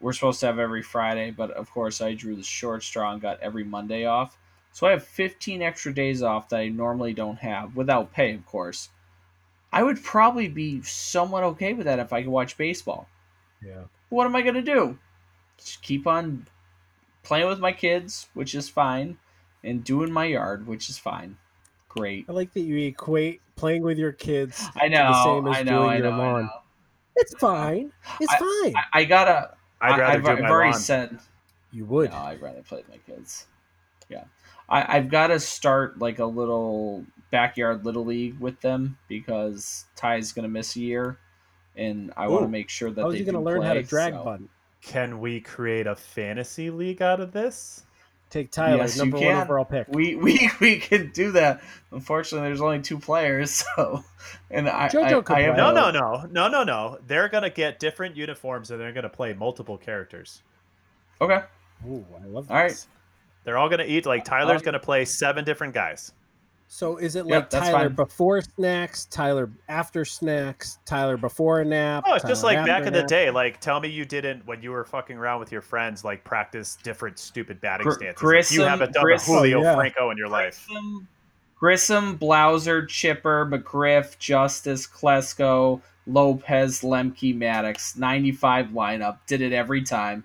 we're 0.00 0.12
supposed 0.12 0.40
to 0.40 0.46
have 0.46 0.58
every 0.58 0.82
friday 0.82 1.30
but 1.30 1.50
of 1.52 1.70
course 1.70 2.00
i 2.00 2.14
drew 2.14 2.36
the 2.36 2.42
short 2.42 2.82
straw 2.82 3.12
and 3.12 3.20
got 3.20 3.40
every 3.40 3.64
monday 3.64 4.04
off 4.04 4.38
so 4.72 4.86
i 4.86 4.90
have 4.90 5.04
15 5.04 5.62
extra 5.62 5.92
days 5.92 6.22
off 6.22 6.48
that 6.48 6.60
i 6.60 6.68
normally 6.68 7.12
don't 7.12 7.38
have 7.38 7.76
without 7.76 8.12
pay 8.12 8.34
of 8.34 8.44
course 8.46 8.88
i 9.72 9.82
would 9.82 10.02
probably 10.02 10.48
be 10.48 10.82
somewhat 10.82 11.44
okay 11.44 11.72
with 11.72 11.86
that 11.86 11.98
if 11.98 12.12
i 12.12 12.22
could 12.22 12.30
watch 12.30 12.56
baseball 12.56 13.08
Yeah. 13.64 13.84
what 14.08 14.26
am 14.26 14.36
i 14.36 14.42
going 14.42 14.54
to 14.54 14.62
do 14.62 14.98
just 15.58 15.82
keep 15.82 16.06
on 16.06 16.46
playing 17.22 17.48
with 17.48 17.58
my 17.60 17.72
kids 17.72 18.28
which 18.34 18.54
is 18.54 18.68
fine 18.68 19.18
and 19.62 19.84
doing 19.84 20.10
my 20.12 20.24
yard 20.26 20.66
which 20.66 20.88
is 20.88 20.98
fine 20.98 21.36
great 21.88 22.24
I 22.28 22.32
like 22.32 22.52
that 22.54 22.60
you 22.60 22.78
equate 22.86 23.40
playing 23.56 23.82
with 23.82 23.98
your 23.98 24.12
kids. 24.12 24.64
I 24.76 24.88
to 24.88 24.94
the 24.96 25.02
know, 25.02 25.22
same 25.24 25.46
as 25.48 25.56
I 25.58 25.62
know, 25.64 25.78
doing 25.80 25.90
I 25.90 25.96
your 25.98 26.04
know, 26.04 26.12
I 26.12 26.16
lawn. 26.32 26.42
know. 26.44 26.50
It's 27.16 27.34
fine. 27.34 27.92
It's 28.18 28.34
fine. 28.36 28.74
I, 28.74 29.00
I 29.00 29.04
gotta. 29.04 29.54
I'd 29.82 29.90
rather 29.90 30.04
I, 30.04 30.10
have 30.12 30.24
do 30.24 30.30
I've 30.30 30.40
my 30.40 30.48
already 30.48 30.70
lawn. 30.72 30.80
said. 30.80 31.18
you 31.72 31.84
would. 31.84 32.10
No, 32.10 32.16
I'd 32.16 32.40
rather 32.40 32.62
play 32.62 32.78
with 32.78 32.88
my 32.88 32.96
kids. 33.14 33.48
Yeah, 34.08 34.24
I, 34.70 34.96
I've 34.96 35.08
got 35.08 35.28
to 35.28 35.40
start 35.40 35.98
like 35.98 36.18
a 36.20 36.24
little 36.24 37.04
backyard 37.30 37.84
little 37.84 38.04
league 38.04 38.38
with 38.38 38.60
them 38.60 38.98
because 39.08 39.84
Ty's 39.96 40.32
gonna 40.32 40.48
miss 40.48 40.76
a 40.76 40.80
year, 40.80 41.18
and 41.76 42.12
I 42.16 42.28
want 42.28 42.44
to 42.44 42.48
make 42.48 42.68
sure 42.68 42.90
that 42.90 43.02
How's 43.02 43.12
they 43.12 43.18
he 43.18 43.24
going 43.24 43.34
to 43.34 43.40
do 43.40 43.44
learn 43.44 43.62
how 43.62 43.74
to 43.74 43.82
drag 43.82 44.14
so- 44.14 44.24
bunt? 44.24 44.50
Can 44.82 45.20
we 45.20 45.40
create 45.40 45.86
a 45.86 45.94
fantasy 45.94 46.70
league 46.70 47.02
out 47.02 47.20
of 47.20 47.32
this? 47.32 47.82
Take 48.30 48.50
Tyler, 48.52 48.78
Yes, 48.78 48.96
you 48.96 49.02
number 49.02 49.16
one 49.18 49.26
can. 49.26 49.42
overall 49.42 49.64
pick. 49.64 49.88
We 49.88 50.14
we 50.24 50.50
we 50.60 50.78
can 50.78 51.10
do 51.10 51.32
that. 51.32 51.62
Unfortunately, 51.90 52.48
there's 52.48 52.60
only 52.60 52.80
two 52.80 52.98
players, 52.98 53.64
so 53.76 54.04
and 54.50 54.68
I 54.68 54.88
JoJo 54.88 55.02
I, 55.18 55.20
could 55.22 55.36
I 55.36 55.40
have. 55.42 55.56
No, 55.56 55.72
no, 55.72 55.90
no, 55.90 56.26
no, 56.30 56.48
no, 56.48 56.62
no. 56.62 56.98
They're 57.06 57.28
gonna 57.28 57.50
get 57.50 57.78
different 57.80 58.16
uniforms 58.16 58.70
and 58.70 58.80
they're 58.80 58.92
gonna 58.92 59.08
play 59.08 59.34
multiple 59.34 59.76
characters. 59.76 60.42
Okay, 61.20 61.42
Ooh, 61.86 62.06
I 62.22 62.26
love 62.26 62.44
this. 62.46 62.50
All 62.50 62.56
right. 62.56 62.86
They're 63.44 63.58
all 63.58 63.68
gonna 63.68 63.84
eat 63.84 64.06
like 64.06 64.24
Tyler's 64.24 64.60
Um, 64.60 64.64
gonna 64.66 64.78
play 64.80 65.04
seven 65.04 65.44
different 65.44 65.74
guys. 65.74 66.12
So 66.72 66.98
is 66.98 67.16
it 67.16 67.26
like 67.26 67.50
that's 67.50 67.66
Tyler 67.68 67.88
fine. 67.88 67.96
before 67.96 68.40
snacks, 68.42 69.06
Tyler 69.06 69.50
after 69.68 70.04
snacks, 70.04 70.78
Tyler 70.84 71.16
before 71.16 71.60
a 71.60 71.64
nap? 71.64 72.04
Oh, 72.06 72.14
it's 72.14 72.24
just 72.24 72.44
like 72.44 72.64
back 72.64 72.82
in 72.86 72.94
a 72.94 73.00
the 73.00 73.06
day. 73.08 73.28
Like, 73.28 73.58
tell 73.60 73.80
me 73.80 73.88
you 73.88 74.04
didn't 74.04 74.46
when 74.46 74.62
you 74.62 74.70
were 74.70 74.84
fucking 74.84 75.16
around 75.18 75.40
with 75.40 75.50
your 75.50 75.62
friends, 75.62 76.04
like 76.04 76.22
practice 76.22 76.76
different 76.84 77.18
stupid 77.18 77.60
batting 77.60 77.86
Gr- 77.88 77.92
stances. 77.94 78.22
Like, 78.22 78.22
you 78.22 78.28
Grissom- 78.28 78.68
haven't 78.68 78.92
done 78.92 79.02
Grissom- 79.02 79.32
the 79.34 79.38
Julio 79.40 79.62
yeah. 79.62 79.74
Franco 79.74 80.10
in 80.10 80.16
your 80.16 80.28
life. 80.28 80.64
Grissom, 80.68 81.08
Grissom, 81.58 82.18
Blauser, 82.18 82.86
Chipper, 82.88 83.46
McGriff, 83.50 84.16
Justice, 84.18 84.86
Klesko, 84.86 85.80
Lopez, 86.06 86.82
Lemke, 86.82 87.36
Maddux. 87.36 87.98
95 87.98 88.68
lineup. 88.68 89.18
Did 89.26 89.40
it 89.40 89.52
every 89.52 89.82
time. 89.82 90.22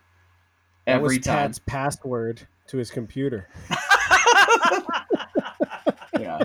That 0.85 0.97
Every 0.97 1.17
was 1.17 1.25
time. 1.25 1.35
Pat's 1.37 1.59
password 1.59 2.47
to 2.67 2.77
his 2.77 2.91
computer. 2.91 3.47
Yeah. 6.19 6.43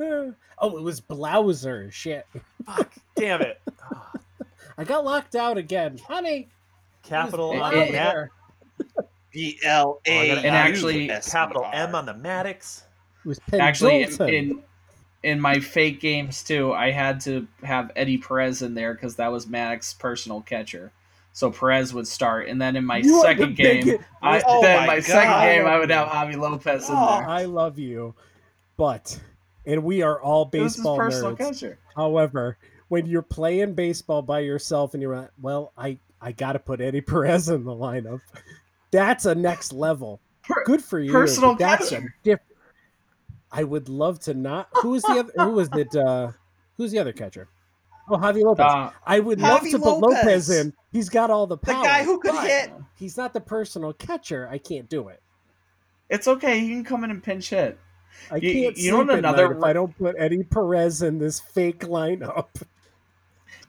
oh, 0.00 0.76
it 0.78 0.82
was 0.82 1.00
Blauser. 1.00 1.90
Shit. 1.92 2.26
Fuck, 2.64 2.92
damn 3.16 3.42
it. 3.42 3.60
I 4.78 4.84
got 4.84 5.04
locked 5.04 5.34
out 5.34 5.58
again. 5.58 5.98
Honey. 6.08 6.48
Capital 7.02 7.52
It- 7.52 7.58
on 7.60 7.72
the 7.72 7.78
mat, 7.80 7.90
there. 7.92 8.30
B 9.32 9.58
L 9.64 10.00
Oh, 10.06 10.10
I 10.10 10.14
A. 10.14 10.28
gotta 10.28 10.46
And 10.46 10.56
actually- 10.56 11.08
capital 11.08 11.68
M 11.72 11.94
on 11.94 12.06
the 12.06 12.14
Maddux. 12.14 12.82
It 13.24 13.28
was 13.28 13.40
Actually, 13.52 14.02
in, 14.04 14.28
in 14.28 14.62
in 15.22 15.40
my 15.40 15.60
fake 15.60 16.00
games 16.00 16.42
too, 16.42 16.72
I 16.72 16.90
had 16.90 17.20
to 17.22 17.46
have 17.62 17.92
Eddie 17.96 18.18
Perez 18.18 18.62
in 18.62 18.74
there 18.74 18.94
because 18.94 19.16
that 19.16 19.30
was 19.30 19.46
Maddux's 19.46 19.94
personal 19.94 20.40
catcher. 20.40 20.90
So 21.34 21.50
Perez 21.50 21.94
would 21.94 22.06
start, 22.06 22.48
and 22.48 22.60
then 22.60 22.76
in 22.76 22.84
my 22.84 22.98
You 22.98 23.22
second 23.22 23.56
game, 23.56 23.98
I, 24.22 24.42
Oh 24.46 24.60
then 24.60 24.80
my 24.80 24.86
my 24.86 25.00
second 25.00 25.40
game, 25.40 25.66
I 25.66 25.78
would 25.78 25.88
have 25.90 26.08
Javi 26.08 26.36
Lopez 26.36 26.88
in 26.90 26.94
Oh. 26.94 27.18
there. 27.18 27.28
I 27.28 27.44
love 27.46 27.78
you, 27.78 28.14
but 28.76 29.18
and 29.64 29.82
we 29.82 30.02
are 30.02 30.20
all 30.20 30.48
It 30.52 30.58
was 30.60 30.74
his 30.74 30.76
baseball 30.76 30.96
personal 30.98 31.34
nerds. 31.34 31.38
catcher. 31.38 31.78
However, 31.96 32.58
when 32.88 33.06
you're 33.06 33.22
playing 33.22 33.72
baseball 33.74 34.20
by 34.20 34.40
yourself 34.40 34.92
and 34.92 35.02
you're 35.02 35.16
like, 35.16 35.30
well, 35.40 35.72
I 35.78 35.98
I 36.20 36.32
got 36.32 36.52
to 36.52 36.58
put 36.58 36.80
Eddie 36.82 37.00
Perez 37.00 37.48
in 37.48 37.64
the 37.64 37.72
lineup. 37.72 38.20
That's 38.90 39.24
a 39.24 39.34
next 39.34 39.72
level. 39.72 40.20
Per- 40.42 40.64
Good 40.64 40.84
for 40.84 41.00
you. 41.00 41.10
personal 41.12 41.54
that's 41.54 41.92
a 41.92 42.00
catcher. 42.24 42.40
I 43.50 43.64
would 43.64 43.88
love 43.88 44.18
to 44.20 44.34
not. 44.34 44.68
Who 44.82 44.90
was 44.90 45.02
the 45.02 45.12
other? 45.20 45.32
Who 45.44 45.50
was 45.52 45.68
it? 45.72 45.94
Uh, 45.96 46.32
who's 46.76 46.90
the 46.92 46.98
other 46.98 47.12
catcher? 47.12 47.48
Oh, 48.12 48.18
Javi 48.18 48.42
Lopez. 48.42 48.64
Uh, 48.66 48.90
I 49.06 49.20
would 49.20 49.40
love 49.40 49.62
Javi 49.62 49.70
to 49.72 49.78
put 49.78 49.98
Lopez 49.98 50.24
Lopez. 50.24 50.50
in. 50.50 50.72
He's 50.92 51.08
got 51.08 51.30
all 51.30 51.46
the 51.46 51.56
power. 51.56 51.82
The 51.82 51.88
guy 51.88 52.04
who 52.04 52.18
could 52.18 52.34
hit. 52.36 52.72
He's 52.96 53.16
not 53.16 53.32
the 53.32 53.40
personal 53.40 53.92
catcher. 53.92 54.48
I 54.50 54.58
can't 54.58 54.88
do 54.88 55.08
it. 55.08 55.20
it's 56.10 56.28
okay. 56.28 56.60
He 56.60 56.68
can 56.68 56.84
come 56.84 57.04
in 57.04 57.10
and 57.10 57.22
pinch 57.22 57.50
hit. 57.50 57.78
I 58.30 58.36
You- 58.36 58.52
can't 58.52 58.76
you 58.76 58.90
know 58.90 58.98
sleep 58.98 59.06
what 59.08 59.12
at 59.14 59.18
another 59.20 59.48
night 59.48 59.56
if 59.56 59.64
I 59.64 59.72
don't 59.72 59.96
put 59.98 60.14
Eddie 60.18 60.42
Perez 60.44 61.00
in 61.02 61.18
this 61.18 61.40
fake 61.40 61.80
lineup. 61.80 62.48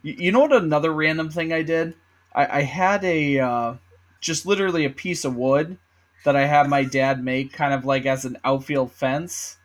You, 0.02 0.14
you 0.18 0.32
know 0.34 0.42
what? 0.42 0.52
Another 0.54 0.92
random 0.92 1.30
thing 1.30 1.54
I 1.54 1.62
did. 1.62 1.96
I, 2.36 2.60
I 2.60 2.62
had 2.64 3.04
a 3.06 3.40
uh, 3.40 3.74
just 4.20 4.46
literally 4.46 4.84
a 4.86 4.90
piece 4.90 5.24
of 5.24 5.36
wood 5.36 5.78
that 6.26 6.36
I 6.36 6.46
had 6.46 6.70
my 6.70 6.84
dad 6.84 7.24
make, 7.24 7.54
kind 7.54 7.74
of 7.74 7.86
like 7.86 8.06
as 8.06 8.26
an 8.26 8.38
outfield 8.44 8.92
fence. 8.92 9.58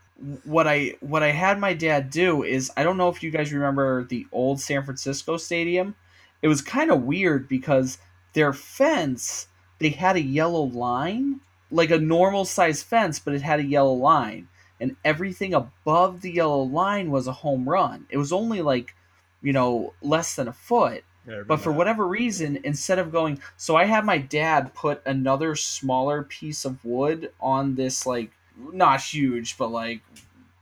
What 0.45 0.66
I 0.66 0.97
what 1.01 1.23
I 1.23 1.31
had 1.31 1.61
my 1.61 1.74
dad 1.74 2.11
do 2.11 2.43
is 2.43 2.70
I 2.77 2.82
don't 2.82 2.97
know 2.97 3.09
if 3.09 3.23
you 3.23 3.31
guys 3.31 3.53
remember 3.53 4.05
the 4.05 4.27
old 4.32 4.61
San 4.61 4.85
Francisco 4.85 5.36
Stadium. 5.36 5.95
It 6.43 6.49
was 6.49 6.62
kind 6.62 6.90
of 6.90 7.03
weird 7.03 7.49
because 7.49 7.99
their 8.32 8.53
fence 8.53 9.49
they 9.78 9.90
had 9.90 10.16
a 10.16 10.23
yellow 10.23 10.62
line, 10.62 11.40
like 11.70 11.90
a 11.90 11.99
normal 11.99 12.45
size 12.45 12.82
fence, 12.82 13.19
but 13.19 13.35
it 13.35 13.43
had 13.43 13.61
a 13.61 13.65
yellow 13.65 13.93
line, 13.93 14.49
and 14.81 14.97
everything 15.05 15.55
above 15.55 16.20
the 16.20 16.32
yellow 16.32 16.62
line 16.62 17.12
was 17.12 17.28
a 17.28 17.32
home 17.32 17.69
run. 17.69 18.07
It 18.11 18.16
was 18.19 18.32
only 18.32 18.61
like 18.61 18.95
you 19.43 19.53
know, 19.53 19.95
less 20.03 20.35
than 20.35 20.49
a 20.49 20.53
foot. 20.53 21.05
But 21.47 21.61
for 21.61 21.73
whatever 21.73 22.07
reason, 22.07 22.59
instead 22.65 22.99
of 22.99 23.12
going, 23.12 23.40
so 23.57 23.77
I 23.77 23.85
had 23.85 24.05
my 24.07 24.16
dad 24.16 24.74
put 24.74 25.03
another 25.05 25.55
smaller 25.55 26.23
piece 26.23 26.65
of 26.65 26.82
wood 26.85 27.32
on 27.39 27.74
this, 27.74 28.07
like, 28.07 28.31
not 28.72 29.01
huge, 29.01 29.56
but 29.56 29.68
like 29.70 30.01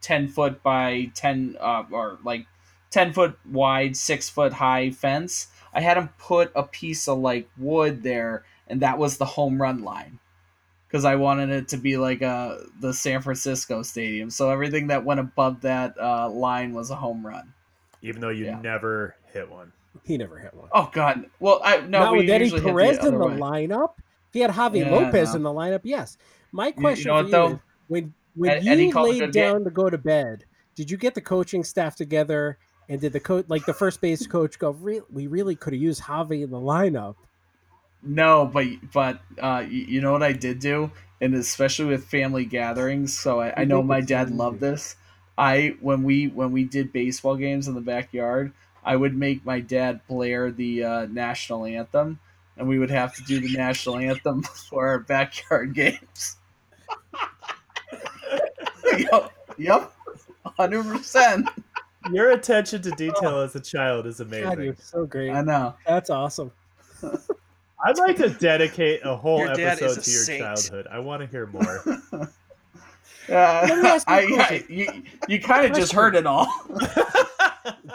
10 0.01 0.29
foot 0.29 0.63
by 0.63 1.11
10, 1.15 1.57
uh, 1.61 1.85
or 1.91 2.19
like 2.25 2.47
10 2.91 3.13
foot 3.13 3.39
wide, 3.51 3.97
6 3.97 4.29
foot 4.31 4.53
high 4.53 4.91
fence. 4.91 5.49
I 5.73 5.81
had 5.81 5.97
him 5.97 6.11
put 6.19 6.53
a 6.55 6.63
piece 6.63 7.09
of 7.09 7.19
like 7.19 7.49
wood 7.59 8.03
there, 8.03 8.45
and 8.69 8.81
that 8.81 8.99
was 8.99 9.17
the 9.19 9.25
home 9.25 9.61
run 9.61 9.83
line. 9.83 10.19
Because 10.87 11.05
I 11.05 11.17
wanted 11.17 11.51
it 11.51 11.69
to 11.69 11.77
be 11.77 11.97
like 11.97 12.23
uh, 12.23 12.59
the 12.81 12.95
San 12.95 13.21
Francisco 13.21 13.83
Stadium. 13.83 14.31
So 14.31 14.51
everything 14.51 14.87
that 14.87 15.05
went 15.05 15.21
above 15.21 15.63
that 15.63 15.99
uh, 16.01 16.31
line 16.31 16.73
was 16.73 16.91
a 16.91 16.95
home 16.95 17.27
run. 17.27 17.53
Even 18.03 18.21
though 18.21 18.29
you 18.31 18.45
Yeah. 18.47 18.61
never 18.63 19.17
hit 19.33 19.51
one. 19.51 19.73
He 20.05 20.17
never 20.17 20.39
hit 20.39 20.55
one. 20.55 20.69
Oh, 20.73 20.89
God. 20.93 21.29
Well, 21.41 21.61
I 21.65 21.81
no, 21.81 22.01
Not 22.05 22.13
we 22.13 22.19
with 22.21 22.31
Eddie 22.31 22.51
Perez 22.51 22.99
the 22.99 23.09
in 23.09 23.19
the 23.19 23.27
way. 23.27 23.35
lineup. 23.35 23.95
If 23.99 24.35
he 24.35 24.41
had 24.41 24.51
Javi 24.53 24.81
Yeah, 24.81 24.91
Lopez 24.91 25.31
no. 25.31 25.37
in 25.37 25.43
the 25.43 25.51
lineup, 25.51 25.81
yes. 25.85 26.17
My 26.53 26.69
you 26.69 26.73
question 26.81 27.07
know 27.07 27.15
for 27.15 27.23
what, 27.23 27.27
you 27.27 27.33
though? 27.33 27.53
is, 27.55 27.59
when 27.89 28.15
when 28.35 28.67
Eddie 28.67 28.87
you 28.87 28.93
called 28.93 29.17
a 29.17 29.19
laid 29.19 29.31
down 29.33 29.65
to 29.65 29.71
go 29.71 29.89
to 29.89 29.99
bed, 29.99 30.45
did 30.75 30.91
you 30.91 30.97
get 30.97 31.15
the 31.15 31.21
coaching 31.21 31.65
staff 31.65 31.97
together 31.97 32.59
and 32.89 33.01
did 33.01 33.13
the 33.13 33.21
coach 33.21 33.47
like 33.49 33.65
the 33.65 33.75
first 33.75 34.01
base 34.01 34.27
coach 34.27 34.59
go, 34.59 34.71
"Re- 34.71 35.03
we 35.11 35.27
really 35.27 35.57
could 35.57 35.73
have 35.73 35.83
used 35.83 36.03
Javi 36.03 36.43
in 36.43 36.51
the 36.51 36.61
lineup? 36.61 37.17
No, 38.03 38.47
but 38.47 38.67
but 38.93 39.21
uh, 39.41 39.65
you, 39.69 39.85
you 39.85 40.01
know 40.01 40.13
what 40.13 40.23
I 40.23 40.33
did 40.33 40.59
do, 40.61 40.91
and 41.21 41.35
especially 41.35 41.87
with 41.87 42.05
family 42.05 42.45
gatherings. 42.45 43.19
So 43.19 43.41
I, 43.41 43.63
I 43.63 43.65
know 43.65 43.83
my 43.83 44.01
dad 44.01 44.31
loved 44.31 44.61
this. 44.61 44.97
I 45.39 45.77
when 45.81 46.03
we 46.03 46.29
when 46.29 46.53
we 46.53 46.65
did 46.65 46.93
baseball 46.93 47.37
games 47.37 47.69
in 47.69 47.75
the 47.75 47.81
backyard, 47.81 48.53
I 48.85 48.97
would 48.97 49.17
make 49.17 49.45
my 49.45 49.61
dad 49.61 50.01
blare 50.07 50.51
the 50.51 50.85
uh, 50.85 51.07
national 51.07 51.67
anthem, 51.67 52.21
and 52.57 52.69
we 52.69 52.79
would 52.79 52.91
have 52.91 53.15
to 53.17 53.23
do 53.25 53.41
the 53.41 53.57
national 53.57 53.97
anthem 53.97 54.43
for 54.71 54.89
our 54.89 54.99
backyard 55.01 55.75
games. 55.75 56.37
yep, 58.99 59.33
yep, 59.59 59.93
hundred 60.45 60.85
percent. 60.85 61.49
Your 62.13 62.31
attention 62.31 62.83
to 62.83 62.91
detail 62.93 63.41
as 63.41 63.57
a 63.57 63.61
child 63.61 64.07
is 64.07 64.19
God, 64.19 64.27
amazing. 64.29 64.61
you're 64.65 64.77
so 64.81 65.07
great. 65.07 65.31
I 65.31 65.43
know. 65.43 65.75
That's 65.87 66.09
awesome. 66.11 66.53
I'd 67.85 67.99
like 67.99 68.17
to 68.19 68.31
dedicate 68.31 69.01
a 69.05 69.17
whole 69.17 69.41
Your 69.41 69.55
dad 69.55 69.83
episode 69.83 69.91
is 69.91 69.99
a 69.99 70.03
to 70.03 70.11
your 70.11 70.23
saint. 70.23 70.41
childhood. 70.43 70.87
I 70.91 70.99
want 71.01 71.23
to 71.23 71.27
hear 71.29 71.47
more. 71.47 72.31
Uh, 73.29 73.67
Let 73.69 73.79
me 73.83 73.89
ask 73.89 74.09
you 74.09 74.15
a 74.15 74.19
I, 74.19 74.21
I, 74.21 74.27
question. 74.37 74.67
you 74.69 75.03
you 75.27 75.41
kind 75.41 75.67
of 75.67 75.73
just 75.77 75.93
heard 75.93 76.15
it 76.15 76.27
all. 76.27 76.47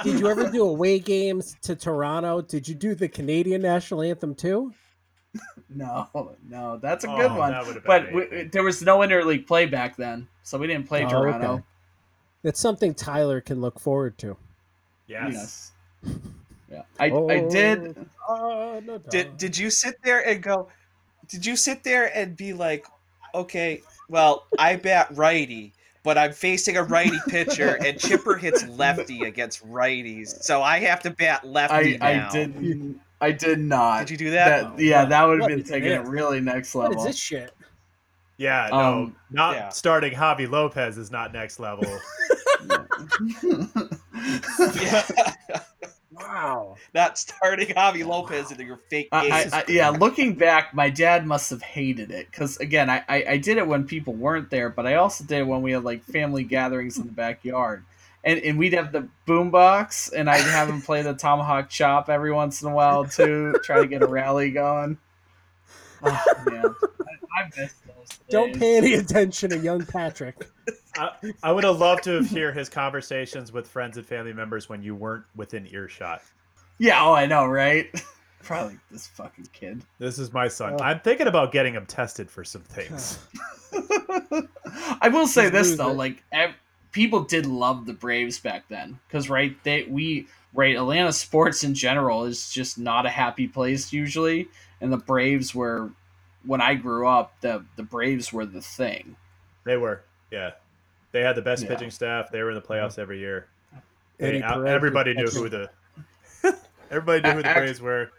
Did 0.03 0.19
you 0.19 0.27
ever 0.27 0.49
do 0.49 0.63
away 0.67 0.99
games 0.99 1.55
to 1.61 1.73
Toronto? 1.73 2.41
Did 2.41 2.67
you 2.67 2.75
do 2.75 2.95
the 2.95 3.07
Canadian 3.07 3.61
national 3.61 4.01
anthem 4.01 4.35
too? 4.35 4.73
No, 5.75 6.35
no, 6.49 6.77
that's 6.77 7.05
a 7.05 7.09
Oh, 7.09 7.17
good 7.17 7.31
one. 7.31 7.51
that 7.51 7.65
would've 7.65 7.83
been 7.83 8.03
But 8.03 8.13
we, 8.13 8.43
there 8.43 8.63
was 8.63 8.81
no 8.81 8.99
interleague 8.99 9.47
play 9.47 9.65
back 9.65 9.95
then, 9.95 10.27
so 10.43 10.57
we 10.57 10.67
didn't 10.67 10.87
play 10.87 11.05
Oh, 11.05 11.09
Toronto. 11.09 11.53
okay. 11.53 11.63
It's 12.43 12.59
something 12.59 12.93
Tyler 12.93 13.39
can 13.39 13.61
look 13.61 13.79
forward 13.79 14.17
to. 14.19 14.35
yes. 15.07 15.71
Yes. 16.03 16.13
Yeah, 16.71 16.83
I, 17.01 17.07
I 17.07 17.11
oh, 17.11 17.49
did. 17.49 17.97
Oh, 18.29 18.81
no, 18.85 18.97
Did 19.09 19.35
did 19.35 19.57
you 19.57 19.69
sit 19.69 19.95
there 20.05 20.25
and 20.25 20.41
go? 20.41 20.69
Did 21.27 21.45
you 21.45 21.57
sit 21.57 21.83
there 21.83 22.15
and 22.17 22.37
be 22.37 22.53
like, 22.53 22.85
okay, 23.35 23.81
well, 24.07 24.45
I 24.57 24.77
bat 24.77 25.09
righty, 25.11 25.73
but 26.03 26.17
I'm 26.17 26.31
facing 26.31 26.77
a 26.77 26.83
righty 26.83 27.19
pitcher, 27.27 27.77
and 27.85 27.99
Chipper 27.99 28.37
hits 28.37 28.65
lefty 28.69 29.23
against 29.23 29.67
righties, 29.69 30.41
so 30.43 30.61
I 30.63 30.79
have 30.79 31.01
to 31.01 31.09
bat 31.09 31.41
I, 31.43 31.47
lefty 31.47 32.01
I 32.01 32.13
now. 32.15 32.29
did. 32.29 32.95
I 33.21 33.31
did 33.31 33.59
not. 33.59 33.99
Did 34.07 34.11
you 34.11 34.17
do 34.17 34.31
that? 34.31 34.75
That- 34.77 34.83
yeah, 34.83 35.05
that 35.05 35.23
would 35.23 35.39
have 35.39 35.47
been 35.49 35.63
taking 35.63 35.91
it 35.91 35.99
this? 36.03 36.07
really 36.09 36.41
next 36.41 36.73
level. 36.75 36.97
is 36.99 37.05
this 37.05 37.17
shit? 37.17 37.53
Yeah, 38.37 38.67
no, 38.71 38.77
Um, 38.77 39.15
not 39.29 39.55
yeah. 39.55 39.69
starting 39.69 40.13
Javi 40.13 40.49
Lopez 40.49 40.97
is 40.97 41.11
not 41.11 41.31
next 41.31 41.59
level. 41.59 41.85
yeah, 44.81 45.03
Wow. 46.11 46.75
not 46.93 47.17
starting 47.17 47.67
Javi 47.67 48.05
Lopez 48.05 48.51
into 48.51 48.63
your 48.63 48.77
fake 48.89 49.09
I. 49.11 49.49
I, 49.53 49.59
I, 49.59 49.63
yeah, 49.67 49.89
looking 49.89 50.33
back, 50.33 50.73
my 50.73 50.89
dad 50.89 51.25
must 51.25 51.49
have 51.51 51.61
hated 51.61 52.11
it 52.11 52.27
because 52.31 52.57
again, 52.57 52.89
I, 52.89 53.03
I, 53.07 53.25
I 53.29 53.37
did 53.37 53.57
it 53.57 53.65
when 53.67 53.85
people 53.85 54.13
weren't 54.13 54.49
there, 54.49 54.69
but 54.69 54.85
I 54.87 54.95
also 54.95 55.23
did 55.23 55.39
it 55.39 55.47
when 55.47 55.61
we 55.61 55.71
had 55.71 55.83
like 55.83 56.03
family 56.03 56.43
gatherings 56.43 56.97
in 56.97 57.05
the 57.05 57.11
backyard, 57.11 57.83
and 58.23 58.39
and 58.39 58.57
we'd 58.57 58.73
have 58.73 58.91
the 58.91 59.07
boombox, 59.27 60.11
and 60.13 60.29
I'd 60.29 60.41
have 60.41 60.69
him 60.69 60.81
play 60.81 61.01
the 61.01 61.13
tomahawk 61.13 61.69
chop 61.69 62.09
every 62.09 62.31
once 62.31 62.61
in 62.61 62.71
a 62.71 62.73
while 62.73 63.05
too, 63.05 63.53
try 63.63 63.79
to 63.81 63.87
get 63.87 64.01
a 64.01 64.07
rally 64.07 64.51
going. 64.51 64.97
Oh, 66.03 66.23
man, 66.49 66.65
I, 66.65 67.41
I 67.41 67.45
miss 67.45 67.73
those. 67.85 68.07
Days. 68.07 68.19
Don't 68.29 68.57
pay 68.57 68.77
any 68.77 68.93
attention 68.95 69.51
to 69.51 69.57
young 69.59 69.85
Patrick. 69.85 70.47
I, 70.97 71.11
I 71.43 71.51
would 71.51 71.63
have 71.63 71.79
loved 71.79 72.03
to 72.05 72.13
have 72.15 72.29
hear 72.29 72.51
his 72.51 72.69
conversations 72.69 73.51
with 73.51 73.67
friends 73.67 73.97
and 73.97 74.05
family 74.05 74.33
members 74.33 74.67
when 74.67 74.81
you 74.81 74.95
weren't 74.95 75.25
within 75.35 75.67
earshot. 75.67 76.21
Yeah, 76.79 77.03
oh, 77.05 77.13
I 77.13 77.27
know, 77.27 77.45
right? 77.45 77.87
Probably 78.43 78.77
this 78.89 79.05
fucking 79.07 79.47
kid. 79.53 79.83
This 79.99 80.17
is 80.17 80.33
my 80.33 80.47
son. 80.47 80.75
Oh. 80.79 80.83
I'm 80.83 80.99
thinking 81.01 81.27
about 81.27 81.51
getting 81.51 81.75
him 81.75 81.85
tested 81.85 82.29
for 82.29 82.43
some 82.43 82.63
things. 82.63 83.19
I 85.01 85.09
will 85.09 85.27
say 85.27 85.43
Just 85.43 85.53
this 85.53 85.67
lose 85.69 85.77
though, 85.77 85.91
it. 85.91 85.97
like 85.97 86.23
ev- 86.31 86.55
people 86.91 87.21
did 87.23 87.45
love 87.45 87.85
the 87.85 87.93
Braves 87.93 88.39
back 88.39 88.67
then, 88.69 88.99
because 89.07 89.29
right, 89.29 89.55
they 89.63 89.83
we 89.83 90.27
right 90.53 90.75
Atlanta 90.75 91.13
sports 91.13 91.63
in 91.63 91.73
general 91.73 92.25
is 92.25 92.51
just 92.51 92.77
not 92.77 93.05
a 93.05 93.09
happy 93.09 93.47
place 93.47 93.93
usually, 93.93 94.47
and 94.81 94.91
the 94.91 94.97
Braves 94.97 95.53
were 95.55 95.89
when 96.45 96.61
I 96.61 96.75
grew 96.75 97.07
up, 97.07 97.33
the 97.41 97.63
the 97.75 97.83
Braves 97.83 98.31
were 98.33 98.45
the 98.45 98.61
thing. 98.61 99.15
They 99.63 99.77
were, 99.77 100.01
yeah. 100.31 100.51
They 101.11 101.21
had 101.21 101.35
the 101.35 101.41
best 101.41 101.63
Yeah. 101.63 101.69
pitching 101.69 101.91
staff. 101.91 102.31
They 102.31 102.41
were 102.41 102.49
in 102.51 102.55
the 102.55 102.61
playoffs 102.61 102.97
every 102.97 103.19
year. 103.19 103.47
They- 104.17 104.39
Perez 104.41 104.67
everybody 104.69 105.13
was 105.15 105.35
knew 105.35 105.41
who 105.43 105.49
the 105.49 105.69
everybody 106.91 107.21
knew 107.21 107.35
who 107.35 107.41
the 107.41 107.47
Act- 107.47 107.57
Braves 107.59 107.81
were. 107.81 108.11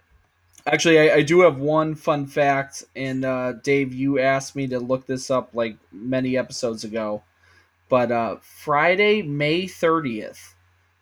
Actually, 0.64 1.10
I, 1.10 1.16
I 1.16 1.22
do 1.22 1.40
have 1.40 1.58
one 1.58 1.96
fun 1.96 2.24
fact, 2.26 2.84
and 2.94 3.24
uh, 3.24 3.54
Dave, 3.64 3.92
you 3.92 4.20
asked 4.20 4.54
me 4.54 4.68
to 4.68 4.78
look 4.78 5.06
this 5.06 5.28
up 5.28 5.50
like 5.54 5.76
many 5.90 6.36
episodes 6.36 6.84
ago, 6.84 7.22
but 7.92 8.10
uh, 8.10 8.36
Friday, 8.40 9.20
May 9.20 9.66
thirtieth, 9.66 10.54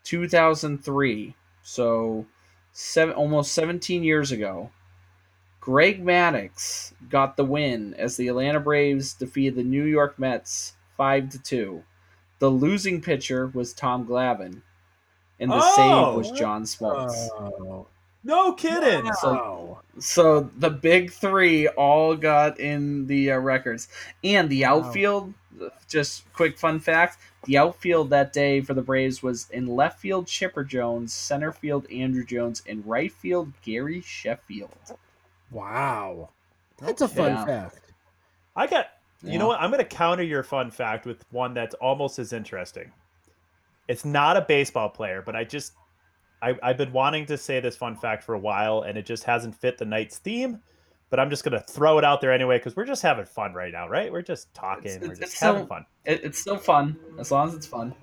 two 0.02 0.26
thousand 0.26 0.84
three, 0.84 1.36
so 1.62 2.26
seven 2.72 3.14
almost 3.14 3.52
seventeen 3.52 4.02
years 4.02 4.32
ago, 4.32 4.70
Greg 5.60 6.04
Maddux 6.04 6.92
got 7.08 7.36
the 7.36 7.44
win 7.44 7.94
as 7.94 8.16
the 8.16 8.26
Atlanta 8.26 8.58
Braves 8.58 9.14
defeated 9.14 9.54
the 9.54 9.62
New 9.62 9.84
York 9.84 10.18
Mets 10.18 10.72
five 10.96 11.28
to 11.28 11.40
two. 11.40 11.84
The 12.40 12.50
losing 12.50 13.00
pitcher 13.00 13.46
was 13.46 13.72
Tom 13.72 14.04
Glavine, 14.04 14.62
and 15.38 15.48
the 15.52 15.60
Oh! 15.62 15.76
save 15.76 16.16
was 16.16 16.36
John 16.36 16.64
Smoltz. 16.64 17.28
Oh. 17.38 17.86
No 18.22 18.52
kidding. 18.52 19.06
Wow. 19.06 19.80
So 19.98 20.50
the 20.58 20.70
big 20.70 21.10
three 21.12 21.68
all 21.68 22.16
got 22.16 22.58
in 22.60 23.06
the 23.06 23.32
uh, 23.32 23.38
records, 23.38 23.88
and 24.22 24.48
the 24.48 24.64
Wow. 24.64 24.78
outfield. 24.78 25.34
Just 25.88 26.30
quick 26.32 26.58
fun 26.58 26.80
fact: 26.80 27.18
the 27.44 27.58
outfield 27.58 28.10
that 28.10 28.32
day 28.32 28.60
for 28.60 28.74
the 28.74 28.82
Braves 28.82 29.22
was 29.22 29.48
in 29.50 29.66
left 29.66 30.00
field 30.00 30.26
Chipper 30.26 30.64
Jones, 30.64 31.12
center 31.12 31.52
field 31.52 31.86
Andruw 31.88 32.26
Jones, 32.26 32.62
and 32.68 32.86
right 32.86 33.12
field 33.12 33.52
Gary 33.62 34.00
Sheffield. 34.00 34.96
Wow. 35.50 36.30
That's 36.78 37.02
a 37.02 37.08
fun 37.08 37.36
Yeah. 37.36 37.44
fact. 37.44 37.92
I 38.56 38.66
got. 38.66 38.86
You 39.26 39.32
Yeah. 39.32 39.38
know 39.38 39.48
what? 39.48 39.60
I'm 39.60 39.70
going 39.70 39.82
to 39.84 39.96
counter 39.96 40.22
your 40.22 40.42
fun 40.42 40.70
fact 40.70 41.04
with 41.04 41.24
one 41.30 41.52
that's 41.52 41.74
almost 41.74 42.18
as 42.18 42.32
interesting. 42.32 42.90
It's 43.88 44.04
not 44.04 44.36
a 44.36 44.40
baseball 44.42 44.88
player, 44.88 45.22
but 45.24 45.36
I 45.36 45.44
just 45.44 45.72
I, 46.42 46.54
I've 46.62 46.76
been 46.78 46.92
wanting 46.92 47.26
to 47.26 47.36
say 47.38 47.60
this 47.60 47.76
fun 47.76 47.94
fact 47.96 48.24
for 48.24 48.34
a 48.34 48.38
while, 48.38 48.82
and 48.82 48.96
it 48.96 49.04
just 49.06 49.24
hasn't 49.24 49.54
fit 49.54 49.78
the 49.78 49.84
night's 49.84 50.18
theme. 50.18 50.60
But 51.10 51.18
I'm 51.18 51.28
just 51.28 51.42
going 51.44 51.58
to 51.60 51.66
throw 51.66 51.98
it 51.98 52.04
out 52.04 52.20
there 52.20 52.32
anyway 52.32 52.58
because 52.58 52.76
we're 52.76 52.84
just 52.86 53.02
having 53.02 53.24
fun 53.24 53.52
right 53.52 53.72
now, 53.72 53.88
right? 53.88 54.12
We're 54.12 54.22
just 54.22 54.52
talking. 54.54 54.86
It's- 54.92 55.00
we're 55.00 55.12
it's- 55.12 55.18
just 55.18 55.32
it's 55.34 55.40
having 55.40 55.62
so- 55.62 55.66
fun. 55.66 55.86
It, 56.04 56.24
it's 56.24 56.38
still 56.38 56.56
fun 56.56 56.96
as 57.18 57.30
long 57.30 57.48
as 57.48 57.54
it's 57.54 57.66
fun. 57.66 57.94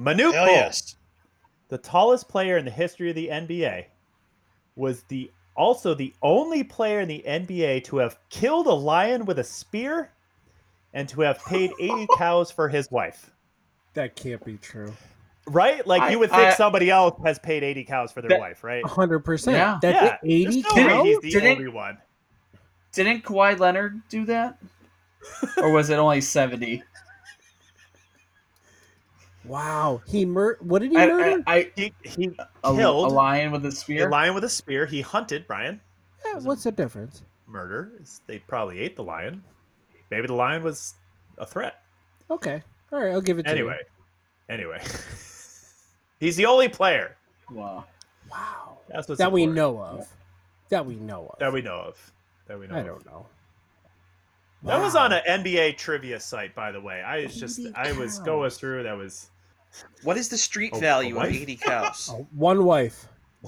Manute 0.00 0.32
Hell 0.34 0.44
Bol, 0.46 0.54
yes. 0.54 0.96
the 1.68 1.78
tallest 1.78 2.28
player 2.28 2.58
in 2.58 2.64
the 2.64 2.70
history 2.70 3.08
of 3.10 3.14
the 3.16 3.28
NBA, 3.28 3.86
was 4.74 5.02
the 5.04 5.30
also 5.54 5.94
the 5.94 6.12
only 6.20 6.62
player 6.62 7.00
in 7.00 7.08
the 7.08 7.24
NBA 7.26 7.84
to 7.84 7.96
have 7.98 8.18
killed 8.28 8.66
a 8.66 8.74
lion 8.74 9.24
with 9.24 9.38
a 9.38 9.44
spear 9.44 10.10
and 10.92 11.08
to 11.08 11.22
have 11.22 11.38
paid 11.46 11.70
80 11.80 12.06
cows 12.18 12.50
for 12.50 12.68
his 12.68 12.90
wife. 12.90 13.30
That 13.94 14.16
can't 14.16 14.44
be 14.44 14.58
true. 14.58 14.92
Right? 15.48 15.86
Like 15.86 16.02
I- 16.02 16.10
you 16.10 16.18
would 16.18 16.30
think 16.30 16.42
I- 16.42 16.54
somebody 16.54 16.90
else 16.90 17.18
has 17.24 17.38
paid 17.38 17.62
80 17.62 17.84
cows 17.84 18.10
for 18.12 18.20
their 18.20 18.30
That- 18.30 18.40
wife, 18.40 18.64
right? 18.64 18.84
hundred 18.84 19.20
percent. 19.20 19.56
Yeah. 19.56 19.78
That's 19.80 20.02
yeah. 20.02 20.18
eighty 20.24 20.62
There's 20.62 20.64
no 20.64 20.70
cows. 20.88 21.02
way 21.02 21.08
he's 21.08 21.18
the 21.20 21.30
Didn't- 21.30 21.58
only 21.58 21.68
one. 21.68 21.98
Didn't 22.92 23.24
Kawhi 23.24 23.58
Leonard 23.58 24.00
do 24.08 24.24
that, 24.24 24.58
or 25.58 25.70
was 25.70 25.90
it 25.90 25.98
only 25.98 26.20
seventy? 26.22 26.82
Wow. 29.44 30.00
He 30.06 30.24
mur. 30.24 30.56
What 30.60 30.80
did 30.82 30.90
he 30.90 30.96
I, 30.96 31.04
I, 31.04 31.06
murder? 31.08 31.42
I 31.46 31.70
He 31.76 31.92
he 32.02 32.30
a, 32.38 32.46
a 32.64 32.72
lion 32.72 33.52
with 33.52 33.64
a 33.66 33.70
spear. 33.72 34.08
a 34.08 34.10
lion 34.10 34.34
with 34.34 34.44
a 34.44 34.48
spear. 34.48 34.86
He 34.86 35.00
hunted 35.00 35.46
Brian. 35.46 35.80
Yeah, 36.24 36.40
what's 36.40 36.64
the 36.64 36.72
difference? 36.72 37.22
Murder. 37.46 37.92
They 38.26 38.38
probably 38.40 38.80
ate 38.80 38.96
the 38.96 39.04
lion. 39.04 39.44
Maybe 40.10 40.26
the 40.26 40.32
lion 40.34 40.62
was 40.64 40.94
a 41.38 41.46
threat. 41.46 41.82
Okay. 42.30 42.62
All 42.92 43.00
right. 43.00 43.12
I'll 43.12 43.20
give 43.20 43.38
it 43.38 43.44
to 43.44 43.50
Anyway, 43.50 43.78
anyway, 44.48 44.80
he's 46.20 46.36
the 46.36 46.46
only 46.46 46.68
player. 46.68 47.16
Wow. 47.50 47.84
Wow. 48.30 48.78
That's 48.88 49.08
what's 49.08 49.18
That 49.18 49.32
we 49.32 49.46
know 49.46 49.78
of. 49.80 50.08
That 50.68 50.84
we 50.86 50.96
know 50.96 51.28
of. 51.32 51.38
That 51.38 51.52
we 51.52 51.62
know 51.62 51.76
of. 51.80 52.12
That 52.48 52.58
we 52.58 52.66
know. 52.66 52.74
I 52.74 52.80
of. 52.80 52.86
don't 52.86 53.06
know. 53.06 53.26
That 54.62 54.80
was 54.80 54.96
on 54.96 55.12
an 55.12 55.22
NBA 55.28 55.76
trivia 55.76 56.18
site, 56.18 56.54
by 56.54 56.72
the 56.72 56.80
way. 56.80 57.00
I 57.02 57.22
was 57.22 57.38
just 57.38 57.60
Eighty 57.60 57.72
I 57.76 57.92
was 57.92 58.18
going 58.20 58.50
through. 58.50 58.82
That 58.82 58.96
was 58.96 59.30
What 60.02 60.16
is 60.16 60.28
the 60.28 60.38
street 60.38 60.72
Oh, 60.74 60.80
value 60.80 61.18
a 61.18 61.24
of 61.24 61.32
80 61.32 61.56
cows? 61.56 62.12
One 62.34 62.64
wife. 62.64 63.06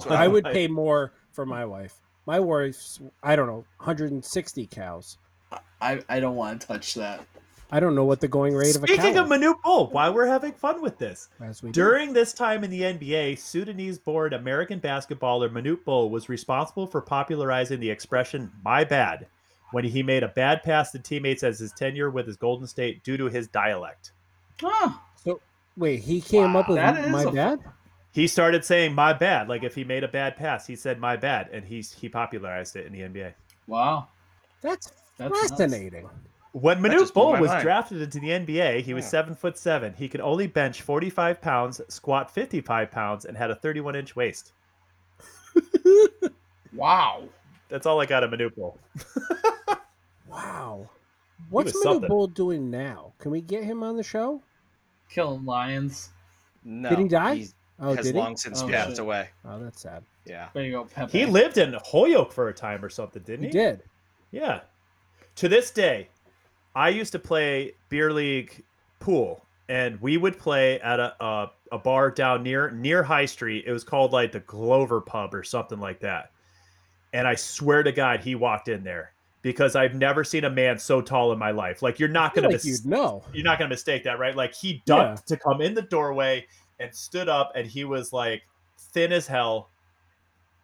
I 0.09 0.27
would 0.27 0.45
Like, 0.45 0.53
pay 0.53 0.67
more 0.67 1.11
for 1.33 1.45
my 1.45 1.65
wife. 1.65 1.95
My 2.25 2.39
wife's, 2.39 3.01
I 3.23 3.35
don't 3.35 3.47
know, 3.47 3.65
160 3.77 4.67
cows. 4.67 5.17
I, 5.81 6.01
I 6.07 6.19
don't 6.19 6.35
want 6.35 6.61
to 6.61 6.67
touch 6.67 6.93
that. 6.93 7.25
I 7.71 7.79
don't 7.79 7.93
know 7.93 8.03
what 8.03 8.19
the 8.19 8.27
going 8.27 8.55
rate 8.55 8.75
of 8.75 8.83
a 8.83 8.87
Speaking 8.87 9.13
cow 9.13 9.23
of 9.23 9.29
Manute 9.29 9.61
Bol, 9.61 9.87
why 9.87 10.09
we're 10.09 10.25
having 10.25 10.53
fun 10.53 10.81
with 10.81 10.97
this. 10.97 11.29
is, 11.39 11.49
as 11.49 11.63
we 11.63 11.69
do. 11.69 11.81
During 11.81 12.13
this 12.13 12.33
time 12.33 12.63
in 12.63 12.71
the 12.71 12.81
NBA, 12.81 13.37
Sudanese-born 13.37 14.33
American 14.33 14.79
basketballer 14.79 15.49
Manute 15.49 15.83
Bol 15.85 16.09
was 16.09 16.29
responsible 16.29 16.87
for 16.87 17.01
popularizing 17.01 17.79
the 17.79 17.89
expression 17.89 18.51
"my 18.63 18.83
bad" 18.83 19.27
when 19.71 19.83
he 19.83 20.01
made 20.01 20.23
a 20.23 20.29
bad 20.29 20.63
pass 20.63 20.91
to 20.91 20.99
teammates 20.99 21.43
as 21.43 21.59
his 21.59 21.71
tenure 21.71 22.09
with 22.09 22.25
his 22.25 22.37
Golden 22.37 22.65
State 22.65 23.03
due 23.03 23.17
to 23.17 23.25
his 23.25 23.47
dialect. 23.47 24.13
Huh. 24.59 24.93
Wait, 25.77 26.01
he 26.01 26.19
came 26.19 26.55
up 26.57 26.67
with 26.67 26.77
my 26.77 27.23
a- 27.23 27.31
dad? 27.31 27.59
He 28.11 28.27
started 28.27 28.65
saying 28.65 28.93
"my 28.95 29.13
bad," 29.13 29.47
like 29.47 29.63
if 29.63 29.75
he 29.75 29.83
made 29.83 30.03
a 30.03 30.07
bad 30.07 30.35
pass, 30.35 30.65
he 30.65 30.75
said 30.75 30.99
"my 30.99 31.15
bad," 31.15 31.49
and 31.53 31.63
he 31.63 31.81
he 31.81 32.09
popularized 32.09 32.75
it 32.75 32.85
in 32.87 32.91
the 32.91 33.01
NBA. 33.01 33.33
Wow. 33.67 34.07
That's 34.61 34.91
That's 35.17 35.51
nuts. 35.51 36.03
Fascinating. 36.53 36.61
When 36.61 36.81
That 36.81 36.91
Manute 36.91 36.99
just 36.99 37.13
blew 37.13 37.23
Bol 37.23 37.37
was 37.41 37.49
mind. 37.51 37.61
drafted 37.63 38.01
into 38.01 38.19
the 38.19 38.29
NBA, 38.31 38.81
he 38.81 38.93
was 38.93 39.03
Yeah. 39.05 39.09
seven 39.09 39.35
foot 39.35 39.57
seven. 39.57 39.93
He 39.93 40.09
could 40.09 40.21
only 40.21 40.47
bench 40.47 40.81
45 40.81 41.41
pounds, 41.41 41.79
squat 41.89 42.31
55 42.31 42.89
pounds, 42.91 43.25
and 43.25 43.37
had 43.37 43.51
a 43.51 43.55
31 43.55 43.95
inch 43.95 44.15
waist. 44.15 44.53
Wow. 46.73 47.23
That's 47.69 47.85
all 47.87 47.99
I 47.99 48.05
got 48.05 48.23
of 48.23 48.31
Manute 48.31 48.55
Bol. 48.55 48.77
Wow. 50.29 50.87
What's 51.49 51.73
was 51.73 51.81
Manute 51.81 51.83
something. 51.83 52.09
Bol 52.09 52.27
doing 52.27 52.69
now? 52.69 53.13
Can 53.17 53.31
we 53.31 53.41
get 53.41 53.63
him 53.63 53.81
on 53.81 53.97
the 53.97 54.03
show? 54.03 54.43
Killing 55.09 55.43
lions. 55.45 56.09
No, 56.63 56.89
Did 56.89 56.99
he 56.99 57.07
die? 57.07 57.35
He 57.35 57.47
Oh, 57.79 57.95
has 57.95 58.05
did 58.05 58.13
he? 58.13 58.21
long 58.21 58.37
since 58.37 58.61
Oh, 58.61 58.67
passed 58.69 58.89
shit. 58.91 58.99
away. 58.99 59.29
Oh, 59.45 59.57
that's 59.57 59.81
sad. 59.81 60.03
Yeah. 60.25 60.49
There 60.53 60.63
you 60.63 60.71
go, 60.73 60.83
Pepe. 60.85 61.17
He 61.17 61.25
lived 61.25 61.57
in 61.57 61.73
Holyoke 61.83 62.31
for 62.31 62.49
a 62.49 62.53
time 62.53 62.85
or 62.85 62.89
something, 62.89 63.23
didn't 63.23 63.45
He 63.45 63.47
he? 63.47 63.53
did. 63.53 63.81
Yeah. 64.31 64.59
To 65.37 65.49
this 65.49 65.71
day, 65.71 66.09
I 66.75 66.89
used 66.89 67.11
to 67.13 67.19
play 67.19 67.73
beer 67.89 68.11
league 68.11 68.63
pool, 68.99 69.45
and 69.67 69.99
we 70.01 70.17
would 70.17 70.37
play 70.37 70.79
at 70.81 70.99
a, 70.99 71.15
a 71.23 71.51
a 71.71 71.77
bar 71.77 72.11
down 72.11 72.43
near 72.43 72.71
near 72.71 73.03
High 73.03 73.25
Street. 73.25 73.65
It 73.67 73.71
was 73.71 73.83
called 73.83 74.11
like 74.11 74.31
the 74.31 74.39
Glover 74.41 75.01
Pub 75.01 75.33
or 75.33 75.43
something 75.43 75.79
like 75.79 75.99
that. 76.01 76.31
And 77.13 77.27
I 77.27 77.35
swear 77.35 77.83
to 77.83 77.91
God, 77.91 78.19
he 78.19 78.35
walked 78.35 78.67
in 78.67 78.83
there 78.83 79.13
because 79.41 79.75
I've 79.75 79.95
never 79.95 80.23
seen 80.23 80.43
a 80.43 80.49
man 80.49 80.77
so 80.77 81.01
tall 81.01 81.31
in 81.31 81.39
my 81.39 81.51
life. 81.51 81.81
Like 81.81 81.99
you're 81.99 82.09
not 82.09 82.33
gonna 82.33 82.47
like 82.47 82.63
mis- 82.63 82.85
know. 82.85 83.23
you're 83.33 83.43
not 83.43 83.57
gonna 83.57 83.69
mistake 83.69 84.03
that, 84.03 84.19
right? 84.19 84.35
Like 84.35 84.53
he 84.53 84.81
ducked 84.85 85.27
to 85.27 85.37
come 85.37 85.61
in 85.61 85.73
the 85.73 85.81
doorway 85.81 86.45
and 86.79 86.93
stood 86.93 87.29
up, 87.29 87.53
and 87.55 87.67
he 87.67 87.83
was 87.83 88.13
like 88.13 88.43
thin 88.93 89.11
as 89.11 89.27
hell. 89.27 89.69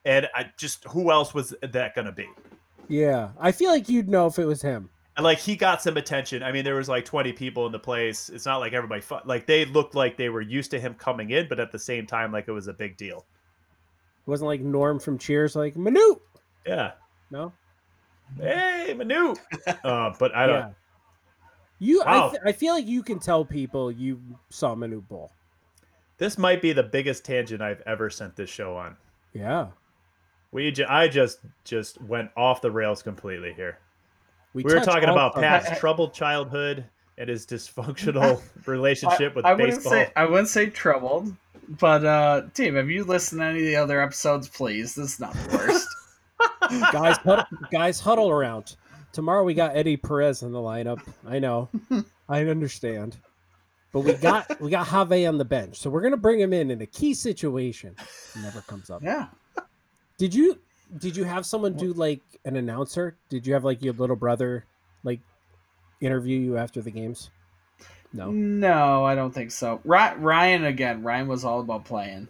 And 0.05 0.27
I 0.35 0.51
just 0.57 0.83
who 0.85 1.11
else 1.11 1.33
was 1.33 1.53
that 1.61 1.95
gonna 1.95 2.11
be? 2.11 2.27
Yeah, 2.87 3.29
I 3.39 3.51
feel 3.51 3.71
like 3.71 3.89
you'd 3.89 4.09
know 4.09 4.27
if 4.27 4.37
it 4.37 4.45
was 4.45 4.61
him. 4.61 4.89
And 5.17 5.23
like 5.23 5.37
he 5.39 5.55
got 5.55 5.81
some 5.81 5.95
attention. 5.97 6.43
I 6.43 6.51
mean, 6.51 6.65
there 6.65 6.75
was 6.75 6.89
like 6.89 7.05
20 7.05 7.31
people 7.33 7.65
in 7.65 7.71
the 7.71 7.79
place. 7.79 8.29
It's 8.29 8.45
not 8.45 8.57
like 8.57 8.73
everybody 8.73 9.01
fu- 9.01 9.15
like 9.25 9.45
they 9.45 9.63
looked 9.65 9.95
like 9.95 10.17
they 10.17 10.29
were 10.29 10.41
used 10.41 10.71
to 10.71 10.79
him 10.79 10.93
coming 10.95 11.29
in, 11.29 11.47
but 11.47 11.59
at 11.59 11.71
the 11.71 11.79
same 11.79 12.05
time, 12.05 12.31
like 12.33 12.47
it 12.47 12.51
was 12.51 12.67
a 12.67 12.73
big 12.73 12.97
deal. 12.97 13.25
It 14.25 14.29
wasn't 14.29 14.47
like 14.47 14.61
Norm 14.61 14.99
from 14.99 15.17
Cheers, 15.17 15.55
like 15.55 15.75
Manute. 15.75 16.19
Yeah. 16.65 16.93
No, 17.31 17.53
Hey, 18.39 18.93
Manu. 18.97 19.35
uh, 19.83 20.13
but 20.19 20.35
I 20.35 20.47
don't. 20.47 20.55
Yeah. 20.57 20.69
You, 21.79 22.03
Wow. 22.05 22.27
I, 22.27 22.29
th- 22.31 22.41
I 22.45 22.51
feel 22.51 22.73
like 22.73 22.85
you 22.87 23.03
can 23.03 23.19
tell 23.19 23.43
people 23.45 23.91
you 23.91 24.19
saw 24.49 24.75
Manute 24.75 25.07
Bol. 25.07 25.31
This 26.17 26.37
might 26.37 26.61
be 26.61 26.71
the 26.73 26.83
biggest 26.83 27.25
tangent 27.25 27.61
I've 27.61 27.81
ever 27.85 28.09
sent 28.09 28.35
this 28.35 28.49
show 28.49 28.75
on. 28.77 28.95
Yeah, 29.33 29.67
We, 30.51 30.71
ju- 30.71 30.85
I 30.87 31.09
just, 31.09 31.39
just 31.65 32.01
went 32.01 32.31
off 32.37 32.61
the 32.61 32.71
rails 32.71 33.03
completely 33.03 33.51
here. 33.53 33.79
We, 34.55 34.63
were 34.63 34.79
talking 34.79 35.09
about 35.09 35.33
subjects. 35.33 35.67
Pat's 35.67 35.79
troubled 35.81 36.13
childhood 36.13 36.85
and 37.17 37.27
his 37.27 37.45
dysfunctional 37.45 38.41
relationship 38.65 39.35
with 39.35 39.43
I 39.43 39.53
wouldn't 39.53 39.75
baseball. 39.75 39.91
say 39.91 40.11
I 40.15 40.23
wouldn't 40.23 40.47
say 40.47 40.67
troubled, 40.67 41.35
but 41.67 42.05
uh, 42.05 42.43
team, 42.53 42.75
have 42.75 42.89
you 42.89 43.03
listened 43.03 43.41
to 43.41 43.45
any 43.45 43.59
of 43.59 43.65
the 43.65 43.75
other 43.75 44.01
episodes? 44.01 44.47
Please, 44.47 44.95
this 44.95 45.15
is 45.15 45.19
not 45.19 45.33
the 45.33 45.57
worst. 45.57 45.87
guys, 46.93 47.17
huddle, 47.17 47.45
guys, 47.69 47.99
huddle 47.99 48.29
around. 48.29 48.77
Tomorrow 49.11 49.43
we 49.43 49.53
got 49.55 49.75
Eddie 49.75 49.97
Perez 49.97 50.41
in 50.41 50.53
the 50.53 50.59
lineup. 50.59 51.01
I 51.27 51.39
know, 51.39 51.67
I 52.29 52.45
understand, 52.45 53.17
but 53.91 54.01
we 54.01 54.13
got 54.13 54.61
we 54.61 54.69
got 54.69 54.87
Have 54.87 55.11
on 55.11 55.37
the 55.37 55.43
bench, 55.43 55.79
so 55.79 55.89
we're 55.89 56.01
gonna 56.01 56.15
bring 56.15 56.39
him 56.39 56.53
in 56.53 56.71
in 56.71 56.81
a 56.81 56.87
key 56.87 57.13
situation. 57.13 57.93
Never 58.41 58.61
comes 58.61 58.89
up. 58.89 59.03
yeah, 59.03 59.27
Did 60.17 60.33
you 60.33 60.59
did 60.97 61.15
you 61.17 61.23
have 61.23 61.45
someone 61.45 61.73
do 61.73 61.93
like 61.93 62.21
an 62.43 62.55
announcer? 62.55 63.15
Did 63.29 63.45
you 63.47 63.53
have 63.53 63.63
like 63.63 63.81
your 63.81 63.93
little 63.93 64.15
brother 64.15 64.65
like 65.03 65.19
interview 66.01 66.39
you 66.39 66.57
after 66.57 66.81
the 66.81 66.91
games? 66.91 67.29
No. 68.13 68.31
no, 68.31 69.03
I 69.03 69.13
don't 69.13 69.33
think 69.33 69.51
so. 69.51 69.81
Ryan 69.83 70.63
again. 70.63 71.03
Ryan 71.03 71.27
was 71.27 71.43
all 71.43 71.59
about 71.59 71.83
playing, 71.83 72.29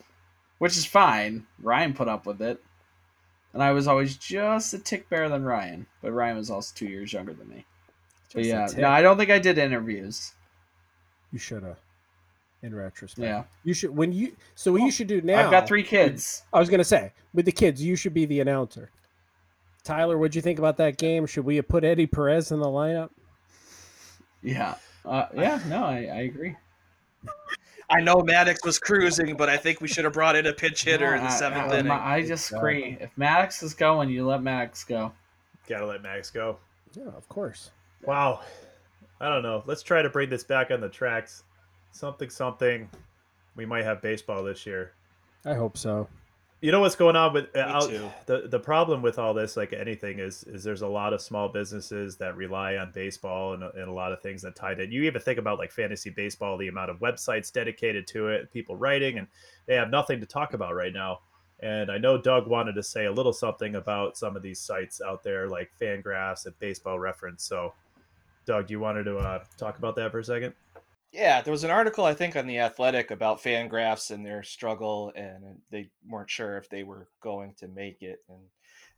which 0.58 0.78
is 0.78 0.86
fine. 0.86 1.46
Ryan 1.62 1.94
put 1.94 2.08
up 2.08 2.26
with 2.26 2.42
it, 2.42 2.64
and 3.54 3.62
I 3.62 3.72
was 3.72 3.88
always 3.88 4.18
just 4.18 4.74
a 4.74 4.80
tick 4.80 5.08
better 5.10 5.30
than 5.30 5.44
Ryan. 5.44 5.86
But 6.02 6.14
Ryan 6.14 6.38
was 6.38 6.50
also 6.50 6.74
two 6.76 6.88
years 6.88 7.14
younger 7.14 7.34
than 7.34 7.50
me. 7.50 7.66
Just 8.30 8.38
a 8.38 8.48
yeah, 8.48 8.68
no, 8.78 8.90
I 8.90 9.04
don't 9.04 9.18
think 9.18 9.30
I 9.30 9.38
did 9.38 9.60
interviews. 9.60 10.34
You 11.32 11.38
should 11.38 11.62
have. 11.62 11.78
In 12.66 12.74
retrospect, 12.74 13.24
Yeah, 13.24 13.44
you 13.64 13.76
should 13.76 13.96
when 13.96 14.12
you. 14.12 14.36
So 14.56 14.72
what 14.72 14.82
you 14.82 14.90
should 14.90 15.06
do 15.06 15.22
now. 15.22 15.46
I've 15.46 15.52
got 15.52 15.68
three 15.68 15.84
kids. 15.84 16.46
I 16.52 16.58
was 16.58 16.68
gonna 16.68 16.84
say 16.84 17.14
with 17.32 17.46
the 17.46 17.52
kids, 17.52 17.84
you 17.84 17.96
should 17.96 18.16
be 18.16 18.26
the 18.26 18.40
announcer. 18.40 18.90
Tyler, 19.84 20.18
what'd 20.18 20.34
you 20.34 20.42
think 20.42 20.58
about 20.58 20.78
that 20.78 20.98
game? 20.98 21.28
Should 21.28 21.46
we 21.46 21.58
have 21.58 21.68
put 21.68 21.84
Eddie 21.84 22.08
Perez 22.08 22.52
in 22.52 22.60
the 22.60 22.66
lineup? 22.66 23.12
Yeah, 24.42 24.74
uh, 25.06 25.28
yeah. 25.36 25.60
No, 25.68 25.86
I, 25.86 25.98
I 26.12 26.22
agree. 26.22 26.56
I 27.88 28.02
know 28.02 28.16
Maddux 28.16 28.66
was 28.66 28.80
cruising, 28.80 29.38
but 29.38 29.48
I 29.48 29.58
think 29.58 29.80
we 29.80 29.88
should 29.88 30.06
have 30.06 30.14
brought 30.14 30.36
in 30.36 30.48
a 30.48 30.54
pinch 30.54 30.84
hitter 30.84 31.14
in 31.14 31.24
the 31.24 31.30
seventh 31.30 31.72
I, 31.72 31.80
inning. 31.80 31.92
I 31.92 32.26
just 32.26 32.52
agree. 32.52 32.98
If 33.00 33.16
Maddux 33.16 33.62
is 33.62 33.76
going, 33.76 34.10
you 34.10 34.26
let 34.26 34.42
Maddux 34.42 34.88
go. 34.88 35.12
Gotta 35.68 35.86
let 35.86 36.02
Max 36.02 36.32
go. 36.32 36.58
Yeah, 36.96 37.10
of 37.16 37.30
course. 37.30 37.70
Wow. 38.04 38.42
I 39.22 39.30
don't 39.30 39.44
know. 39.44 39.64
Let's 39.68 39.84
try 39.84 40.02
to 40.02 40.10
bring 40.10 40.30
this 40.30 40.44
back 40.44 40.72
on 40.72 40.82
the 40.82 40.90
tracks. 40.90 41.44
Something, 41.96 42.30
something. 42.30 42.90
We 43.56 43.66
might 43.66 43.86
have 43.86 44.02
baseball 44.02 44.44
this 44.44 44.66
year. 44.66 44.92
I 45.46 45.54
hope 45.54 45.78
so. 45.78 46.10
You 46.60 46.74
know 46.74 46.82
what's 46.82 46.96
going 46.96 47.16
on 47.16 47.32
with 47.32 47.56
uh, 47.56 47.60
out- 47.60 47.90
the 48.26 48.50
the 48.50 48.60
problem 48.60 49.02
with 49.02 49.18
all 49.18 49.34
this, 49.34 49.56
like 49.56 49.72
anything, 49.72 50.20
is 50.20 50.44
is 50.44 50.62
there's 50.62 50.82
a 50.82 50.88
lot 50.88 51.14
of 51.14 51.22
small 51.22 51.48
businesses 51.48 52.18
that 52.18 52.36
rely 52.36 52.76
on 52.76 52.92
baseball 52.94 53.54
and, 53.54 53.64
and 53.64 53.88
a 53.88 53.94
lot 53.94 54.12
of 54.12 54.22
things 54.22 54.42
that 54.42 54.58
tied 54.58 54.82
in. 54.82 54.92
You 54.92 55.04
even 55.04 55.22
think 55.22 55.40
about 55.40 55.58
like 55.58 55.72
fantasy 55.72 56.10
baseball, 56.10 56.58
the 56.58 56.68
amount 56.68 56.90
of 56.90 57.00
websites 57.00 57.50
dedicated 57.50 58.08
to 58.08 58.28
it, 58.28 58.52
people 58.52 58.76
writing, 58.76 59.18
and 59.18 59.28
they 59.66 59.76
have 59.76 59.90
nothing 59.90 60.20
to 60.20 60.26
talk 60.26 60.54
about 60.54 60.76
right 60.76 60.94
now. 60.94 61.20
And 61.62 61.90
I 61.90 61.98
know 61.98 62.18
Doug 62.18 62.46
wanted 62.48 62.76
to 62.76 62.84
say 62.84 63.06
a 63.06 63.12
little 63.12 63.32
something 63.32 63.76
about 63.76 64.18
some 64.18 64.36
of 64.36 64.42
these 64.42 64.60
sites 64.60 65.00
out 65.02 65.24
there, 65.24 65.48
like 65.48 65.72
Fangraphs 65.80 66.46
and 66.46 66.60
Baseball 66.60 67.00
Reference. 67.00 67.46
So, 67.46 67.74
Doug, 68.46 68.68
do 68.68 68.74
you 68.74 68.82
wanted 68.82 69.06
to 69.06 69.18
uh, 69.18 69.44
talk 69.58 69.78
about 69.78 69.96
that 69.96 70.12
for 70.12 70.20
a 70.20 70.26
second? 70.26 70.54
Yeah, 71.16 71.42
there 71.42 71.52
was 71.52 71.64
an 71.64 71.72
article 71.72 72.04
I 72.04 72.14
think 72.14 72.36
on 72.36 72.46
the 72.46 72.60
Athletic 72.60 73.10
about 73.10 73.42
Fangraphs 73.42 74.12
and 74.12 74.26
their 74.26 74.44
struggle, 74.44 75.14
and 75.16 75.62
they 75.72 75.90
weren't 76.06 76.30
sure 76.30 76.58
if 76.58 76.70
they 76.70 76.84
were 76.84 77.08
going 77.22 77.54
to 77.60 77.70
make 77.70 78.02
it. 78.02 78.20
And 78.28 78.42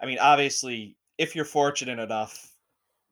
I 0.01 0.07
mean, 0.07 0.17
obviously, 0.17 0.97
if 1.19 1.35
you're 1.35 1.45
fortunate 1.45 1.99
enough 1.99 2.55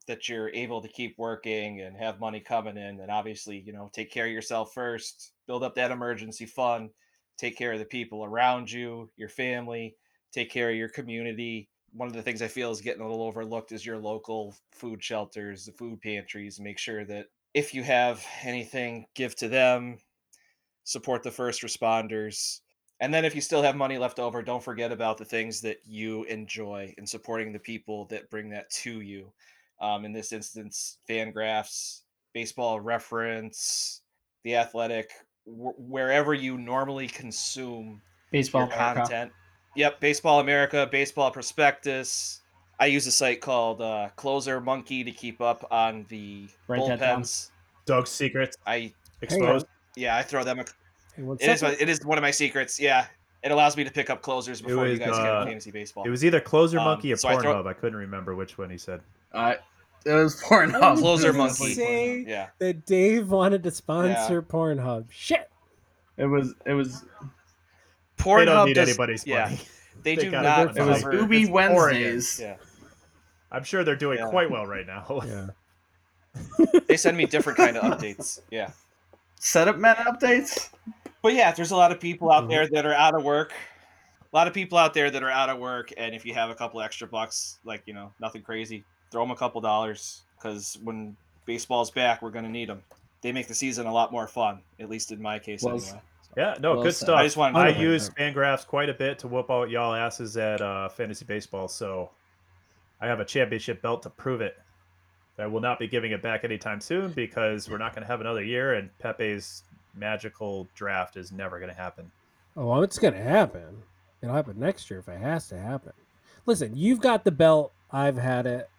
that 0.08 0.28
you're 0.28 0.50
able 0.50 0.82
to 0.82 0.88
keep 0.88 1.16
working 1.20 1.82
and 1.82 1.96
have 1.96 2.20
money 2.20 2.40
coming 2.40 2.78
in, 2.78 2.98
then 2.98 3.12
obviously, 3.12 3.60
you 3.60 3.74
know, 3.74 3.92
take 3.94 4.12
care 4.12 4.26
of 4.26 4.32
yourself 4.32 4.74
first, 4.74 5.34
build 5.46 5.64
up 5.64 5.76
that 5.76 5.92
emergency 5.92 6.48
fund, 6.48 6.90
take 7.38 7.58
care 7.58 7.74
of 7.74 7.80
the 7.80 7.86
people 7.86 8.26
around 8.26 8.72
you, 8.72 9.12
your 9.18 9.30
family, 9.30 9.96
take 10.34 10.50
care 10.50 10.72
of 10.72 10.76
your 10.76 10.90
community. 10.90 11.70
One 11.94 12.08
of 12.08 12.16
the 12.16 12.24
things 12.24 12.42
I 12.42 12.48
feel 12.48 12.72
is 12.72 12.82
getting 12.82 13.02
a 13.04 13.08
little 13.08 13.26
overlooked 13.26 13.72
is 13.72 13.86
your 13.86 14.00
local 14.00 14.56
food 14.72 15.04
shelters, 15.04 15.66
the 15.66 15.74
food 15.74 16.02
pantries. 16.02 16.60
Make 16.60 16.80
sure 16.80 17.06
that 17.06 17.28
if 17.56 17.74
you 17.74 17.84
have 17.84 18.24
anything, 18.44 19.08
give 19.16 19.34
to 19.38 19.48
them, 19.48 19.98
support 20.84 21.24
the 21.24 21.32
first 21.32 21.64
responders. 21.64 22.60
And 23.00 23.14
then 23.14 23.24
if 23.24 23.34
you 23.34 23.40
still 23.40 23.64
have 23.64 23.78
money 23.78 23.98
left 23.98 24.20
over, 24.20 24.44
don't 24.44 24.64
forget 24.64 24.92
about 24.92 25.18
the 25.18 25.26
things 25.26 25.62
that 25.62 25.78
you 25.86 26.26
enjoy 26.26 26.94
and 26.98 27.08
supporting 27.08 27.54
the 27.54 27.60
people 27.60 28.06
that 28.08 28.30
bring 28.30 28.50
that 28.50 28.70
to 28.72 29.00
you. 29.00 29.32
Um, 29.80 30.04
in 30.04 30.12
this 30.12 30.34
instance, 30.34 30.98
Fangraphs, 31.10 32.02
Baseball 32.34 32.82
Reference, 32.82 34.02
The 34.44 34.56
Athletic, 34.58 35.12
wh- 35.46 35.80
wherever 35.80 36.34
you 36.34 36.58
normally 36.58 37.08
consume 37.08 38.02
Baseball 38.32 38.68
content. 38.68 39.32
Yep, 39.78 40.02
Baseball 40.02 40.42
America, 40.42 40.90
Baseball 40.92 41.32
Prospectus. 41.32 42.42
I 42.80 42.88
use 42.88 43.08
a 43.08 43.12
site 43.12 43.42
called 43.42 43.82
uh, 43.82 44.10
Closer 44.16 44.60
Monkey 44.60 45.04
to 45.04 45.12
keep 45.12 45.40
up 45.42 45.66
on 45.72 46.06
the 46.10 46.48
Write 46.68 46.88
that 46.88 47.00
down. 47.00 47.22
bullpens. 47.22 47.50
Doug's 47.86 48.10
secrets 48.12 48.58
I 48.66 48.94
exposed. 49.22 49.66
yeah, 49.96 50.18
I 50.18 50.24
throw 50.24 50.44
them. 50.44 50.60
A, 50.60 50.66
Hey, 51.16 51.24
it 51.24 51.50
is 51.50 51.60
second. 51.62 51.82
it 51.82 51.88
is 51.88 52.04
one 52.04 52.18
of 52.18 52.22
my 52.24 52.32
secrets. 52.32 52.78
Yeah, 52.78 53.06
it 53.42 53.50
allows 53.52 53.78
me 53.78 53.86
to 53.86 53.92
pick 53.92 54.10
up 54.10 54.22
closers 54.22 54.62
before 54.62 54.86
you 54.86 54.92
was, 54.92 55.00
guys 55.00 55.10
get 55.12 55.26
uh, 55.26 55.40
on 55.42 55.48
fantasy 55.48 55.72
baseball. 55.72 56.04
It 56.04 56.10
was 56.10 56.26
either 56.26 56.42
Closer 56.42 56.78
Um, 56.78 56.84
Monkey 56.86 57.14
or 57.14 57.16
so 57.16 57.30
I 57.30 57.38
throw- 57.38 57.54
Pornhub. 57.64 57.68
I 57.68 57.72
couldn't 57.74 57.98
remember 57.98 58.36
which 58.36 58.58
one 58.58 58.70
he 58.70 58.78
said. 58.78 59.00
Uh, 59.32 59.54
it 60.06 60.12
was 60.12 60.42
Pornhub. 60.42 60.98
Closer 60.98 61.32
Monkey. 61.32 61.74
say 61.74 62.26
yeah, 62.28 62.48
that 62.60 62.86
Dave 62.86 63.30
wanted 63.30 63.64
to 63.64 63.72
sponsor 63.72 64.42
Pornhub. 64.42 65.06
Shit. 65.10 65.50
It 66.18 66.26
was. 66.26 66.54
It 66.66 66.74
was. 66.74 67.04
they 68.18 68.24
Pornhub 68.24 68.46
don't 68.46 68.68
need 68.68 68.74
does- 68.74 68.90
anybody's 68.90 69.26
yeah, 69.26 69.44
money. 69.46 69.62
They, 70.04 70.16
They 70.16 70.24
do 70.24 70.32
got 70.32 70.44
not 70.44 70.78
it. 70.78 70.82
It 70.82 70.86
was. 70.86 71.04
Ubi. 71.04 71.46
Wednesdays. 71.50 72.40
Yeah, 72.42 72.58
I'm 73.52 73.64
sure 73.64 73.84
they're 73.84 73.96
doing 73.96 74.20
Yeah. 74.20 74.30
quite 74.30 74.50
well 74.50 74.66
right 74.66 74.86
now. 74.88 75.22
Yeah. 75.26 75.48
they 76.88 76.98
send 76.98 77.16
me 77.18 77.26
different 77.26 77.58
kind 77.58 77.78
of 77.78 77.84
updates. 77.84 78.40
Yeah. 78.52 78.72
Setup 79.40 79.78
men 79.78 79.96
updates. 79.98 80.70
But 81.22 81.34
yeah, 81.34 81.52
there's 81.52 81.72
a 81.72 81.76
lot 81.76 81.92
of 81.92 82.00
people 82.00 82.32
out 82.32 82.46
Mhm. 82.46 82.50
there 82.50 82.68
that 82.68 82.86
are 82.86 82.94
out 82.94 83.16
of 83.16 83.24
work. 83.24 83.54
A 84.32 84.36
lot 84.36 84.48
of 84.48 84.54
people 84.54 84.78
out 84.78 84.94
there 84.94 85.10
that 85.10 85.24
are 85.24 85.30
out 85.30 85.50
of 85.50 85.60
work, 85.60 85.94
and 85.98 86.14
if 86.14 86.26
you 86.26 86.34
have 86.34 86.50
a 86.50 86.56
couple 86.56 86.82
extra 86.82 87.08
bucks, 87.08 87.60
like 87.64 87.84
you 87.86 87.94
know, 87.94 88.12
nothing 88.20 88.42
crazy, 88.42 88.84
throw 89.12 89.24
them 89.24 89.32
a 89.32 89.36
couple 89.36 89.62
dollars. 89.62 90.24
Because 90.38 90.78
when 90.84 91.16
Baseball's 91.46 91.92
back. 91.92 92.22
We're 92.22 92.32
going 92.32 92.46
to 92.46 92.52
need 92.52 92.70
them. 92.70 92.82
They 93.22 93.32
make 93.32 93.48
the 93.48 93.54
season 93.56 93.86
a 93.88 93.94
lot 93.94 94.12
more 94.12 94.28
fun, 94.28 94.62
at 94.80 94.90
least 94.90 95.12
in 95.12 95.22
my 95.22 95.40
case, 95.40 95.62
Well 95.64 95.76
anyway. 95.76 96.02
Yeah, 96.36 96.56
no, 96.60 96.74
Well 96.74 96.84
good 96.84 96.96
said. 96.96 97.06
stuff. 97.06 97.18
I 97.20 97.24
just 97.24 97.38
wanted 97.38 97.54
to 97.54 97.60
I 97.60 97.72
know. 97.72 97.80
use 97.80 98.10
Fangraphs 98.10 98.66
quite 98.68 98.90
a 98.90 98.94
bit 98.94 99.20
to 99.20 99.28
whoop 99.28 99.50
out 99.50 99.70
y'all 99.70 99.94
asses 99.94 100.36
at 100.38 100.60
uh, 100.62 100.90
fantasy 100.90 101.24
baseball, 101.24 101.68
so 101.68 102.10
I 103.02 103.08
have 103.08 103.20
a 103.20 103.26
championship 103.26 103.82
belt 103.82 104.04
to 104.04 104.10
prove 104.10 104.42
it. 104.42 104.58
I 105.38 105.48
will 105.48 105.60
not 105.60 105.80
be 105.80 105.88
giving 105.88 106.12
it 106.14 106.22
back 106.22 106.44
anytime 106.46 106.80
soon 106.80 107.12
because 107.12 107.70
we're 107.70 107.78
not 107.78 107.94
going 107.94 108.04
to 108.04 108.08
have 108.08 108.22
another 108.22 108.44
year, 108.44 108.76
and 108.76 108.90
Pepe's 109.00 109.64
magical 109.94 110.68
draft 110.76 111.18
is 111.18 111.32
never 111.32 111.60
going 111.60 111.70
to 111.72 111.76
happen. 111.76 112.10
Oh, 112.58 112.82
it's 112.84 112.98
gonna 112.98 113.22
happen. 113.22 113.84
It'll 114.22 114.34
happen 114.34 114.58
next 114.58 114.90
year 114.90 115.00
if 115.00 115.10
it 115.10 115.20
has 115.20 115.50
to 115.50 115.60
happen. 115.60 115.92
Listen, 116.46 116.72
you've 116.76 117.02
got 117.02 117.26
the 117.26 117.32
belt. 117.32 117.74
I've 117.92 118.18
had 118.18 118.46
it. 118.46 118.70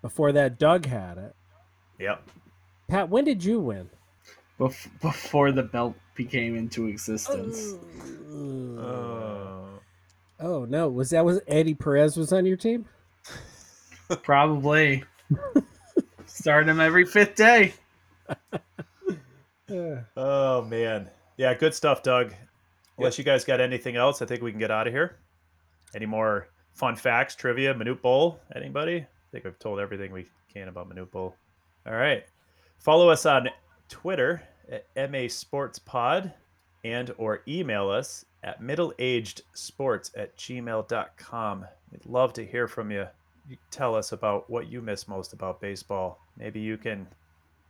Before 0.00 0.30
that, 0.32 0.58
Doug 0.58 0.86
had 0.86 1.18
it. 1.18 1.34
Yep. 1.98 2.22
Pat, 2.88 3.08
when 3.08 3.24
did 3.24 3.42
you 3.42 3.58
win? 3.58 3.90
Bef- 4.60 4.88
before 5.00 5.50
the 5.50 5.64
belt 5.64 5.96
became 6.14 6.56
into 6.56 6.86
existence. 6.86 7.74
Uh, 8.78 9.62
Oh 10.38 10.66
no, 10.66 10.88
was 10.88 11.10
that 11.10 11.24
was 11.24 11.40
Eddie 11.48 11.74
Perez 11.74 12.16
was 12.16 12.32
on 12.32 12.44
your 12.46 12.56
team? 12.58 12.84
Probably. 14.22 15.04
Start 16.26 16.68
him 16.68 16.80
every 16.80 17.04
fifth 17.04 17.34
day. 17.34 17.74
Oh 20.16 20.62
man, 20.62 21.10
yeah, 21.36 21.52
good 21.52 21.74
stuff, 21.74 22.04
Doug. 22.04 22.32
Unless 22.98 23.18
you 23.18 23.24
guys 23.24 23.44
got 23.44 23.60
anything 23.60 23.96
else, 23.96 24.22
I 24.22 24.26
think 24.26 24.40
we 24.40 24.52
can 24.52 24.60
get 24.60 24.70
out 24.70 24.86
of 24.86 24.92
here. 24.92 25.16
Any 25.94 26.06
more 26.06 26.48
fun 26.72 26.94
facts, 26.94 27.34
trivia, 27.34 27.74
Manute 27.74 28.00
Bol? 28.00 28.38
Anybody? 28.54 28.98
I 28.98 29.06
think 29.32 29.44
we've 29.44 29.58
told 29.58 29.80
everything 29.80 30.12
we 30.12 30.26
can 30.52 30.68
about 30.68 30.88
Manute 30.88 31.10
Bol. 31.10 31.34
All 31.84 31.94
right. 31.94 32.24
Follow 32.78 33.08
us 33.10 33.26
on 33.26 33.48
Twitter 33.88 34.42
at 34.70 35.10
MA 35.10 35.26
Sports 35.28 35.78
Pod 35.78 36.32
and 36.84 37.12
or 37.18 37.42
email 37.48 37.90
us 37.90 38.24
at 38.44 38.62
middleagedsports 38.62 40.12
at 40.16 40.36
gmail.com. 40.36 41.66
We'd 41.90 42.06
love 42.06 42.32
to 42.34 42.46
hear 42.46 42.68
from 42.68 42.90
you. 42.92 43.06
You 43.48 43.56
tell 43.70 43.94
us 43.94 44.12
about 44.12 44.48
what 44.50 44.68
you 44.68 44.82
miss 44.82 45.06
most 45.06 45.32
about 45.32 45.60
baseball. 45.60 46.20
Maybe 46.36 46.60
you 46.60 46.76
can 46.76 47.06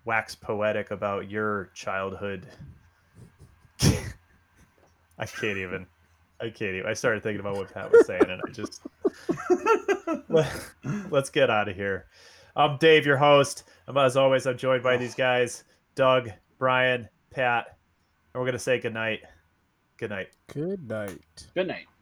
wax 0.05 0.35
poetic 0.35 0.90
about 0.90 1.31
your 1.31 1.70
childhood. 1.74 2.47
I 3.81 5.27
can't 5.27 5.59
even. 5.59 5.86
I 6.40 6.51
can't 6.51 6.74
even. 6.77 6.86
I 6.86 6.94
started 6.94 7.23
thinking 7.23 7.40
about 7.40 7.57
what 7.57 7.73
Pat 7.73 7.90
was 7.90 8.07
saying, 8.07 8.28
and 8.28 8.40
I 8.47 8.51
just 8.53 8.82
Let, 10.28 10.53
us 11.12 11.31
get 11.31 11.51
out 11.51 11.69
of 11.69 11.77
here. 11.77 12.07
I'm 12.55 12.78
Dave, 12.78 13.07
your 13.07 13.16
host. 13.16 13.65
Um, 13.89 13.97
as 13.98 14.16
always, 14.16 14.47
I'm 14.47 14.57
joined 14.57 14.82
by 14.82 14.97
these 14.97 15.15
guys: 15.15 15.65
Doug, 15.94 16.31
Brian, 16.59 17.09
Pat, 17.31 17.77
and 18.32 18.40
we're 18.40 18.47
gonna 18.47 18.59
say 18.59 18.78
good 18.78 18.94
night. 18.94 19.20
Good 19.97 20.11
night. 20.11 20.28
Good 20.48 20.89
night. 20.89 21.47
Good 21.55 21.69
night. 21.69 21.86